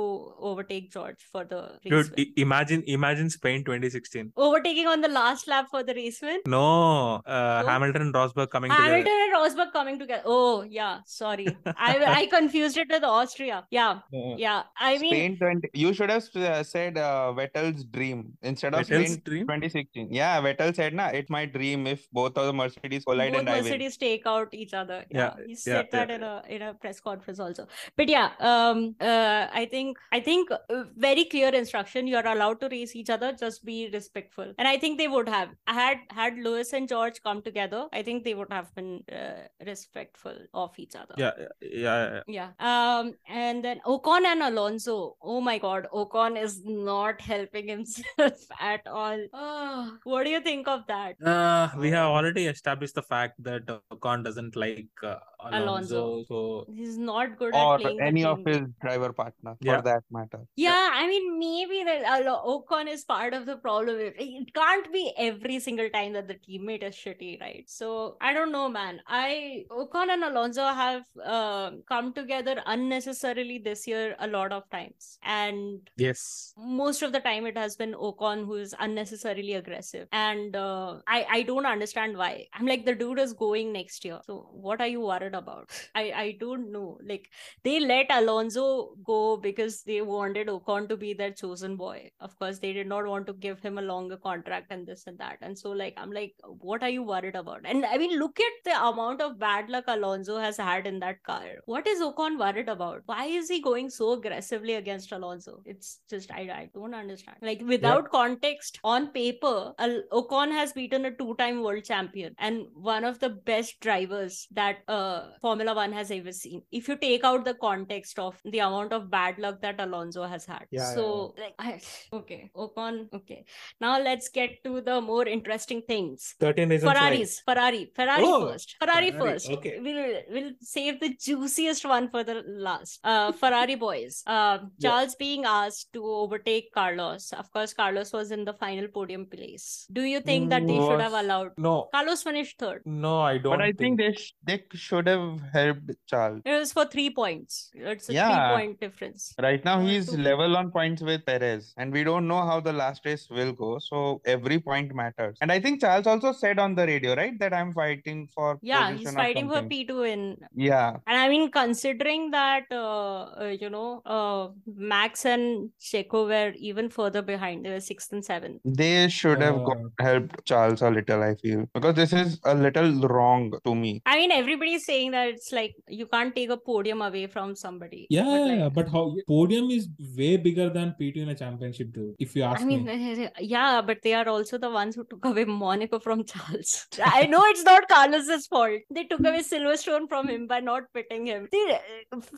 overtake 0.50 0.79
George 0.88 1.20
for 1.32 1.44
the 1.44 1.60
race 1.84 1.90
Dude, 1.92 2.10
win. 2.16 2.26
i- 2.26 2.32
imagine 2.40 2.82
imagine 2.86 3.28
Spain 3.30 3.64
2016. 3.64 4.32
Overtaking 4.36 4.86
on 4.86 5.00
the 5.00 5.08
last 5.08 5.46
lap 5.48 5.66
for 5.70 5.82
the 5.82 5.94
race 5.94 6.20
win. 6.22 6.40
No, 6.46 7.22
uh, 7.26 7.62
So? 7.62 7.68
Hamilton 7.68 8.02
and 8.02 8.14
Rosberg 8.14 8.50
coming 8.50 8.70
Hamilton 8.70 9.04
together. 9.04 9.24
and 9.24 9.34
Rosberg 9.36 9.72
coming 9.72 9.98
together. 9.98 10.22
Oh 10.26 10.62
yeah, 10.62 11.00
sorry, 11.06 11.46
I 11.88 11.92
I 12.20 12.26
confused 12.26 12.76
it 12.78 12.88
with 12.88 13.04
Austria. 13.04 13.66
Yeah, 13.70 14.00
yeah. 14.46 14.62
I 14.78 14.98
mean, 14.98 15.12
Spain 15.12 15.36
20. 15.38 15.70
You 15.74 15.92
should 15.92 16.10
have 16.10 16.24
uh, 16.36 16.62
said 16.62 16.96
uh, 16.98 17.32
Vettel's 17.36 17.84
dream 17.84 18.32
instead 18.42 18.74
of 18.74 18.86
Vettel's 18.86 19.12
Spain 19.12 19.22
dream. 19.24 19.46
2016. 19.46 20.08
Yeah, 20.12 20.40
Vettel 20.40 20.74
said, 20.74 20.94
"Na, 20.94 21.08
it's 21.08 21.30
my 21.30 21.44
dream 21.46 21.86
if 21.86 22.08
both 22.12 22.36
of 22.36 22.46
the 22.46 22.52
Mercedes 22.52 23.04
collide 23.04 23.32
both 23.32 23.40
and 23.40 23.48
I 23.50 23.54
win." 23.60 23.64
Mercedes 23.64 23.96
take 23.96 24.26
out 24.26 24.52
each 24.52 24.74
other. 24.74 25.04
Yeah, 25.10 25.18
Yeah, 25.20 25.46
he 25.46 25.54
said 25.54 25.88
yeah, 25.92 25.98
that 25.98 26.10
in 26.10 26.22
a 26.22 26.42
in 26.48 26.62
a 26.62 26.74
press 26.74 27.00
conference 27.00 27.38
also. 27.40 27.66
But 27.96 28.08
yeah, 28.08 28.30
um, 28.40 28.94
uh, 29.00 29.46
I 29.52 29.66
think 29.70 29.98
I 30.12 30.20
think 30.20 30.50
very 30.96 31.24
clear 31.24 31.48
instruction. 31.48 32.06
You're 32.06 32.26
allowed 32.26 32.60
to 32.60 32.68
race 32.68 32.94
each 32.96 33.10
other. 33.10 33.32
Just 33.32 33.64
be 33.64 33.90
respectful. 33.92 34.52
And 34.58 34.68
I 34.68 34.78
think 34.78 34.98
they 34.98 35.08
would 35.08 35.28
have 35.28 35.50
had 35.66 35.98
had 36.10 36.38
Lewis 36.38 36.72
and 36.72 36.88
George 36.88 37.22
come 37.22 37.42
together. 37.42 37.86
I 37.92 38.02
think 38.02 38.24
they 38.24 38.34
would 38.34 38.52
have 38.52 38.74
been 38.74 39.02
uh, 39.12 39.48
respectful 39.66 40.36
of 40.54 40.78
each 40.78 40.94
other. 40.96 41.14
Yeah, 41.16 41.32
yeah, 41.60 42.20
yeah. 42.28 42.50
Yeah. 42.60 42.98
Um, 42.98 43.14
and 43.28 43.64
then 43.64 43.80
Ocon 43.86 44.24
and 44.24 44.42
Alonso. 44.42 45.16
Oh 45.22 45.40
my 45.40 45.58
God, 45.58 45.86
Ocon 45.92 46.40
is 46.42 46.62
not 46.64 47.20
helping 47.20 47.68
himself 47.68 48.46
at 48.60 48.86
all. 48.86 49.18
Oh, 49.32 49.96
what 50.04 50.24
do 50.24 50.30
you 50.30 50.40
think 50.40 50.68
of 50.68 50.86
that? 50.88 51.20
Uh, 51.22 51.68
we 51.78 51.90
have 51.90 52.06
already 52.06 52.46
established 52.46 52.94
the 52.94 53.02
fact 53.02 53.42
that 53.42 53.66
Ocon 53.92 54.24
doesn't 54.24 54.56
like 54.56 54.88
uh, 55.02 55.16
Alonso, 55.52 56.04
Alonso. 56.04 56.24
so 56.28 56.66
He's 56.74 56.96
not 56.98 57.38
good 57.38 57.54
or 57.54 57.74
at 57.74 57.80
playing 57.80 57.96
the 57.98 58.04
any 58.04 58.24
of 58.24 58.44
his 58.44 58.60
driver 58.82 59.12
partner 59.12 59.56
Yeah. 59.60 59.76
for 59.76 59.82
that 59.82 60.02
matter. 60.10 60.40
Yeah, 60.56 60.90
I 60.92 61.06
mean, 61.06 61.38
maybe 61.38 61.84
that 61.84 62.02
Alo- 62.04 62.42
Ocon 62.68 62.88
is 62.92 63.04
part 63.04 63.34
of 63.34 63.46
the 63.46 63.56
problem. 63.56 63.98
It 64.00 64.14
it 64.18 64.52
can't 64.54 64.92
be 64.92 65.12
every 65.16 65.58
single 65.60 65.88
time 65.90 66.12
that 66.14 66.28
the 66.28 66.34
teammate 66.34 66.82
is 66.82 66.94
shitty, 66.94 67.40
right? 67.40 67.64
So 67.68 68.16
I 68.20 68.32
don't 68.32 68.52
know, 68.52 68.68
man. 68.68 69.00
I 69.06 69.64
Ocon 69.70 70.10
and 70.10 70.24
Alonso 70.24 70.66
have 70.66 71.04
uh, 71.24 71.70
come 71.88 72.12
together 72.12 72.56
unnecessarily 72.66 73.58
this 73.58 73.86
year 73.86 74.16
a 74.18 74.26
lot 74.26 74.52
of 74.52 74.68
times, 74.70 75.18
and 75.22 75.90
yes. 75.96 76.52
most 76.56 77.02
of 77.02 77.12
the 77.12 77.20
time 77.20 77.46
it 77.46 77.56
has 77.56 77.76
been 77.76 77.94
Ocon 77.94 78.44
who 78.44 78.54
is 78.56 78.74
unnecessarily 78.78 79.54
aggressive, 79.54 80.08
and 80.12 80.56
uh, 80.56 80.98
I 81.06 81.26
I 81.30 81.42
don't 81.42 81.66
understand 81.66 82.16
why. 82.16 82.46
I'm 82.54 82.66
like 82.66 82.84
the 82.84 82.94
dude 82.94 83.18
is 83.18 83.32
going 83.32 83.72
next 83.72 84.04
year, 84.04 84.20
so 84.24 84.48
what 84.52 84.80
are 84.80 84.86
you 84.86 85.00
worried 85.00 85.29
about? 85.34 85.70
I 85.94 86.12
I 86.24 86.36
don't 86.40 86.70
know. 86.72 86.98
Like 87.02 87.28
they 87.64 87.80
let 87.80 88.06
Alonso 88.10 88.94
go 89.04 89.36
because 89.36 89.82
they 89.82 90.00
wanted 90.02 90.48
Ocon 90.48 90.88
to 90.88 90.96
be 90.96 91.14
their 91.14 91.30
chosen 91.32 91.76
boy. 91.76 92.10
Of 92.20 92.38
course, 92.38 92.58
they 92.58 92.72
did 92.72 92.86
not 92.86 93.06
want 93.06 93.26
to 93.26 93.32
give 93.32 93.60
him 93.60 93.78
a 93.78 93.82
longer 93.82 94.16
contract 94.16 94.70
and 94.70 94.86
this 94.86 95.04
and 95.06 95.18
that. 95.18 95.38
And 95.40 95.58
so, 95.58 95.70
like, 95.70 95.94
I'm 95.96 96.12
like, 96.12 96.34
what 96.42 96.82
are 96.82 96.88
you 96.88 97.02
worried 97.02 97.36
about? 97.36 97.60
And 97.64 97.84
I 97.84 97.98
mean, 97.98 98.18
look 98.18 98.38
at 98.40 98.52
the 98.64 98.76
amount 98.86 99.20
of 99.20 99.38
bad 99.38 99.68
luck 99.68 99.84
Alonso 99.88 100.38
has 100.38 100.56
had 100.56 100.86
in 100.86 101.00
that 101.00 101.22
car. 101.22 101.44
What 101.66 101.86
is 101.86 102.00
Ocon 102.00 102.38
worried 102.38 102.68
about? 102.68 103.02
Why 103.06 103.26
is 103.26 103.48
he 103.48 103.60
going 103.60 103.90
so 103.90 104.12
aggressively 104.12 104.74
against 104.74 105.12
Alonso? 105.12 105.62
It's 105.64 106.00
just, 106.08 106.30
I, 106.30 106.40
I 106.40 106.70
don't 106.74 106.94
understand. 106.94 107.38
Like, 107.42 107.62
without 107.64 108.04
yeah. 108.04 108.10
context, 108.10 108.78
on 108.84 109.08
paper, 109.08 109.72
Al- 109.78 110.02
Ocon 110.12 110.50
has 110.52 110.72
beaten 110.72 111.04
a 111.04 111.10
two 111.10 111.34
time 111.38 111.62
world 111.62 111.84
champion 111.84 112.34
and 112.38 112.66
one 112.74 113.04
of 113.04 113.18
the 113.20 113.30
best 113.30 113.80
drivers 113.80 114.46
that 114.52 114.78
uh, 114.88 115.19
Formula 115.40 115.74
One 115.74 115.92
has 115.92 116.10
ever 116.10 116.32
seen. 116.32 116.62
If 116.70 116.88
you 116.88 116.96
take 116.96 117.24
out 117.24 117.44
the 117.44 117.54
context 117.54 118.18
of 118.18 118.40
the 118.44 118.58
amount 118.58 118.92
of 118.92 119.10
bad 119.10 119.38
luck 119.38 119.60
that 119.62 119.80
Alonso 119.80 120.24
has 120.24 120.44
had. 120.44 120.66
Yeah, 120.70 120.94
so, 120.94 121.34
yeah, 121.36 121.44
yeah. 121.44 121.44
like, 121.44 121.54
I, 121.58 121.80
okay, 122.16 122.50
Ocon, 122.56 123.08
okay. 123.14 123.44
Now 123.80 124.00
let's 124.00 124.28
get 124.28 124.62
to 124.64 124.80
the 124.80 125.00
more 125.00 125.26
interesting 125.26 125.82
things. 125.86 126.34
13 126.40 126.68
reasons 126.68 126.92
Ferraris, 126.92 127.42
why. 127.44 127.54
Ferrari, 127.54 127.92
Ferrari 127.94 128.24
oh, 128.24 128.48
first. 128.48 128.76
Ferrari, 128.80 129.10
Ferrari, 129.10 129.32
first. 129.32 129.50
Okay. 129.50 129.78
We'll 129.80 130.22
we'll 130.30 130.52
save 130.60 131.00
the 131.00 131.14
juiciest 131.14 131.84
one 131.84 132.10
for 132.10 132.24
the 132.24 132.42
last. 132.46 133.00
Uh, 133.04 133.32
Ferrari 133.32 133.74
boys. 133.74 134.22
Uh, 134.26 134.58
Charles 134.80 135.12
yeah. 135.12 135.18
being 135.18 135.44
asked 135.44 135.92
to 135.92 136.04
overtake 136.04 136.72
Carlos. 136.72 137.32
Of 137.32 137.52
course, 137.52 137.74
Carlos 137.74 138.12
was 138.12 138.30
in 138.30 138.44
the 138.44 138.54
final 138.54 138.88
podium 138.88 139.26
place. 139.26 139.86
Do 139.92 140.02
you 140.02 140.20
think 140.20 140.50
that 140.50 140.66
they 140.66 140.78
was... 140.78 140.88
should 140.88 141.00
have 141.00 141.12
allowed? 141.12 141.52
No. 141.58 141.88
Carlos 141.92 142.22
finished 142.22 142.58
third. 142.58 142.82
No, 142.84 143.20
I 143.20 143.38
don't. 143.38 143.52
But 143.52 143.62
I 143.62 143.72
think, 143.72 143.98
think 143.98 143.98
they 143.98 144.12
sh- 144.12 144.34
they 144.44 144.62
should 144.74 145.06
have 145.10 145.40
helped 145.52 145.90
Charles. 146.12 146.42
It 146.44 146.52
was 146.58 146.72
for 146.72 146.84
three 146.94 147.10
points. 147.20 147.70
It's 147.74 148.08
a 148.08 148.12
Yeah. 148.14 148.28
three 148.30 148.56
point 148.56 148.80
difference. 148.84 149.26
Right 149.48 149.64
now 149.70 149.76
he's 149.80 150.10
two- 150.10 150.18
level 150.30 150.56
on 150.60 150.70
points 150.78 151.02
with 151.10 151.24
Perez, 151.26 151.72
and 151.76 151.92
we 151.98 152.04
don't 152.10 152.28
know 152.32 152.40
how 152.50 152.58
the 152.68 152.72
last 152.82 153.04
race 153.10 153.26
will 153.38 153.52
go. 153.62 153.70
So 153.88 154.02
every 154.36 154.58
point 154.68 154.94
matters. 155.02 155.36
And 155.40 155.52
I 155.56 155.58
think 155.66 155.80
Charles 155.86 156.06
also 156.14 156.32
said 156.32 156.58
on 156.66 156.74
the 156.80 156.86
radio, 156.92 157.14
right, 157.22 157.38
that 157.44 157.54
I'm 157.60 157.72
fighting 157.80 158.26
for 158.34 158.58
Yeah, 158.72 158.92
he's 158.92 159.12
fighting 159.22 159.48
for. 159.54 159.62
P2 159.70 159.98
in 160.12 160.22
Yeah, 160.68 160.88
And 161.06 161.18
I 161.24 161.28
mean, 161.34 161.50
considering 161.60 162.30
that, 162.36 162.64
uh, 162.70 163.22
uh, 163.44 163.54
you 163.64 163.70
know, 163.76 163.88
uh, 164.16 164.48
Max 164.94 165.24
and 165.34 165.70
Checo 165.90 166.26
were 166.34 166.52
even 166.70 166.88
further 166.98 167.22
behind, 167.32 167.64
they 167.64 167.70
were 167.76 167.80
sixth 167.92 168.12
and 168.18 168.24
seventh. 168.32 168.60
they 168.82 169.08
should 169.16 169.40
have 169.46 169.58
got 169.68 169.78
helped 170.08 170.44
Charles 170.50 170.82
a 170.82 170.90
little. 170.96 171.22
I 171.30 171.34
feel 171.42 171.60
because 171.74 171.94
this 172.00 172.12
is 172.20 172.38
a 172.44 172.54
little 172.64 172.90
wrong 173.14 173.42
to 173.66 173.74
me. 173.74 173.90
I 174.06 174.16
mean, 174.20 174.32
everybody's 174.36 174.84
saying 174.90 174.99
that 175.08 175.28
it's 175.28 175.52
like 175.52 175.74
you 175.88 176.06
can't 176.06 176.34
take 176.34 176.50
a 176.50 176.56
podium 176.56 177.00
away 177.00 177.26
from 177.26 177.56
somebody. 177.56 178.06
Yeah, 178.10 178.24
But, 178.24 178.48
like, 178.48 178.58
yeah, 178.58 178.68
but 178.68 178.88
how 178.88 179.16
podium 179.26 179.70
is 179.70 179.88
way 180.16 180.36
bigger 180.36 180.68
than 180.68 180.94
P2 181.00 181.16
in 181.16 181.28
a 181.30 181.34
championship, 181.34 181.92
dude. 181.92 182.14
If 182.18 182.36
you 182.36 182.42
ask 182.42 182.60
I 182.60 182.64
mean, 182.64 182.84
me. 182.84 183.28
yeah, 183.40 183.80
but 183.80 184.02
they 184.02 184.14
are 184.14 184.28
also 184.28 184.58
the 184.58 184.70
ones 184.70 184.94
who 184.96 185.04
took 185.04 185.24
away 185.24 185.44
Monaco 185.44 185.98
from 185.98 186.24
Charles. 186.32 186.86
I 187.04 187.26
know 187.26 187.42
it's 187.44 187.62
not 187.62 187.88
Carlos's 187.88 188.46
fault. 188.46 188.80
They 188.90 189.04
took 189.04 189.20
away 189.20 189.40
Silverstone 189.40 190.08
from 190.08 190.28
him 190.28 190.46
by 190.46 190.60
not 190.60 190.92
pitting 190.92 191.26
him. 191.26 191.48
They, 191.50 191.78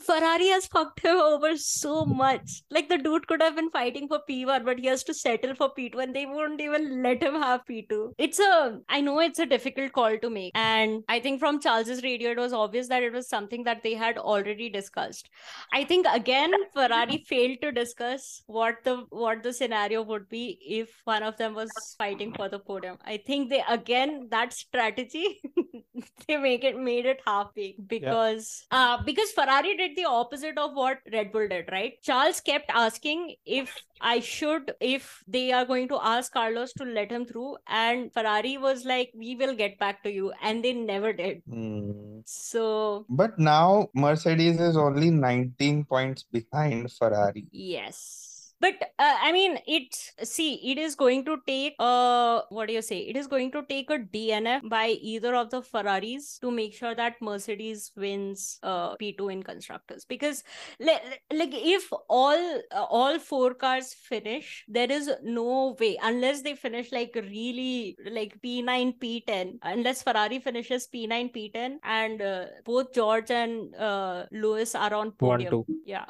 Ferrari 0.05 0.47
has 0.47 0.67
fucked 0.67 1.01
him 1.01 1.17
over 1.17 1.57
so 1.57 2.05
much. 2.05 2.63
Like 2.69 2.89
the 2.89 2.97
dude 2.97 3.27
could 3.27 3.41
have 3.41 3.55
been 3.55 3.69
fighting 3.69 4.07
for 4.07 4.19
P1, 4.29 4.63
but 4.65 4.79
he 4.79 4.87
has 4.87 5.03
to 5.05 5.13
settle 5.13 5.55
for 5.55 5.73
P2, 5.77 6.03
and 6.03 6.15
they 6.15 6.25
won't 6.25 6.61
even 6.61 7.03
let 7.03 7.21
him 7.21 7.35
have 7.35 7.61
P2. 7.69 8.13
It's 8.17 8.39
a, 8.39 8.79
I 8.89 9.01
know 9.01 9.19
it's 9.19 9.39
a 9.39 9.45
difficult 9.45 9.91
call 9.93 10.17
to 10.17 10.29
make, 10.29 10.51
and 10.55 11.03
I 11.09 11.19
think 11.19 11.39
from 11.39 11.59
Charles's 11.59 12.03
radio, 12.03 12.31
it 12.31 12.37
was 12.37 12.52
obvious 12.53 12.87
that 12.87 13.03
it 13.03 13.13
was 13.13 13.27
something 13.27 13.63
that 13.63 13.83
they 13.83 13.93
had 13.93 14.17
already 14.17 14.69
discussed. 14.69 15.29
I 15.73 15.83
think 15.83 16.05
again, 16.11 16.51
Ferrari 16.73 17.23
failed 17.27 17.57
to 17.61 17.71
discuss 17.71 18.43
what 18.47 18.83
the 18.83 19.05
what 19.09 19.43
the 19.43 19.53
scenario 19.53 20.01
would 20.03 20.29
be 20.29 20.59
if 20.61 21.01
one 21.05 21.23
of 21.23 21.37
them 21.37 21.53
was 21.53 21.71
fighting 21.97 22.33
for 22.33 22.49
the 22.49 22.59
podium. 22.59 22.97
I 23.05 23.17
think 23.17 23.49
they 23.49 23.63
again 23.67 24.27
that 24.31 24.53
strategy 24.53 25.41
they 26.27 26.37
make 26.37 26.63
it 26.63 26.77
made 26.77 27.05
it 27.05 27.21
half 27.25 27.53
baked 27.55 27.87
because 27.87 28.65
uh 28.71 29.01
because 29.03 29.31
Ferrari 29.31 29.75
did 29.77 29.95
the 29.95 30.05
opposite 30.05 30.57
of 30.57 30.73
what 30.73 30.99
Red 31.11 31.31
Bull 31.31 31.47
did, 31.47 31.69
right? 31.71 31.93
Charles 32.01 32.41
kept 32.41 32.69
asking 32.73 33.35
if 33.45 33.75
I 34.01 34.19
should 34.19 34.73
if 34.79 35.23
they 35.27 35.51
are 35.51 35.65
going 35.65 35.87
to 35.89 35.99
ask 36.01 36.31
Carlos 36.31 36.73
to 36.73 36.83
let 36.85 37.11
him 37.11 37.25
through, 37.25 37.57
and 37.67 38.11
Ferrari 38.13 38.57
was 38.57 38.85
like, 38.85 39.11
"We 39.15 39.35
will 39.35 39.55
get 39.55 39.79
back 39.79 40.03
to 40.03 40.11
you," 40.11 40.33
and 40.41 40.63
they 40.63 40.73
never 40.73 41.13
did. 41.13 41.41
Hmm. 41.49 42.19
So 42.25 43.05
But 43.09 43.39
now 43.39 43.87
Mercedes 43.93 44.59
is 44.59 44.77
only 44.77 45.09
19 45.09 45.85
points 45.85 46.23
behind 46.23 46.91
Ferrari. 46.91 47.47
Yes. 47.51 48.32
But 48.63 48.75
uh, 48.97 49.17
I 49.21 49.31
mean, 49.33 49.59
it 49.67 49.93
see, 50.23 50.53
it 50.71 50.77
is 50.77 50.95
going 50.95 51.25
to 51.25 51.37
take 51.45 51.75
uh, 51.79 52.41
what 52.49 52.67
do 52.69 52.73
you 52.73 52.81
say? 52.81 52.99
It 52.99 53.17
is 53.17 53.27
going 53.27 53.51
to 53.51 53.63
take 53.67 53.89
a 53.89 53.97
DNF 53.99 54.69
by 54.69 54.87
either 55.11 55.35
of 55.35 55.49
the 55.49 55.61
Ferraris 55.61 56.39
to 56.39 56.49
make 56.49 56.73
sure 56.73 56.95
that 56.95 57.21
Mercedes 57.21 57.91
wins 57.97 58.59
uh 58.63 58.95
P2 58.95 59.33
in 59.33 59.43
constructors. 59.43 60.05
Because 60.05 60.43
like, 60.79 61.21
like 61.41 61.53
if 61.53 61.89
all 62.09 62.61
uh, 62.71 62.85
all 62.99 63.19
four 63.19 63.53
cars 63.53 63.93
finish, 63.93 64.63
there 64.69 64.89
is 64.89 65.11
no 65.23 65.75
way 65.79 65.97
unless 66.01 66.41
they 66.41 66.55
finish 66.55 66.93
like 66.93 67.11
really 67.15 67.97
like 68.09 68.39
P9, 68.41 68.97
P10. 68.97 69.57
Unless 69.63 70.03
Ferrari 70.03 70.39
finishes 70.39 70.87
P9, 70.95 71.33
P10, 71.35 71.79
and 71.83 72.21
uh, 72.21 72.45
both 72.63 72.93
George 72.93 73.29
and 73.29 73.75
uh, 73.75 74.23
Lewis 74.31 74.73
are 74.73 74.93
on 74.93 75.07
One, 75.19 75.43
podium. 75.43 75.51
two. 75.51 75.65
Yeah 75.85 76.05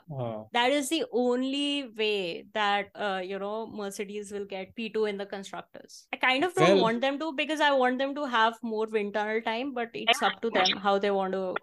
that 0.54 0.72
is 0.72 0.90
the 0.90 1.06
only 1.12 1.90
way 1.98 2.43
that 2.54 2.90
uh, 2.96 3.22
you 3.24 3.40
know 3.40 3.68
mercedes 3.68 4.32
will 4.32 4.46
get 4.46 4.76
p2 4.76 5.10
in 5.10 5.18
the 5.18 5.26
constructors. 5.26 6.08
I 6.14 6.18
kind 6.18 6.44
of 6.44 6.54
don't 6.54 6.70
Well- 6.76 6.82
want 6.84 7.02
them 7.02 7.20
to 7.20 7.32
because 7.34 7.60
i 7.62 7.72
want 7.72 7.98
them 7.98 8.14
to 8.16 8.26
have 8.26 8.58
more 8.62 8.88
wind 8.88 9.14
tunnel 9.14 9.42
time 9.42 9.74
but 9.74 9.90
it's 9.94 10.22
up 10.22 10.42
to 10.42 10.50
them 10.50 10.78
how 10.88 10.98
they 11.00 11.12
want 11.12 11.34
to 11.34 11.56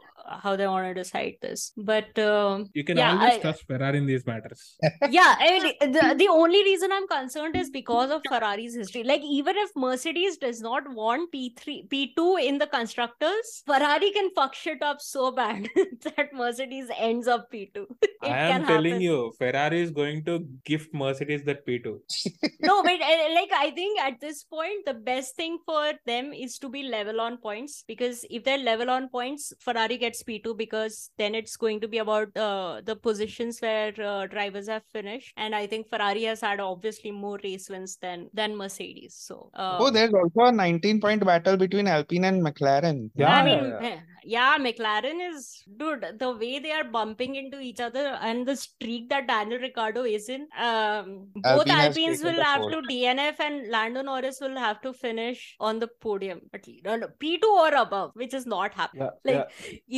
how 0.42 0.56
they 0.56 0.66
want 0.66 0.86
to 0.86 0.94
decide 0.94 1.34
this 1.42 1.72
but 1.76 2.18
um, 2.18 2.66
You 2.74 2.84
can 2.84 2.96
yeah, 2.98 3.12
always 3.12 3.34
I- 3.34 3.38
trust 3.40 3.66
Ferrari 3.66 3.98
in 3.98 4.06
these 4.06 4.26
matters. 4.26 4.76
yeah 5.10 5.36
I 5.38 5.60
mean, 5.62 5.92
the, 5.92 6.14
the 6.16 6.28
only 6.28 6.62
reason 6.64 6.90
i'm 6.92 7.06
concerned 7.08 7.56
is 7.56 7.70
because 7.70 8.10
of 8.10 8.22
ferrari's 8.28 8.74
history 8.74 9.02
like 9.04 9.22
even 9.22 9.56
if 9.56 9.70
mercedes 9.76 10.36
does 10.36 10.60
not 10.60 10.82
want 10.94 11.32
p3 11.32 11.88
p2 11.88 12.42
in 12.46 12.58
the 12.58 12.66
constructors 12.66 13.62
ferrari 13.66 14.10
can 14.12 14.30
fuck 14.34 14.54
shit 14.54 14.82
up 14.82 15.00
so 15.00 15.30
bad 15.32 15.68
that 16.04 16.32
mercedes 16.32 16.88
ends 16.98 17.26
up 17.28 17.46
p2 17.52 17.84
it 18.02 18.10
I 18.22 18.48
am 18.54 18.66
telling 18.66 18.92
happen. 18.92 19.00
you, 19.02 19.32
Ferrari 19.38 19.80
is 19.80 19.90
going 19.90 20.24
to 20.26 20.40
gift 20.64 20.92
Mercedes 20.92 21.42
that 21.44 21.66
P2. 21.66 21.98
no 22.60 22.82
but 22.82 23.00
uh, 23.00 23.28
like 23.34 23.50
i 23.56 23.70
think 23.70 23.98
at 24.00 24.20
this 24.20 24.44
point 24.44 24.84
the 24.86 24.94
best 24.94 25.36
thing 25.36 25.58
for 25.64 25.92
them 26.06 26.32
is 26.32 26.58
to 26.58 26.68
be 26.68 26.82
level 26.82 27.20
on 27.20 27.38
points 27.38 27.84
because 27.86 28.24
if 28.30 28.44
they're 28.44 28.58
level 28.58 28.90
on 28.90 29.08
points 29.08 29.52
ferrari 29.60 29.96
gets 29.96 30.19
p2 30.22 30.56
because 30.56 31.10
then 31.18 31.34
it's 31.34 31.56
going 31.56 31.80
to 31.80 31.88
be 31.88 31.98
about 31.98 32.36
uh, 32.36 32.80
the 32.84 32.96
positions 32.96 33.60
where 33.60 33.92
uh, 34.02 34.26
drivers 34.26 34.68
have 34.68 34.82
finished 34.92 35.32
and 35.36 35.54
i 35.54 35.66
think 35.66 35.88
ferrari 35.88 36.24
has 36.24 36.40
had 36.40 36.60
obviously 36.60 37.10
more 37.10 37.38
race 37.44 37.68
wins 37.68 37.96
than 38.00 38.28
than 38.32 38.56
mercedes 38.56 39.14
so 39.16 39.50
uh, 39.54 39.78
Oh, 39.80 39.90
there's 39.90 40.12
also 40.12 40.48
a 40.48 40.52
19 40.52 41.00
point 41.00 41.24
battle 41.24 41.56
between 41.56 41.86
Alpine 41.86 42.24
and 42.24 42.42
McLaren. 42.44 43.10
Yeah, 43.14 43.34
I 43.34 43.44
mean, 43.44 43.64
yeah, 43.80 43.88
eh, 43.88 43.98
yeah, 44.24 44.58
McLaren 44.58 45.20
is 45.32 45.62
dude. 45.78 46.04
The 46.18 46.30
way 46.36 46.58
they 46.58 46.72
are 46.72 46.84
bumping 46.84 47.36
into 47.36 47.60
each 47.60 47.80
other 47.80 48.18
and 48.20 48.46
the 48.46 48.56
streak 48.56 49.08
that 49.08 49.26
Daniel 49.26 49.60
Ricciardo 49.60 50.04
is 50.04 50.28
in, 50.28 50.46
um, 50.58 51.28
both 51.34 51.66
Alpine 51.68 51.80
Alpines 51.86 52.22
will 52.22 52.42
have 52.42 52.60
pole. 52.60 52.70
to 52.72 52.82
DNF 52.82 53.40
and 53.40 53.68
Lando 53.68 54.02
Norris 54.02 54.38
will 54.40 54.56
have 54.56 54.80
to 54.82 54.92
finish 54.92 55.56
on 55.60 55.78
the 55.78 55.88
podium 56.00 56.40
at 56.52 56.66
least 56.66 56.84
no, 56.84 56.96
no, 56.96 57.08
P2 57.20 57.42
or 57.44 57.74
above, 57.74 58.10
which 58.14 58.34
is 58.34 58.46
not 58.46 58.74
happening. 58.74 59.08
Yeah, 59.24 59.32
Like, 59.32 59.48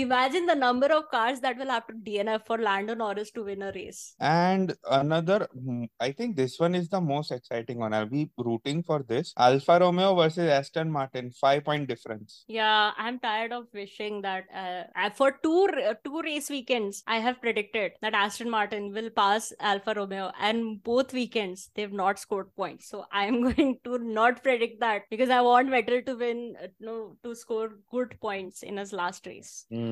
imagine 0.03 0.47
the 0.47 0.55
number 0.55 0.87
of 0.87 1.09
cars 1.11 1.41
that 1.41 1.57
will 1.59 1.71
have 1.71 1.87
to 1.87 1.95
DNF 1.95 2.47
for 2.47 2.59
Lando 2.59 2.95
Norris 2.95 3.31
to 3.33 3.45
win 3.45 3.63
a 3.63 3.73
race. 3.73 4.15
And 4.21 4.75
another, 4.91 5.49
mm, 5.57 5.89
I 6.01 6.13
think 6.13 6.37
this 6.37 6.59
one 6.59 6.75
is 6.75 6.89
the 6.89 7.01
most 7.01 7.31
exciting 7.31 7.79
one. 7.79 7.95
I'll 7.95 8.07
be 8.07 8.31
rooting 8.37 8.83
for 8.83 9.03
this. 9.03 9.33
Alfa 9.39 9.79
Romeo 9.81 10.15
versus 10.15 10.49
Aston 10.51 10.91
Martin, 10.91 11.31
five 11.31 11.65
point 11.65 11.89
difference. 11.89 12.45
Yeah, 12.49 12.93
I'm 12.97 13.19
tired 13.19 13.53
of 13.53 13.67
wishing 13.73 14.23
that 14.23 14.45
uh, 14.55 15.11
for 15.11 15.33
two 15.43 15.69
two 16.05 16.21
race 16.23 16.51
weekends, 16.51 17.03
I 17.07 17.19
have 17.19 17.41
predicted 17.41 17.93
that 18.03 18.15
Aston 18.15 18.51
Martin 18.51 18.93
will 18.93 19.11
pass 19.11 19.53
Alfa 19.61 19.95
Romeo, 19.97 20.33
and 20.41 20.83
both 20.83 21.13
weekends 21.13 21.71
they've 21.75 21.93
not 21.93 22.19
scored 22.19 22.55
points. 22.57 22.89
So 22.89 23.05
I'm 23.13 23.43
going 23.49 23.79
to 23.85 23.99
not 23.99 24.43
predict 24.43 24.81
that 24.81 25.03
because 25.11 25.31
I 25.31 25.41
want 25.41 25.69
Vettel 25.69 26.05
to 26.07 26.17
win, 26.17 26.55
uh, 26.63 26.69
no, 26.81 27.17
to 27.25 27.35
score 27.35 27.71
good 27.91 28.19
points 28.21 28.63
in 28.63 28.77
his 28.77 28.93
last 28.93 29.27
race. 29.27 29.67
Mm. 29.73 29.92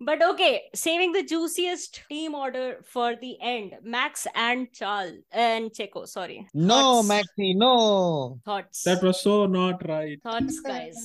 But 0.00 0.22
okay, 0.22 0.62
saving 0.74 1.12
the 1.12 1.22
juiciest 1.22 2.02
team 2.08 2.34
order 2.34 2.80
for 2.84 3.16
the 3.16 3.36
end: 3.40 3.74
Max 3.82 4.26
and 4.34 4.72
Charles 4.72 5.22
and 5.32 5.70
Checo. 5.70 6.06
Sorry, 6.06 6.46
No, 6.54 7.02
Thoughts? 7.02 7.08
Maxi, 7.08 7.54
no. 7.56 8.40
thoughts. 8.44 8.82
That 8.84 9.02
was 9.02 9.20
so 9.20 9.46
not 9.46 9.86
right. 9.88 10.20
thoughts, 10.22 10.60
guys. 10.60 10.96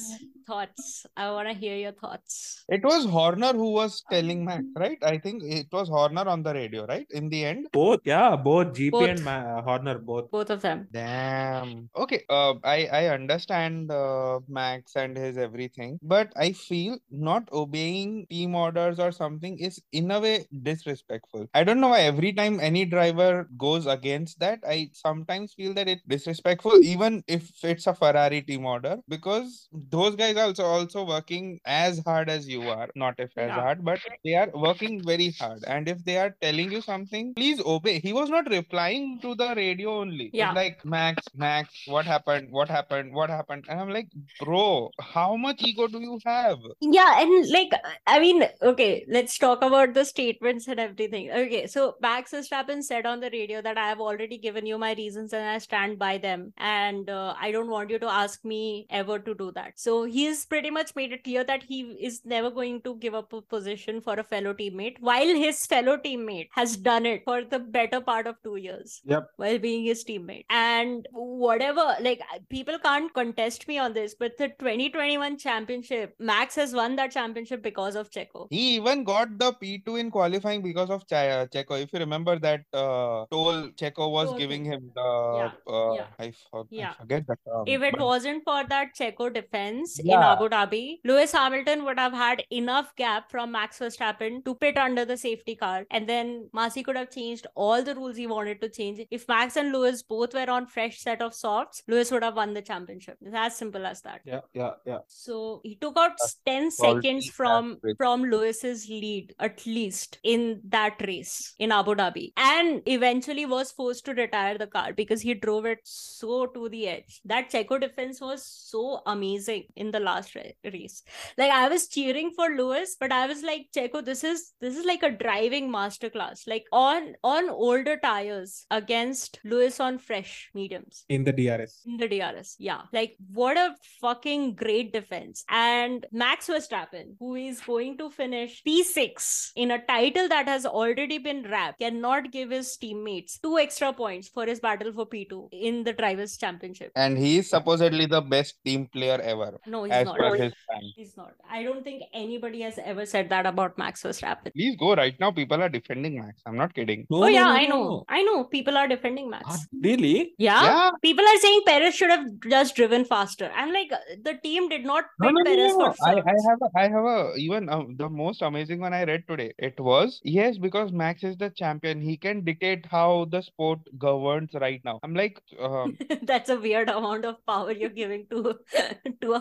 Thoughts. 0.46 1.06
I 1.16 1.32
want 1.32 1.48
to 1.48 1.54
hear 1.54 1.76
your 1.76 1.92
thoughts. 1.92 2.64
It 2.70 2.84
was 2.84 3.06
Horner 3.06 3.54
who 3.54 3.72
was 3.72 4.04
telling 4.10 4.46
Max, 4.46 4.64
right? 4.76 4.98
I 5.04 5.18
think 5.18 5.44
it 5.44 5.68
was 5.72 5.90
Horner 5.90 6.28
on 6.28 6.44
the 6.44 6.54
radio, 6.54 6.86
right? 6.86 7.08
In 7.12 7.30
the 7.30 7.46
end. 7.46 7.68
Both, 7.74 8.02
yeah, 8.06 8.36
both 8.36 8.74
GP 8.74 8.92
Both. 8.92 9.10
and 9.10 9.24
Ma- 9.24 9.62
Horner, 9.62 10.00
both. 10.00 10.32
Both 10.32 10.50
of 10.50 10.62
them. 10.62 10.88
Damn. 10.92 11.90
Okay. 11.96 12.24
Uh, 12.30 12.56
I 12.64 12.88
I 12.88 13.08
understand 13.08 13.92
uh, 13.92 14.40
Max 14.48 14.96
and 14.96 15.18
his 15.18 15.38
everything, 15.38 16.00
but 16.02 16.32
I 16.36 16.52
feel 16.54 16.98
not 17.10 17.50
obeying 17.52 18.26
team 18.30 18.56
orders 18.56 19.00
or 19.00 19.12
something 19.12 19.58
is 19.60 19.82
in 19.92 20.12
a 20.12 20.20
way 20.20 20.46
disrespectful. 20.64 21.48
I 21.54 21.64
don't 21.64 21.80
know 21.80 21.90
why 21.90 22.02
every 22.02 22.34
time 22.34 22.60
any 22.60 22.86
driver 22.86 23.48
goes 23.58 23.86
against 23.86 24.40
that, 24.40 24.60
I 24.68 24.90
sometimes 24.94 25.54
feel 25.54 25.74
that 25.76 25.88
it's 25.88 26.04
disrespectful, 26.08 26.84
even 26.84 27.24
if 27.28 27.52
it's 27.64 27.88
a 27.88 27.94
Ferrari 27.94 28.42
team 28.42 28.66
order, 28.66 28.98
because 29.08 29.68
those 29.74 30.16
guys 30.16 30.31
are 30.38 30.46
also 30.48 30.64
also 30.66 31.06
working 31.06 31.60
as 31.66 32.00
hard 32.06 32.30
as 32.30 32.48
you 32.48 32.68
are. 32.70 32.90
Not 32.96 33.16
if 33.20 33.32
as 33.38 33.48
Yeah. 33.50 33.62
hard, 33.62 33.84
but 33.84 34.00
they 34.24 34.36
are 34.36 34.50
working 34.54 35.04
very 35.06 35.32
hard. 35.40 35.64
And 35.68 35.88
if 35.88 36.04
they 36.04 36.18
are 36.18 36.36
telling 36.42 36.72
you 36.72 36.82
something, 36.82 37.34
please 37.36 37.62
obey. 37.66 38.00
He 38.00 38.14
was 38.14 38.30
not 38.30 38.50
replying 38.50 39.20
to 39.22 39.36
the 39.36 39.54
radio 39.56 39.96
only. 40.00 40.30
Yeah. 40.34 40.52
like 40.54 40.84
Max, 40.86 41.28
Max, 41.36 41.84
what 41.86 42.06
happened? 42.06 42.52
What 42.52 42.70
happened? 42.70 43.14
What 43.14 43.30
happened? 43.30 43.66
And 43.68 43.80
I'm 43.80 43.90
like, 43.90 44.08
bro, 44.40 44.90
how 45.00 45.36
much 45.36 45.62
ego 45.62 45.88
do 45.88 46.00
you 46.02 46.20
have? 46.26 46.58
Yeah, 46.82 47.22
and 47.22 47.50
like 47.52 47.72
I 48.08 48.20
mean, 48.20 48.44
okay, 48.62 49.06
let's 49.08 49.38
talk 49.38 49.62
about 49.64 49.94
the 49.94 50.04
statements 50.06 50.68
and 50.68 50.80
everything. 50.80 51.32
Okay, 51.32 51.68
so 51.68 51.96
Max 52.02 52.32
Verstappen 52.32 52.84
said 52.84 53.06
on 53.06 53.20
the 53.20 53.30
radio 53.32 53.62
that 53.62 53.78
I 53.78 53.88
have 53.90 54.00
already 54.00 54.38
given 54.38 54.66
you 54.66 54.78
my 54.78 54.94
reasons 54.94 55.34
and 55.34 55.46
I 55.46 55.58
stand 55.60 56.00
by 56.00 56.18
them, 56.18 56.54
and 56.58 57.10
uh, 57.10 57.34
I 57.40 57.52
don't 57.52 57.70
want 57.70 57.90
you 57.90 58.00
to 58.00 58.08
ask 58.08 58.44
me 58.44 58.88
ever 58.90 59.20
to 59.20 59.34
do 59.36 59.52
that. 59.54 59.74
So 59.80 60.04
he's 60.22 60.46
pretty 60.46 60.72
much 60.78 60.96
made 60.96 61.12
it 61.18 61.24
clear 61.24 61.44
that 61.52 61.64
he 61.64 61.80
is 62.10 62.22
never 62.26 62.50
going 62.60 62.82
to 62.88 62.96
give 63.06 63.14
up 63.22 63.34
a 63.34 63.42
position 63.42 64.02
for 64.02 64.16
a 64.24 64.24
fellow 64.24 64.54
teammate, 64.54 64.98
while 65.10 65.32
his 65.44 65.66
fellow 65.66 65.98
teammate 66.06 66.50
has 66.60 66.76
done 66.90 67.06
it 67.06 67.24
for 67.30 67.38
the 67.54 67.60
better 67.78 68.02
part 68.10 68.28
of 68.28 68.36
two 68.44 68.56
years. 68.68 69.02
Yep. 69.06 69.30
While 69.38 69.60
being 69.68 69.84
his 69.86 70.04
teammate, 70.10 70.46
and 70.50 71.08
whatever, 71.14 71.86
like 72.08 72.22
people 72.50 72.78
can't 72.80 73.14
contest 73.14 73.68
me 73.68 73.78
on 73.78 73.94
this, 73.94 74.16
but 74.24 74.38
the 74.38 74.50
2021 74.60 75.38
championship, 75.38 76.16
Max 76.20 76.56
has 76.56 76.74
won 76.74 76.96
that 76.98 77.12
championship 77.12 77.62
because 77.70 77.96
of 77.96 78.10
Checo. 78.18 78.48
He 78.50 78.76
even 78.76 79.04
got 79.04 79.38
the 79.38 79.52
P2 79.54 80.00
in 80.00 80.12
qualifying 80.12 80.62
because 80.62 80.90
of 80.90 81.06
Ch- 81.08 81.14
uh, 81.14 81.46
Checo. 81.56 81.82
If 81.82 81.94
you 81.94 82.00
remember 82.00 82.38
that 82.40 82.62
uh, 82.74 83.26
toll 83.36 83.70
Checo 83.82 84.12
was 84.12 84.30
Toll 84.30 84.38
giving 84.38 84.66
him 84.66 84.92
the 84.96 85.10
Yeah, 85.42 85.52
uh, 85.76 85.94
yeah. 85.94 86.06
I, 86.20 86.32
for- 86.50 86.66
I 86.72 86.94
forget 87.00 87.28
the 87.28 87.38
term. 87.48 87.64
If 87.68 87.82
it 87.82 87.94
but- 87.98 88.06
wasn't 88.12 88.44
for 88.44 88.64
that 88.68 88.96
Checo 89.00 89.34
defense 89.34 90.00
in 90.12 90.24
Abu 90.24 90.50
Dhabi, 90.50 91.00
Lewis 91.04 91.32
Hamilton 91.32 91.86
would 91.86 92.00
have 92.00 92.14
had 92.14 92.44
enough 92.52 92.96
gap 92.96 93.32
from 93.32 93.52
Max 93.52 93.80
Verstappen 93.80 94.44
to 94.46 94.56
pit 94.56 94.78
under 94.78 95.06
the 95.06 95.18
safety 95.18 95.56
car. 95.56 95.86
And 95.92 96.08
then 96.08 96.50
Masi 96.56 96.84
could 96.84 96.96
have 96.96 97.12
changed 97.12 97.48
all 97.56 97.84
the 97.84 97.96
rules 97.96 98.18
he 98.18 98.28
wanted 98.28 98.62
to 98.62 98.70
change. 98.70 99.02
If 99.12 99.28
Max 99.28 99.56
and 99.56 99.72
Lewis 99.72 100.04
both 100.04 100.34
were 100.34 100.50
on 100.50 100.66
fresh 100.68 101.00
set 101.00 101.22
of 101.22 101.34
softs, 101.34 101.84
Lewis 101.88 102.12
would 102.12 102.24
have 102.24 102.36
won 102.36 102.54
the 102.54 102.62
championship. 102.62 103.18
It's 103.22 103.36
as 103.36 103.56
simple 103.56 103.86
as 103.86 104.02
that. 104.02 104.22
Yeah, 104.26 104.42
yeah, 104.54 104.72
yeah. 104.86 105.00
So 105.08 105.62
he 105.64 105.76
took 105.76 105.98
out 105.98 106.12
That's 106.20 106.38
10 106.46 106.72
seconds 106.72 107.28
from 107.28 107.80
from 107.98 108.24
Lewis's 108.24 108.88
lead 108.90 109.34
at 109.40 109.66
least 109.66 110.20
in 110.24 110.62
that 110.70 111.02
race 111.08 111.56
in 111.60 111.72
Abu 111.72 111.96
Dhabi 111.96 112.34
and 112.38 112.82
eventually 112.86 113.46
was 113.46 113.72
forced 113.72 114.06
to 114.06 114.14
retire 114.14 114.58
the 114.58 114.68
car 114.68 114.94
because 114.94 115.22
he 115.22 115.34
drove 115.34 115.66
it 115.66 115.80
so 115.84 116.46
to 116.48 116.70
the 116.70 116.88
edge. 116.88 117.22
That 117.26 117.52
Checo 117.52 117.80
defense 117.80 118.22
was 118.22 118.46
so 118.46 119.02
amazing 119.06 119.66
in 119.76 119.92
the 119.92 120.00
last 120.02 120.36
ra- 120.36 120.44
race. 120.66 121.04
Like 121.38 121.52
I 121.52 121.68
was 121.68 121.88
cheering 121.88 122.32
for 122.36 122.50
Lewis 122.50 122.96
but 123.00 123.12
I 123.12 123.28
was 123.28 123.44
like 123.44 123.68
Checo 123.76 124.04
this 124.04 124.24
is 124.24 124.54
this 124.62 124.78
is 124.78 124.86
like 124.86 125.04
a 125.04 125.12
driving 125.12 125.70
masterclass 125.72 126.48
like 126.48 126.66
on 126.72 127.14
on 127.24 127.50
older 127.50 127.98
tires 127.98 128.66
against 128.72 129.40
Lewis 129.44 129.80
on 129.80 129.98
fresh 129.98 130.50
mediums 130.54 131.06
in 131.10 131.24
the 131.24 131.32
DRS. 131.34 131.82
in 131.86 131.98
the 131.98 132.08
DRS. 132.08 132.56
Yeah. 132.60 132.82
Like, 132.94 133.16
what 133.34 133.58
a 133.58 133.76
fucking 134.00 134.56
great 134.56 134.94
defense. 134.94 135.44
And 135.50 136.06
Max 136.12 136.48
Verstappen, 136.48 137.16
who 137.20 137.36
is 137.36 137.60
going 137.62 137.98
to 137.98 138.10
finish 138.10 138.62
P6 138.68 139.52
in 139.56 139.72
a 139.72 139.80
title 139.86 140.28
that 140.30 140.48
has 140.48 140.66
already 140.66 141.18
been 141.18 141.44
wrapped, 141.50 141.80
cannot 141.80 142.32
give 142.32 142.50
his 142.52 142.76
teammates 142.78 143.40
two 143.40 143.58
extra 143.58 143.94
points 143.94 144.28
for 144.30 144.46
his 144.46 144.60
battle 144.60 144.92
for 144.94 145.06
P2 145.06 145.50
in 145.52 145.84
the 145.84 145.94
Drivers' 145.94 146.38
Championship. 146.38 146.92
and 146.96 147.18
he 147.18 147.38
is 147.40 147.50
supposedly 147.50 148.06
the 148.06 148.22
best 148.22 148.56
team 148.66 148.88
player 148.88 149.20
ever, 149.22 149.60
No, 149.68 149.84
he's 149.92 150.00
as 150.00 150.06
not. 150.06 150.18
per 150.18 150.36
his 150.36 150.54
fans. 150.68 150.94
He's 150.96 151.18
not. 151.18 151.34
I 151.50 151.64
don't 151.64 151.84
think 151.84 152.04
anybody 152.14 152.62
has 152.62 152.80
ever 152.84 153.06
said 153.06 153.30
that 153.30 153.46
about 153.46 153.78
Max 153.78 154.04
Verstappen. 154.04 154.54
Please 154.54 154.76
go 154.78 154.96
right 154.96 155.20
now. 155.20 155.32
People 155.32 155.62
are 155.62 155.70
defending 155.70 156.20
Max. 156.20 156.42
I'm 156.46 156.58
not 156.58 156.74
kidding. 156.74 157.06
No, 157.10 157.18
oh, 157.18 157.22
no, 157.22 157.28
yeah, 157.28 157.44
no, 157.44 157.50
I 157.52 157.66
no. 157.68 157.76
know. 157.76 158.06
I 158.10 158.24
know. 158.24 158.44
People 158.46 158.78
are 158.78 158.88
defending 158.88 159.30
Max. 159.30 159.46
Ah, 159.48 159.58
really? 159.84 160.34
yeah? 160.38 160.64
Yeah. 160.64 160.92
People 161.02 161.26
are 161.26 161.38
saying 161.38 161.62
Perez 161.66 161.96
should 161.96 162.10
have 162.10 162.26
just 162.50 162.76
driven 162.76 163.06
faster. 163.06 163.52
I'm 163.56 163.72
like, 163.74 163.92
uh, 163.92 163.98
the 164.24 164.36
team 164.44 164.70
did 164.70 164.86
not 164.86 165.06
No, 165.20 165.28
pick 165.28 165.36
no, 165.36 165.42
no, 165.42 165.46
Perez 165.46 165.72
no, 165.78 165.86
no. 165.88 165.94
for 165.94 166.08
I, 166.08 166.12
I 166.12 166.36
have 166.50 166.62
a, 166.62 166.70
I 166.76 166.84
have 166.90 167.06
a 167.06 167.34
even 167.38 167.70
uh, 167.70 167.84
the 167.98 168.10
most 168.10 168.42
amazing 168.42 168.80
one 168.80 168.94
I 168.94 169.04
read 169.04 169.24
today. 169.28 169.54
It 169.58 169.80
was 169.80 170.20
yes 170.24 170.58
because 170.58 170.92
Max 170.92 171.24
is 171.24 171.38
the 171.38 171.50
champion. 171.50 172.02
He 172.02 172.18
can 172.18 172.44
dictate 172.44 172.86
how 172.86 173.26
the 173.32 173.42
sport 173.42 173.80
governs 173.98 174.50
right 174.54 174.82
now. 174.84 175.00
I'm 175.04 175.16
like, 175.16 175.42
um, 175.60 175.98
That's 176.24 176.50
a 176.50 176.60
weird 176.60 176.90
amount 176.90 177.26
of 177.26 177.46
power 177.46 177.72
you're 177.72 177.90
giving 177.90 178.28
to 178.32 178.56
to 179.22 179.34
a 179.34 179.40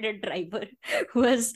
driver 0.00 0.64
who 1.12 1.22
has 1.22 1.54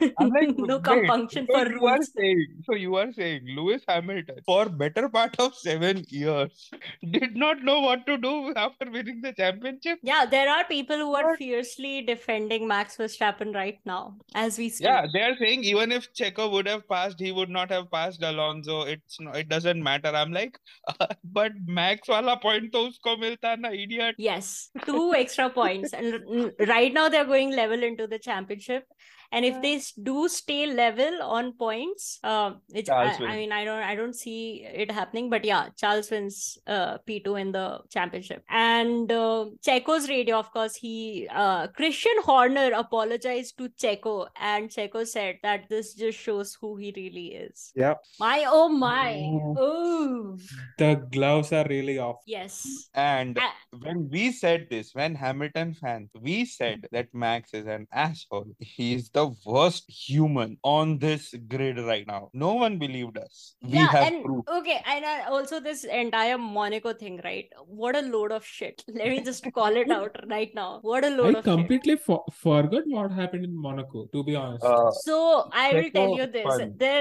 like, 0.00 0.54
no 0.56 0.78
compunction 0.80 1.46
so 1.50 1.52
for 1.52 1.68
you 1.68 1.86
are 1.86 1.98
rules. 1.98 2.12
saying, 2.16 2.46
so 2.64 2.74
you 2.74 2.94
are 2.96 3.12
saying 3.12 3.42
Lewis 3.56 3.82
Hamilton 3.88 4.36
for 4.44 4.68
better 4.68 5.08
part 5.08 5.34
of 5.38 5.54
seven 5.54 6.04
years 6.08 6.70
did 7.10 7.36
not 7.36 7.62
know 7.62 7.80
what 7.80 8.06
to 8.06 8.16
do 8.18 8.52
after 8.56 8.90
winning 8.90 9.20
the 9.22 9.32
championship. 9.32 9.98
Yeah, 10.02 10.26
there 10.26 10.48
are 10.48 10.64
people 10.64 10.96
who 10.96 11.14
are 11.14 11.36
fiercely 11.36 12.02
defending 12.02 12.66
Max 12.66 12.96
Verstappen 12.96 13.54
right 13.54 13.78
now 13.84 14.16
as 14.34 14.58
we 14.58 14.68
speak. 14.68 14.86
Yeah, 14.86 15.06
they 15.12 15.20
are 15.22 15.36
saying 15.36 15.64
even 15.64 15.92
if 15.92 16.12
Checo 16.12 16.50
would 16.52 16.66
have 16.66 16.88
passed, 16.88 17.20
he 17.20 17.32
would 17.32 17.50
not 17.50 17.70
have 17.70 17.90
passed 17.90 18.22
Alonso. 18.22 18.82
It's 18.82 19.20
no, 19.20 19.32
it 19.32 19.48
doesn't 19.48 19.82
matter. 19.82 20.08
I'm 20.08 20.32
like, 20.32 20.58
but 21.24 21.52
Max 21.66 22.08
wala 22.08 22.38
point 22.38 22.72
to 22.72 22.78
usko 22.78 23.16
milta 23.22 23.58
na 23.58 23.70
idiot. 23.70 24.14
Yes, 24.18 24.70
two 24.84 25.14
extra 25.14 25.50
points, 25.50 25.92
and 25.92 26.52
right 26.68 26.92
now 26.92 27.08
they're 27.08 27.24
going 27.24 27.50
level 27.54 27.77
into 27.82 28.06
the 28.06 28.18
championship. 28.18 28.84
And 29.30 29.44
if 29.44 29.60
they 29.60 29.80
do 30.02 30.28
stay 30.28 30.66
level 30.66 31.22
on 31.22 31.52
points, 31.52 32.18
uh, 32.24 32.52
which 32.70 32.88
I, 32.88 33.12
I 33.12 33.36
mean, 33.36 33.52
I 33.52 33.64
don't, 33.64 33.82
I 33.82 33.94
don't 33.94 34.14
see 34.14 34.64
it 34.64 34.90
happening. 34.90 35.28
But 35.30 35.44
yeah, 35.44 35.68
Charles 35.76 36.10
wins 36.10 36.58
uh, 36.66 36.98
P 36.98 37.20
two 37.20 37.36
in 37.36 37.52
the 37.52 37.80
championship. 37.90 38.42
And 38.48 39.10
uh, 39.12 39.46
Checo's 39.66 40.08
radio, 40.08 40.38
of 40.38 40.50
course, 40.50 40.74
he 40.76 41.28
uh, 41.30 41.66
Christian 41.68 42.16
Horner 42.22 42.70
apologized 42.74 43.58
to 43.58 43.68
Checo, 43.70 44.28
and 44.40 44.70
Checo 44.70 45.06
said 45.06 45.38
that 45.42 45.68
this 45.68 45.94
just 45.94 46.18
shows 46.18 46.56
who 46.60 46.76
he 46.76 46.92
really 46.96 47.26
is. 47.34 47.72
Yeah. 47.74 47.94
My 48.18 48.44
oh 48.48 48.68
my, 48.68 49.14
Oh. 49.56 50.38
The 50.78 51.06
gloves 51.12 51.52
are 51.52 51.66
really 51.68 51.98
off. 51.98 52.16
yes. 52.26 52.88
And 52.94 53.38
when 53.80 54.08
we 54.10 54.32
said 54.32 54.68
this, 54.70 54.94
when 54.94 55.14
Hamilton 55.14 55.74
fans, 55.74 56.10
we 56.20 56.44
said 56.44 56.86
that 56.92 57.08
Max 57.12 57.52
is 57.54 57.66
an 57.66 57.86
asshole. 57.92 58.46
He 58.58 58.94
is 58.94 59.08
the 59.18 59.26
worst 59.46 59.84
human 59.90 60.56
on 60.62 60.98
this 60.98 61.34
grid 61.54 61.78
right 61.90 62.06
now. 62.06 62.20
No 62.32 62.54
one 62.54 62.78
believed 62.78 63.18
us. 63.18 63.54
We 63.62 63.70
yeah, 63.78 63.86
have 63.96 64.06
and 64.12 64.24
proof. 64.24 64.44
okay, 64.58 64.80
and 64.86 65.04
also 65.38 65.60
this 65.60 65.84
entire 65.84 66.38
Monaco 66.38 66.92
thing, 66.92 67.20
right? 67.24 67.48
What 67.66 67.96
a 67.96 68.02
load 68.02 68.32
of 68.32 68.44
shit. 68.44 68.84
Let 69.00 69.08
me 69.08 69.20
just 69.30 69.50
call 69.52 69.76
it 69.84 69.90
out 69.90 70.16
right 70.36 70.54
now. 70.54 70.68
What 70.82 71.04
a 71.04 71.10
load 71.10 71.34
I 71.36 71.38
of 71.40 71.44
shit. 71.44 71.44
completely 71.44 71.96
for- 71.96 72.24
forgot 72.32 72.82
what 72.86 73.10
happened 73.12 73.44
in 73.44 73.56
Monaco, 73.68 74.06
to 74.12 74.24
be 74.24 74.36
honest. 74.36 74.64
Uh, 74.64 74.90
So 74.90 75.48
I 75.52 75.72
will 75.74 75.90
tell 75.98 76.16
you 76.20 76.26
this: 76.26 76.44
won. 76.44 76.74
the 76.84 76.94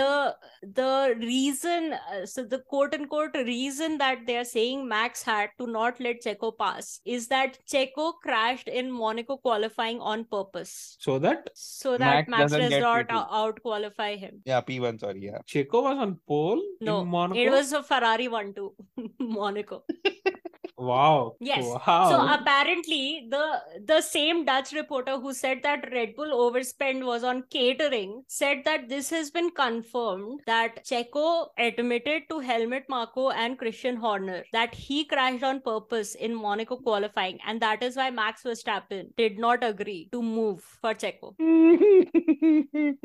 the 0.00 0.36
the 0.80 1.16
reason, 1.18 1.92
uh, 1.94 2.26
so 2.26 2.44
the 2.44 2.60
quote 2.74 2.94
unquote 2.94 3.34
reason 3.34 3.98
that 3.98 4.26
they 4.26 4.36
are 4.36 4.44
saying 4.44 4.86
Max 4.88 5.22
had 5.22 5.50
to 5.58 5.66
not 5.66 6.00
let 6.00 6.22
Checo 6.22 6.52
pass 6.64 7.00
is 7.04 7.28
that 7.28 7.58
Checo 7.72 8.12
crashed 8.22 8.68
in 8.68 8.90
Monaco 8.90 9.36
qualifying 9.36 10.00
on 10.00 10.24
purpose, 10.24 10.96
So 11.00 11.18
that 11.18 11.50
so 11.64 11.92
that 11.92 12.00
Max 12.00 12.28
Max, 12.28 12.42
doesn't 12.42 12.60
does 12.60 12.70
get 12.70 12.80
not 12.80 13.08
P2. 13.08 13.26
out 13.40 13.62
qualify 13.62 14.16
him. 14.16 14.42
yeah, 14.44 14.60
P1, 14.60 15.00
sorry, 15.00 15.20
yeah. 15.24 15.38
Checo 15.46 15.82
was 15.84 15.98
on 15.98 16.18
pole 16.26 16.60
No, 16.80 17.00
in 17.02 17.08
Monaco. 17.08 17.40
it 17.40 17.50
was 17.50 17.72
a 17.72 17.82
Ferrari 17.82 18.28
one 18.28 18.52
two 18.54 18.74
Monaco. 19.20 19.84
Wow. 20.82 21.36
Yes. 21.40 21.64
Wow. 21.64 22.10
So 22.10 22.34
apparently, 22.34 23.26
the 23.30 23.60
the 23.86 24.00
same 24.00 24.44
Dutch 24.44 24.72
reporter 24.72 25.18
who 25.18 25.32
said 25.32 25.60
that 25.62 25.88
Red 25.92 26.14
Bull 26.16 26.32
overspend 26.44 27.04
was 27.04 27.22
on 27.24 27.44
catering 27.50 28.22
said 28.28 28.62
that 28.64 28.88
this 28.88 29.10
has 29.10 29.30
been 29.30 29.50
confirmed 29.50 30.40
that 30.46 30.84
Checo 30.84 31.48
admitted 31.58 32.22
to 32.30 32.40
Helmut 32.40 32.84
Marko 32.88 33.30
and 33.30 33.58
Christian 33.58 33.96
Horner 33.96 34.44
that 34.52 34.74
he 34.74 35.04
crashed 35.04 35.44
on 35.44 35.60
purpose 35.60 36.14
in 36.16 36.34
Monaco 36.34 36.76
qualifying, 36.76 37.38
and 37.46 37.60
that 37.62 37.82
is 37.82 37.96
why 37.96 38.10
Max 38.10 38.42
Verstappen 38.42 39.14
did 39.16 39.38
not 39.38 39.62
agree 39.62 40.08
to 40.12 40.22
move 40.22 40.62
for 40.80 40.94
Checo. 40.94 41.34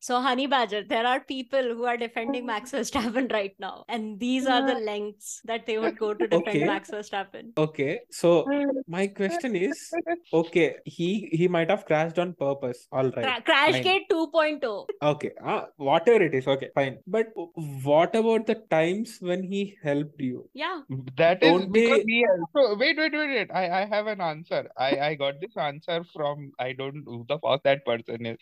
So, 0.00 0.20
Honey 0.20 0.46
Badger, 0.46 0.82
there 0.86 1.06
are 1.06 1.20
people 1.20 1.62
who 1.62 1.84
are 1.84 1.96
defending 1.96 2.44
Max 2.44 2.72
Verstappen 2.72 3.32
right 3.32 3.54
now, 3.58 3.84
and 3.88 4.20
these 4.20 4.46
are 4.46 4.66
the 4.66 4.78
lengths 4.78 5.40
that 5.44 5.64
they 5.66 5.78
would 5.78 5.98
go 5.98 6.12
to 6.12 6.26
defend 6.26 6.48
Okay. 6.48 6.66
Max 6.66 6.90
Verstappen. 6.94 7.52
Okay, 7.58 8.00
so 8.10 8.30
my 8.86 9.06
question 9.06 9.56
is, 9.56 9.78
okay, 10.32 10.66
he 10.84 11.08
he 11.40 11.48
might 11.56 11.70
have 11.70 11.84
crashed 11.90 12.18
on 12.18 12.32
purpose. 12.34 12.86
All 12.92 13.10
right. 13.10 13.26
Cra- 13.28 13.42
Crashgate 13.50 14.06
fine. 14.10 14.60
2.0. 14.60 14.86
Okay, 15.12 15.30
uh, 15.44 15.62
whatever 15.76 16.22
it 16.28 16.34
is, 16.34 16.46
okay, 16.56 16.70
fine. 16.74 16.98
But 17.06 17.28
what 17.90 18.14
about 18.22 18.46
the 18.46 18.56
times 18.76 19.18
when 19.20 19.42
he 19.42 19.62
helped 19.82 20.20
you? 20.20 20.48
Yeah. 20.54 20.80
That 21.16 21.42
is 21.42 21.50
Don't 21.50 21.72
because 21.72 22.04
they- 22.04 22.12
he 22.12 22.26
also 22.26 22.76
wait, 22.84 22.96
wait, 22.96 23.12
wait, 23.12 23.34
wait. 23.36 23.50
I, 23.52 23.82
I 23.82 23.84
have 23.86 24.06
an 24.06 24.20
answer. 24.20 24.62
I, 24.76 24.90
I 25.10 25.14
got 25.14 25.40
this 25.40 25.56
answer 25.56 26.04
from 26.12 26.52
I 26.58 26.72
don't 26.72 27.04
know 27.04 27.18
who 27.18 27.26
the 27.28 27.38
fuck 27.38 27.62
that 27.64 27.84
person 27.84 28.26
is. 28.26 28.38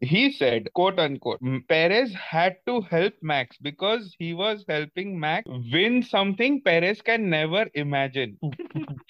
He 0.00 0.32
said, 0.32 0.68
quote 0.74 0.98
unquote, 0.98 1.40
"M- 1.42 1.64
Perez 1.68 2.12
had 2.14 2.56
to 2.66 2.80
help 2.82 3.14
Max 3.20 3.56
because 3.58 4.14
he 4.18 4.32
was 4.34 4.64
helping 4.68 5.18
Max 5.18 5.48
win 5.72 6.02
something 6.02 6.60
Perez 6.62 7.02
can 7.02 7.28
never 7.28 7.66
imagine. 7.78 8.38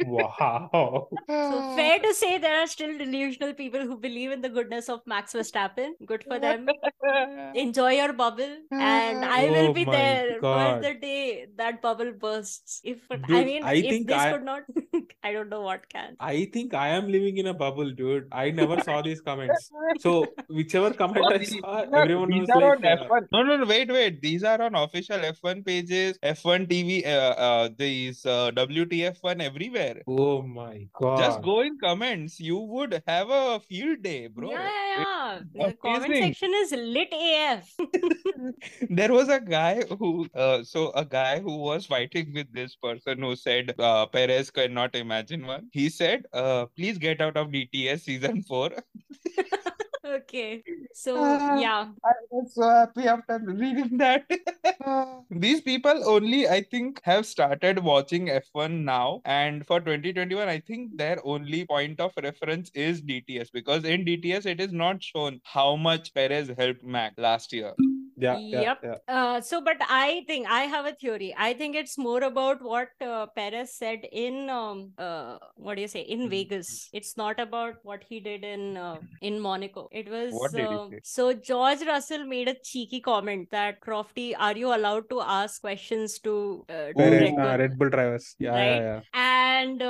Wow. 0.07 1.09
So, 1.29 1.77
fair 1.77 1.99
to 2.01 2.15
say, 2.15 2.39
there 2.39 2.61
are 2.63 2.67
still 2.67 2.97
delusional 2.99 3.53
people 3.55 3.81
who 3.81 3.97
believe 3.97 4.31
in 4.33 4.41
the 4.41 4.49
goodness 4.49 4.89
of 4.89 5.01
Max 5.07 5.33
Verstappen. 5.35 5.91
Good 6.07 6.25
for 6.25 6.39
them. 6.39 6.67
Enjoy 7.55 7.93
your 7.93 8.13
bubble, 8.13 8.57
and 8.73 9.25
I 9.25 9.45
will 9.51 9.69
Oh 9.69 9.73
be 9.73 9.85
there 9.85 10.41
God. 10.41 10.77
for 10.77 10.83
the 10.89 10.95
day 10.99 11.47
that 11.57 11.81
bubble 11.83 12.13
bursts. 12.13 12.81
If 12.85 12.99
I 13.11 13.17
mean, 13.45 13.63
I 13.63 13.75
if 13.75 13.85
think 13.91 14.09
this 14.09 14.17
I- 14.17 14.33
could 14.33 14.45
not, 14.45 14.63
I 15.23 15.33
don't 15.33 15.49
know 15.49 15.61
what 15.63 15.89
can. 15.89 16.17
I 16.21 16.47
think 16.53 16.75
I 16.75 16.89
am 16.89 17.09
living 17.09 17.37
in 17.39 17.47
a 17.47 17.55
bubble, 17.55 17.91
dude. 17.91 18.29
I 18.33 18.51
never 18.51 18.81
saw 18.83 19.03
these 19.03 19.21
comments. 19.21 19.71
So 20.01 20.27
whichever 20.49 20.93
comment 20.93 21.27
I 21.33 21.43
saw, 21.45 21.61
are- 21.65 21.95
everyone 22.03 22.31
these 22.31 22.49
was 22.49 22.51
are 22.51 22.77
like, 22.77 22.79
on 22.79 22.87
uh, 22.87 23.05
F1. 23.09 23.27
No, 23.33 23.43
no, 23.43 23.57
no, 23.59 23.67
wait, 23.67 23.91
wait. 23.93 24.21
These 24.23 24.45
are 24.45 24.61
on 24.63 24.75
official 24.75 25.19
F1 25.19 25.65
pages, 25.67 26.19
F1 26.23 26.67
TV, 26.69 27.07
uh, 27.07 27.11
uh, 27.49 27.69
these 27.77 28.25
uh, 28.27 28.51
WTF1 28.59 29.43
everywhere. 29.49 30.03
"Oh 30.07 30.43
my 30.43 30.87
god. 31.01 31.19
Just 31.25 31.43
go 31.43 31.61
in 31.61 31.79
comments. 31.85 32.39
You 32.41 32.59
would 32.75 32.97
have 33.07 33.31
a 33.31 33.61
field 33.61 34.03
day, 34.03 34.27
bro. 34.27 34.51
Yeah, 34.51 34.71
yeah, 34.99 35.39
yeah. 35.55 35.69
The 35.71 35.73
comment 35.87 36.17
section 36.17 36.53
is 36.63 36.73
lit 36.73 37.13
AF. 37.13 37.75
There 38.91 39.13
was 39.13 39.29
a 39.29 39.41
guy 39.41 39.83
who, 39.99 40.27
uh, 40.35 40.63
so 40.65 40.91
a 40.93 41.05
guy 41.05 41.41
who 41.41 41.57
was 41.57 41.87
fighting 41.87 42.33
with 42.35 42.53
this 42.53 42.77
person 42.77 43.23
who 43.23 43.35
said 43.37 43.75
uh, 43.79 44.07
Perez 44.07 44.51
cannot 44.51 44.95
imagine 44.95 45.47
one. 45.47 45.69
He 45.73 45.89
said, 45.89 46.27
uh, 46.33 46.67
"Please 46.77 46.99
get 46.99 47.21
out 47.21 47.37
of 47.37 47.49
DTS 47.49 48.01
season 48.13 48.43
four." 48.43 48.71
Okay. 50.17 50.63
So, 50.93 51.15
Ah. 51.23 51.59
yeah. 51.59 51.89
I 52.05 52.13
was 52.31 52.55
so 52.55 52.63
happy 52.69 53.07
after 53.07 53.39
reading 53.39 53.99
that. 53.99 54.25
These 55.31 55.61
people 55.63 56.03
only, 56.09 56.49
I 56.49 56.63
think, 56.63 57.01
have 57.05 57.27
started 57.27 57.79
watching 57.81 58.29
F1 58.31 58.85
now. 58.85 59.21
And 59.25 59.67
for 59.67 59.81
2021, 59.81 60.49
I 60.49 60.61
think 60.61 60.97
their 60.97 61.19
only 61.25 61.65
point 61.67 62.01
of 62.01 62.13
reference 62.23 62.71
is 62.75 63.03
DTS 63.03 63.51
because 63.53 63.85
in 63.85 64.05
DTS, 64.05 64.47
it 64.47 64.61
is 64.61 64.73
not 64.73 65.03
shown 65.03 65.41
how 65.45 65.77
much 65.77 66.15
Perez 66.15 66.49
helped 66.57 66.83
Mac 66.85 67.15
last 67.19 67.53
year. 67.53 67.75
Yeah, 68.21 68.39
yeah, 68.39 68.61
Yep. 68.61 68.79
yeah. 68.85 68.97
Uh, 69.17 69.41
so, 69.41 69.61
but 69.61 69.77
I 69.89 70.25
think 70.27 70.49
I 70.51 70.63
have 70.75 70.87
a 70.87 70.93
theory. 70.93 71.35
I 71.39 71.55
think 71.55 71.77
it's 71.77 71.97
more 71.97 72.23
about 72.23 72.63
what 72.63 72.89
uh, 73.01 73.27
Perez 73.37 73.75
said 73.75 74.07
in 74.13 74.51
um, 74.51 74.93
uh, 74.99 75.39
what 75.55 75.77
do 75.77 75.83
you 75.83 75.89
say 75.89 76.01
in 76.01 76.23
Hmm. 76.23 76.29
Vegas. 76.29 76.89
It's 76.93 77.17
not 77.17 77.39
about 77.41 77.75
what 77.83 78.03
he 78.09 78.21
did 78.21 78.45
in 78.45 78.77
uh, 78.77 78.97
in 79.21 79.39
Monaco. 79.41 79.89
It 79.93 80.09
was 80.17 80.33
What 80.33 80.53
did 80.53 80.69
he 80.69 80.77
uh, 80.77 80.89
so 81.03 81.33
George 81.51 81.83
Russell 81.93 82.25
made 82.27 82.49
a 82.49 82.57
cheeky 82.73 83.01
comment 83.01 83.49
that 83.51 83.81
Crofty, 83.81 84.35
are 84.39 84.57
you 84.57 84.75
allowed 84.75 85.09
to 85.11 85.21
ask 85.21 85.61
questions 85.61 86.19
to 86.21 86.65
uh, 86.69 86.89
Perez, 86.97 87.21
Red 87.21 87.33
uh, 87.33 87.37
Bull? 87.37 87.59
Red 87.65 87.79
Bull 87.79 87.91
drivers. 87.91 88.35
Yeah, 88.39 88.51
Right? 88.51 88.77
yeah, 88.77 88.81
yeah. 88.91 89.01
And 89.15 89.81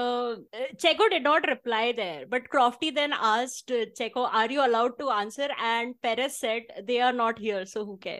Checo 0.84 1.09
did 1.10 1.22
not 1.22 1.46
reply 1.48 1.92
there, 1.92 2.24
but 2.28 2.48
Crofty 2.52 2.94
then 2.94 3.12
asked 3.12 3.68
Checo, 3.98 4.28
"Are 4.32 4.50
you 4.50 4.64
allowed 4.66 4.98
to 4.98 5.10
answer?" 5.10 5.48
And 5.72 5.94
Perez 6.02 6.38
said, 6.38 6.62
"They 6.84 7.00
are 7.00 7.12
not 7.12 7.38
here, 7.38 7.64
so 7.66 7.84
who 7.84 7.96
cares?" 7.96 8.17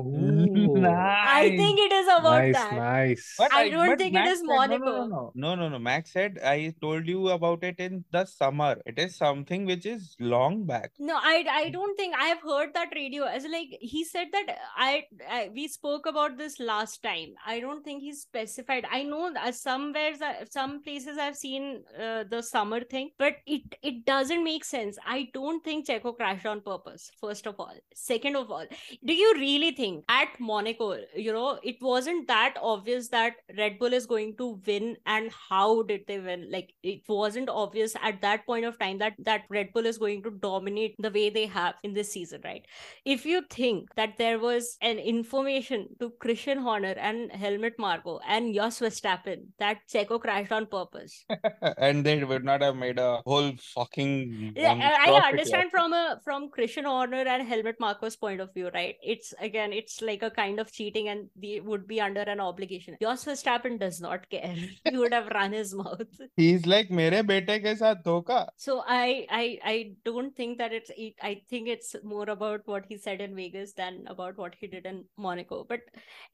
Ooh. 0.00 0.84
I 0.86 1.52
think 1.56 1.78
it 1.80 1.92
is 1.92 2.06
about 2.08 2.48
Nice, 2.48 2.52
that. 2.52 2.72
nice. 2.72 3.34
But 3.36 3.52
I 3.52 3.68
don't 3.68 3.90
but 3.90 3.98
think 3.98 4.16
it 4.16 4.24
Max 4.24 4.32
is 4.32 4.40
said, 4.40 4.46
no, 4.46 4.64
no, 4.66 4.76
no, 4.78 4.94
Monaco. 4.94 5.06
no, 5.06 5.32
no, 5.34 5.54
no, 5.54 5.68
no. 5.68 5.78
Max 5.78 6.12
said, 6.12 6.38
I 6.44 6.74
told 6.80 7.06
you 7.06 7.28
about 7.30 7.64
it 7.64 7.76
in 7.78 8.04
the 8.10 8.24
summer. 8.26 8.76
It 8.86 8.98
is 8.98 9.16
something 9.16 9.64
which 9.66 9.86
is 9.86 10.16
long 10.20 10.64
back. 10.66 10.92
No, 10.98 11.16
I 11.16 11.44
I 11.50 11.70
don't 11.70 11.96
think 11.96 12.14
I 12.16 12.26
have 12.26 12.42
heard 12.42 12.74
that 12.74 12.92
radio. 12.94 13.24
As 13.24 13.44
like 13.44 13.76
he 13.80 14.04
said 14.04 14.28
that 14.32 14.56
I, 14.76 15.04
I 15.28 15.50
we 15.54 15.68
spoke 15.68 16.06
about 16.06 16.38
this 16.38 16.58
last 16.60 17.02
time. 17.02 17.34
I 17.46 17.60
don't 17.60 17.84
think 17.84 18.02
he 18.02 18.12
specified. 18.14 18.86
I 18.90 19.02
know 19.04 19.32
that 19.32 19.54
somewhere 19.54 20.12
some 20.50 20.82
places 20.82 21.18
I've 21.18 21.36
seen 21.36 21.82
uh, 22.00 22.24
the 22.30 22.42
summer 22.42 22.80
thing, 22.82 23.10
but 23.18 23.34
it 23.46 23.62
it 23.82 24.04
doesn't 24.04 24.44
make 24.44 24.64
sense. 24.64 24.98
I 25.06 25.28
don't 25.34 25.62
think 25.64 25.86
Checo 25.86 26.16
crashed 26.16 26.46
on 26.46 26.60
purpose. 26.60 27.10
First 27.20 27.46
of 27.46 27.56
all, 27.58 27.74
second 27.94 28.36
of 28.36 28.50
all, 28.50 28.66
do 29.04 29.14
you 29.16 29.34
really 29.36 29.72
think 29.72 30.04
at 30.08 30.28
Monaco, 30.38 30.96
you 31.14 31.32
know, 31.32 31.58
it 31.62 31.76
wasn't 31.80 32.28
that 32.28 32.54
obvious 32.62 33.08
that 33.08 33.34
Red 33.56 33.78
Bull 33.78 33.92
is 33.92 34.06
going 34.06 34.36
to 34.36 34.60
win, 34.66 34.96
and 35.06 35.30
how 35.50 35.82
did 35.82 36.02
they 36.06 36.18
win? 36.18 36.48
Like 36.50 36.72
it 36.82 37.02
wasn't 37.08 37.48
obvious 37.48 37.96
at 38.02 38.20
that 38.22 38.46
point 38.46 38.64
of 38.64 38.78
time 38.78 38.98
that 38.98 39.14
that 39.18 39.42
Red 39.50 39.72
Bull 39.72 39.86
is 39.86 39.98
going 39.98 40.22
to 40.24 40.30
dominate 40.30 40.94
the 40.98 41.10
way 41.10 41.30
they 41.30 41.46
have 41.46 41.74
in 41.82 41.94
this 41.94 42.12
season, 42.12 42.40
right? 42.44 42.64
If 43.04 43.24
you 43.26 43.42
think 43.50 43.94
that 43.96 44.16
there 44.18 44.38
was 44.38 44.76
an 44.80 44.98
information 44.98 45.88
to 46.00 46.10
Christian 46.20 46.58
Horner 46.58 46.94
and 46.98 47.30
Helmut 47.32 47.74
Marko 47.78 48.20
and 48.26 48.54
Jos 48.54 48.80
Verstappen 48.80 49.46
that 49.58 49.78
Checo 49.92 50.20
crashed 50.20 50.52
on 50.52 50.66
purpose, 50.66 51.24
and 51.78 52.04
they 52.04 52.22
would 52.24 52.44
not 52.44 52.62
have 52.62 52.76
made 52.76 52.98
a 52.98 53.22
whole 53.26 53.52
fucking 53.74 54.52
yeah, 54.56 54.74
I- 54.80 55.10
I 55.10 55.28
understand 55.28 55.66
of 55.66 55.70
from 55.70 55.92
a 55.92 56.20
from 56.24 56.48
Christian 56.50 56.84
Horner 56.84 57.24
and 57.34 57.46
Helmut 57.46 57.78
Marko's 57.80 58.16
point 58.16 58.40
of 58.40 58.52
view, 58.54 58.70
right? 58.74 58.96
it's 59.14 59.34
again 59.40 59.72
it's 59.72 60.02
like 60.02 60.22
a 60.22 60.30
kind 60.30 60.60
of 60.60 60.72
cheating 60.72 61.08
and 61.08 61.28
they 61.36 61.60
would 61.60 61.86
be 61.86 62.00
under 62.00 62.22
an 62.22 62.40
obligation. 62.40 62.96
Jos 63.00 63.24
verstappen 63.24 63.78
does 63.78 64.00
not 64.00 64.28
care. 64.30 64.56
He 64.90 64.96
would 64.96 65.12
have 65.12 65.28
run 65.28 65.52
his 65.52 65.74
mouth. 65.74 66.20
He's 66.36 66.66
like 66.66 66.90
mere 66.90 67.22
bete 67.30 67.54
ke 67.64 67.72
saath 67.82 68.02
dhoka 68.08 68.38
so 68.64 68.82
i 68.86 69.26
i 69.38 69.44
i 69.72 69.76
don't 70.08 70.34
think 70.40 70.58
that 70.58 70.72
it's 70.78 70.90
i 71.30 71.32
think 71.50 71.68
it's 71.74 71.94
more 72.12 72.28
about 72.34 72.66
what 72.72 72.84
he 72.88 72.96
said 73.06 73.20
in 73.26 73.34
vegas 73.40 73.72
than 73.80 73.98
about 74.14 74.36
what 74.42 74.54
he 74.60 74.66
did 74.66 74.86
in 74.86 75.04
monaco. 75.16 75.64
But 75.68 75.80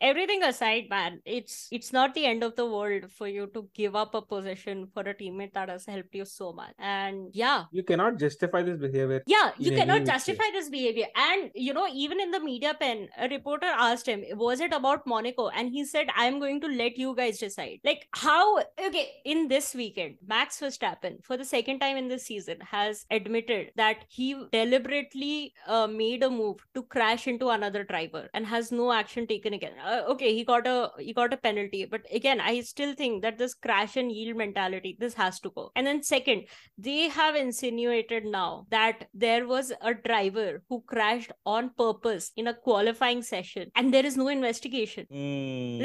everything 0.01 0.43
aside 0.51 0.89
man 0.91 1.21
it's 1.25 1.69
it's 1.71 1.93
not 1.93 2.15
the 2.15 2.27
end 2.27 2.43
of 2.43 2.57
the 2.57 2.67
world 2.67 3.11
for 3.19 3.29
you 3.29 3.49
to 3.55 3.69
give 3.75 3.97
up 3.97 4.15
a 4.15 4.23
position 4.23 4.87
for 4.95 5.03
a 5.03 5.15
teammate 5.15 5.55
that 5.55 5.69
has 5.69 5.87
helped 5.87 6.15
you 6.15 6.25
so 6.25 6.53
much. 6.53 6.75
And 6.79 7.29
yeah. 7.33 7.65
You 7.73 7.83
cannot 7.83 8.19
justify 8.19 8.63
this 8.63 8.79
behavior 8.79 9.23
yeah 9.27 9.51
you 9.59 9.73
cannot 9.73 10.05
justify 10.05 10.51
this 10.53 10.69
behavior. 10.69 11.07
And 11.15 11.51
you 11.55 11.75
know 11.75 11.89
even 11.93 12.21
in 12.21 12.31
the 12.31 12.41
media 12.53 12.75
pen, 12.79 13.09
a 13.19 13.29
reporter 13.29 13.73
asked 13.89 14.07
him, 14.07 14.25
Was 14.37 14.61
it 14.61 14.73
about 14.73 15.07
Monaco? 15.07 15.49
And 15.49 15.71
he 15.71 15.85
said, 15.85 16.09
I'm 16.17 16.39
going 16.39 16.61
to 16.63 16.69
let 16.83 16.99
you 16.99 17.15
guys 17.15 17.39
decide. 17.39 17.81
Like, 17.85 18.07
how 18.15 18.59
okay, 18.59 19.09
in 19.25 19.49
this 19.49 19.75
weekend, 19.75 20.17
Max 20.27 20.61
Verstappen, 20.61 21.25
for 21.25 21.37
the 21.37 21.45
second 21.45 21.81
time 21.81 21.97
in 21.97 22.09
this 22.09 22.25
season, 22.25 22.59
has 22.61 23.05
admitted 23.11 23.71
that 23.77 24.05
he 24.09 24.29
deliberately 24.53 25.55
uh, 25.67 25.87
made 25.87 26.23
a 26.23 26.31
move 26.31 26.57
to 26.75 26.83
crash 26.83 27.27
into 27.27 27.49
another 27.49 27.85
driver 27.85 28.29
and 28.35 28.47
has 28.47 28.73
no 28.73 28.93
action 28.93 29.27
taken 29.27 29.55
again. 29.55 29.73
Uh, 29.85 30.03
okay, 30.09 30.35
he 30.35 30.45
got 30.45 30.67
a 30.67 30.91
he 30.99 31.13
got 31.13 31.33
a 31.33 31.37
penalty, 31.37 31.85
but 31.85 32.03
again, 32.13 32.41
I 32.41 32.61
still 32.61 32.95
think 32.95 33.23
that 33.23 33.39
this 33.39 33.55
crash 33.55 33.97
and 33.97 34.13
yield 34.13 34.37
mentality, 34.37 34.97
this 34.99 35.15
has 35.15 35.41
to 35.41 35.51
go. 35.51 35.71
And 35.77 35.87
then 35.87 36.03
second, 36.03 36.45
they 36.79 37.09
have 37.09 37.35
insinuated 37.35 38.25
now 38.25 38.67
that 38.71 39.09
there 39.15 39.47
was 39.47 39.73
a 39.81 39.95
driver 39.95 40.63
who 40.69 40.83
crashed 40.87 41.33
on 41.47 41.71
purpose 41.77 42.33
in 42.43 42.49
a 42.53 42.55
qualifying 42.69 43.23
session 43.33 43.71
and 43.77 43.93
there 43.95 44.07
is 44.13 44.17
no 44.23 44.29
investigation. 44.37 45.07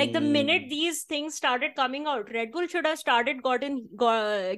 Like 0.01 0.13
the 0.13 0.21
minute 0.38 0.63
Mm. 0.67 0.69
these 0.69 0.99
things 1.13 1.35
started 1.41 1.75
coming 1.79 2.05
out, 2.11 2.29
Red 2.38 2.51
Bull 2.53 2.67
should 2.73 2.85
have 2.89 2.99
started 2.99 3.41
gotten 3.47 3.75
go, 4.03 4.11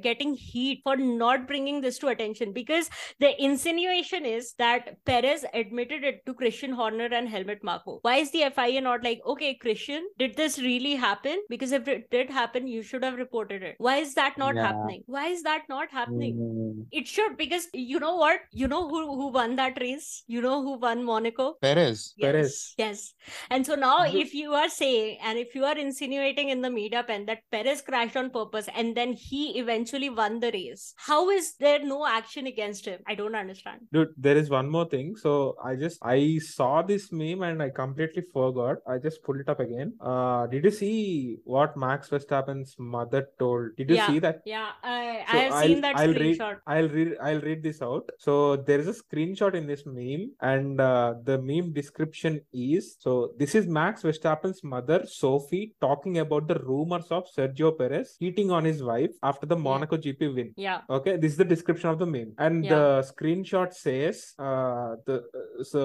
getting 0.07 0.33
heat 0.33 0.81
for 0.83 0.95
not 0.97 1.47
bringing 1.51 1.81
this 1.85 1.97
to 2.03 2.07
attention 2.13 2.53
because 2.59 2.89
the 3.25 3.31
insinuation 3.49 4.25
is 4.33 4.53
that 4.63 4.89
Perez 5.11 5.45
admitted 5.61 6.03
it 6.11 6.21
to 6.25 6.33
Christian 6.41 6.71
Horner 6.81 7.09
and 7.19 7.29
Helmut 7.35 7.63
Marko. 7.71 7.99
Why 8.09 8.15
is 8.25 8.31
the 8.35 8.43
FIA 8.57 8.81
not 8.87 9.03
like, 9.09 9.21
okay, 9.35 9.51
Christian, 9.65 10.07
did 10.23 10.35
this 10.41 10.59
really 10.67 10.95
happen? 11.05 11.43
Because 11.55 11.71
if 11.79 11.87
it 11.95 12.09
did 12.17 12.29
happen, 12.39 12.67
you 12.75 12.81
should 12.91 13.03
have 13.09 13.17
reported 13.23 13.63
it. 13.71 13.75
Why 13.89 13.97
is 14.05 14.13
that 14.21 14.37
not 14.45 14.55
Yeah. 14.55 14.67
happening? 14.67 15.03
Why 15.17 15.25
is 15.37 15.43
that 15.49 15.69
not 15.75 15.95
happening? 15.99 16.35
Mm. 16.47 16.85
It 17.01 17.07
should 17.15 17.37
because 17.43 17.67
you 17.91 17.99
know 18.05 18.15
what? 18.23 18.39
You 18.63 18.67
know 18.75 18.83
who 18.93 19.01
who 19.21 19.27
won 19.39 19.55
that 19.63 19.79
race? 19.87 20.09
You 20.37 20.41
know 20.47 20.57
who 20.67 20.73
won 20.87 21.03
Monaco? 21.11 21.47
Perez. 21.67 21.88
Perez. 22.21 22.73
Yes. 22.77 23.13
And 23.49 23.65
so 23.65 23.75
now, 23.75 23.97
if 24.05 24.33
you 24.33 24.53
are 24.53 24.69
saying 24.69 25.17
and 25.23 25.37
if 25.37 25.53
you 25.55 25.63
are 25.65 25.77
insinuating 25.77 26.49
in 26.49 26.61
the 26.61 26.69
media 26.69 27.03
pen 27.03 27.25
that 27.27 27.39
Perez 27.51 27.81
crashed 27.81 28.17
on 28.17 28.29
purpose 28.31 28.67
and 28.75 28.95
then 28.95 29.13
he 29.13 29.41
eventually 29.59 30.09
won 30.09 30.39
the 30.39 30.51
race, 30.51 30.93
how 30.97 31.29
is 31.29 31.53
there 31.59 31.79
no 31.83 32.05
action 32.07 32.47
against 32.47 32.85
him? 32.85 32.99
I 33.07 33.15
don't 33.15 33.35
understand. 33.35 33.81
Dude, 33.93 34.09
there 34.17 34.37
is 34.37 34.49
one 34.49 34.69
more 34.69 34.87
thing. 34.93 35.15
So 35.15 35.55
I 35.63 35.75
just 35.75 35.99
I 36.01 36.39
saw 36.39 36.81
this 36.81 37.11
meme 37.11 37.43
and 37.43 37.61
I 37.61 37.69
completely 37.69 38.23
forgot. 38.33 38.77
I 38.87 38.97
just 38.97 39.23
pulled 39.23 39.39
it 39.39 39.49
up 39.49 39.59
again. 39.59 39.93
Uh, 40.01 40.47
did 40.47 40.63
you 40.63 40.71
see 40.71 41.37
what 41.43 41.75
Max 41.77 42.09
Verstappen's 42.09 42.75
mother 42.79 43.27
told? 43.37 43.75
Did 43.77 43.89
you 43.89 43.95
Yeah. 43.97 44.07
see 44.07 44.19
that? 44.19 44.41
Yeah, 44.45 44.69
I, 44.83 45.23
So 45.31 45.37
I 45.37 45.41
have 45.41 45.51
I'll- 45.53 45.67
seen 45.67 45.81
that 45.81 45.95
I'll 45.97 46.13
read- 46.13 46.39
screenshot. 46.39 46.57
I'll 46.67 46.89
read 46.89 47.13
I'll 47.21 47.41
read 47.41 47.63
this 47.63 47.81
out. 47.81 48.09
So 48.17 48.55
there 48.55 48.79
is 48.79 48.87
a 48.87 48.93
screenshot 49.03 49.53
in 49.53 49.67
this 49.67 49.85
meme, 49.85 50.25
and 50.41 50.79
uh, 50.81 51.15
the 51.23 51.37
meme 51.49 51.71
description 51.79 52.33
is 52.53 52.83
so 53.03 53.11
this 53.41 53.53
is 53.59 53.65
Max 53.79 54.03
Verstappen's 54.07 54.61
mother 54.73 54.99
Sophie 55.21 55.65
talking 55.87 56.15
about 56.25 56.47
the 56.51 56.57
rumors 56.69 57.07
of 57.17 57.23
Sergio 57.35 57.69
Perez 57.79 58.15
cheating 58.21 58.49
on 58.57 58.63
his 58.71 58.79
wife 58.91 59.13
after 59.31 59.45
the 59.51 59.55
Monaco 59.67 59.97
GP 60.05 60.21
win. 60.37 60.49
Yeah. 60.67 60.79
Okay, 60.97 61.15
this 61.17 61.31
is 61.33 61.37
the 61.43 61.49
description 61.55 61.89
of 61.93 61.97
the 62.03 62.09
meme, 62.15 62.31
and 62.45 62.55
Yeah. 62.65 62.71
the 62.75 62.83
screenshot 63.11 63.69
says 63.85 64.15
uh, 64.47 64.89
the 65.07 65.15
uh, 65.39 65.63
so 65.71 65.81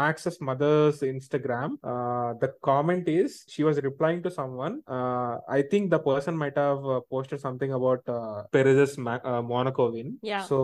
Max's 0.00 0.38
mother's 0.48 1.00
Instagram. 1.14 1.70
Uh, 1.92 2.30
the 2.42 2.50
comment 2.70 3.08
is 3.08 3.44
she 3.54 3.62
was 3.68 3.76
replying 3.88 4.20
to 4.26 4.30
someone. 4.38 4.74
Uh, 4.96 5.32
I 5.58 5.60
think 5.70 5.90
the 5.90 5.98
person 6.10 6.36
might 6.42 6.56
have 6.64 6.82
uh, 6.94 7.00
posted 7.14 7.40
something 7.46 7.72
about 7.78 8.02
uh, 8.16 8.42
Perez's 8.56 8.94
Ma- 9.06 9.24
uh, 9.32 9.42
Monaco 9.52 9.90
win. 9.96 10.08
Yeah. 10.32 10.42
So 10.50 10.58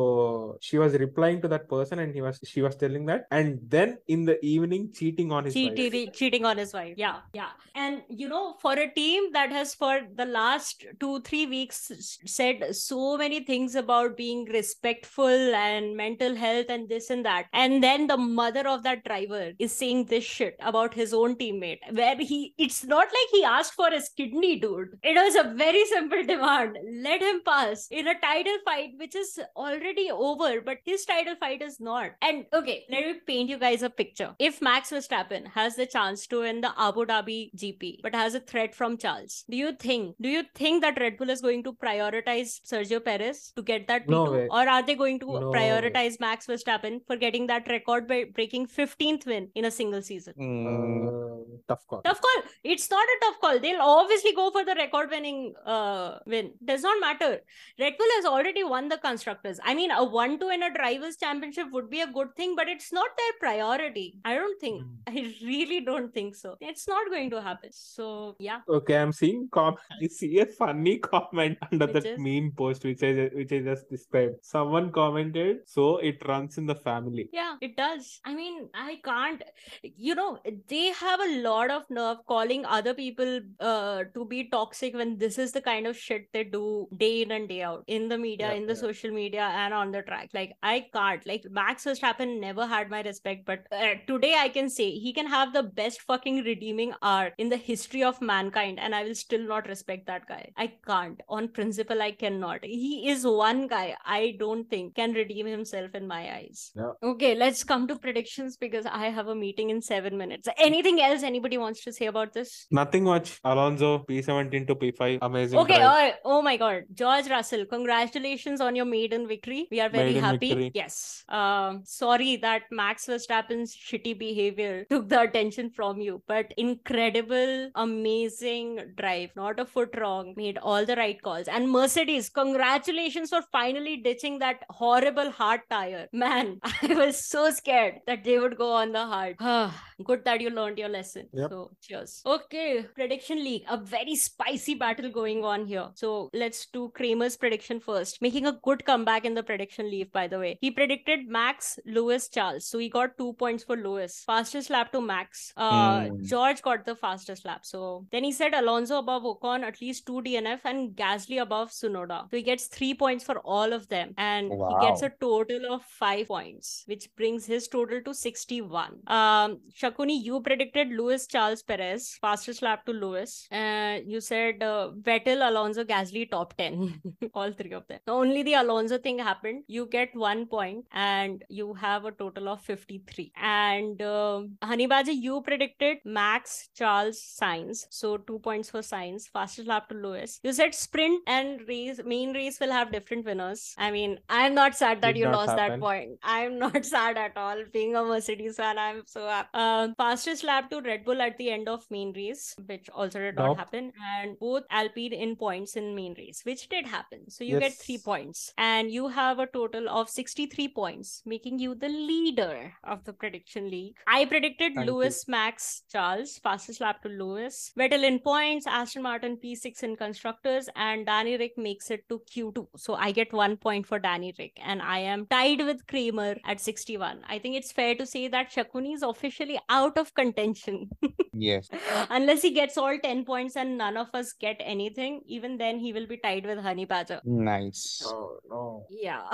she 0.60 0.78
was 0.84 0.92
replying 1.06 1.40
to 1.42 1.48
that 1.54 1.68
person, 1.74 1.98
and 2.04 2.14
he 2.14 2.22
was 2.26 2.40
she 2.52 2.62
was 2.66 2.76
telling 2.84 3.04
that, 3.12 3.26
and 3.30 3.58
then 3.76 3.98
in 4.08 4.24
the 4.30 4.36
evening 4.54 4.90
cheating 4.92 5.32
on 5.32 5.44
his 5.44 5.54
wife. 5.54 5.76
cheating, 5.76 6.10
cheating 6.12 6.44
on 6.44 6.58
his 6.58 6.72
wife. 6.72 6.94
Yeah, 6.96 7.20
yeah. 7.32 7.50
And 7.74 8.02
you 8.08 8.28
know, 8.28 8.56
for 8.60 8.72
a 8.72 8.88
team 8.94 9.32
that 9.32 9.50
has 9.50 9.74
for 9.74 10.00
the 10.14 10.24
last 10.24 10.84
two, 11.00 11.20
three 11.22 11.46
weeks 11.46 11.90
said 12.24 12.74
so 12.74 13.16
many 13.16 13.44
things 13.44 13.74
about 13.74 14.16
being 14.16 14.44
respectful 14.44 15.54
and 15.54 15.96
mental 15.96 16.34
health 16.34 16.66
and 16.68 16.88
this 16.88 17.10
and 17.10 17.24
that, 17.24 17.46
and 17.52 17.82
then 17.82 18.06
the 18.06 18.16
mother 18.16 18.66
of 18.68 18.82
that 18.84 19.04
driver 19.04 19.52
is 19.58 19.72
saying 19.72 20.06
this 20.06 20.24
shit 20.24 20.56
about 20.60 20.94
his 20.94 21.12
own 21.12 21.36
teammate, 21.36 21.78
where 21.92 22.16
he 22.16 22.54
it's 22.58 22.84
not 22.84 23.06
like 23.06 23.30
he 23.32 23.44
asked 23.44 23.74
for 23.74 23.90
his 23.90 24.08
kidney, 24.16 24.58
dude. 24.58 24.98
It 25.02 25.14
was 25.14 25.34
a 25.36 25.54
very 25.54 25.84
simple 25.86 26.24
demand. 26.32 26.78
Let 27.02 27.22
him 27.22 27.40
pass 27.44 27.88
in 27.90 28.08
a 28.08 28.18
title 28.20 28.58
fight, 28.64 28.90
which 28.98 29.14
is 29.14 29.38
already 29.56 30.10
over, 30.10 30.60
but 30.60 30.78
his 30.84 31.04
title 31.04 31.34
fight 31.40 31.62
is 31.62 31.80
not. 31.80 32.12
And 32.22 32.46
okay, 32.52 32.84
let 32.90 33.04
me 33.04 33.14
paint 33.26 33.50
you 33.50 33.58
guys 33.58 33.82
a 33.82 33.90
picture. 33.90 34.34
If 34.46 34.60
Max 34.60 34.90
Verstappen 34.90 35.46
has 35.52 35.76
the 35.76 35.86
chance 35.86 36.26
to 36.26 36.40
win 36.40 36.60
the 36.60 36.70
Abu 36.78 37.06
Dhabi 37.06 37.50
GP, 37.56 38.00
but 38.02 38.14
has 38.14 38.34
a 38.34 38.40
threat 38.40 38.74
from 38.74 38.98
Charles, 38.98 39.44
do 39.48 39.56
you 39.56 39.72
think? 39.84 40.16
Do 40.20 40.28
you 40.28 40.42
think 40.54 40.82
that 40.82 41.00
Red 41.00 41.16
Bull 41.16 41.30
is 41.30 41.40
going 41.40 41.62
to 41.62 41.72
prioritize 41.72 42.50
Sergio 42.70 43.02
Perez 43.02 43.52
to 43.56 43.62
get 43.62 43.86
that 43.88 44.06
P2, 44.06 44.10
No 44.10 44.24
way. 44.32 44.46
or 44.50 44.68
are 44.68 44.82
they 44.82 44.96
going 44.96 45.18
to 45.20 45.26
No 45.26 45.52
prioritize 45.52 46.20
Max 46.20 46.46
Verstappen 46.46 46.98
for 47.06 47.16
getting 47.16 47.46
that 47.46 47.66
record 47.68 48.06
by 48.06 48.24
breaking 48.34 48.66
15th 48.66 49.24
win 49.24 49.48
in 49.54 49.64
a 49.64 49.70
single 49.70 50.02
season? 50.02 50.34
Mm. 50.38 51.24
Tough 51.66 51.86
call. 51.86 52.02
Tough 52.02 52.20
call. 52.20 52.42
It's 52.62 52.90
not 52.90 53.08
a 53.14 53.18
tough 53.22 53.40
call. 53.40 53.58
They'll 53.58 53.80
obviously 53.80 54.34
go 54.34 54.50
for 54.50 54.66
the 54.66 54.74
record 54.74 55.08
winning 55.10 55.54
uh, 55.64 56.18
win. 56.26 56.52
Does 56.62 56.82
not 56.82 57.00
matter. 57.00 57.40
Red 57.80 57.96
Bull 57.96 58.12
has 58.16 58.26
already 58.26 58.62
won 58.62 58.90
the 58.90 58.98
constructors. 58.98 59.58
I 59.64 59.74
mean, 59.74 59.90
a 59.90 60.04
1 60.04 60.38
2 60.38 60.50
in 60.50 60.62
a 60.64 60.74
drivers' 60.74 61.16
championship 61.16 61.68
would 61.72 61.88
be 61.88 62.02
a 62.02 62.06
good 62.06 62.36
thing, 62.36 62.54
but 62.54 62.68
it's 62.68 62.92
not 62.92 63.08
their 63.16 63.32
priority. 63.40 64.18
I 64.22 64.33
don't 64.34 64.60
think. 64.60 64.82
Mm. 64.82 64.88
I 65.08 65.34
really 65.44 65.80
don't 65.80 66.12
think 66.12 66.34
so. 66.34 66.56
It's 66.60 66.86
not 66.88 67.08
going 67.10 67.30
to 67.30 67.40
happen. 67.42 67.70
So, 67.72 68.36
yeah. 68.38 68.60
Okay, 68.68 68.96
I'm 68.96 69.12
seeing 69.12 69.48
com. 69.52 69.76
I 70.02 70.06
see 70.08 70.38
a 70.40 70.46
funny 70.46 70.98
comment 71.10 71.58
under 71.70 71.86
Which 71.86 71.94
that 71.94 72.06
is? 72.06 72.18
meme 72.18 72.52
post 72.56 72.84
which 72.84 73.02
I 73.02 73.30
which 73.34 73.52
I 73.52 73.60
just 73.60 73.88
described. 73.90 74.36
Someone 74.42 74.90
commented, 74.92 75.58
"So 75.66 75.98
it 75.98 76.26
runs 76.26 76.58
in 76.58 76.66
the 76.66 76.74
family." 76.74 77.28
Yeah, 77.32 77.56
it 77.60 77.76
does. 77.76 78.20
I 78.24 78.34
mean, 78.34 78.68
I 78.74 79.00
can't. 79.04 79.42
You 79.82 80.14
know, 80.14 80.38
they 80.68 80.86
have 80.88 81.20
a 81.20 81.40
lot 81.42 81.70
of 81.70 81.88
nerve 81.90 82.18
calling 82.26 82.64
other 82.64 82.94
people 82.94 83.40
uh, 83.60 84.04
to 84.14 84.24
be 84.24 84.48
toxic 84.48 84.94
when 84.94 85.16
this 85.18 85.38
is 85.38 85.52
the 85.52 85.60
kind 85.60 85.86
of 85.86 85.96
shit 85.96 86.28
they 86.32 86.44
do 86.44 86.88
day 86.96 87.22
in 87.22 87.30
and 87.32 87.48
day 87.48 87.62
out 87.62 87.84
in 87.86 88.08
the 88.08 88.18
media, 88.18 88.48
Yeah, 88.48 88.54
in 88.54 88.66
the 88.66 88.74
yeah. 88.74 88.80
social 88.80 89.10
media, 89.10 89.42
and 89.42 89.74
on 89.74 89.92
the 89.92 90.02
track. 90.02 90.30
Like, 90.32 90.54
I 90.62 90.86
can't. 90.92 91.26
Like, 91.26 91.44
Max 91.50 91.84
Verstappen 91.84 92.40
never 92.40 92.66
had 92.66 92.90
my 92.90 93.02
respect, 93.02 93.44
but 93.44 93.66
uh, 93.72 93.94
today 94.06 94.23
I 94.32 94.48
can 94.48 94.70
say 94.70 94.92
he 94.92 95.12
can 95.12 95.26
have 95.26 95.52
the 95.52 95.62
best 95.62 96.02
fucking 96.02 96.44
redeeming 96.44 96.94
arc 97.02 97.34
in 97.36 97.48
the 97.48 97.56
history 97.56 98.02
of 98.02 98.22
mankind, 98.22 98.78
and 98.80 98.94
I 98.94 99.04
will 99.04 99.14
still 99.14 99.46
not 99.46 99.68
respect 99.68 100.06
that 100.06 100.26
guy. 100.26 100.50
I 100.56 100.72
can't. 100.86 101.20
On 101.28 101.48
principle, 101.48 102.00
I 102.00 102.12
cannot. 102.12 102.64
He 102.64 103.08
is 103.10 103.26
one 103.26 103.66
guy 103.66 103.96
I 104.06 104.36
don't 104.38 104.68
think 104.70 104.94
can 104.94 105.12
redeem 105.12 105.46
himself 105.46 105.94
in 105.94 106.06
my 106.06 106.22
eyes. 106.36 106.72
Yeah. 106.74 106.92
Okay, 107.02 107.34
let's 107.34 107.64
come 107.64 107.86
to 107.88 107.96
predictions 107.96 108.56
because 108.56 108.86
I 108.86 109.08
have 109.08 109.28
a 109.28 109.34
meeting 109.34 109.70
in 109.70 109.82
seven 109.82 110.16
minutes. 110.16 110.48
Anything 110.58 111.00
else 111.00 111.22
anybody 111.22 111.58
wants 111.58 111.82
to 111.84 111.92
say 111.92 112.06
about 112.06 112.32
this? 112.32 112.66
Nothing 112.70 113.04
much. 113.04 113.40
Alonso 113.44 113.98
P17 114.08 114.66
to 114.68 114.74
P5, 114.74 115.18
amazing. 115.22 115.58
Okay, 115.58 115.78
drive. 115.78 116.14
oh, 116.24 116.38
oh 116.38 116.42
my 116.42 116.56
god. 116.56 116.84
George 116.94 117.28
Russell, 117.28 117.66
congratulations 117.66 118.60
on 118.60 118.76
your 118.76 118.84
maiden 118.84 119.26
victory. 119.26 119.66
We 119.70 119.80
are 119.80 119.88
very 119.88 120.12
Maiden 120.12 120.22
happy. 120.22 120.48
victory. 120.48 120.70
Yes. 120.74 121.24
Um, 121.28 121.82
sorry 121.84 122.36
that 122.36 122.62
Max 122.70 123.06
Verstappen's 123.06 123.74
shitty 123.74 124.03
behavior 124.12 124.84
took 124.90 125.08
the 125.08 125.22
attention 125.22 125.70
from 125.70 126.00
you, 126.00 126.22
but 126.26 126.52
incredible, 126.58 127.70
amazing 127.74 128.80
drive. 128.96 129.30
Not 129.36 129.58
a 129.58 129.64
foot 129.64 129.94
wrong. 129.98 130.34
Made 130.36 130.58
all 130.58 130.84
the 130.84 130.96
right 130.96 131.20
calls. 131.22 131.48
And 131.48 131.70
Mercedes, 131.70 132.28
congratulations 132.28 133.30
for 133.30 133.42
finally 133.52 133.96
ditching 133.96 134.38
that 134.40 134.64
horrible 134.70 135.30
hard 135.30 135.60
tire. 135.70 136.08
Man, 136.12 136.60
I 136.82 136.94
was 136.94 137.24
so 137.24 137.50
scared 137.50 138.00
that 138.06 138.24
they 138.24 138.38
would 138.38 138.58
go 138.58 138.72
on 138.72 138.92
the 138.92 139.06
hard. 139.06 139.36
Good 140.04 140.24
that 140.24 140.40
you 140.40 140.50
learned 140.50 140.78
your 140.78 140.88
lesson. 140.88 141.28
Yep. 141.32 141.50
So 141.50 141.70
cheers. 141.80 142.20
Okay, 142.26 142.84
prediction 142.94 143.42
league. 143.44 143.62
A 143.68 143.76
very 143.76 144.16
spicy 144.16 144.74
battle 144.74 145.08
going 145.10 145.44
on 145.44 145.66
here. 145.66 145.88
So 145.94 146.30
let's 146.32 146.66
do 146.66 146.90
Kramer's 146.94 147.36
prediction 147.36 147.78
first. 147.80 148.20
Making 148.20 148.46
a 148.46 148.52
good 148.52 148.84
comeback 148.84 149.24
in 149.24 149.34
the 149.34 149.42
prediction 149.42 149.90
league, 149.90 150.10
by 150.12 150.26
the 150.26 150.38
way. 150.38 150.58
He 150.60 150.70
predicted 150.70 151.28
Max, 151.28 151.78
Lewis, 151.86 152.28
Charles. 152.28 152.66
So 152.66 152.78
he 152.78 152.88
got 152.88 153.16
two 153.16 153.34
points 153.34 153.62
for 153.62 153.76
Lewis. 153.76 153.93
Fastest 154.26 154.70
lap 154.70 154.92
to 154.92 155.00
Max. 155.00 155.52
Uh, 155.56 156.06
Hmm. 156.06 156.22
George 156.24 156.60
got 156.62 156.84
the 156.84 156.94
fastest 156.96 157.44
lap. 157.44 157.64
So 157.64 158.06
then 158.10 158.24
he 158.24 158.32
said 158.32 158.54
Alonso 158.54 158.98
above 158.98 159.22
Ocon, 159.22 159.62
at 159.62 159.80
least 159.80 160.06
two 160.06 160.20
DNF, 160.22 160.60
and 160.64 160.94
Gasly 160.96 161.40
above 161.40 161.70
Tsunoda. 161.70 162.22
So 162.30 162.36
he 162.36 162.42
gets 162.42 162.66
three 162.66 162.94
points 162.94 163.24
for 163.24 163.38
all 163.40 163.72
of 163.72 163.88
them. 163.88 164.14
And 164.18 164.52
he 164.52 164.86
gets 164.86 165.02
a 165.02 165.10
total 165.20 165.72
of 165.74 165.82
five 165.84 166.28
points, 166.28 166.82
which 166.86 167.08
brings 167.16 167.46
his 167.46 167.68
total 167.68 168.00
to 168.02 168.14
61. 168.14 168.98
Um, 169.06 169.60
Shakuni, 169.80 170.22
you 170.22 170.40
predicted 170.40 170.88
Lewis 170.88 171.26
Charles 171.26 171.62
Perez, 171.62 172.16
fastest 172.20 172.62
lap 172.62 172.84
to 172.86 172.92
Lewis. 172.92 173.46
Uh, 173.50 173.98
you 174.04 174.20
said 174.20 174.62
uh, 174.62 174.90
Vettel, 175.00 175.46
Alonso, 175.48 175.84
Gasly, 175.84 176.30
top 176.30 176.56
10. 176.56 177.00
all 177.34 177.52
three 177.52 177.72
of 177.72 177.86
them. 177.88 178.00
Only 178.08 178.42
the 178.42 178.54
Alonso 178.54 178.98
thing 178.98 179.18
happened. 179.18 179.64
You 179.66 179.86
get 179.86 180.14
one 180.14 180.46
point 180.46 180.84
and 180.92 181.42
you 181.48 181.74
have 181.74 182.04
a 182.04 182.12
total 182.12 182.48
of 182.48 182.60
53. 182.62 183.32
And 183.36 183.83
um 184.02 184.56
Honey 184.62 184.86
Badger, 184.86 185.12
you 185.12 185.42
predicted 185.42 185.98
Max, 186.04 186.68
Charles, 186.74 187.18
Sainz. 187.20 187.86
So 187.90 188.16
two 188.16 188.38
points 188.38 188.70
for 188.70 188.80
Sainz, 188.80 189.28
fastest 189.32 189.68
lap 189.68 189.88
to 189.88 189.94
Lewis. 189.94 190.40
You 190.42 190.52
said 190.52 190.74
sprint 190.74 191.22
and 191.26 191.60
race, 191.68 192.00
main 192.04 192.32
race 192.34 192.60
will 192.60 192.72
have 192.72 192.92
different 192.92 193.24
winners. 193.24 193.74
I 193.78 193.90
mean, 193.90 194.18
I'm 194.28 194.54
not 194.54 194.76
sad 194.76 195.00
that 195.02 195.14
Did 195.14 195.20
you 195.20 195.28
lost 195.28 195.56
that 195.56 195.80
point. 195.80 196.18
I'm 196.22 196.58
not 196.58 196.84
sad 196.94 197.16
at 197.16 197.36
all. 197.36 197.62
Being 197.72 197.94
a 197.96 198.04
Mercedes 198.04 198.56
fan, 198.56 198.78
I'm 198.78 199.02
so 199.06 199.26
happy. 199.26 199.48
Um, 199.54 199.94
fastest 199.96 200.44
lap 200.44 200.70
to 200.70 200.80
Red 200.80 201.04
Bull 201.04 201.20
at 201.22 201.36
the 201.38 201.50
end 201.50 201.68
of 201.68 201.84
main 201.90 202.12
race, 202.14 202.54
which 202.66 202.88
also 202.90 203.18
did 203.18 203.36
not 203.36 203.56
happen, 203.56 203.92
and 204.18 204.38
both 204.38 204.64
Alpine 204.70 205.12
in 205.12 205.36
points 205.36 205.76
in 205.76 205.94
main 205.94 206.14
race, 206.18 206.42
which 206.44 206.68
did 206.68 206.86
happen. 206.86 207.30
So 207.30 207.44
you 207.44 207.58
get 207.58 207.74
three 207.74 207.98
points, 207.98 208.52
and 208.58 208.90
you 208.90 209.08
have 209.08 209.38
a 209.38 209.46
total 209.46 209.88
of 209.88 210.08
63 210.10 210.68
points, 210.68 211.22
making 211.24 211.58
you 211.58 211.74
the 211.74 211.88
leader 211.88 212.72
of 212.84 213.04
the 213.04 213.12
prediction 213.12 213.70
league. 213.74 213.96
I 214.06 214.24
predicted 214.24 214.74
Thank 214.74 214.86
you. 214.86 214.94
Lewis, 214.94 215.18
Max, 215.28 215.82
Charles, 215.90 216.38
fastest 216.38 216.80
lap 216.80 217.02
to 217.02 217.08
Lewis. 217.08 217.72
Vettel 217.78 218.04
in 218.10 218.18
points, 218.18 218.66
Aston 218.66 219.02
Martin 219.02 219.36
P6 219.44 219.82
in 219.82 219.96
constructors, 219.96 220.68
and 220.76 221.06
Danny 221.06 221.36
Rick 221.36 221.58
makes 221.68 221.90
it 221.90 222.08
to 222.08 222.20
Q2. 222.32 222.66
So 222.76 222.94
I 222.94 223.10
get 223.12 223.32
one 223.32 223.56
point 223.56 223.86
for 223.86 223.98
Danny 223.98 224.34
Rick, 224.38 224.58
and 224.72 224.82
I 224.82 224.98
am 225.14 225.26
tied 225.26 225.64
with 225.70 225.86
Kramer 225.86 226.36
at 226.44 226.60
61. 226.60 227.20
I 227.28 227.38
think 227.38 227.56
it's 227.56 227.72
fair 227.72 227.94
to 227.96 228.06
say 228.06 228.28
that 228.28 228.52
Shakuni 228.52 228.94
is 228.94 229.02
officially 229.02 229.58
out 229.68 229.98
of 229.98 230.14
contention. 230.14 230.88
Yes. 231.36 231.68
Unless 232.10 232.42
he 232.42 232.50
gets 232.52 232.78
all 232.78 232.96
10 232.96 233.24
points 233.24 233.56
and 233.56 233.76
none 233.76 233.96
of 233.96 234.08
us 234.14 234.32
get 234.40 234.56
anything, 234.60 235.20
even 235.26 235.56
then 235.58 235.78
he 235.78 235.92
will 235.92 236.06
be 236.06 236.16
tied 236.16 236.46
with 236.46 236.58
Honey 236.58 236.84
Badger. 236.84 237.20
Nice. 237.24 238.02
Oh 238.06 238.38
no. 238.48 238.86
Yeah. 238.88 239.24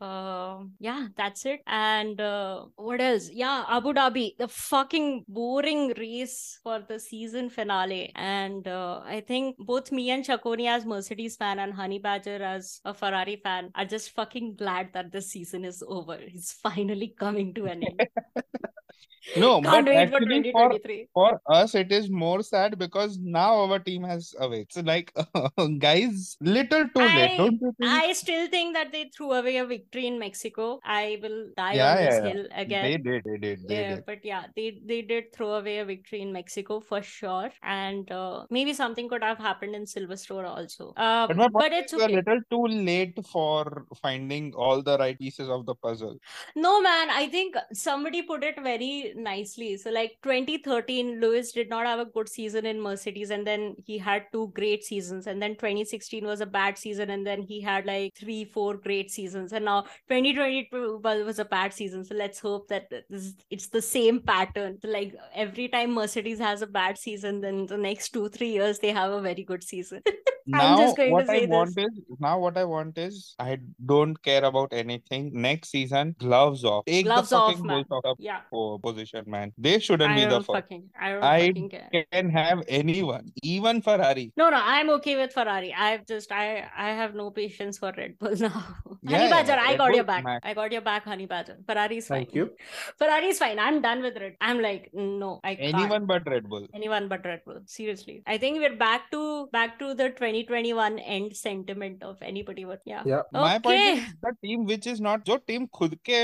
uh, 0.00 0.58
yeah, 0.78 1.08
that's 1.16 1.44
it. 1.44 1.60
And 1.66 2.20
uh, 2.20 2.66
what 2.76 3.00
else? 3.00 3.30
Yeah, 3.32 3.63
Abu 3.68 3.92
Dhabi, 3.92 4.36
the 4.38 4.48
fucking 4.48 5.24
boring 5.28 5.92
race 5.98 6.58
for 6.62 6.80
the 6.80 6.98
season 6.98 7.50
finale. 7.50 8.12
And 8.14 8.66
uh, 8.66 9.00
I 9.04 9.20
think 9.20 9.56
both 9.58 9.92
me 9.92 10.10
and 10.10 10.24
Chakoni 10.24 10.68
as 10.68 10.84
Mercedes 10.84 11.36
fan 11.36 11.58
and 11.58 11.72
Honey 11.72 11.98
Badger 11.98 12.42
as 12.42 12.80
a 12.84 12.94
Ferrari 12.94 13.36
fan 13.36 13.70
are 13.74 13.84
just 13.84 14.10
fucking 14.10 14.56
glad 14.56 14.92
that 14.94 15.12
this 15.12 15.30
season 15.30 15.64
is 15.64 15.82
over. 15.86 16.18
It's 16.20 16.52
finally 16.52 17.14
coming 17.18 17.54
to 17.54 17.66
an 17.66 17.82
end. 17.84 18.08
No, 19.36 19.60
Can't 19.62 19.86
but 19.86 19.94
actually 19.94 20.44
for 20.52 20.68
2023. 20.70 21.08
for 21.14 21.40
us 21.48 21.74
it 21.74 21.90
is 21.92 22.10
more 22.10 22.42
sad 22.42 22.78
because 22.78 23.18
now 23.18 23.54
our 23.64 23.78
team 23.78 24.02
has 24.04 24.34
away. 24.38 24.66
So 24.70 24.80
like 24.82 25.12
guys, 25.78 26.36
little 26.40 26.88
too 26.94 27.08
late, 27.08 27.32
I- 27.32 27.36
don't 27.36 27.60
you 27.60 27.72
think? 27.78 27.90
I 27.90 28.12
still 28.12 28.48
think 28.48 28.74
that 28.74 28.92
they 28.92 29.10
threw 29.16 29.32
away 29.32 29.56
a 29.58 29.64
victory 29.66 30.06
in 30.06 30.18
Mexico. 30.18 30.80
I 30.84 31.18
will 31.22 31.50
die 31.56 31.74
Yeah, 31.74 31.90
on 31.92 31.96
this 31.96 32.14
yeah, 32.14 32.24
yeah. 32.26 32.32
hill 32.32 32.46
again. 32.54 32.84
They 32.84 32.96
did, 32.98 33.24
they 33.24 33.38
did, 33.38 33.68
they 33.68 33.74
yeah, 33.74 33.94
did. 33.96 34.06
but 34.06 34.24
yeah, 34.24 34.44
they 34.56 34.80
they 34.84 35.02
did 35.02 35.32
throw 35.32 35.54
away 35.54 35.78
a 35.78 35.84
victory 35.84 36.20
in 36.20 36.32
Mexico 36.32 36.80
for 36.80 37.02
sure, 37.02 37.50
and 37.62 38.10
uh, 38.12 38.46
maybe 38.50 38.72
something 38.72 39.08
could 39.08 39.22
have 39.22 39.38
happened 39.38 39.74
in 39.74 39.84
Silverstone 39.84 40.44
also. 40.46 40.92
Uh, 40.96 41.26
But 41.28 41.52
but 41.52 41.72
it's 41.72 41.92
we're 41.92 42.06
a 42.08 42.08
little 42.20 42.40
too 42.50 42.66
late 42.66 43.18
for 43.26 43.86
finding 44.02 44.52
all 44.54 44.82
the 44.82 44.98
right 44.98 45.18
pieces 45.18 45.48
of 45.48 45.66
the 45.66 45.74
puzzle. 45.74 46.18
No, 46.56 46.80
man, 46.80 47.10
I 47.10 47.28
think 47.28 47.56
somebody 47.72 48.22
put 48.22 48.44
it 48.44 48.60
very 48.62 49.13
nicely. 49.14 49.76
So, 49.76 49.90
like 49.90 50.18
2013, 50.22 51.20
Lewis 51.20 51.52
did 51.52 51.68
not 51.68 51.86
have 51.86 51.98
a 51.98 52.04
good 52.04 52.28
season 52.28 52.66
in 52.66 52.80
Mercedes, 52.80 53.30
and 53.30 53.46
then 53.46 53.74
he 53.86 53.98
had 53.98 54.24
two 54.32 54.50
great 54.54 54.84
seasons. 54.84 55.26
And 55.26 55.40
then 55.40 55.56
2016 55.56 56.24
was 56.24 56.40
a 56.40 56.46
bad 56.46 56.78
season, 56.78 57.10
and 57.10 57.26
then 57.26 57.42
he 57.42 57.60
had 57.60 57.86
like 57.86 58.14
three, 58.16 58.44
four 58.44 58.76
great 58.76 59.10
seasons. 59.10 59.52
And 59.52 59.64
now 59.64 59.82
2022 60.08 61.00
was 61.02 61.24
was 61.24 61.38
a 61.38 61.44
bad 61.44 61.72
season. 61.72 62.04
So, 62.04 62.14
let's 62.14 62.38
hope 62.40 62.68
that 62.68 62.88
this, 63.10 63.34
it's 63.50 63.68
the 63.68 63.82
same 63.82 64.20
pattern. 64.20 64.78
So, 64.80 64.88
like 64.88 65.14
every 65.34 65.68
time 65.68 65.94
Mercedes 65.94 66.38
has 66.38 66.62
a 66.62 66.66
bad 66.66 66.98
season, 66.98 67.40
then 67.40 67.66
the 67.66 67.76
next 67.78 68.10
two, 68.10 68.28
three 68.28 68.52
years 68.52 68.78
they 68.78 68.92
have 68.92 69.12
a 69.12 69.20
very 69.20 69.44
good 69.44 69.62
season. 69.64 70.02
I'm 70.52 70.76
Now 70.76 70.76
just 70.76 70.96
going 70.98 71.08
to 71.08 71.12
what 71.14 71.30
I 71.30 71.40
say 71.40 71.46
want 71.46 71.74
this. 71.74 71.86
is 71.86 72.04
now 72.20 72.38
what 72.38 72.58
I 72.58 72.64
want 72.64 72.98
is 72.98 73.34
I 73.38 73.58
don't 73.86 74.14
care 74.22 74.44
about 74.44 74.74
anything. 74.74 75.30
Next 75.32 75.70
season, 75.70 76.14
gloves 76.18 76.64
off. 76.64 76.84
Take 76.84 77.06
Gloves 77.06 77.30
the 77.30 77.36
off, 77.36 77.52
fucking 77.52 77.66
man. 77.66 77.84
bulls 77.88 78.04
out 78.04 78.10
of 78.10 78.18
Yeah, 78.20 78.40
po- 78.50 78.78
position, 79.03 79.23
man. 79.27 79.51
They 79.57 79.79
shouldn't 79.79 80.11
I 80.11 80.15
be 80.15 80.23
the 80.25 80.29
don't 80.35 80.45
first. 80.45 80.55
fucking, 80.59 80.83
I 80.99 81.11
don't 81.13 81.23
I 81.23 81.47
fucking 81.47 81.69
care. 81.69 82.05
can 82.11 82.29
have 82.29 82.63
anyone, 82.67 83.31
even 83.43 83.81
Ferrari. 83.81 84.31
No, 84.37 84.49
no, 84.49 84.59
I'm 84.61 84.89
okay 84.97 85.15
with 85.21 85.33
Ferrari. 85.33 85.73
I've 85.87 86.05
just 86.13 86.31
I 86.31 86.63
I 86.77 86.89
have 87.01 87.15
no 87.15 87.29
patience 87.31 87.77
for 87.77 87.91
Red 87.97 88.17
Bull 88.19 88.35
now. 88.47 88.63
Yeah, 89.01 89.17
Honey 89.17 89.29
yeah, 89.29 89.29
Badger, 89.29 89.53
I 89.53 89.69
Red 89.71 89.77
got 89.77 89.95
your 89.95 90.03
Bull, 90.03 90.13
back. 90.13 90.23
Max. 90.23 90.41
I 90.45 90.53
got 90.53 90.71
your 90.71 90.81
back, 90.81 91.03
Honey 91.05 91.25
Badger. 91.25 91.57
Ferrari's 91.67 92.07
fine. 92.07 92.25
Thank 92.25 92.35
you. 92.35 92.49
Ferrari's 92.97 93.39
fine. 93.39 93.59
I'm 93.59 93.81
done 93.81 94.01
with 94.01 94.17
Red. 94.17 94.35
I'm 94.41 94.61
like, 94.61 94.89
no, 94.93 95.39
I 95.43 95.55
can't. 95.55 95.75
Anyone 95.75 96.05
but 96.05 96.27
Red 96.35 96.49
Bull. 96.49 96.67
Anyone 96.73 97.07
but 97.07 97.23
Red 97.25 97.41
Bull. 97.45 97.59
Seriously. 97.65 98.21
I 98.27 98.37
think 98.37 98.59
we're 98.59 98.75
back 98.75 99.09
to 99.11 99.47
back 99.51 99.77
to 99.79 99.93
the 99.93 100.09
2021 100.09 100.99
end 100.99 101.35
sentiment 101.35 102.03
of 102.03 102.17
anybody 102.21 102.65
but 102.65 102.81
yeah. 102.85 103.03
Yeah. 103.05 103.21
My 103.31 103.59
point 103.59 103.79
Okay. 103.79 103.93
is 103.99 104.13
the 104.23 104.33
team 104.43 104.65
which 104.65 104.87
is 104.87 104.99
not 105.01 105.23
जो 105.25 105.37
team 105.47 105.67
खुद 105.79 105.95
के 106.09 106.23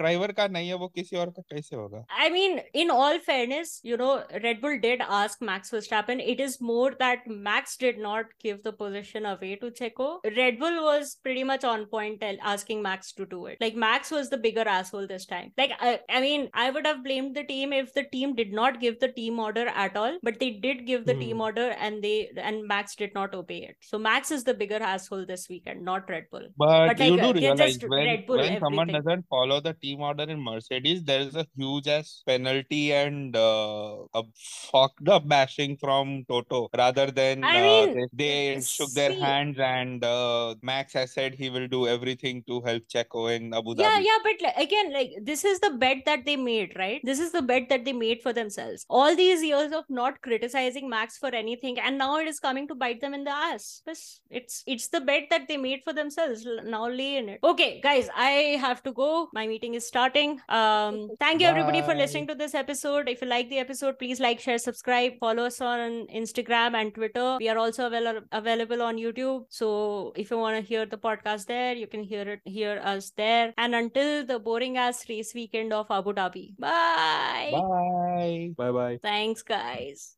driver 0.00 0.32
का 0.38 0.46
नहीं 0.56 0.68
है 0.68 0.74
वो 0.82 0.88
किसी 0.94 1.16
और 1.16 1.30
का 1.38 1.42
कैसे 1.52 1.76
होगा 1.76 2.04
I 2.11 2.29
mean, 2.29 2.61
in 2.73 2.89
all 2.89 3.19
fairness, 3.19 3.79
you 3.83 3.97
know, 3.97 4.23
Red 4.43 4.61
Bull 4.61 4.79
did 4.79 5.01
ask 5.01 5.41
Max 5.41 5.71
Verstappen. 5.71 6.21
It 6.25 6.39
is 6.39 6.59
more 6.61 6.95
that 6.99 7.19
Max 7.27 7.77
did 7.77 7.97
not 7.97 8.25
give 8.41 8.63
the 8.63 8.73
position 8.73 9.25
away 9.25 9.55
to 9.57 9.71
Checo. 9.71 10.19
Red 10.37 10.59
Bull 10.59 10.83
was 10.83 11.17
pretty 11.23 11.43
much 11.43 11.63
on 11.63 11.85
point 11.85 12.23
asking 12.41 12.81
Max 12.81 13.13
to 13.13 13.25
do 13.25 13.45
it. 13.45 13.57
Like, 13.61 13.75
Max 13.75 14.11
was 14.11 14.29
the 14.29 14.37
bigger 14.37 14.67
asshole 14.67 15.07
this 15.07 15.25
time. 15.25 15.51
Like, 15.57 15.71
I, 15.79 15.99
I 16.09 16.21
mean, 16.21 16.49
I 16.53 16.71
would 16.71 16.85
have 16.85 17.03
blamed 17.03 17.35
the 17.35 17.43
team 17.43 17.73
if 17.73 17.93
the 17.93 18.03
team 18.03 18.35
did 18.35 18.51
not 18.53 18.79
give 18.81 18.99
the 18.99 19.07
team 19.09 19.39
order 19.39 19.67
at 19.67 19.95
all, 19.95 20.17
but 20.23 20.39
they 20.39 20.51
did 20.51 20.85
give 20.85 21.05
the 21.05 21.13
team 21.13 21.37
Hmm. 21.37 21.41
order 21.41 21.69
and 21.79 22.03
they 22.03 22.29
and 22.37 22.67
Max 22.67 22.95
did 22.95 23.13
not 23.13 23.33
obey 23.35 23.59
it. 23.69 23.75
So 23.81 23.97
Max 23.99 24.31
is 24.31 24.43
the 24.43 24.53
bigger 24.53 24.77
asshole 24.81 25.25
this 25.25 25.47
weekend, 25.49 25.83
not 25.83 26.09
Red 26.09 26.25
Bull. 26.31 26.47
but, 26.57 26.87
But, 26.87 26.99
you 26.99 27.11
like, 27.15 27.21
uh, 27.23 27.33
do 27.33 27.39
realize 27.39 27.77
when, 27.81 28.05
Red 28.05 28.25
Bull 28.25 28.37
when 28.37 28.59
someone 28.59 28.87
doesn't 28.87 29.25
follow 29.29 29.59
the 29.61 29.73
team 29.73 30.01
order 30.01 30.23
in 30.23 30.43
Mercedes 30.43 31.03
there 31.03 31.21
is 31.21 31.35
a 31.35 31.45
huge 31.55 31.87
penalty 32.25 32.93
and 32.93 33.35
uh, 33.35 33.97
a 34.13 34.23
fucked 34.71 35.07
up 35.07 35.27
bashing 35.27 35.77
from 35.77 36.25
Toto 36.27 36.69
rather 36.77 37.11
than 37.11 37.43
I 37.43 37.59
uh, 37.59 37.85
mean, 37.85 38.07
they, 38.13 38.55
they 38.55 38.61
shook 38.61 38.91
their 38.91 39.13
hands 39.13 39.57
and 39.59 40.03
uh, 40.03 40.55
Max 40.61 40.93
has 40.93 41.13
said 41.13 41.33
he 41.33 41.49
will 41.49 41.67
do 41.67 41.87
everything 41.87 42.43
to 42.47 42.61
help 42.61 42.83
Checo 42.87 43.35
in 43.35 43.53
Abu 43.53 43.75
Dhabi 43.75 43.79
Yeah, 43.79 43.99
yeah, 43.99 44.17
but 44.23 44.33
like, 44.41 44.57
again, 44.57 44.93
like 44.93 45.11
this 45.21 45.45
is 45.45 45.59
the 45.59 45.71
bet 45.71 46.03
that 46.05 46.25
they 46.25 46.35
made, 46.35 46.73
right? 46.77 47.01
This 47.03 47.19
is 47.19 47.31
the 47.31 47.41
bet 47.41 47.69
that 47.69 47.85
they 47.85 47.93
made 47.93 48.21
for 48.21 48.33
themselves. 48.33 48.85
All 48.89 49.15
these 49.15 49.43
years 49.43 49.71
of 49.71 49.85
not 49.89 50.21
criticizing 50.21 50.89
Max 50.89 51.17
for 51.17 51.33
anything, 51.33 51.79
and 51.79 51.97
now 51.97 52.17
it 52.17 52.27
is 52.27 52.39
coming 52.39 52.67
to 52.67 52.75
bite 52.75 53.01
them 53.01 53.13
in 53.13 53.23
the 53.23 53.31
ass. 53.31 53.81
It's 53.85 54.21
it's, 54.29 54.63
it's 54.67 54.87
the 54.87 55.01
bet 55.01 55.23
that 55.29 55.47
they 55.47 55.57
made 55.57 55.83
for 55.83 55.93
themselves. 55.93 56.47
Now 56.63 56.87
lay 56.87 57.17
in 57.17 57.29
it. 57.29 57.39
Okay, 57.43 57.81
guys, 57.81 58.09
I 58.15 58.57
have 58.59 58.83
to 58.83 58.91
go. 58.91 59.29
My 59.33 59.47
meeting 59.47 59.73
is 59.75 59.87
starting. 59.87 60.39
Um, 60.49 61.09
thank 61.19 61.41
you 61.41 61.47
everybody 61.47 61.81
for 61.81 61.88
Bye. 61.95 62.01
listening 62.03 62.27
to 62.27 62.35
this 62.35 62.53
episode. 62.55 63.09
If 63.09 63.21
you 63.21 63.27
like 63.27 63.49
the 63.49 63.59
episode, 63.59 63.97
please 63.99 64.19
like, 64.19 64.39
share, 64.39 64.57
subscribe, 64.57 65.13
follow 65.19 65.43
us 65.45 65.59
on 65.61 66.07
Instagram 66.07 66.75
and 66.81 66.93
Twitter. 66.93 67.37
We 67.39 67.49
are 67.49 67.57
also 67.57 67.87
avail- 67.87 68.21
available 68.31 68.81
on 68.81 68.97
YouTube. 68.97 69.45
So 69.49 70.13
if 70.15 70.31
you 70.31 70.37
want 70.37 70.57
to 70.57 70.61
hear 70.61 70.85
the 70.85 70.97
podcast 70.97 71.45
there, 71.45 71.73
you 71.73 71.87
can 71.87 72.03
hear 72.03 72.27
it 72.35 72.41
hear 72.45 72.79
us 72.83 73.11
there. 73.11 73.53
And 73.57 73.75
until 73.75 74.25
the 74.25 74.39
boring 74.39 74.77
ass 74.77 75.03
race 75.09 75.33
weekend 75.33 75.73
of 75.73 75.87
Abu 75.89 76.13
Dhabi. 76.13 76.57
Bye. 76.57 77.51
bye 77.51 78.51
Bye 78.57 78.71
bye. 78.71 78.99
Thanks, 79.01 79.41
guys. 79.43 80.07